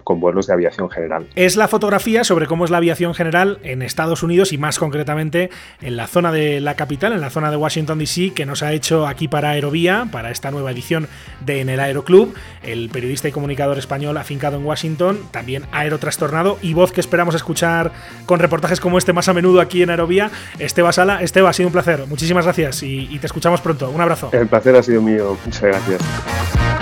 con, 0.04 0.20
vuelos 0.20 0.46
de 0.46 0.54
aviación 0.54 0.90
general. 0.90 1.26
Es 1.34 1.56
la 1.56 1.68
fotografía 1.68 2.24
sobre 2.24 2.46
cómo 2.46 2.64
es 2.64 2.70
la 2.70 2.78
aviación 2.78 3.14
general 3.14 3.58
en 3.62 3.82
Estados 3.82 4.22
Unidos 4.22 4.52
y 4.52 4.58
más 4.58 4.78
concretamente 4.78 5.50
en 5.80 5.96
la 5.96 6.06
zona 6.06 6.32
de 6.32 6.60
la 6.60 6.76
capital, 6.76 7.12
en 7.12 7.20
la 7.20 7.30
zona 7.30 7.50
de 7.50 7.56
Washington 7.56 7.98
DC, 7.98 8.32
que 8.34 8.46
nos 8.46 8.62
ha 8.62 8.72
hecho 8.72 9.06
aquí 9.06 9.28
para 9.28 9.50
Aerovía, 9.50 10.08
para 10.10 10.30
esta 10.30 10.50
nueva 10.50 10.70
edición 10.70 11.08
de 11.44 11.60
En 11.60 11.68
el 11.68 11.80
Aeroclub, 11.80 12.34
el 12.62 12.88
periodista 12.90 13.28
y 13.28 13.32
comunicador 13.32 13.78
español 13.78 14.16
afincado 14.16 14.56
en 14.56 14.64
Washington, 14.64 15.18
también 15.30 15.64
aerotrastornado 15.72 16.58
y 16.62 16.74
voz 16.74 16.92
que 16.92 17.00
esperamos 17.00 17.34
escuchar 17.34 17.92
con 18.26 18.40
reportajes 18.40 18.80
como 18.80 18.98
este 18.98 19.12
más 19.12 19.28
a 19.28 19.34
menudo 19.34 19.60
aquí 19.60 19.82
en 19.82 19.90
Aerovía, 19.90 20.30
Esteba 20.58 20.92
Sala. 20.92 21.22
Esteba, 21.22 21.50
ha 21.50 21.52
sido 21.52 21.68
un 21.68 21.72
placer. 21.72 22.06
Muchísimas 22.06 22.44
gracias 22.44 22.82
y, 22.82 23.08
y 23.10 23.18
te 23.18 23.26
escuchamos 23.26 23.60
pronto. 23.60 23.90
Un 23.90 24.00
abrazo. 24.00 24.30
El 24.32 24.48
placer 24.48 24.76
ha 24.76 24.82
sido 24.82 25.02
mío. 25.02 25.36
Muchas 25.44 25.62
gracias. 25.62 26.79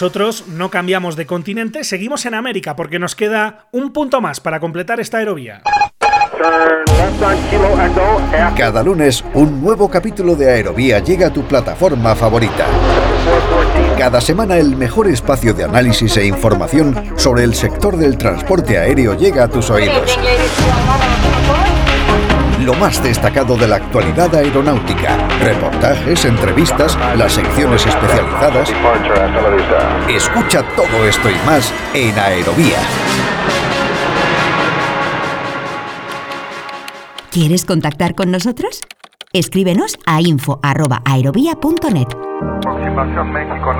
Nosotros 0.00 0.44
no 0.46 0.70
cambiamos 0.70 1.16
de 1.16 1.26
continente, 1.26 1.82
seguimos 1.82 2.24
en 2.24 2.34
América 2.34 2.76
porque 2.76 3.00
nos 3.00 3.16
queda 3.16 3.66
un 3.72 3.92
punto 3.92 4.20
más 4.20 4.38
para 4.38 4.60
completar 4.60 5.00
esta 5.00 5.18
aerovía. 5.18 5.62
Cada 8.56 8.84
lunes, 8.84 9.24
un 9.34 9.60
nuevo 9.60 9.90
capítulo 9.90 10.36
de 10.36 10.52
Aerovía 10.52 11.00
llega 11.00 11.26
a 11.26 11.32
tu 11.32 11.42
plataforma 11.48 12.14
favorita. 12.14 12.66
Cada 13.98 14.20
semana 14.20 14.56
el 14.56 14.76
mejor 14.76 15.08
espacio 15.08 15.52
de 15.52 15.64
análisis 15.64 16.16
e 16.16 16.26
información 16.26 17.14
sobre 17.16 17.42
el 17.42 17.56
sector 17.56 17.96
del 17.96 18.16
transporte 18.16 18.78
aéreo 18.78 19.14
llega 19.14 19.42
a 19.42 19.48
tus 19.48 19.68
oídos 19.68 20.16
lo 22.68 22.74
más 22.74 23.02
destacado 23.02 23.56
de 23.56 23.66
la 23.66 23.76
actualidad 23.76 24.34
aeronáutica. 24.34 25.16
Reportajes, 25.38 26.26
entrevistas, 26.26 26.98
las 27.16 27.32
secciones 27.32 27.86
especializadas. 27.86 28.68
Escucha 30.06 30.62
todo 30.76 31.06
esto 31.08 31.30
y 31.30 31.46
más 31.46 31.72
en 31.94 32.18
Aerovía. 32.18 32.76
¿Quieres 37.30 37.64
contactar 37.64 38.14
con 38.14 38.30
nosotros? 38.30 38.82
Escríbenos 39.34 39.98
a 40.06 40.22
info.aerovía.net. 40.22 42.08
Aproximación 42.64 43.30
México, 43.30 43.74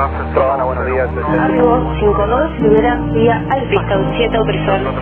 buenos 0.63 0.87
días. 0.87 1.09
vía 3.15 3.37
Alfa, 3.49 3.81
7 4.19 4.37
autorizado 4.37 4.93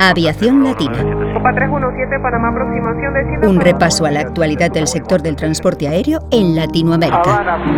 Aviación 0.00 0.64
Latina. 0.64 0.98
Copa 1.34 1.52
317, 1.54 2.18
Panamá, 2.20 2.48
aproximación 2.48 3.14
de 3.14 3.48
Un 3.48 3.60
repaso 3.60 4.06
a 4.06 4.10
la 4.10 4.20
actualidad 4.22 4.72
del 4.72 4.88
sector 4.88 5.22
del 5.22 5.36
transporte 5.36 5.86
aéreo 5.86 6.18
en 6.32 6.56
Latinoamérica. 6.56 7.22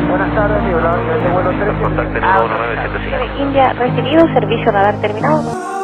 buenas 0.08 0.34
tardes, 0.34 0.64
de 0.64 1.30
vuelo 1.30 1.50
13. 1.50 3.42
India, 3.42 3.74
recibido, 3.74 4.26
servicio 4.32 4.72
radar 4.72 4.98
terminado. 5.02 5.77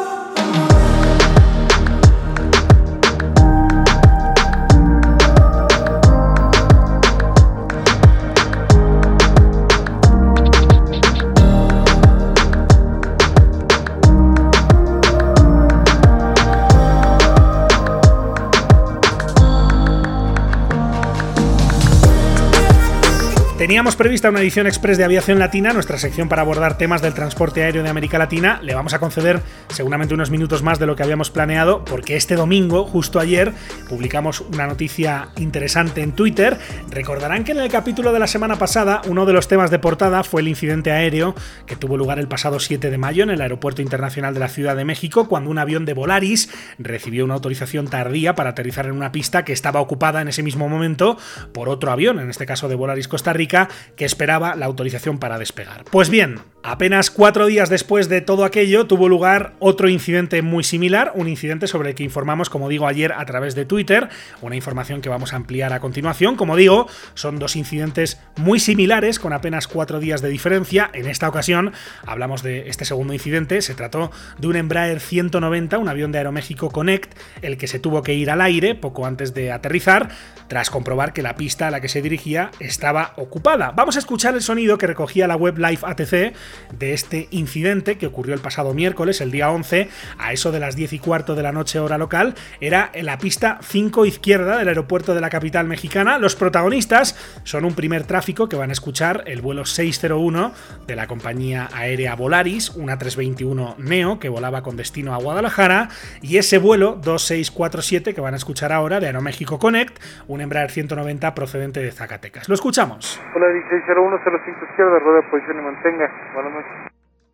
Teníamos 23.64 23.96
prevista 23.96 24.28
una 24.28 24.42
edición 24.42 24.66
express 24.66 24.98
de 24.98 25.04
Aviación 25.04 25.38
Latina, 25.38 25.72
nuestra 25.72 25.96
sección 25.96 26.28
para 26.28 26.42
abordar 26.42 26.76
temas 26.76 27.00
del 27.00 27.14
transporte 27.14 27.62
aéreo 27.62 27.82
de 27.82 27.88
América 27.88 28.18
Latina. 28.18 28.60
Le 28.62 28.74
vamos 28.74 28.92
a 28.92 28.98
conceder 28.98 29.40
seguramente 29.70 30.12
unos 30.12 30.30
minutos 30.30 30.62
más 30.62 30.78
de 30.78 30.84
lo 30.84 30.96
que 30.96 31.02
habíamos 31.02 31.30
planeado, 31.30 31.82
porque 31.82 32.14
este 32.16 32.36
domingo, 32.36 32.84
justo 32.84 33.20
ayer, 33.20 33.54
publicamos 33.88 34.42
una 34.42 34.66
noticia 34.66 35.28
interesante 35.38 36.02
en 36.02 36.12
Twitter. 36.12 36.58
Recordarán 36.90 37.42
que 37.42 37.52
en 37.52 37.58
el 37.58 37.70
capítulo 37.70 38.12
de 38.12 38.18
la 38.18 38.26
semana 38.26 38.56
pasada, 38.56 39.00
uno 39.06 39.24
de 39.24 39.32
los 39.32 39.48
temas 39.48 39.70
de 39.70 39.78
portada 39.78 40.24
fue 40.24 40.42
el 40.42 40.48
incidente 40.48 40.92
aéreo 40.92 41.34
que 41.64 41.74
tuvo 41.74 41.96
lugar 41.96 42.18
el 42.18 42.28
pasado 42.28 42.60
7 42.60 42.90
de 42.90 42.98
mayo 42.98 43.22
en 43.22 43.30
el 43.30 43.40
Aeropuerto 43.40 43.80
Internacional 43.80 44.34
de 44.34 44.40
la 44.40 44.48
Ciudad 44.50 44.76
de 44.76 44.84
México, 44.84 45.26
cuando 45.26 45.48
un 45.48 45.56
avión 45.56 45.86
de 45.86 45.94
Volaris 45.94 46.50
recibió 46.78 47.24
una 47.24 47.32
autorización 47.32 47.88
tardía 47.88 48.34
para 48.34 48.50
aterrizar 48.50 48.84
en 48.84 48.92
una 48.92 49.10
pista 49.10 49.42
que 49.46 49.54
estaba 49.54 49.80
ocupada 49.80 50.20
en 50.20 50.28
ese 50.28 50.42
mismo 50.42 50.68
momento 50.68 51.16
por 51.54 51.70
otro 51.70 51.92
avión, 51.92 52.20
en 52.20 52.28
este 52.28 52.44
caso 52.44 52.68
de 52.68 52.74
Volaris 52.74 53.08
Costa 53.08 53.32
Rica 53.32 53.53
que 53.96 54.04
esperaba 54.04 54.54
la 54.54 54.66
autorización 54.66 55.18
para 55.18 55.38
despegar. 55.38 55.84
Pues 55.90 56.10
bien, 56.10 56.40
apenas 56.62 57.10
cuatro 57.10 57.46
días 57.46 57.68
después 57.68 58.08
de 58.08 58.20
todo 58.20 58.44
aquello 58.44 58.86
tuvo 58.86 59.08
lugar 59.08 59.54
otro 59.58 59.88
incidente 59.88 60.42
muy 60.42 60.64
similar, 60.64 61.12
un 61.14 61.28
incidente 61.28 61.66
sobre 61.66 61.90
el 61.90 61.94
que 61.94 62.02
informamos, 62.02 62.50
como 62.50 62.68
digo, 62.68 62.86
ayer 62.86 63.12
a 63.12 63.24
través 63.26 63.54
de 63.54 63.64
Twitter, 63.64 64.08
una 64.40 64.56
información 64.56 65.00
que 65.00 65.08
vamos 65.08 65.32
a 65.32 65.36
ampliar 65.36 65.72
a 65.72 65.80
continuación. 65.80 66.36
Como 66.36 66.56
digo, 66.56 66.88
son 67.14 67.38
dos 67.38 67.56
incidentes 67.56 68.20
muy 68.36 68.58
similares 68.58 69.18
con 69.18 69.32
apenas 69.32 69.68
cuatro 69.68 70.00
días 70.00 70.22
de 70.22 70.28
diferencia. 70.28 70.90
En 70.92 71.06
esta 71.06 71.28
ocasión 71.28 71.72
hablamos 72.06 72.42
de 72.42 72.68
este 72.68 72.84
segundo 72.84 73.12
incidente, 73.12 73.62
se 73.62 73.74
trató 73.74 74.10
de 74.38 74.48
un 74.48 74.56
Embraer 74.56 75.00
190, 75.00 75.78
un 75.78 75.88
avión 75.88 76.12
de 76.12 76.18
Aeroméxico 76.18 76.70
Connect, 76.70 77.16
el 77.42 77.56
que 77.58 77.68
se 77.68 77.78
tuvo 77.78 78.02
que 78.02 78.14
ir 78.14 78.30
al 78.30 78.40
aire 78.40 78.74
poco 78.74 79.06
antes 79.06 79.34
de 79.34 79.52
aterrizar, 79.52 80.08
tras 80.48 80.70
comprobar 80.70 81.12
que 81.12 81.22
la 81.22 81.36
pista 81.36 81.68
a 81.68 81.70
la 81.70 81.80
que 81.80 81.88
se 81.88 82.02
dirigía 82.02 82.50
estaba 82.58 83.12
ocupada 83.16 83.43
Vamos 83.44 83.96
a 83.96 83.98
escuchar 83.98 84.34
el 84.34 84.40
sonido 84.40 84.78
que 84.78 84.86
recogía 84.86 85.28
la 85.28 85.36
web 85.36 85.58
Live 85.58 85.80
ATC 85.82 86.34
de 86.78 86.94
este 86.94 87.28
incidente 87.30 87.98
que 87.98 88.06
ocurrió 88.06 88.34
el 88.34 88.40
pasado 88.40 88.72
miércoles, 88.72 89.20
el 89.20 89.30
día 89.30 89.50
11, 89.50 89.90
a 90.18 90.32
eso 90.32 90.50
de 90.50 90.60
las 90.60 90.76
10 90.76 90.94
y 90.94 90.98
cuarto 90.98 91.34
de 91.34 91.42
la 91.42 91.52
noche 91.52 91.78
hora 91.78 91.98
local. 91.98 92.34
Era 92.62 92.90
en 92.94 93.04
la 93.04 93.18
pista 93.18 93.58
5 93.62 94.06
izquierda 94.06 94.56
del 94.56 94.68
aeropuerto 94.68 95.14
de 95.14 95.20
la 95.20 95.28
capital 95.28 95.66
mexicana. 95.66 96.18
Los 96.18 96.36
protagonistas 96.36 97.16
son 97.44 97.66
un 97.66 97.74
primer 97.74 98.04
tráfico 98.04 98.48
que 98.48 98.56
van 98.56 98.70
a 98.70 98.72
escuchar 98.72 99.24
el 99.26 99.42
vuelo 99.42 99.66
601 99.66 100.52
de 100.86 100.96
la 100.96 101.06
compañía 101.06 101.68
aérea 101.74 102.16
Volaris, 102.16 102.70
una 102.70 102.96
321 102.96 103.76
Neo 103.78 104.18
que 104.18 104.30
volaba 104.30 104.62
con 104.62 104.76
destino 104.76 105.12
a 105.12 105.18
Guadalajara, 105.18 105.90
y 106.22 106.38
ese 106.38 106.56
vuelo 106.56 106.92
2647 106.94 108.14
que 108.14 108.20
van 108.22 108.32
a 108.32 108.38
escuchar 108.38 108.72
ahora 108.72 109.00
de 109.00 109.06
Aeroméxico 109.06 109.58
Connect, 109.58 109.98
un 110.28 110.40
Embraer 110.40 110.70
190 110.70 111.34
procedente 111.34 111.80
de 111.80 111.92
Zacatecas. 111.92 112.48
Lo 112.48 112.54
escuchamos. 112.54 113.20
Hola 113.34 113.48
160105 113.50 114.64
izquierda, 114.70 114.98
rueda 115.00 115.22
posición 115.28 115.58
y 115.58 115.62
mantenga. 115.62 116.06
Buenas 116.34 116.52
noches. 116.54 116.70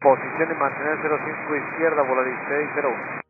Posición 0.01 0.48
y 0.51 0.55
mantener 0.57 0.96
05 0.96 1.57
izquierda, 1.57 2.01
bola 2.09 2.22
1601. 2.22 3.20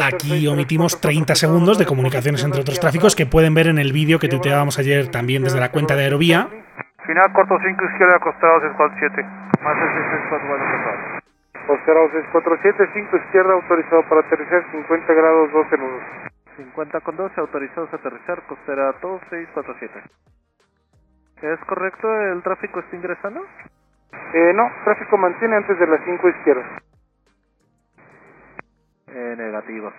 Aquí 0.00 0.48
omitimos 0.48 0.98
30 1.02 1.34
segundos 1.34 1.76
de 1.76 1.84
comunicaciones 1.84 2.42
entre 2.42 2.62
otros 2.62 2.80
tráficos 2.80 3.14
que 3.14 3.26
pueden 3.26 3.52
ver 3.52 3.66
en 3.66 3.76
el 3.78 3.92
vídeo 3.92 4.18
que 4.18 4.28
tuiteábamos 4.28 4.78
ayer 4.78 5.10
también 5.10 5.44
desde 5.44 5.60
la 5.60 5.70
cuenta 5.70 5.96
de 5.96 6.04
Aerovía. 6.04 6.48
Final 7.04 7.30
corto 7.34 7.58
5 7.60 7.84
izquierda, 7.92 8.18
costado 8.18 8.72
647. 8.72 9.22
Más 9.60 9.76
el 9.76 9.90
644, 9.92 10.64
costado. 10.64 10.96
Costado 11.68 12.08
647, 12.08 12.88
5 13.04 13.16
izquierda, 13.18 13.52
autorizado 13.52 14.02
para 14.08 14.22
aterrizar 14.22 14.64
50 14.72 15.12
grados 15.12 15.52
12 15.52 15.76
nudos. 15.76 16.02
50 16.56 17.00
con 17.00 17.16
12, 17.16 17.38
autorizados 17.38 17.92
a 17.92 17.96
aterrizar, 17.96 18.40
costera 18.48 18.96
2647. 19.02 20.08
¿Es 21.44 21.60
correcto? 21.66 22.08
¿El 22.08 22.42
tráfico 22.42 22.80
está 22.80 22.96
ingresando? 22.96 23.44
Eh, 24.32 24.52
no, 24.54 24.64
tráfico 24.84 25.18
mantiene 25.18 25.56
antes 25.56 25.78
de 25.78 25.86
las 25.86 26.00
5 26.02 26.28
izquierdas. 26.30 26.66
Eh, 29.08 29.34
negativo. 29.36 29.92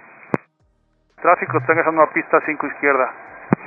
Tráfico 1.22 1.60
está 1.60 1.74
ingresando 1.74 2.02
a 2.02 2.12
pista 2.12 2.42
5 2.44 2.66
izquierda. 2.66 3.14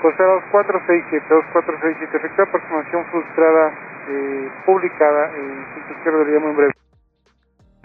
Costa 0.02 0.24
2467, 0.24 1.26
2467, 1.30 2.16
efectiva 2.16 2.44
aproximación 2.48 3.06
frustrada 3.12 3.72
eh, 4.08 4.50
publicada 4.66 5.36
en 5.36 5.66
cinco 5.74 5.92
izquierda, 5.92 6.24
le 6.24 6.32
llamo 6.32 6.48
en 6.48 6.56
breve. 6.56 6.72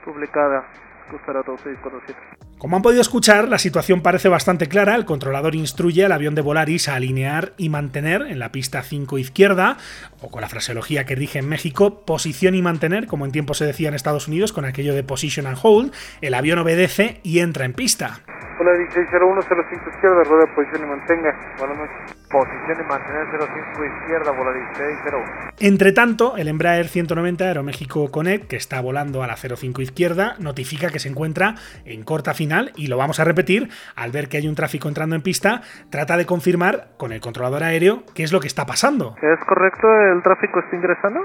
Publicada, 0.04 0.64
costará 1.10 1.42
2647. 1.46 2.20
Como 2.58 2.78
han 2.78 2.82
podido 2.82 3.02
escuchar, 3.02 3.50
la 3.50 3.58
situación 3.58 4.02
parece 4.02 4.30
bastante 4.30 4.68
clara. 4.68 4.96
El 4.96 5.06
controlador 5.06 5.54
instruye 5.54 6.06
al 6.06 6.12
avión 6.14 6.34
de 6.34 6.42
Volaris 6.42 6.88
a 6.88 6.96
alinear 6.96 7.52
y 7.58 7.70
mantener 7.70 8.22
en 8.22 8.40
la 8.40 8.54
pista 8.54 8.82
5 8.82 9.18
izquierda, 9.18 9.78
o 10.22 10.32
con 10.32 10.42
la 10.42 10.48
fraseología 10.48 11.06
que 11.06 11.16
rige 11.16 11.40
en 11.40 11.50
México, 11.50 12.06
posición 12.06 12.56
y 12.56 12.62
mantener, 12.62 13.08
como 13.08 13.26
en 13.26 13.32
tiempo 13.32 13.54
se 13.54 13.66
decía 13.66 13.90
en 13.90 13.96
Estados 13.96 14.28
Unidos, 14.28 14.54
con 14.54 14.64
aquello 14.64 14.94
de 14.94 15.04
position 15.04 15.46
and 15.46 15.58
hold. 15.62 15.94
El 16.22 16.34
avión 16.34 16.60
obedece 16.60 17.20
y 17.24 17.40
entra 17.40 17.66
en 17.66 17.74
pista. 17.74 18.20
Hola 18.60 18.72
160105 18.78 19.90
izquierda, 19.90 20.24
rueda 20.24 20.56
posición 20.56 20.84
y 20.84 20.86
mantenga. 20.86 21.56
Buenas 21.58 21.78
noches. 21.78 22.23
Posición 22.34 22.82
y 22.82 22.90
mantener 22.90 23.28
05 23.30 23.86
izquierda, 23.86 24.32
bola 24.32 24.54
1601. 24.54 25.24
Entre 25.60 25.92
tanto, 25.92 26.36
el 26.36 26.48
Embraer 26.48 26.88
190 26.88 27.46
Aeroméxico 27.46 28.10
Connect, 28.10 28.48
que 28.48 28.56
está 28.56 28.82
volando 28.82 29.22
a 29.22 29.28
la 29.28 29.36
05 29.36 29.84
izquierda, 29.84 30.34
notifica 30.40 30.90
que 30.90 30.98
se 30.98 31.10
encuentra 31.10 31.54
en 31.86 32.04
corta 32.04 32.34
final 32.34 32.72
y 32.76 32.88
lo 32.88 32.98
vamos 32.98 33.20
a 33.20 33.24
repetir 33.24 33.70
al 33.96 34.10
ver 34.10 34.30
que 34.30 34.38
hay 34.38 34.48
un 34.48 34.56
tráfico 34.56 34.88
entrando 34.88 35.16
en 35.16 35.22
pista, 35.22 35.62
trata 35.92 36.18
de 36.18 36.26
confirmar 36.26 36.98
con 36.98 37.12
el 37.12 37.22
controlador 37.22 37.62
aéreo 37.62 38.02
qué 38.16 38.24
es 38.24 38.34
lo 38.34 38.40
que 38.40 38.48
está 38.48 38.66
pasando. 38.66 39.14
¿Es 39.22 39.40
correcto? 39.46 39.88
¿El 40.12 40.24
tráfico 40.24 40.60
está 40.60 40.76
ingresando? 40.76 41.20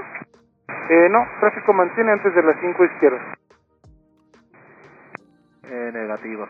Eh, 0.91 1.09
no, 1.09 1.25
tráfico 1.39 1.73
mantiene 1.73 2.11
antes 2.11 2.35
de 2.35 2.43
la 2.43 2.53
5 2.61 2.85
izquierda. 2.85 3.19
Eh, 5.63 5.89
negativo. 5.91 6.47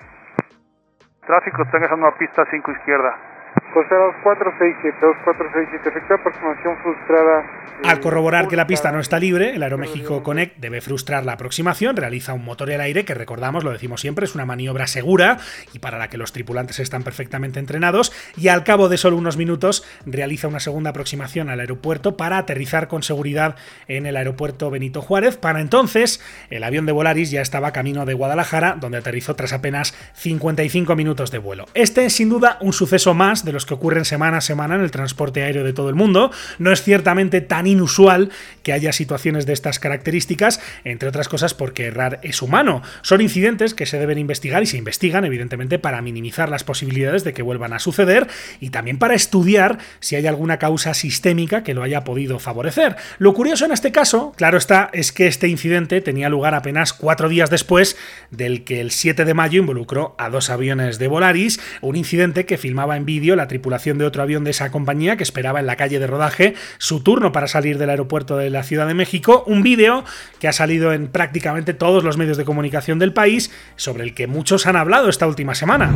Tráfico 1.26 1.64
está 1.64 1.78
ingresando 1.78 2.08
a 2.08 2.18
pista 2.18 2.44
5 2.52 2.72
izquierda. 2.72 3.29
Costa 3.74 3.96
2467, 3.96 4.98
2467, 5.00 5.90
efectúa 5.90 6.18
aproximación 6.18 6.78
frustrada. 6.82 7.60
Al 7.84 8.00
corroborar 8.02 8.48
que 8.48 8.56
la 8.56 8.68
pista 8.68 8.92
no 8.92 9.00
está 9.00 9.20
libre, 9.20 9.56
el 9.56 9.64
Aeroméxico 9.64 10.22
Connect 10.22 10.58
debe 10.58 10.82
frustrar 10.82 11.24
la 11.24 11.34
aproximación, 11.34 11.96
realiza 11.96 12.34
un 12.34 12.44
motor 12.44 12.72
al 12.72 12.82
aire 12.82 13.06
que 13.06 13.14
recordamos, 13.14 13.64
lo 13.64 13.72
decimos 13.72 14.02
siempre, 14.02 14.26
es 14.26 14.36
una 14.36 14.46
maniobra 14.46 14.86
segura 14.86 15.38
y 15.72 15.80
para 15.80 15.98
la 15.98 16.10
que 16.10 16.18
los 16.18 16.34
tripulantes 16.34 16.80
están 16.80 17.04
perfectamente 17.04 17.60
entrenados 17.60 18.12
y 18.36 18.50
al 18.50 18.64
cabo 18.64 18.90
de 18.90 18.98
solo 18.98 19.16
unos 19.16 19.38
minutos 19.38 19.86
realiza 20.06 20.48
una 20.48 20.60
segunda 20.60 20.90
aproximación 20.90 21.50
al 21.50 21.62
aeropuerto 21.62 22.18
para 22.18 22.38
aterrizar 22.38 22.88
con 22.88 23.02
seguridad 23.02 23.56
en 23.88 24.06
el 24.06 24.18
aeropuerto 24.18 24.70
Benito 24.70 25.02
Juárez. 25.02 25.38
Para 25.38 25.62
entonces, 25.62 26.22
el 26.50 26.64
avión 26.64 26.86
de 26.86 26.92
Volaris 26.92 27.32
ya 27.32 27.42
estaba 27.42 27.72
camino 27.72 28.06
de 28.06 28.14
Guadalajara, 28.14 28.76
donde 28.80 28.98
aterrizó 28.98 29.36
tras 29.36 29.54
apenas 29.54 29.96
55 30.16 30.96
minutos 30.96 31.32
de 31.32 31.38
vuelo. 31.38 31.66
Este 31.74 32.06
es 32.06 32.14
sin 32.14 32.30
duda 32.30 32.58
un 32.60 32.74
suceso 32.74 33.14
más 33.14 33.39
de 33.46 33.52
los 33.52 33.66
que 33.66 33.74
ocurren 33.74 34.06
semana 34.06 34.38
a 34.38 34.42
semana 34.42 34.76
en 34.76 34.82
el 34.82 34.92
transporte 34.92 35.44
aéreo 35.44 35.64
de 35.64 35.74
todo 35.74 35.90
el 35.90 35.96
mundo. 35.96 36.32
No 36.58 36.72
es 36.72 36.84
ciertamente 36.84 37.42
tan 37.42 37.68
inusual 37.68 38.30
que 38.64 38.74
haya 38.74 38.94
situaciones 38.94 39.46
de 39.46 39.54
estas 39.54 39.80
características, 39.80 40.60
entre 40.84 41.10
otras 41.10 41.30
cosas 41.30 41.54
porque 41.54 41.86
errar 41.86 42.20
es 42.24 42.42
humano. 42.42 42.82
Son 43.02 43.22
incidentes 43.22 43.74
que 43.74 43.86
se 43.86 44.00
deben 44.00 44.18
investigar 44.18 44.64
y 44.64 44.66
se 44.66 44.78
investigan, 44.78 45.26
evidentemente, 45.26 45.80
para 45.80 46.02
minimizar 46.02 46.50
las 46.50 46.64
posibilidades 46.64 47.24
de 47.24 47.34
que 47.34 47.42
vuelvan 47.42 47.74
a 47.74 47.80
suceder 47.80 48.28
y 48.60 48.70
también 48.70 48.98
para 48.98 49.16
estudiar 49.16 49.80
si 50.00 50.16
hay 50.16 50.28
alguna 50.28 50.58
causa 50.58 50.94
sistémica 50.94 51.64
que 51.64 51.74
lo 51.74 51.84
haya 51.84 52.04
podido 52.04 52.40
favorecer. 52.40 52.96
Lo 53.18 53.34
curioso 53.34 53.66
en 53.66 53.72
este 53.72 53.92
caso, 53.92 54.34
claro 54.36 54.58
está, 54.58 54.90
es 54.94 55.12
que 55.12 55.28
este 55.28 55.48
incidente 55.48 56.02
tenía 56.02 56.30
lugar 56.30 56.56
apenas 56.56 56.94
cuatro 56.94 57.30
días 57.30 57.50
después 57.50 57.98
del 58.32 58.64
que 58.64 58.82
el 58.82 58.92
7 58.92 59.26
de 59.26 59.34
mayo 59.34 59.60
involucró 59.60 60.16
a 60.18 60.30
dos 60.30 60.50
aviones 60.50 61.00
de 61.00 61.08
Volaris, 61.08 61.60
un 61.82 61.96
incidente 61.96 62.46
que 62.46 62.58
filmaba 62.58 62.98
en 62.98 63.06
vídeo 63.06 63.29
la 63.36 63.48
tripulación 63.48 63.98
de 63.98 64.06
otro 64.06 64.22
avión 64.22 64.44
de 64.44 64.52
esa 64.52 64.72
compañía 64.72 65.18
que 65.18 65.24
esperaba 65.24 65.60
en 65.60 65.66
la 65.66 65.76
calle 65.76 66.00
de 66.00 66.08
rodaje 66.08 66.56
su 66.78 67.02
turno 67.02 67.32
para 67.32 67.48
salir 67.48 67.78
del 67.78 67.90
aeropuerto 67.90 68.38
de 68.38 68.50
la 68.50 68.64
Ciudad 68.64 68.88
de 68.88 68.94
México. 68.94 69.44
Un 69.48 69.64
vídeo 69.64 70.04
que 70.40 70.48
ha 70.48 70.54
salido 70.54 70.94
en 70.94 71.08
prácticamente 71.08 71.74
todos 71.74 72.04
los 72.04 72.18
medios 72.18 72.38
de 72.38 72.46
comunicación 72.46 73.00
del 73.00 73.14
país, 73.14 73.52
sobre 73.76 74.04
el 74.04 74.14
que 74.14 74.28
muchos 74.28 74.68
han 74.68 74.76
hablado 74.76 75.10
esta 75.10 75.28
última 75.28 75.56
semana. 75.56 75.92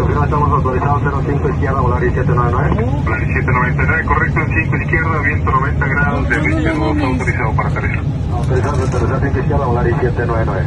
Estamos 0.00 0.50
autorizados 0.50 1.02
05 1.26 1.48
izquierda, 1.50 1.80
volar 1.80 2.00
799. 2.00 3.02
Volar 3.04 3.20
799, 3.20 4.04
correcto, 4.06 4.40
en 4.40 4.64
5 4.64 4.76
izquierda, 4.76 5.18
viento 5.20 5.50
90 5.50 5.86
grados, 5.86 6.28
de 6.28 6.38
22 6.38 7.02
autorizado 7.02 7.52
para 7.54 7.68
aterrizar. 7.68 8.04
Autorizado 8.32 8.76
para 8.76 8.88
aterrizar 8.88 9.20
5 9.20 9.38
izquierda, 9.40 9.66
volar 9.66 9.84
799. 9.84 10.62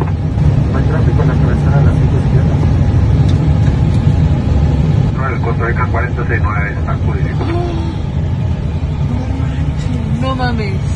No 0.71 0.77
hay 0.77 0.85
tráfico 0.85 1.21
en 1.23 1.27
la 1.27 1.33
travesera 1.33 1.77
de 1.77 1.83
la 1.83 1.91
5 1.91 2.03
izquierda. 2.03 2.55
No, 5.33 5.39
el 5.39 5.41
Costa 5.41 5.65
Rica 5.65 5.87
469 5.91 6.75
está 6.79 6.93
codificado. 6.97 7.47
No 10.21 10.35
mames. 10.35 10.92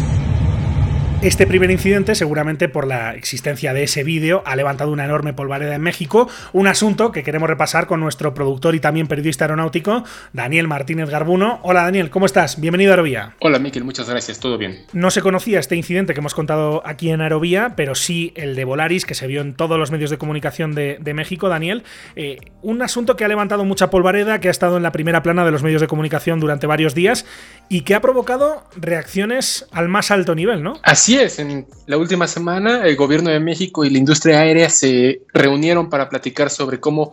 Este 1.27 1.45
primer 1.45 1.69
incidente, 1.71 2.15
seguramente 2.15 2.69
por 2.69 2.87
la 2.87 3.13
existencia 3.13 3.73
de 3.73 3.83
ese 3.83 4.05
vídeo, 4.05 4.43
ha 4.45 4.55
levantado 4.55 4.93
una 4.93 5.03
enorme 5.03 5.33
polvareda 5.33 5.75
en 5.75 5.81
México, 5.81 6.29
un 6.53 6.67
asunto 6.67 7.11
que 7.11 7.21
queremos 7.21 7.49
repasar 7.49 7.85
con 7.85 7.99
nuestro 7.99 8.33
productor 8.33 8.75
y 8.75 8.79
también 8.79 9.07
periodista 9.07 9.43
aeronáutico, 9.43 10.05
Daniel 10.31 10.69
Martínez 10.69 11.09
Garbuno. 11.09 11.59
Hola 11.63 11.83
Daniel, 11.83 12.09
¿cómo 12.11 12.27
estás? 12.27 12.61
Bienvenido 12.61 12.91
a 12.91 12.93
Aerovía. 12.93 13.35
Hola 13.39 13.59
Miquel, 13.59 13.83
muchas 13.83 14.09
gracias, 14.09 14.39
todo 14.39 14.57
bien. 14.57 14.85
No 14.93 15.11
se 15.11 15.21
conocía 15.21 15.59
este 15.59 15.75
incidente 15.75 16.13
que 16.13 16.21
hemos 16.21 16.33
contado 16.33 16.81
aquí 16.85 17.09
en 17.09 17.19
Aerovía, 17.19 17.73
pero 17.75 17.93
sí 17.93 18.31
el 18.37 18.55
de 18.55 18.63
Volaris, 18.63 19.05
que 19.05 19.13
se 19.13 19.27
vio 19.27 19.41
en 19.41 19.53
todos 19.53 19.77
los 19.77 19.91
medios 19.91 20.09
de 20.09 20.17
comunicación 20.17 20.75
de, 20.75 20.97
de 21.01 21.13
México, 21.13 21.49
Daniel. 21.49 21.83
Eh, 22.15 22.37
un 22.61 22.81
asunto 22.81 23.17
que 23.17 23.25
ha 23.25 23.27
levantado 23.27 23.65
mucha 23.65 23.89
polvareda, 23.89 24.39
que 24.39 24.47
ha 24.47 24.51
estado 24.51 24.77
en 24.77 24.83
la 24.83 24.93
primera 24.93 25.23
plana 25.23 25.43
de 25.43 25.51
los 25.51 25.61
medios 25.61 25.81
de 25.81 25.87
comunicación 25.87 26.39
durante 26.39 26.67
varios 26.67 26.95
días 26.95 27.25
y 27.67 27.81
que 27.81 27.95
ha 27.95 27.99
provocado 27.99 28.63
reacciones 28.77 29.67
al 29.73 29.89
más 29.89 30.09
alto 30.09 30.33
nivel, 30.33 30.63
¿no? 30.63 30.79
Así 30.83 31.16
en 31.17 31.65
la 31.87 31.97
última 31.97 32.27
semana 32.27 32.85
el 32.85 32.95
gobierno 32.95 33.31
de 33.31 33.39
México 33.39 33.83
y 33.83 33.89
la 33.89 33.97
industria 33.97 34.39
aérea 34.39 34.69
se 34.69 35.21
reunieron 35.33 35.89
para 35.89 36.09
platicar 36.09 36.51
sobre 36.51 36.79
cómo, 36.79 37.11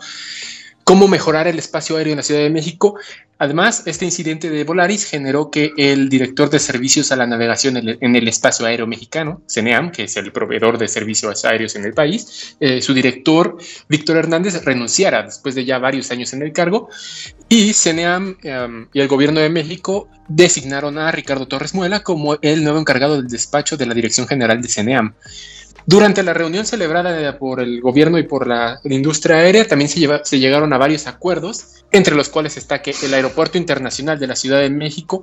cómo 0.84 1.08
mejorar 1.08 1.48
el 1.48 1.58
espacio 1.58 1.96
aéreo 1.96 2.12
en 2.12 2.18
la 2.18 2.22
Ciudad 2.22 2.42
de 2.42 2.50
México. 2.50 2.96
Además, 3.38 3.82
este 3.86 4.04
incidente 4.04 4.48
de 4.48 4.62
Volaris 4.62 5.06
generó 5.06 5.50
que 5.50 5.72
el 5.76 6.08
director 6.08 6.50
de 6.50 6.60
servicios 6.60 7.10
a 7.10 7.16
la 7.16 7.26
navegación 7.26 7.76
en 7.76 8.16
el, 8.16 8.28
espacio 8.28 8.64
aéreo 8.64 8.86
mexicano, 8.86 9.42
CENEAM, 9.48 9.90
que 9.90 10.04
es 10.04 10.16
el 10.16 10.30
proveedor 10.30 10.78
de 10.78 10.86
servicios 10.86 11.44
aéreos 11.44 11.74
en 11.74 11.84
el 11.84 11.94
país, 11.94 12.56
eh, 12.60 12.80
su 12.80 12.94
director, 12.94 13.58
Víctor 13.88 14.18
Hernández, 14.18 14.62
renunciara 14.64 15.24
después 15.24 15.56
de 15.56 15.64
ya 15.64 15.78
varios 15.78 16.10
años 16.12 16.32
en 16.32 16.42
el 16.42 16.52
cargo 16.52 16.88
y 17.48 17.72
CENEAM 17.72 18.36
um, 18.44 18.86
y 18.92 19.00
el 19.00 19.08
gobierno 19.08 19.40
de 19.40 19.50
México 19.50 20.08
designaron 20.28 20.98
a 20.98 21.10
Ricardo 21.10 21.48
Torres 21.48 21.74
Muela 21.74 22.00
como 22.00 22.36
el 22.40 22.62
nuevo 22.62 22.78
encargado 22.78 23.16
del 23.16 23.26
despacho 23.26 23.76
de 23.76 23.86
la 23.86 23.94
Dirección 23.94 24.28
General 24.28 24.62
de 24.62 24.68
CENEAM. 24.68 25.14
Durante 25.86 26.22
la 26.22 26.32
reunión 26.32 26.64
celebrada 26.64 27.38
por 27.38 27.60
el 27.60 27.80
gobierno 27.82 28.18
y 28.18 28.22
por 28.22 28.46
la, 28.46 28.80
industria 28.84 29.36
aérea, 29.36 29.68
también 29.68 29.90
se, 29.90 30.00
lleva, 30.00 30.24
se, 30.24 30.38
llegaron 30.38 30.72
a 30.72 30.78
varios 30.78 31.06
acuerdos, 31.06 31.84
entre 31.90 32.14
los 32.14 32.30
cuales 32.30 32.56
está 32.56 32.80
que 32.80 32.94
el 33.02 33.12
Aeropuerto 33.12 33.58
Internacional 33.58 34.18
de 34.18 34.26
la 34.26 34.36
Ciudad 34.36 34.60
de 34.60 34.70
México 34.70 35.22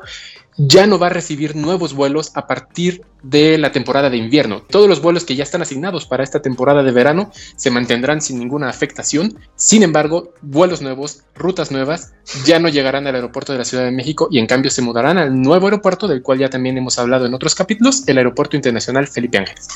ya 0.57 0.87
no 0.87 0.99
va 0.99 1.07
a 1.07 1.11
recibir 1.11 1.55
nuevos 1.55 1.93
vuelos 1.93 2.31
a 2.35 2.47
partir 2.47 3.01
de 3.23 3.57
la 3.57 3.71
temporada 3.71 4.09
de 4.09 4.17
invierno. 4.17 4.61
Todos 4.61 4.89
los 4.89 5.01
vuelos 5.01 5.25
que 5.25 5.35
ya 5.35 5.43
están 5.43 5.61
asignados 5.61 6.05
para 6.05 6.23
esta 6.23 6.41
temporada 6.41 6.83
de 6.83 6.91
verano 6.91 7.31
se 7.55 7.69
mantendrán 7.69 8.21
sin 8.21 8.39
ninguna 8.39 8.69
afectación. 8.69 9.37
Sin 9.55 9.83
embargo, 9.83 10.33
vuelos 10.41 10.81
nuevos, 10.81 11.23
rutas 11.35 11.71
nuevas, 11.71 12.13
ya 12.45 12.59
no 12.59 12.69
llegarán 12.69 13.07
al 13.07 13.15
aeropuerto 13.15 13.51
de 13.51 13.59
la 13.59 13.65
Ciudad 13.65 13.83
de 13.83 13.91
México 13.91 14.27
y 14.31 14.39
en 14.39 14.47
cambio 14.47 14.71
se 14.71 14.81
mudarán 14.81 15.17
al 15.17 15.39
nuevo 15.39 15.67
aeropuerto 15.67 16.07
del 16.07 16.23
cual 16.23 16.39
ya 16.39 16.49
también 16.49 16.77
hemos 16.77 16.97
hablado 16.97 17.25
en 17.25 17.33
otros 17.33 17.53
capítulos, 17.53 18.07
el 18.07 18.17
Aeropuerto 18.17 18.55
Internacional 18.55 19.07
Felipe 19.07 19.37
Ángeles. 19.37 19.67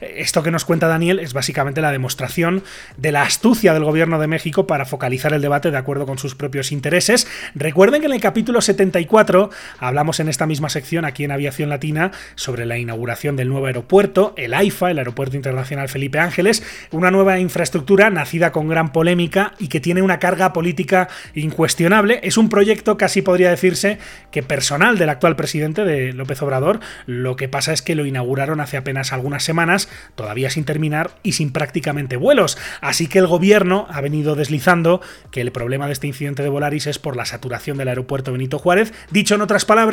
Esto 0.00 0.42
que 0.42 0.50
nos 0.50 0.64
cuenta 0.64 0.86
Daniel 0.86 1.18
es 1.18 1.32
básicamente 1.32 1.80
la 1.80 1.92
demostración 1.92 2.62
de 2.96 3.12
la 3.12 3.22
astucia 3.22 3.72
del 3.72 3.84
gobierno 3.84 4.18
de 4.18 4.26
México 4.26 4.66
para 4.66 4.84
focalizar 4.84 5.32
el 5.32 5.40
debate 5.40 5.70
de 5.70 5.78
acuerdo 5.78 6.06
con 6.06 6.18
sus 6.18 6.34
propios 6.34 6.72
intereses. 6.72 7.26
Recuerden 7.54 8.00
que 8.00 8.06
en 8.06 8.12
el 8.12 8.20
capítulo 8.20 8.60
74 8.60 9.50
hablamos 9.78 9.95
en 9.96 10.28
esta 10.28 10.46
misma 10.46 10.68
sección 10.68 11.06
aquí 11.06 11.24
en 11.24 11.30
Aviación 11.32 11.70
Latina 11.70 12.12
sobre 12.34 12.66
la 12.66 12.76
inauguración 12.76 13.34
del 13.34 13.48
nuevo 13.48 13.66
aeropuerto, 13.66 14.34
el 14.36 14.52
AIFA, 14.52 14.90
el 14.90 14.98
Aeropuerto 14.98 15.36
Internacional 15.36 15.88
Felipe 15.88 16.18
Ángeles, 16.18 16.62
una 16.90 17.10
nueva 17.10 17.38
infraestructura 17.38 18.10
nacida 18.10 18.52
con 18.52 18.68
gran 18.68 18.92
polémica 18.92 19.54
y 19.58 19.68
que 19.68 19.80
tiene 19.80 20.02
una 20.02 20.18
carga 20.18 20.52
política 20.52 21.08
incuestionable. 21.34 22.20
Es 22.22 22.36
un 22.36 22.50
proyecto 22.50 22.98
casi 22.98 23.22
podría 23.22 23.48
decirse 23.48 23.98
que 24.30 24.42
personal 24.42 24.98
del 24.98 25.08
actual 25.08 25.34
presidente 25.34 25.84
de 25.84 26.12
López 26.12 26.42
Obrador. 26.42 26.80
Lo 27.06 27.36
que 27.36 27.48
pasa 27.48 27.72
es 27.72 27.80
que 27.80 27.94
lo 27.94 28.04
inauguraron 28.04 28.60
hace 28.60 28.76
apenas 28.76 29.14
algunas 29.14 29.44
semanas 29.44 29.88
todavía 30.14 30.50
sin 30.50 30.64
terminar 30.64 31.12
y 31.22 31.32
sin 31.32 31.52
prácticamente 31.52 32.16
vuelos. 32.16 32.58
Así 32.82 33.08
que 33.08 33.18
el 33.18 33.26
gobierno 33.26 33.86
ha 33.90 34.02
venido 34.02 34.34
deslizando 34.34 35.00
que 35.30 35.40
el 35.40 35.52
problema 35.52 35.86
de 35.86 35.94
este 35.94 36.06
incidente 36.06 36.42
de 36.42 36.50
Volaris 36.50 36.86
es 36.86 36.98
por 36.98 37.16
la 37.16 37.24
saturación 37.24 37.78
del 37.78 37.88
aeropuerto 37.88 38.30
Benito 38.30 38.58
Juárez. 38.58 38.92
Dicho 39.10 39.34
en 39.34 39.40
otras 39.40 39.64
palabras, 39.64 39.85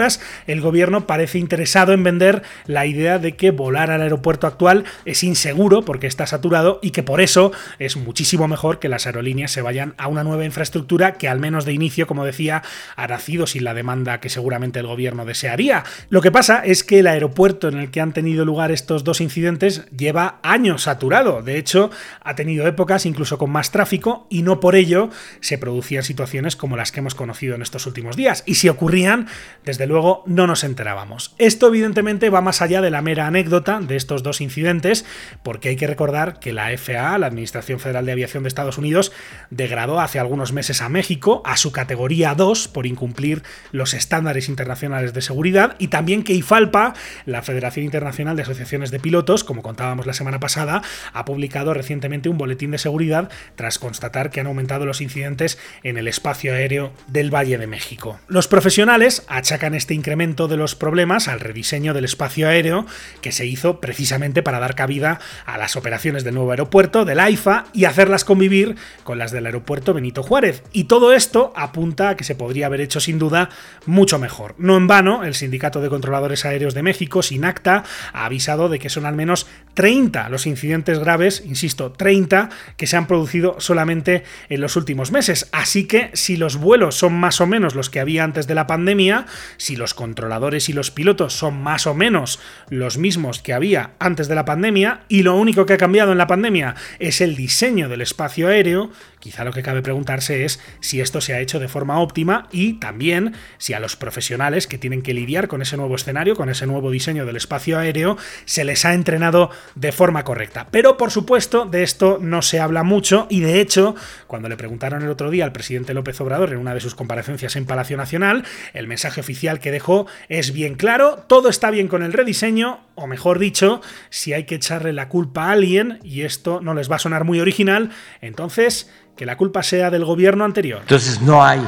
el 0.47 0.61
gobierno 0.61 1.07
parece 1.07 1.39
interesado 1.39 1.93
en 1.93 2.03
vender 2.03 2.43
la 2.65 2.85
idea 2.85 3.19
de 3.19 3.35
que 3.35 3.51
volar 3.51 3.91
al 3.91 4.01
aeropuerto 4.01 4.47
actual 4.47 4.85
es 5.05 5.23
inseguro 5.23 5.83
porque 5.83 6.07
está 6.07 6.27
saturado 6.27 6.79
y 6.81 6.91
que 6.91 7.03
por 7.03 7.21
eso 7.21 7.51
es 7.79 7.97
muchísimo 7.97 8.47
mejor 8.47 8.79
que 8.79 8.89
las 8.89 9.05
aerolíneas 9.05 9.51
se 9.51 9.61
vayan 9.61 9.93
a 9.97 10.07
una 10.07 10.23
nueva 10.23 10.45
infraestructura 10.45 11.13
que 11.13 11.27
al 11.27 11.39
menos 11.39 11.65
de 11.65 11.73
inicio, 11.73 12.07
como 12.07 12.25
decía, 12.25 12.63
ha 12.95 13.07
nacido 13.07 13.47
sin 13.47 13.63
la 13.63 13.73
demanda 13.73 14.19
que 14.19 14.29
seguramente 14.29 14.79
el 14.79 14.87
gobierno 14.87 15.25
desearía. 15.25 15.83
Lo 16.09 16.21
que 16.21 16.31
pasa 16.31 16.63
es 16.65 16.83
que 16.83 16.99
el 16.99 17.07
aeropuerto 17.07 17.67
en 17.67 17.79
el 17.79 17.91
que 17.91 18.01
han 18.01 18.13
tenido 18.13 18.45
lugar 18.45 18.71
estos 18.71 19.03
dos 19.03 19.21
incidentes 19.21 19.85
lleva 19.95 20.39
años 20.43 20.83
saturado. 20.83 21.41
De 21.41 21.57
hecho, 21.57 21.91
ha 22.21 22.35
tenido 22.35 22.67
épocas 22.67 23.05
incluso 23.05 23.37
con 23.37 23.51
más 23.51 23.71
tráfico 23.71 24.27
y 24.29 24.43
no 24.43 24.59
por 24.59 24.75
ello 24.75 25.09
se 25.39 25.57
producían 25.57 26.03
situaciones 26.03 26.55
como 26.55 26.77
las 26.77 26.91
que 26.91 26.99
hemos 26.99 27.15
conocido 27.15 27.55
en 27.55 27.61
estos 27.61 27.85
últimos 27.85 28.15
días. 28.15 28.43
Y 28.45 28.55
si 28.55 28.69
ocurrían, 28.69 29.27
desde 29.63 29.82
luego 29.87 30.23
no 30.25 30.47
nos 30.47 30.63
enterábamos. 30.63 31.33
Esto 31.37 31.67
evidentemente 31.67 32.29
va 32.29 32.41
más 32.41 32.61
allá 32.61 32.81
de 32.81 32.91
la 32.91 33.01
mera 33.01 33.27
anécdota 33.27 33.79
de 33.79 33.95
estos 33.95 34.23
dos 34.23 34.41
incidentes, 34.41 35.05
porque 35.43 35.69
hay 35.69 35.75
que 35.75 35.87
recordar 35.87 36.39
que 36.39 36.53
la 36.53 36.75
FAA, 36.77 37.17
la 37.17 37.27
Administración 37.27 37.79
Federal 37.79 38.05
de 38.05 38.11
Aviación 38.11 38.43
de 38.43 38.49
Estados 38.49 38.77
Unidos, 38.77 39.11
degradó 39.49 39.99
hace 39.99 40.19
algunos 40.19 40.53
meses 40.53 40.81
a 40.81 40.89
México 40.89 41.41
a 41.45 41.57
su 41.57 41.71
categoría 41.71 42.35
2 42.35 42.67
por 42.67 42.85
incumplir 42.85 43.43
los 43.71 43.93
estándares 43.93 44.49
internacionales 44.49 45.13
de 45.13 45.21
seguridad 45.21 45.75
y 45.79 45.87
también 45.87 46.23
que 46.23 46.33
IFALPA, 46.33 46.93
la 47.25 47.41
Federación 47.41 47.85
Internacional 47.85 48.35
de 48.35 48.43
Asociaciones 48.43 48.91
de 48.91 48.99
Pilotos, 48.99 49.43
como 49.43 49.61
contábamos 49.61 50.05
la 50.05 50.13
semana 50.13 50.39
pasada, 50.39 50.81
ha 51.13 51.25
publicado 51.25 51.73
recientemente 51.73 52.29
un 52.29 52.37
boletín 52.37 52.71
de 52.71 52.77
seguridad 52.77 53.29
tras 53.55 53.79
constatar 53.79 54.29
que 54.29 54.39
han 54.39 54.47
aumentado 54.47 54.85
los 54.85 55.01
incidentes 55.01 55.57
en 55.83 55.97
el 55.97 56.07
espacio 56.07 56.53
aéreo 56.53 56.93
del 57.07 57.33
Valle 57.33 57.57
de 57.57 57.67
México. 57.67 58.19
Los 58.27 58.47
profesionales 58.47 59.23
achacan 59.27 59.72
este 59.75 59.93
incremento 59.93 60.47
de 60.47 60.57
los 60.57 60.75
problemas 60.75 61.27
al 61.27 61.39
rediseño 61.39 61.93
del 61.93 62.05
espacio 62.05 62.47
aéreo 62.47 62.85
que 63.21 63.31
se 63.31 63.45
hizo 63.45 63.79
precisamente 63.79 64.43
para 64.43 64.59
dar 64.59 64.75
cabida 64.75 65.19
a 65.45 65.57
las 65.57 65.75
operaciones 65.75 66.23
del 66.23 66.35
nuevo 66.35 66.51
aeropuerto, 66.51 67.05
del 67.05 67.19
AIFA, 67.19 67.65
y 67.73 67.85
hacerlas 67.85 68.25
convivir 68.25 68.75
con 69.03 69.17
las 69.17 69.31
del 69.31 69.45
aeropuerto 69.45 69.93
Benito 69.93 70.23
Juárez. 70.23 70.63
Y 70.71 70.85
todo 70.85 71.13
esto 71.13 71.53
apunta 71.55 72.09
a 72.09 72.17
que 72.17 72.23
se 72.23 72.35
podría 72.35 72.67
haber 72.67 72.81
hecho 72.81 72.99
sin 72.99 73.19
duda 73.19 73.49
mucho 73.85 74.19
mejor. 74.19 74.55
No 74.57 74.77
en 74.77 74.87
vano, 74.87 75.23
el 75.23 75.35
Sindicato 75.35 75.81
de 75.81 75.89
Controladores 75.89 76.45
Aéreos 76.45 76.73
de 76.73 76.83
México, 76.83 77.21
SINACTA, 77.21 77.83
ha 78.13 78.25
avisado 78.25 78.69
de 78.69 78.79
que 78.79 78.89
son 78.89 79.05
al 79.05 79.15
menos 79.15 79.47
30 79.73 80.29
los 80.29 80.45
incidentes 80.45 80.99
graves, 80.99 81.43
insisto, 81.45 81.91
30 81.91 82.49
que 82.77 82.87
se 82.87 82.97
han 82.97 83.07
producido 83.07 83.55
solamente 83.59 84.23
en 84.49 84.61
los 84.61 84.75
últimos 84.75 85.11
meses. 85.11 85.49
Así 85.51 85.85
que 85.85 86.11
si 86.13 86.37
los 86.37 86.57
vuelos 86.57 86.95
son 86.95 87.13
más 87.13 87.41
o 87.41 87.47
menos 87.47 87.75
los 87.75 87.89
que 87.89 87.99
había 87.99 88.23
antes 88.23 88.47
de 88.47 88.55
la 88.55 88.67
pandemia, 88.67 89.25
si 89.63 89.77
los 89.77 89.93
controladores 89.93 90.67
y 90.67 90.73
los 90.73 90.91
pilotos 90.91 91.31
son 91.33 91.63
más 91.63 91.87
o 91.87 91.93
menos 91.93 92.37
los 92.67 92.97
mismos 92.97 93.41
que 93.41 93.53
había 93.53 93.91
antes 93.97 94.27
de 94.27 94.35
la 94.35 94.43
pandemia, 94.43 95.03
y 95.07 95.23
lo 95.23 95.37
único 95.37 95.65
que 95.65 95.71
ha 95.71 95.77
cambiado 95.77 96.11
en 96.11 96.17
la 96.17 96.27
pandemia 96.27 96.75
es 96.99 97.21
el 97.21 97.37
diseño 97.37 97.87
del 97.87 98.01
espacio 98.01 98.49
aéreo, 98.49 98.91
quizá 99.23 99.45
lo 99.45 99.53
que 99.53 99.63
cabe 99.63 99.81
preguntarse 99.81 100.43
es 100.43 100.59
si 100.81 100.99
esto 100.99 101.21
se 101.21 101.33
ha 101.33 101.39
hecho 101.39 101.57
de 101.61 101.69
forma 101.69 102.01
óptima 102.01 102.49
y 102.51 102.73
también 102.73 103.35
si 103.57 103.73
a 103.73 103.79
los 103.79 103.95
profesionales 103.95 104.67
que 104.67 104.77
tienen 104.77 105.01
que 105.01 105.13
lidiar 105.13 105.47
con 105.47 105.61
ese 105.61 105.77
nuevo 105.77 105.95
escenario, 105.95 106.35
con 106.35 106.49
ese 106.49 106.67
nuevo 106.67 106.91
diseño 106.91 107.25
del 107.25 107.37
espacio 107.37 107.79
aéreo, 107.79 108.17
se 108.43 108.65
les 108.65 108.83
ha 108.83 108.93
entrenado 108.93 109.49
de 109.75 109.93
forma 109.93 110.25
correcta. 110.25 110.67
Pero 110.71 110.97
por 110.97 111.09
supuesto, 111.09 111.65
de 111.65 111.83
esto 111.83 112.17
no 112.19 112.41
se 112.41 112.59
habla 112.59 112.83
mucho 112.83 113.27
y 113.29 113.39
de 113.39 113.61
hecho, 113.61 113.95
cuando 114.27 114.49
le 114.49 114.57
preguntaron 114.57 115.03
el 115.03 115.09
otro 115.09 115.31
día 115.31 115.45
al 115.45 115.53
presidente 115.53 115.93
López 115.93 116.19
Obrador 116.19 116.51
en 116.51 116.57
una 116.57 116.73
de 116.73 116.81
sus 116.81 116.93
comparecencias 116.93 117.55
en 117.55 117.65
Palacio 117.65 117.95
Nacional, 117.95 118.43
el 118.73 118.87
mensaje 118.87 119.21
oficial 119.21 119.61
que 119.61 119.71
dejó 119.71 120.05
es 120.27 120.51
bien 120.51 120.75
claro, 120.75 121.23
todo 121.27 121.47
está 121.47 121.71
bien 121.71 121.87
con 121.87 122.03
el 122.03 122.11
rediseño, 122.11 122.81
o 122.95 123.07
mejor 123.07 123.39
dicho, 123.39 123.79
si 124.09 124.33
hay 124.33 124.43
que 124.43 124.55
echarle 124.55 124.91
la 124.91 125.07
culpa 125.07 125.45
a 125.45 125.51
alguien, 125.51 125.99
y 126.03 126.23
esto 126.23 126.59
no 126.59 126.73
les 126.73 126.91
va 126.91 126.97
a 126.97 126.99
sonar 126.99 127.23
muy 127.23 127.39
original, 127.39 127.89
entonces 128.21 128.91
que 129.15 129.25
la 129.25 129.37
culpa 129.37 129.63
sea 129.63 129.89
del 129.89 130.05
gobierno 130.05 130.43
anterior. 130.43 130.79
Entonces 130.81 131.21
no 131.21 131.43
hay, 131.43 131.61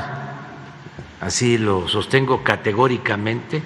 así 1.22 1.58
lo 1.58 1.88
sostengo 1.88 2.44
categóricamente, 2.44 3.62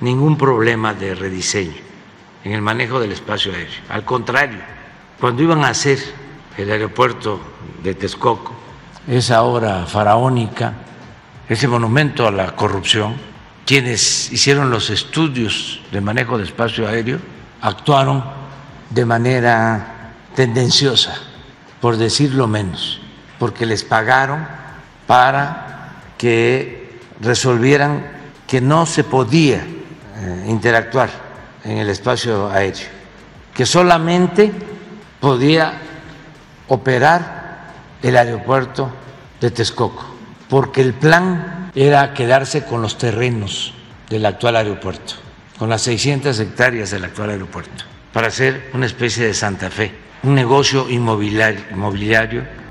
ningún 0.00 0.36
problema 0.36 0.94
de 0.94 1.14
rediseño 1.14 1.84
en 2.42 2.52
el 2.52 2.60
manejo 2.60 3.00
del 3.00 3.12
espacio 3.12 3.52
aéreo. 3.52 3.80
Al 3.88 4.04
contrario, 4.04 4.58
cuando 5.18 5.42
iban 5.42 5.64
a 5.64 5.68
hacer 5.68 5.98
el 6.58 6.70
aeropuerto 6.70 7.40
de 7.82 7.94
Texcoco, 7.94 8.52
esa 9.08 9.42
obra 9.42 9.86
faraónica, 9.86 10.74
ese 11.48 11.68
monumento 11.68 12.26
a 12.26 12.30
la 12.30 12.56
corrupción, 12.56 13.14
quienes 13.66 14.30
hicieron 14.32 14.70
los 14.70 14.90
estudios 14.90 15.80
de 15.90 16.00
manejo 16.00 16.36
de 16.36 16.44
espacio 16.44 16.86
aéreo 16.86 17.18
actuaron 17.60 18.24
de 18.90 19.04
manera 19.06 20.12
tendenciosa, 20.34 21.14
por 21.80 21.96
decirlo 21.96 22.46
menos, 22.46 23.00
porque 23.38 23.66
les 23.66 23.84
pagaron 23.84 24.46
para 25.06 25.92
que 26.16 26.98
resolvieran 27.20 28.06
que 28.46 28.60
no 28.60 28.86
se 28.86 29.04
podía 29.04 29.56
eh, 29.56 30.44
interactuar 30.48 31.10
en 31.64 31.78
el 31.78 31.88
espacio 31.88 32.50
aéreo, 32.50 32.86
que 33.54 33.66
solamente 33.66 34.52
podía 35.20 35.74
operar 36.68 37.72
el 38.02 38.16
aeropuerto 38.16 38.90
de 39.40 39.50
Texcoco, 39.50 40.04
porque 40.48 40.82
el 40.82 40.94
plan 40.94 41.70
era 41.74 42.12
quedarse 42.14 42.64
con 42.64 42.82
los 42.82 42.98
terrenos 42.98 43.72
del 44.08 44.26
actual 44.26 44.56
aeropuerto, 44.56 45.14
con 45.58 45.68
las 45.68 45.82
600 45.82 46.38
hectáreas 46.38 46.90
del 46.90 47.04
actual 47.04 47.30
aeropuerto, 47.30 47.84
para 48.12 48.28
hacer 48.28 48.70
una 48.74 48.86
especie 48.86 49.26
de 49.26 49.34
Santa 49.34 49.70
Fe, 49.70 49.92
un 50.22 50.34
negocio 50.34 50.88
inmobiliario, 50.88 51.64
inmobiliario 51.70 52.63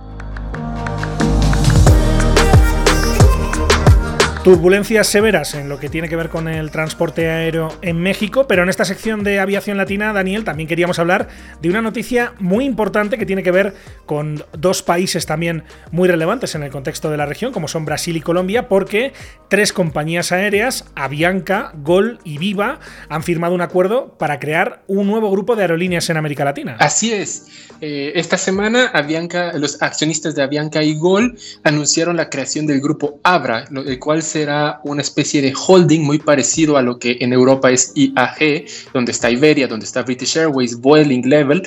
Turbulencias 4.43 5.07
severas 5.07 5.53
en 5.53 5.69
lo 5.69 5.79
que 5.79 5.87
tiene 5.87 6.09
que 6.09 6.17
ver 6.17 6.27
con 6.27 6.49
el 6.49 6.69
transporte 6.69 7.29
aéreo 7.29 7.69
en 7.81 8.01
México, 8.01 8.45
pero 8.45 8.63
en 8.63 8.67
esta 8.67 8.83
sección 8.83 9.23
de 9.23 9.39
aviación 9.39 9.77
latina, 9.77 10.11
Daniel, 10.11 10.43
también 10.43 10.67
queríamos 10.67 10.99
hablar 10.99 11.29
de 11.61 11.69
una 11.69 11.81
noticia 11.81 12.33
muy 12.39 12.65
importante 12.65 13.17
que 13.17 13.25
tiene 13.25 13.41
que 13.41 13.51
ver 13.51 13.73
con 14.05 14.43
dos 14.51 14.83
países 14.83 15.25
también 15.25 15.63
muy 15.91 16.09
relevantes 16.09 16.55
en 16.55 16.63
el 16.63 16.71
contexto 16.71 17.09
de 17.09 17.15
la 17.15 17.25
región, 17.25 17.53
como 17.53 17.69
son 17.69 17.85
Brasil 17.85 18.17
y 18.17 18.19
Colombia, 18.19 18.67
porque 18.67 19.13
tres 19.47 19.71
compañías 19.71 20.33
aéreas, 20.33 20.83
Avianca, 20.93 21.71
Gol 21.75 22.19
y 22.25 22.37
Viva, 22.37 22.81
han 23.07 23.23
firmado 23.23 23.55
un 23.55 23.61
acuerdo 23.61 24.17
para 24.17 24.39
crear 24.39 24.83
un 24.87 25.07
nuevo 25.07 25.31
grupo 25.31 25.55
de 25.55 25.61
aerolíneas 25.61 26.09
en 26.09 26.17
América 26.17 26.43
Latina. 26.43 26.75
Así 26.79 27.13
es. 27.13 27.47
Eh, 27.79 28.13
esta 28.15 28.37
semana, 28.37 28.87
Avianca, 28.87 29.53
los 29.57 29.81
accionistas 29.81 30.35
de 30.35 30.43
Avianca 30.43 30.83
y 30.83 30.97
Gol 30.97 31.37
anunciaron 31.63 32.17
la 32.17 32.29
creación 32.29 32.65
del 32.65 32.81
grupo 32.81 33.19
Abra, 33.23 33.65
el 33.71 33.99
cual 33.99 34.21
será 34.33 34.81
una 34.83 35.01
especie 35.01 35.43
de 35.43 35.53
holding 35.55 36.01
muy 36.01 36.17
parecido 36.17 36.75
a 36.75 36.81
lo 36.81 36.97
que 36.97 37.17
en 37.19 37.33
Europa 37.33 37.69
es 37.69 37.93
IAG, 37.95 38.65
donde 38.91 39.11
está 39.11 39.29
Iberia, 39.29 39.67
donde 39.67 39.85
está 39.85 40.01
British 40.01 40.37
Airways, 40.37 40.81
Vueling, 40.81 41.21
Level, 41.29 41.61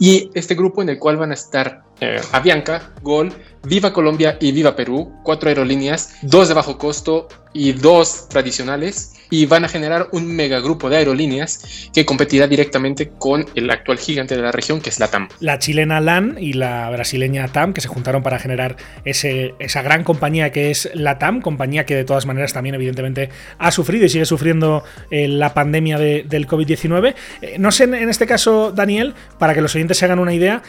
y 0.00 0.28
este 0.34 0.56
grupo 0.56 0.82
en 0.82 0.88
el 0.88 0.98
cual 0.98 1.16
van 1.18 1.30
a 1.30 1.34
estar 1.34 1.84
eh, 2.00 2.20
Avianca, 2.32 2.92
Gol, 3.02 3.32
Viva 3.62 3.92
Colombia 3.92 4.36
y 4.40 4.50
Viva 4.50 4.74
Perú, 4.74 5.12
cuatro 5.22 5.48
aerolíneas, 5.48 6.14
dos 6.22 6.48
de 6.48 6.54
bajo 6.54 6.78
costo 6.78 7.28
y 7.52 7.72
dos 7.72 8.28
tradicionales, 8.28 9.12
y 9.30 9.46
van 9.46 9.64
a 9.64 9.68
generar 9.68 10.08
un 10.12 10.26
megagrupo 10.26 10.90
de 10.90 10.98
aerolíneas 10.98 11.90
que 11.94 12.04
competirá 12.04 12.46
directamente 12.46 13.10
con 13.18 13.46
el 13.54 13.70
actual 13.70 13.98
gigante 13.98 14.36
de 14.36 14.42
la 14.42 14.52
región, 14.52 14.80
que 14.80 14.90
es 14.90 14.98
la 14.98 15.08
TAM. 15.08 15.28
La 15.38 15.58
chilena 15.58 16.00
LAN 16.00 16.36
y 16.38 16.52
la 16.52 16.90
brasileña 16.90 17.48
TAM, 17.48 17.72
que 17.72 17.80
se 17.80 17.88
juntaron 17.88 18.22
para 18.22 18.38
generar 18.38 18.76
ese, 19.04 19.54
esa 19.58 19.82
gran 19.82 20.04
compañía 20.04 20.50
que 20.52 20.70
es 20.70 20.90
la 20.94 21.18
TAM, 21.18 21.40
compañía 21.40 21.86
que 21.86 21.94
de 21.94 22.04
todas 22.04 22.26
maneras 22.26 22.52
también 22.52 22.74
evidentemente 22.74 23.30
ha 23.58 23.70
sufrido 23.70 24.04
y 24.04 24.08
sigue 24.08 24.24
sufriendo 24.24 24.84
eh, 25.10 25.28
la 25.28 25.54
pandemia 25.54 25.98
del 25.98 26.46
COVID-19. 26.46 27.14
Eh, 27.42 27.56
no 27.58 27.70
sé 27.70 27.84
en 27.84 28.08
este 28.08 28.26
caso, 28.26 28.72
Daniel, 28.72 29.14
para 29.38 29.54
que 29.54 29.60
los 29.60 29.74
oyentes 29.74 29.98
se 29.98 30.04
hagan 30.04 30.18
una 30.18 30.34
idea, 30.34 30.62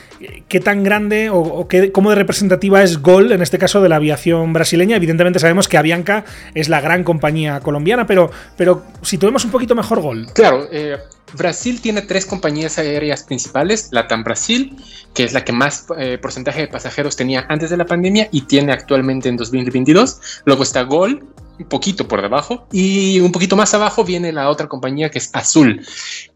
qué 0.48 0.60
tan 0.60 0.84
grande 0.84 1.30
o, 1.30 1.40
o 1.40 1.68
qué, 1.68 1.92
cómo 1.92 2.10
de 2.10 2.16
representativa 2.16 2.84
es 2.84 3.02
Gol, 3.02 3.32
en 3.32 3.42
este 3.42 3.58
caso 3.58 3.82
de 3.82 3.90
la 3.90 3.98
aviación 3.98 4.54
brasileña. 4.54 4.96
Evidentemente 4.96 5.40
sabemos 5.40 5.68
que 5.68 5.78
Avianca 5.78 6.26
es 6.54 6.70
la 6.70 6.82
gran 6.82 7.04
compañía 7.04 7.60
colombiana, 7.60 8.06
pero, 8.06 8.32
pero 8.58 8.84
situemos 9.02 9.46
un 9.46 9.52
poquito 9.52 9.76
mejor 9.76 10.02
Gol. 10.02 10.28
Claro, 10.34 10.68
eh, 10.72 10.98
Brasil 11.34 11.82
tiene 11.82 12.02
tres 12.02 12.26
compañías 12.26 12.78
aéreas 12.78 13.24
principales, 13.24 13.90
Latam 13.92 14.24
Brasil, 14.24 14.76
que 15.14 15.24
es 15.24 15.34
la 15.34 15.44
que 15.44 15.52
más 15.52 15.86
eh, 15.98 16.18
porcentaje 16.18 16.62
de 16.62 16.68
pasajeros 16.68 17.16
tenía 17.16 17.46
antes 17.50 17.70
de 17.70 17.78
la 17.78 17.86
pandemia 17.86 18.28
y 18.32 18.42
tiene 18.42 18.72
actualmente 18.74 19.30
en 19.30 19.38
2022. 19.38 20.42
Luego 20.46 20.64
está 20.64 20.84
Gol, 20.84 21.26
un 21.60 21.66
poquito 21.66 22.08
por 22.08 22.22
debajo. 22.22 22.68
Y 22.72 23.20
un 23.20 23.32
poquito 23.32 23.56
más 23.56 23.74
abajo 23.74 24.04
viene 24.04 24.32
la 24.32 24.50
otra 24.50 24.68
compañía 24.68 25.10
que 25.10 25.20
es 25.20 25.30
Azul. 25.34 25.86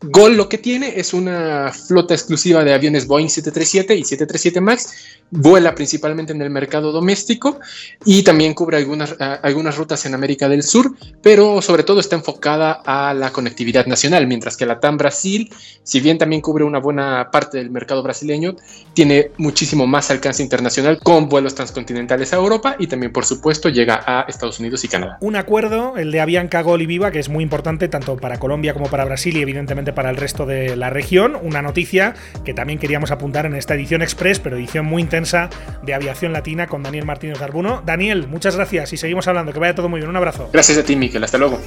Gol 0.01 0.37
lo 0.37 0.49
que 0.49 0.57
tiene 0.57 0.93
es 0.99 1.13
una 1.13 1.71
flota 1.71 2.13
exclusiva 2.13 2.63
de 2.63 2.73
aviones 2.73 3.07
Boeing 3.07 3.29
737 3.29 3.95
y 3.95 4.03
737 4.03 4.61
MAX. 4.61 4.93
Vuela 5.31 5.73
principalmente 5.73 6.33
en 6.33 6.41
el 6.41 6.51
mercado 6.51 6.91
doméstico 6.91 7.59
y 8.05 8.21
también 8.21 8.53
cubre 8.53 8.77
algunas, 8.77 9.15
algunas 9.19 9.75
rutas 9.75 10.05
en 10.05 10.13
América 10.13 10.47
del 10.47 10.61
Sur, 10.61 10.95
pero 11.23 11.63
sobre 11.63 11.83
todo 11.83 11.99
está 11.99 12.15
enfocada 12.15 12.83
a 12.85 13.13
la 13.13 13.31
conectividad 13.31 13.87
nacional, 13.87 14.27
mientras 14.27 14.55
que 14.55 14.67
la 14.67 14.79
TAM 14.79 14.97
Brasil, 14.97 15.51
si 15.81 15.99
bien 15.99 16.19
también 16.19 16.41
cubre 16.41 16.63
una 16.63 16.79
buena 16.79 17.29
parte 17.31 17.57
del 17.57 17.71
mercado 17.71 18.03
brasileño, 18.03 18.55
tiene 18.93 19.31
muchísimo 19.37 19.87
más 19.87 20.11
alcance 20.11 20.43
internacional 20.43 20.99
con 21.01 21.27
vuelos 21.27 21.55
transcontinentales 21.55 22.31
a 22.31 22.37
Europa 22.37 22.75
y 22.77 22.87
también, 22.87 23.11
por 23.11 23.25
supuesto, 23.25 23.69
llega 23.69 24.03
a 24.05 24.25
Estados 24.27 24.59
Unidos 24.59 24.83
y 24.83 24.87
Canadá. 24.87 25.04
Un 25.19 25.35
acuerdo, 25.35 25.97
el 25.97 26.11
de 26.11 26.21
Avianca 26.21 26.61
Gol 26.61 26.81
y 26.81 26.85
Viva, 26.85 27.11
que 27.11 27.19
es 27.19 27.29
muy 27.29 27.43
importante 27.43 27.87
tanto 27.87 28.17
para 28.17 28.37
Colombia 28.37 28.73
como 28.73 28.89
para 28.89 29.05
Brasil 29.05 29.37
y 29.37 29.41
evidentemente 29.41 29.93
para 29.93 30.09
el 30.09 30.17
resto 30.17 30.45
de 30.45 30.75
la 30.75 30.89
región. 30.89 31.37
Una 31.41 31.61
noticia 31.61 32.13
que 32.43 32.53
también 32.53 32.79
queríamos 32.79 33.11
apuntar 33.11 33.45
en 33.45 33.55
esta 33.55 33.75
edición 33.75 34.01
express, 34.01 34.39
pero 34.39 34.57
edición 34.57 34.85
muy 34.85 35.01
intensa 35.01 35.49
de 35.83 35.93
Aviación 35.93 36.33
Latina 36.33 36.67
con 36.67 36.83
Daniel 36.83 37.05
Martínez 37.05 37.39
Garbuno. 37.39 37.81
Daniel, 37.85 38.27
muchas 38.27 38.55
gracias 38.55 38.93
y 38.93 38.97
seguimos 38.97 39.27
hablando. 39.27 39.53
Que 39.53 39.59
vaya 39.59 39.75
todo 39.75 39.89
muy 39.89 39.99
bien. 39.99 40.09
Un 40.09 40.15
abrazo. 40.15 40.49
Gracias 40.51 40.77
a 40.77 40.83
ti, 40.83 40.95
Miquel. 40.95 41.23
Hasta 41.23 41.37
luego. 41.37 41.59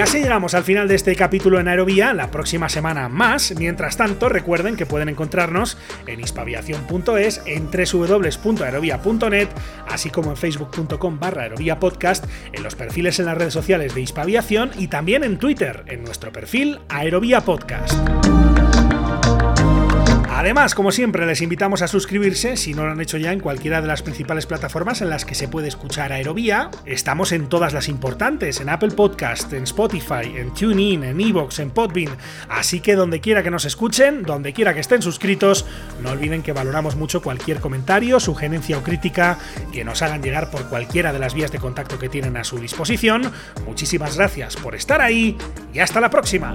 Y 0.00 0.02
así 0.02 0.20
llegamos 0.20 0.54
al 0.54 0.64
final 0.64 0.88
de 0.88 0.94
este 0.94 1.14
capítulo 1.14 1.60
en 1.60 1.68
Aerovía, 1.68 2.14
la 2.14 2.30
próxima 2.30 2.70
semana 2.70 3.10
más. 3.10 3.54
Mientras 3.58 3.98
tanto, 3.98 4.30
recuerden 4.30 4.74
que 4.74 4.86
pueden 4.86 5.10
encontrarnos 5.10 5.76
en 6.06 6.20
hispaviación.es, 6.20 7.42
en 7.44 7.66
www.aerovía.net, 7.70 9.48
así 9.90 10.08
como 10.08 10.30
en 10.30 10.38
facebook.com 10.38 11.20
barra 11.20 11.42
aerovía 11.42 11.78
podcast, 11.78 12.24
en 12.54 12.62
los 12.62 12.76
perfiles 12.76 13.18
en 13.18 13.26
las 13.26 13.36
redes 13.36 13.52
sociales 13.52 13.94
de 13.94 14.00
Hispaviación 14.00 14.70
y 14.78 14.88
también 14.88 15.22
en 15.22 15.38
Twitter, 15.38 15.84
en 15.86 16.02
nuestro 16.02 16.32
perfil 16.32 16.80
Aerovía 16.88 17.42
Podcast. 17.42 17.92
Además, 20.40 20.74
como 20.74 20.90
siempre, 20.90 21.26
les 21.26 21.42
invitamos 21.42 21.82
a 21.82 21.86
suscribirse, 21.86 22.56
si 22.56 22.72
no 22.72 22.86
lo 22.86 22.92
han 22.92 23.00
hecho 23.02 23.18
ya, 23.18 23.30
en 23.30 23.40
cualquiera 23.40 23.82
de 23.82 23.86
las 23.86 24.00
principales 24.00 24.46
plataformas 24.46 25.02
en 25.02 25.10
las 25.10 25.26
que 25.26 25.34
se 25.34 25.48
puede 25.48 25.68
escuchar 25.68 26.12
Aerovía. 26.12 26.70
Estamos 26.86 27.32
en 27.32 27.50
todas 27.50 27.74
las 27.74 27.90
importantes, 27.90 28.58
en 28.58 28.70
Apple 28.70 28.92
Podcast, 28.92 29.52
en 29.52 29.64
Spotify, 29.64 30.34
en 30.34 30.54
TuneIn, 30.54 31.04
en 31.04 31.20
Evox, 31.20 31.58
en 31.58 31.70
Podbean. 31.70 32.16
Así 32.48 32.80
que 32.80 32.94
donde 32.94 33.20
quiera 33.20 33.42
que 33.42 33.50
nos 33.50 33.66
escuchen, 33.66 34.22
donde 34.22 34.54
quiera 34.54 34.72
que 34.72 34.80
estén 34.80 35.02
suscritos, 35.02 35.66
no 36.02 36.08
olviden 36.08 36.42
que 36.42 36.54
valoramos 36.54 36.96
mucho 36.96 37.20
cualquier 37.20 37.60
comentario, 37.60 38.18
sugerencia 38.18 38.78
o 38.78 38.82
crítica 38.82 39.36
que 39.74 39.84
nos 39.84 40.00
hagan 40.00 40.22
llegar 40.22 40.50
por 40.50 40.70
cualquiera 40.70 41.12
de 41.12 41.18
las 41.18 41.34
vías 41.34 41.52
de 41.52 41.58
contacto 41.58 41.98
que 41.98 42.08
tienen 42.08 42.38
a 42.38 42.44
su 42.44 42.58
disposición. 42.58 43.30
Muchísimas 43.66 44.16
gracias 44.16 44.56
por 44.56 44.74
estar 44.74 45.02
ahí 45.02 45.36
y 45.74 45.80
hasta 45.80 46.00
la 46.00 46.08
próxima. 46.08 46.54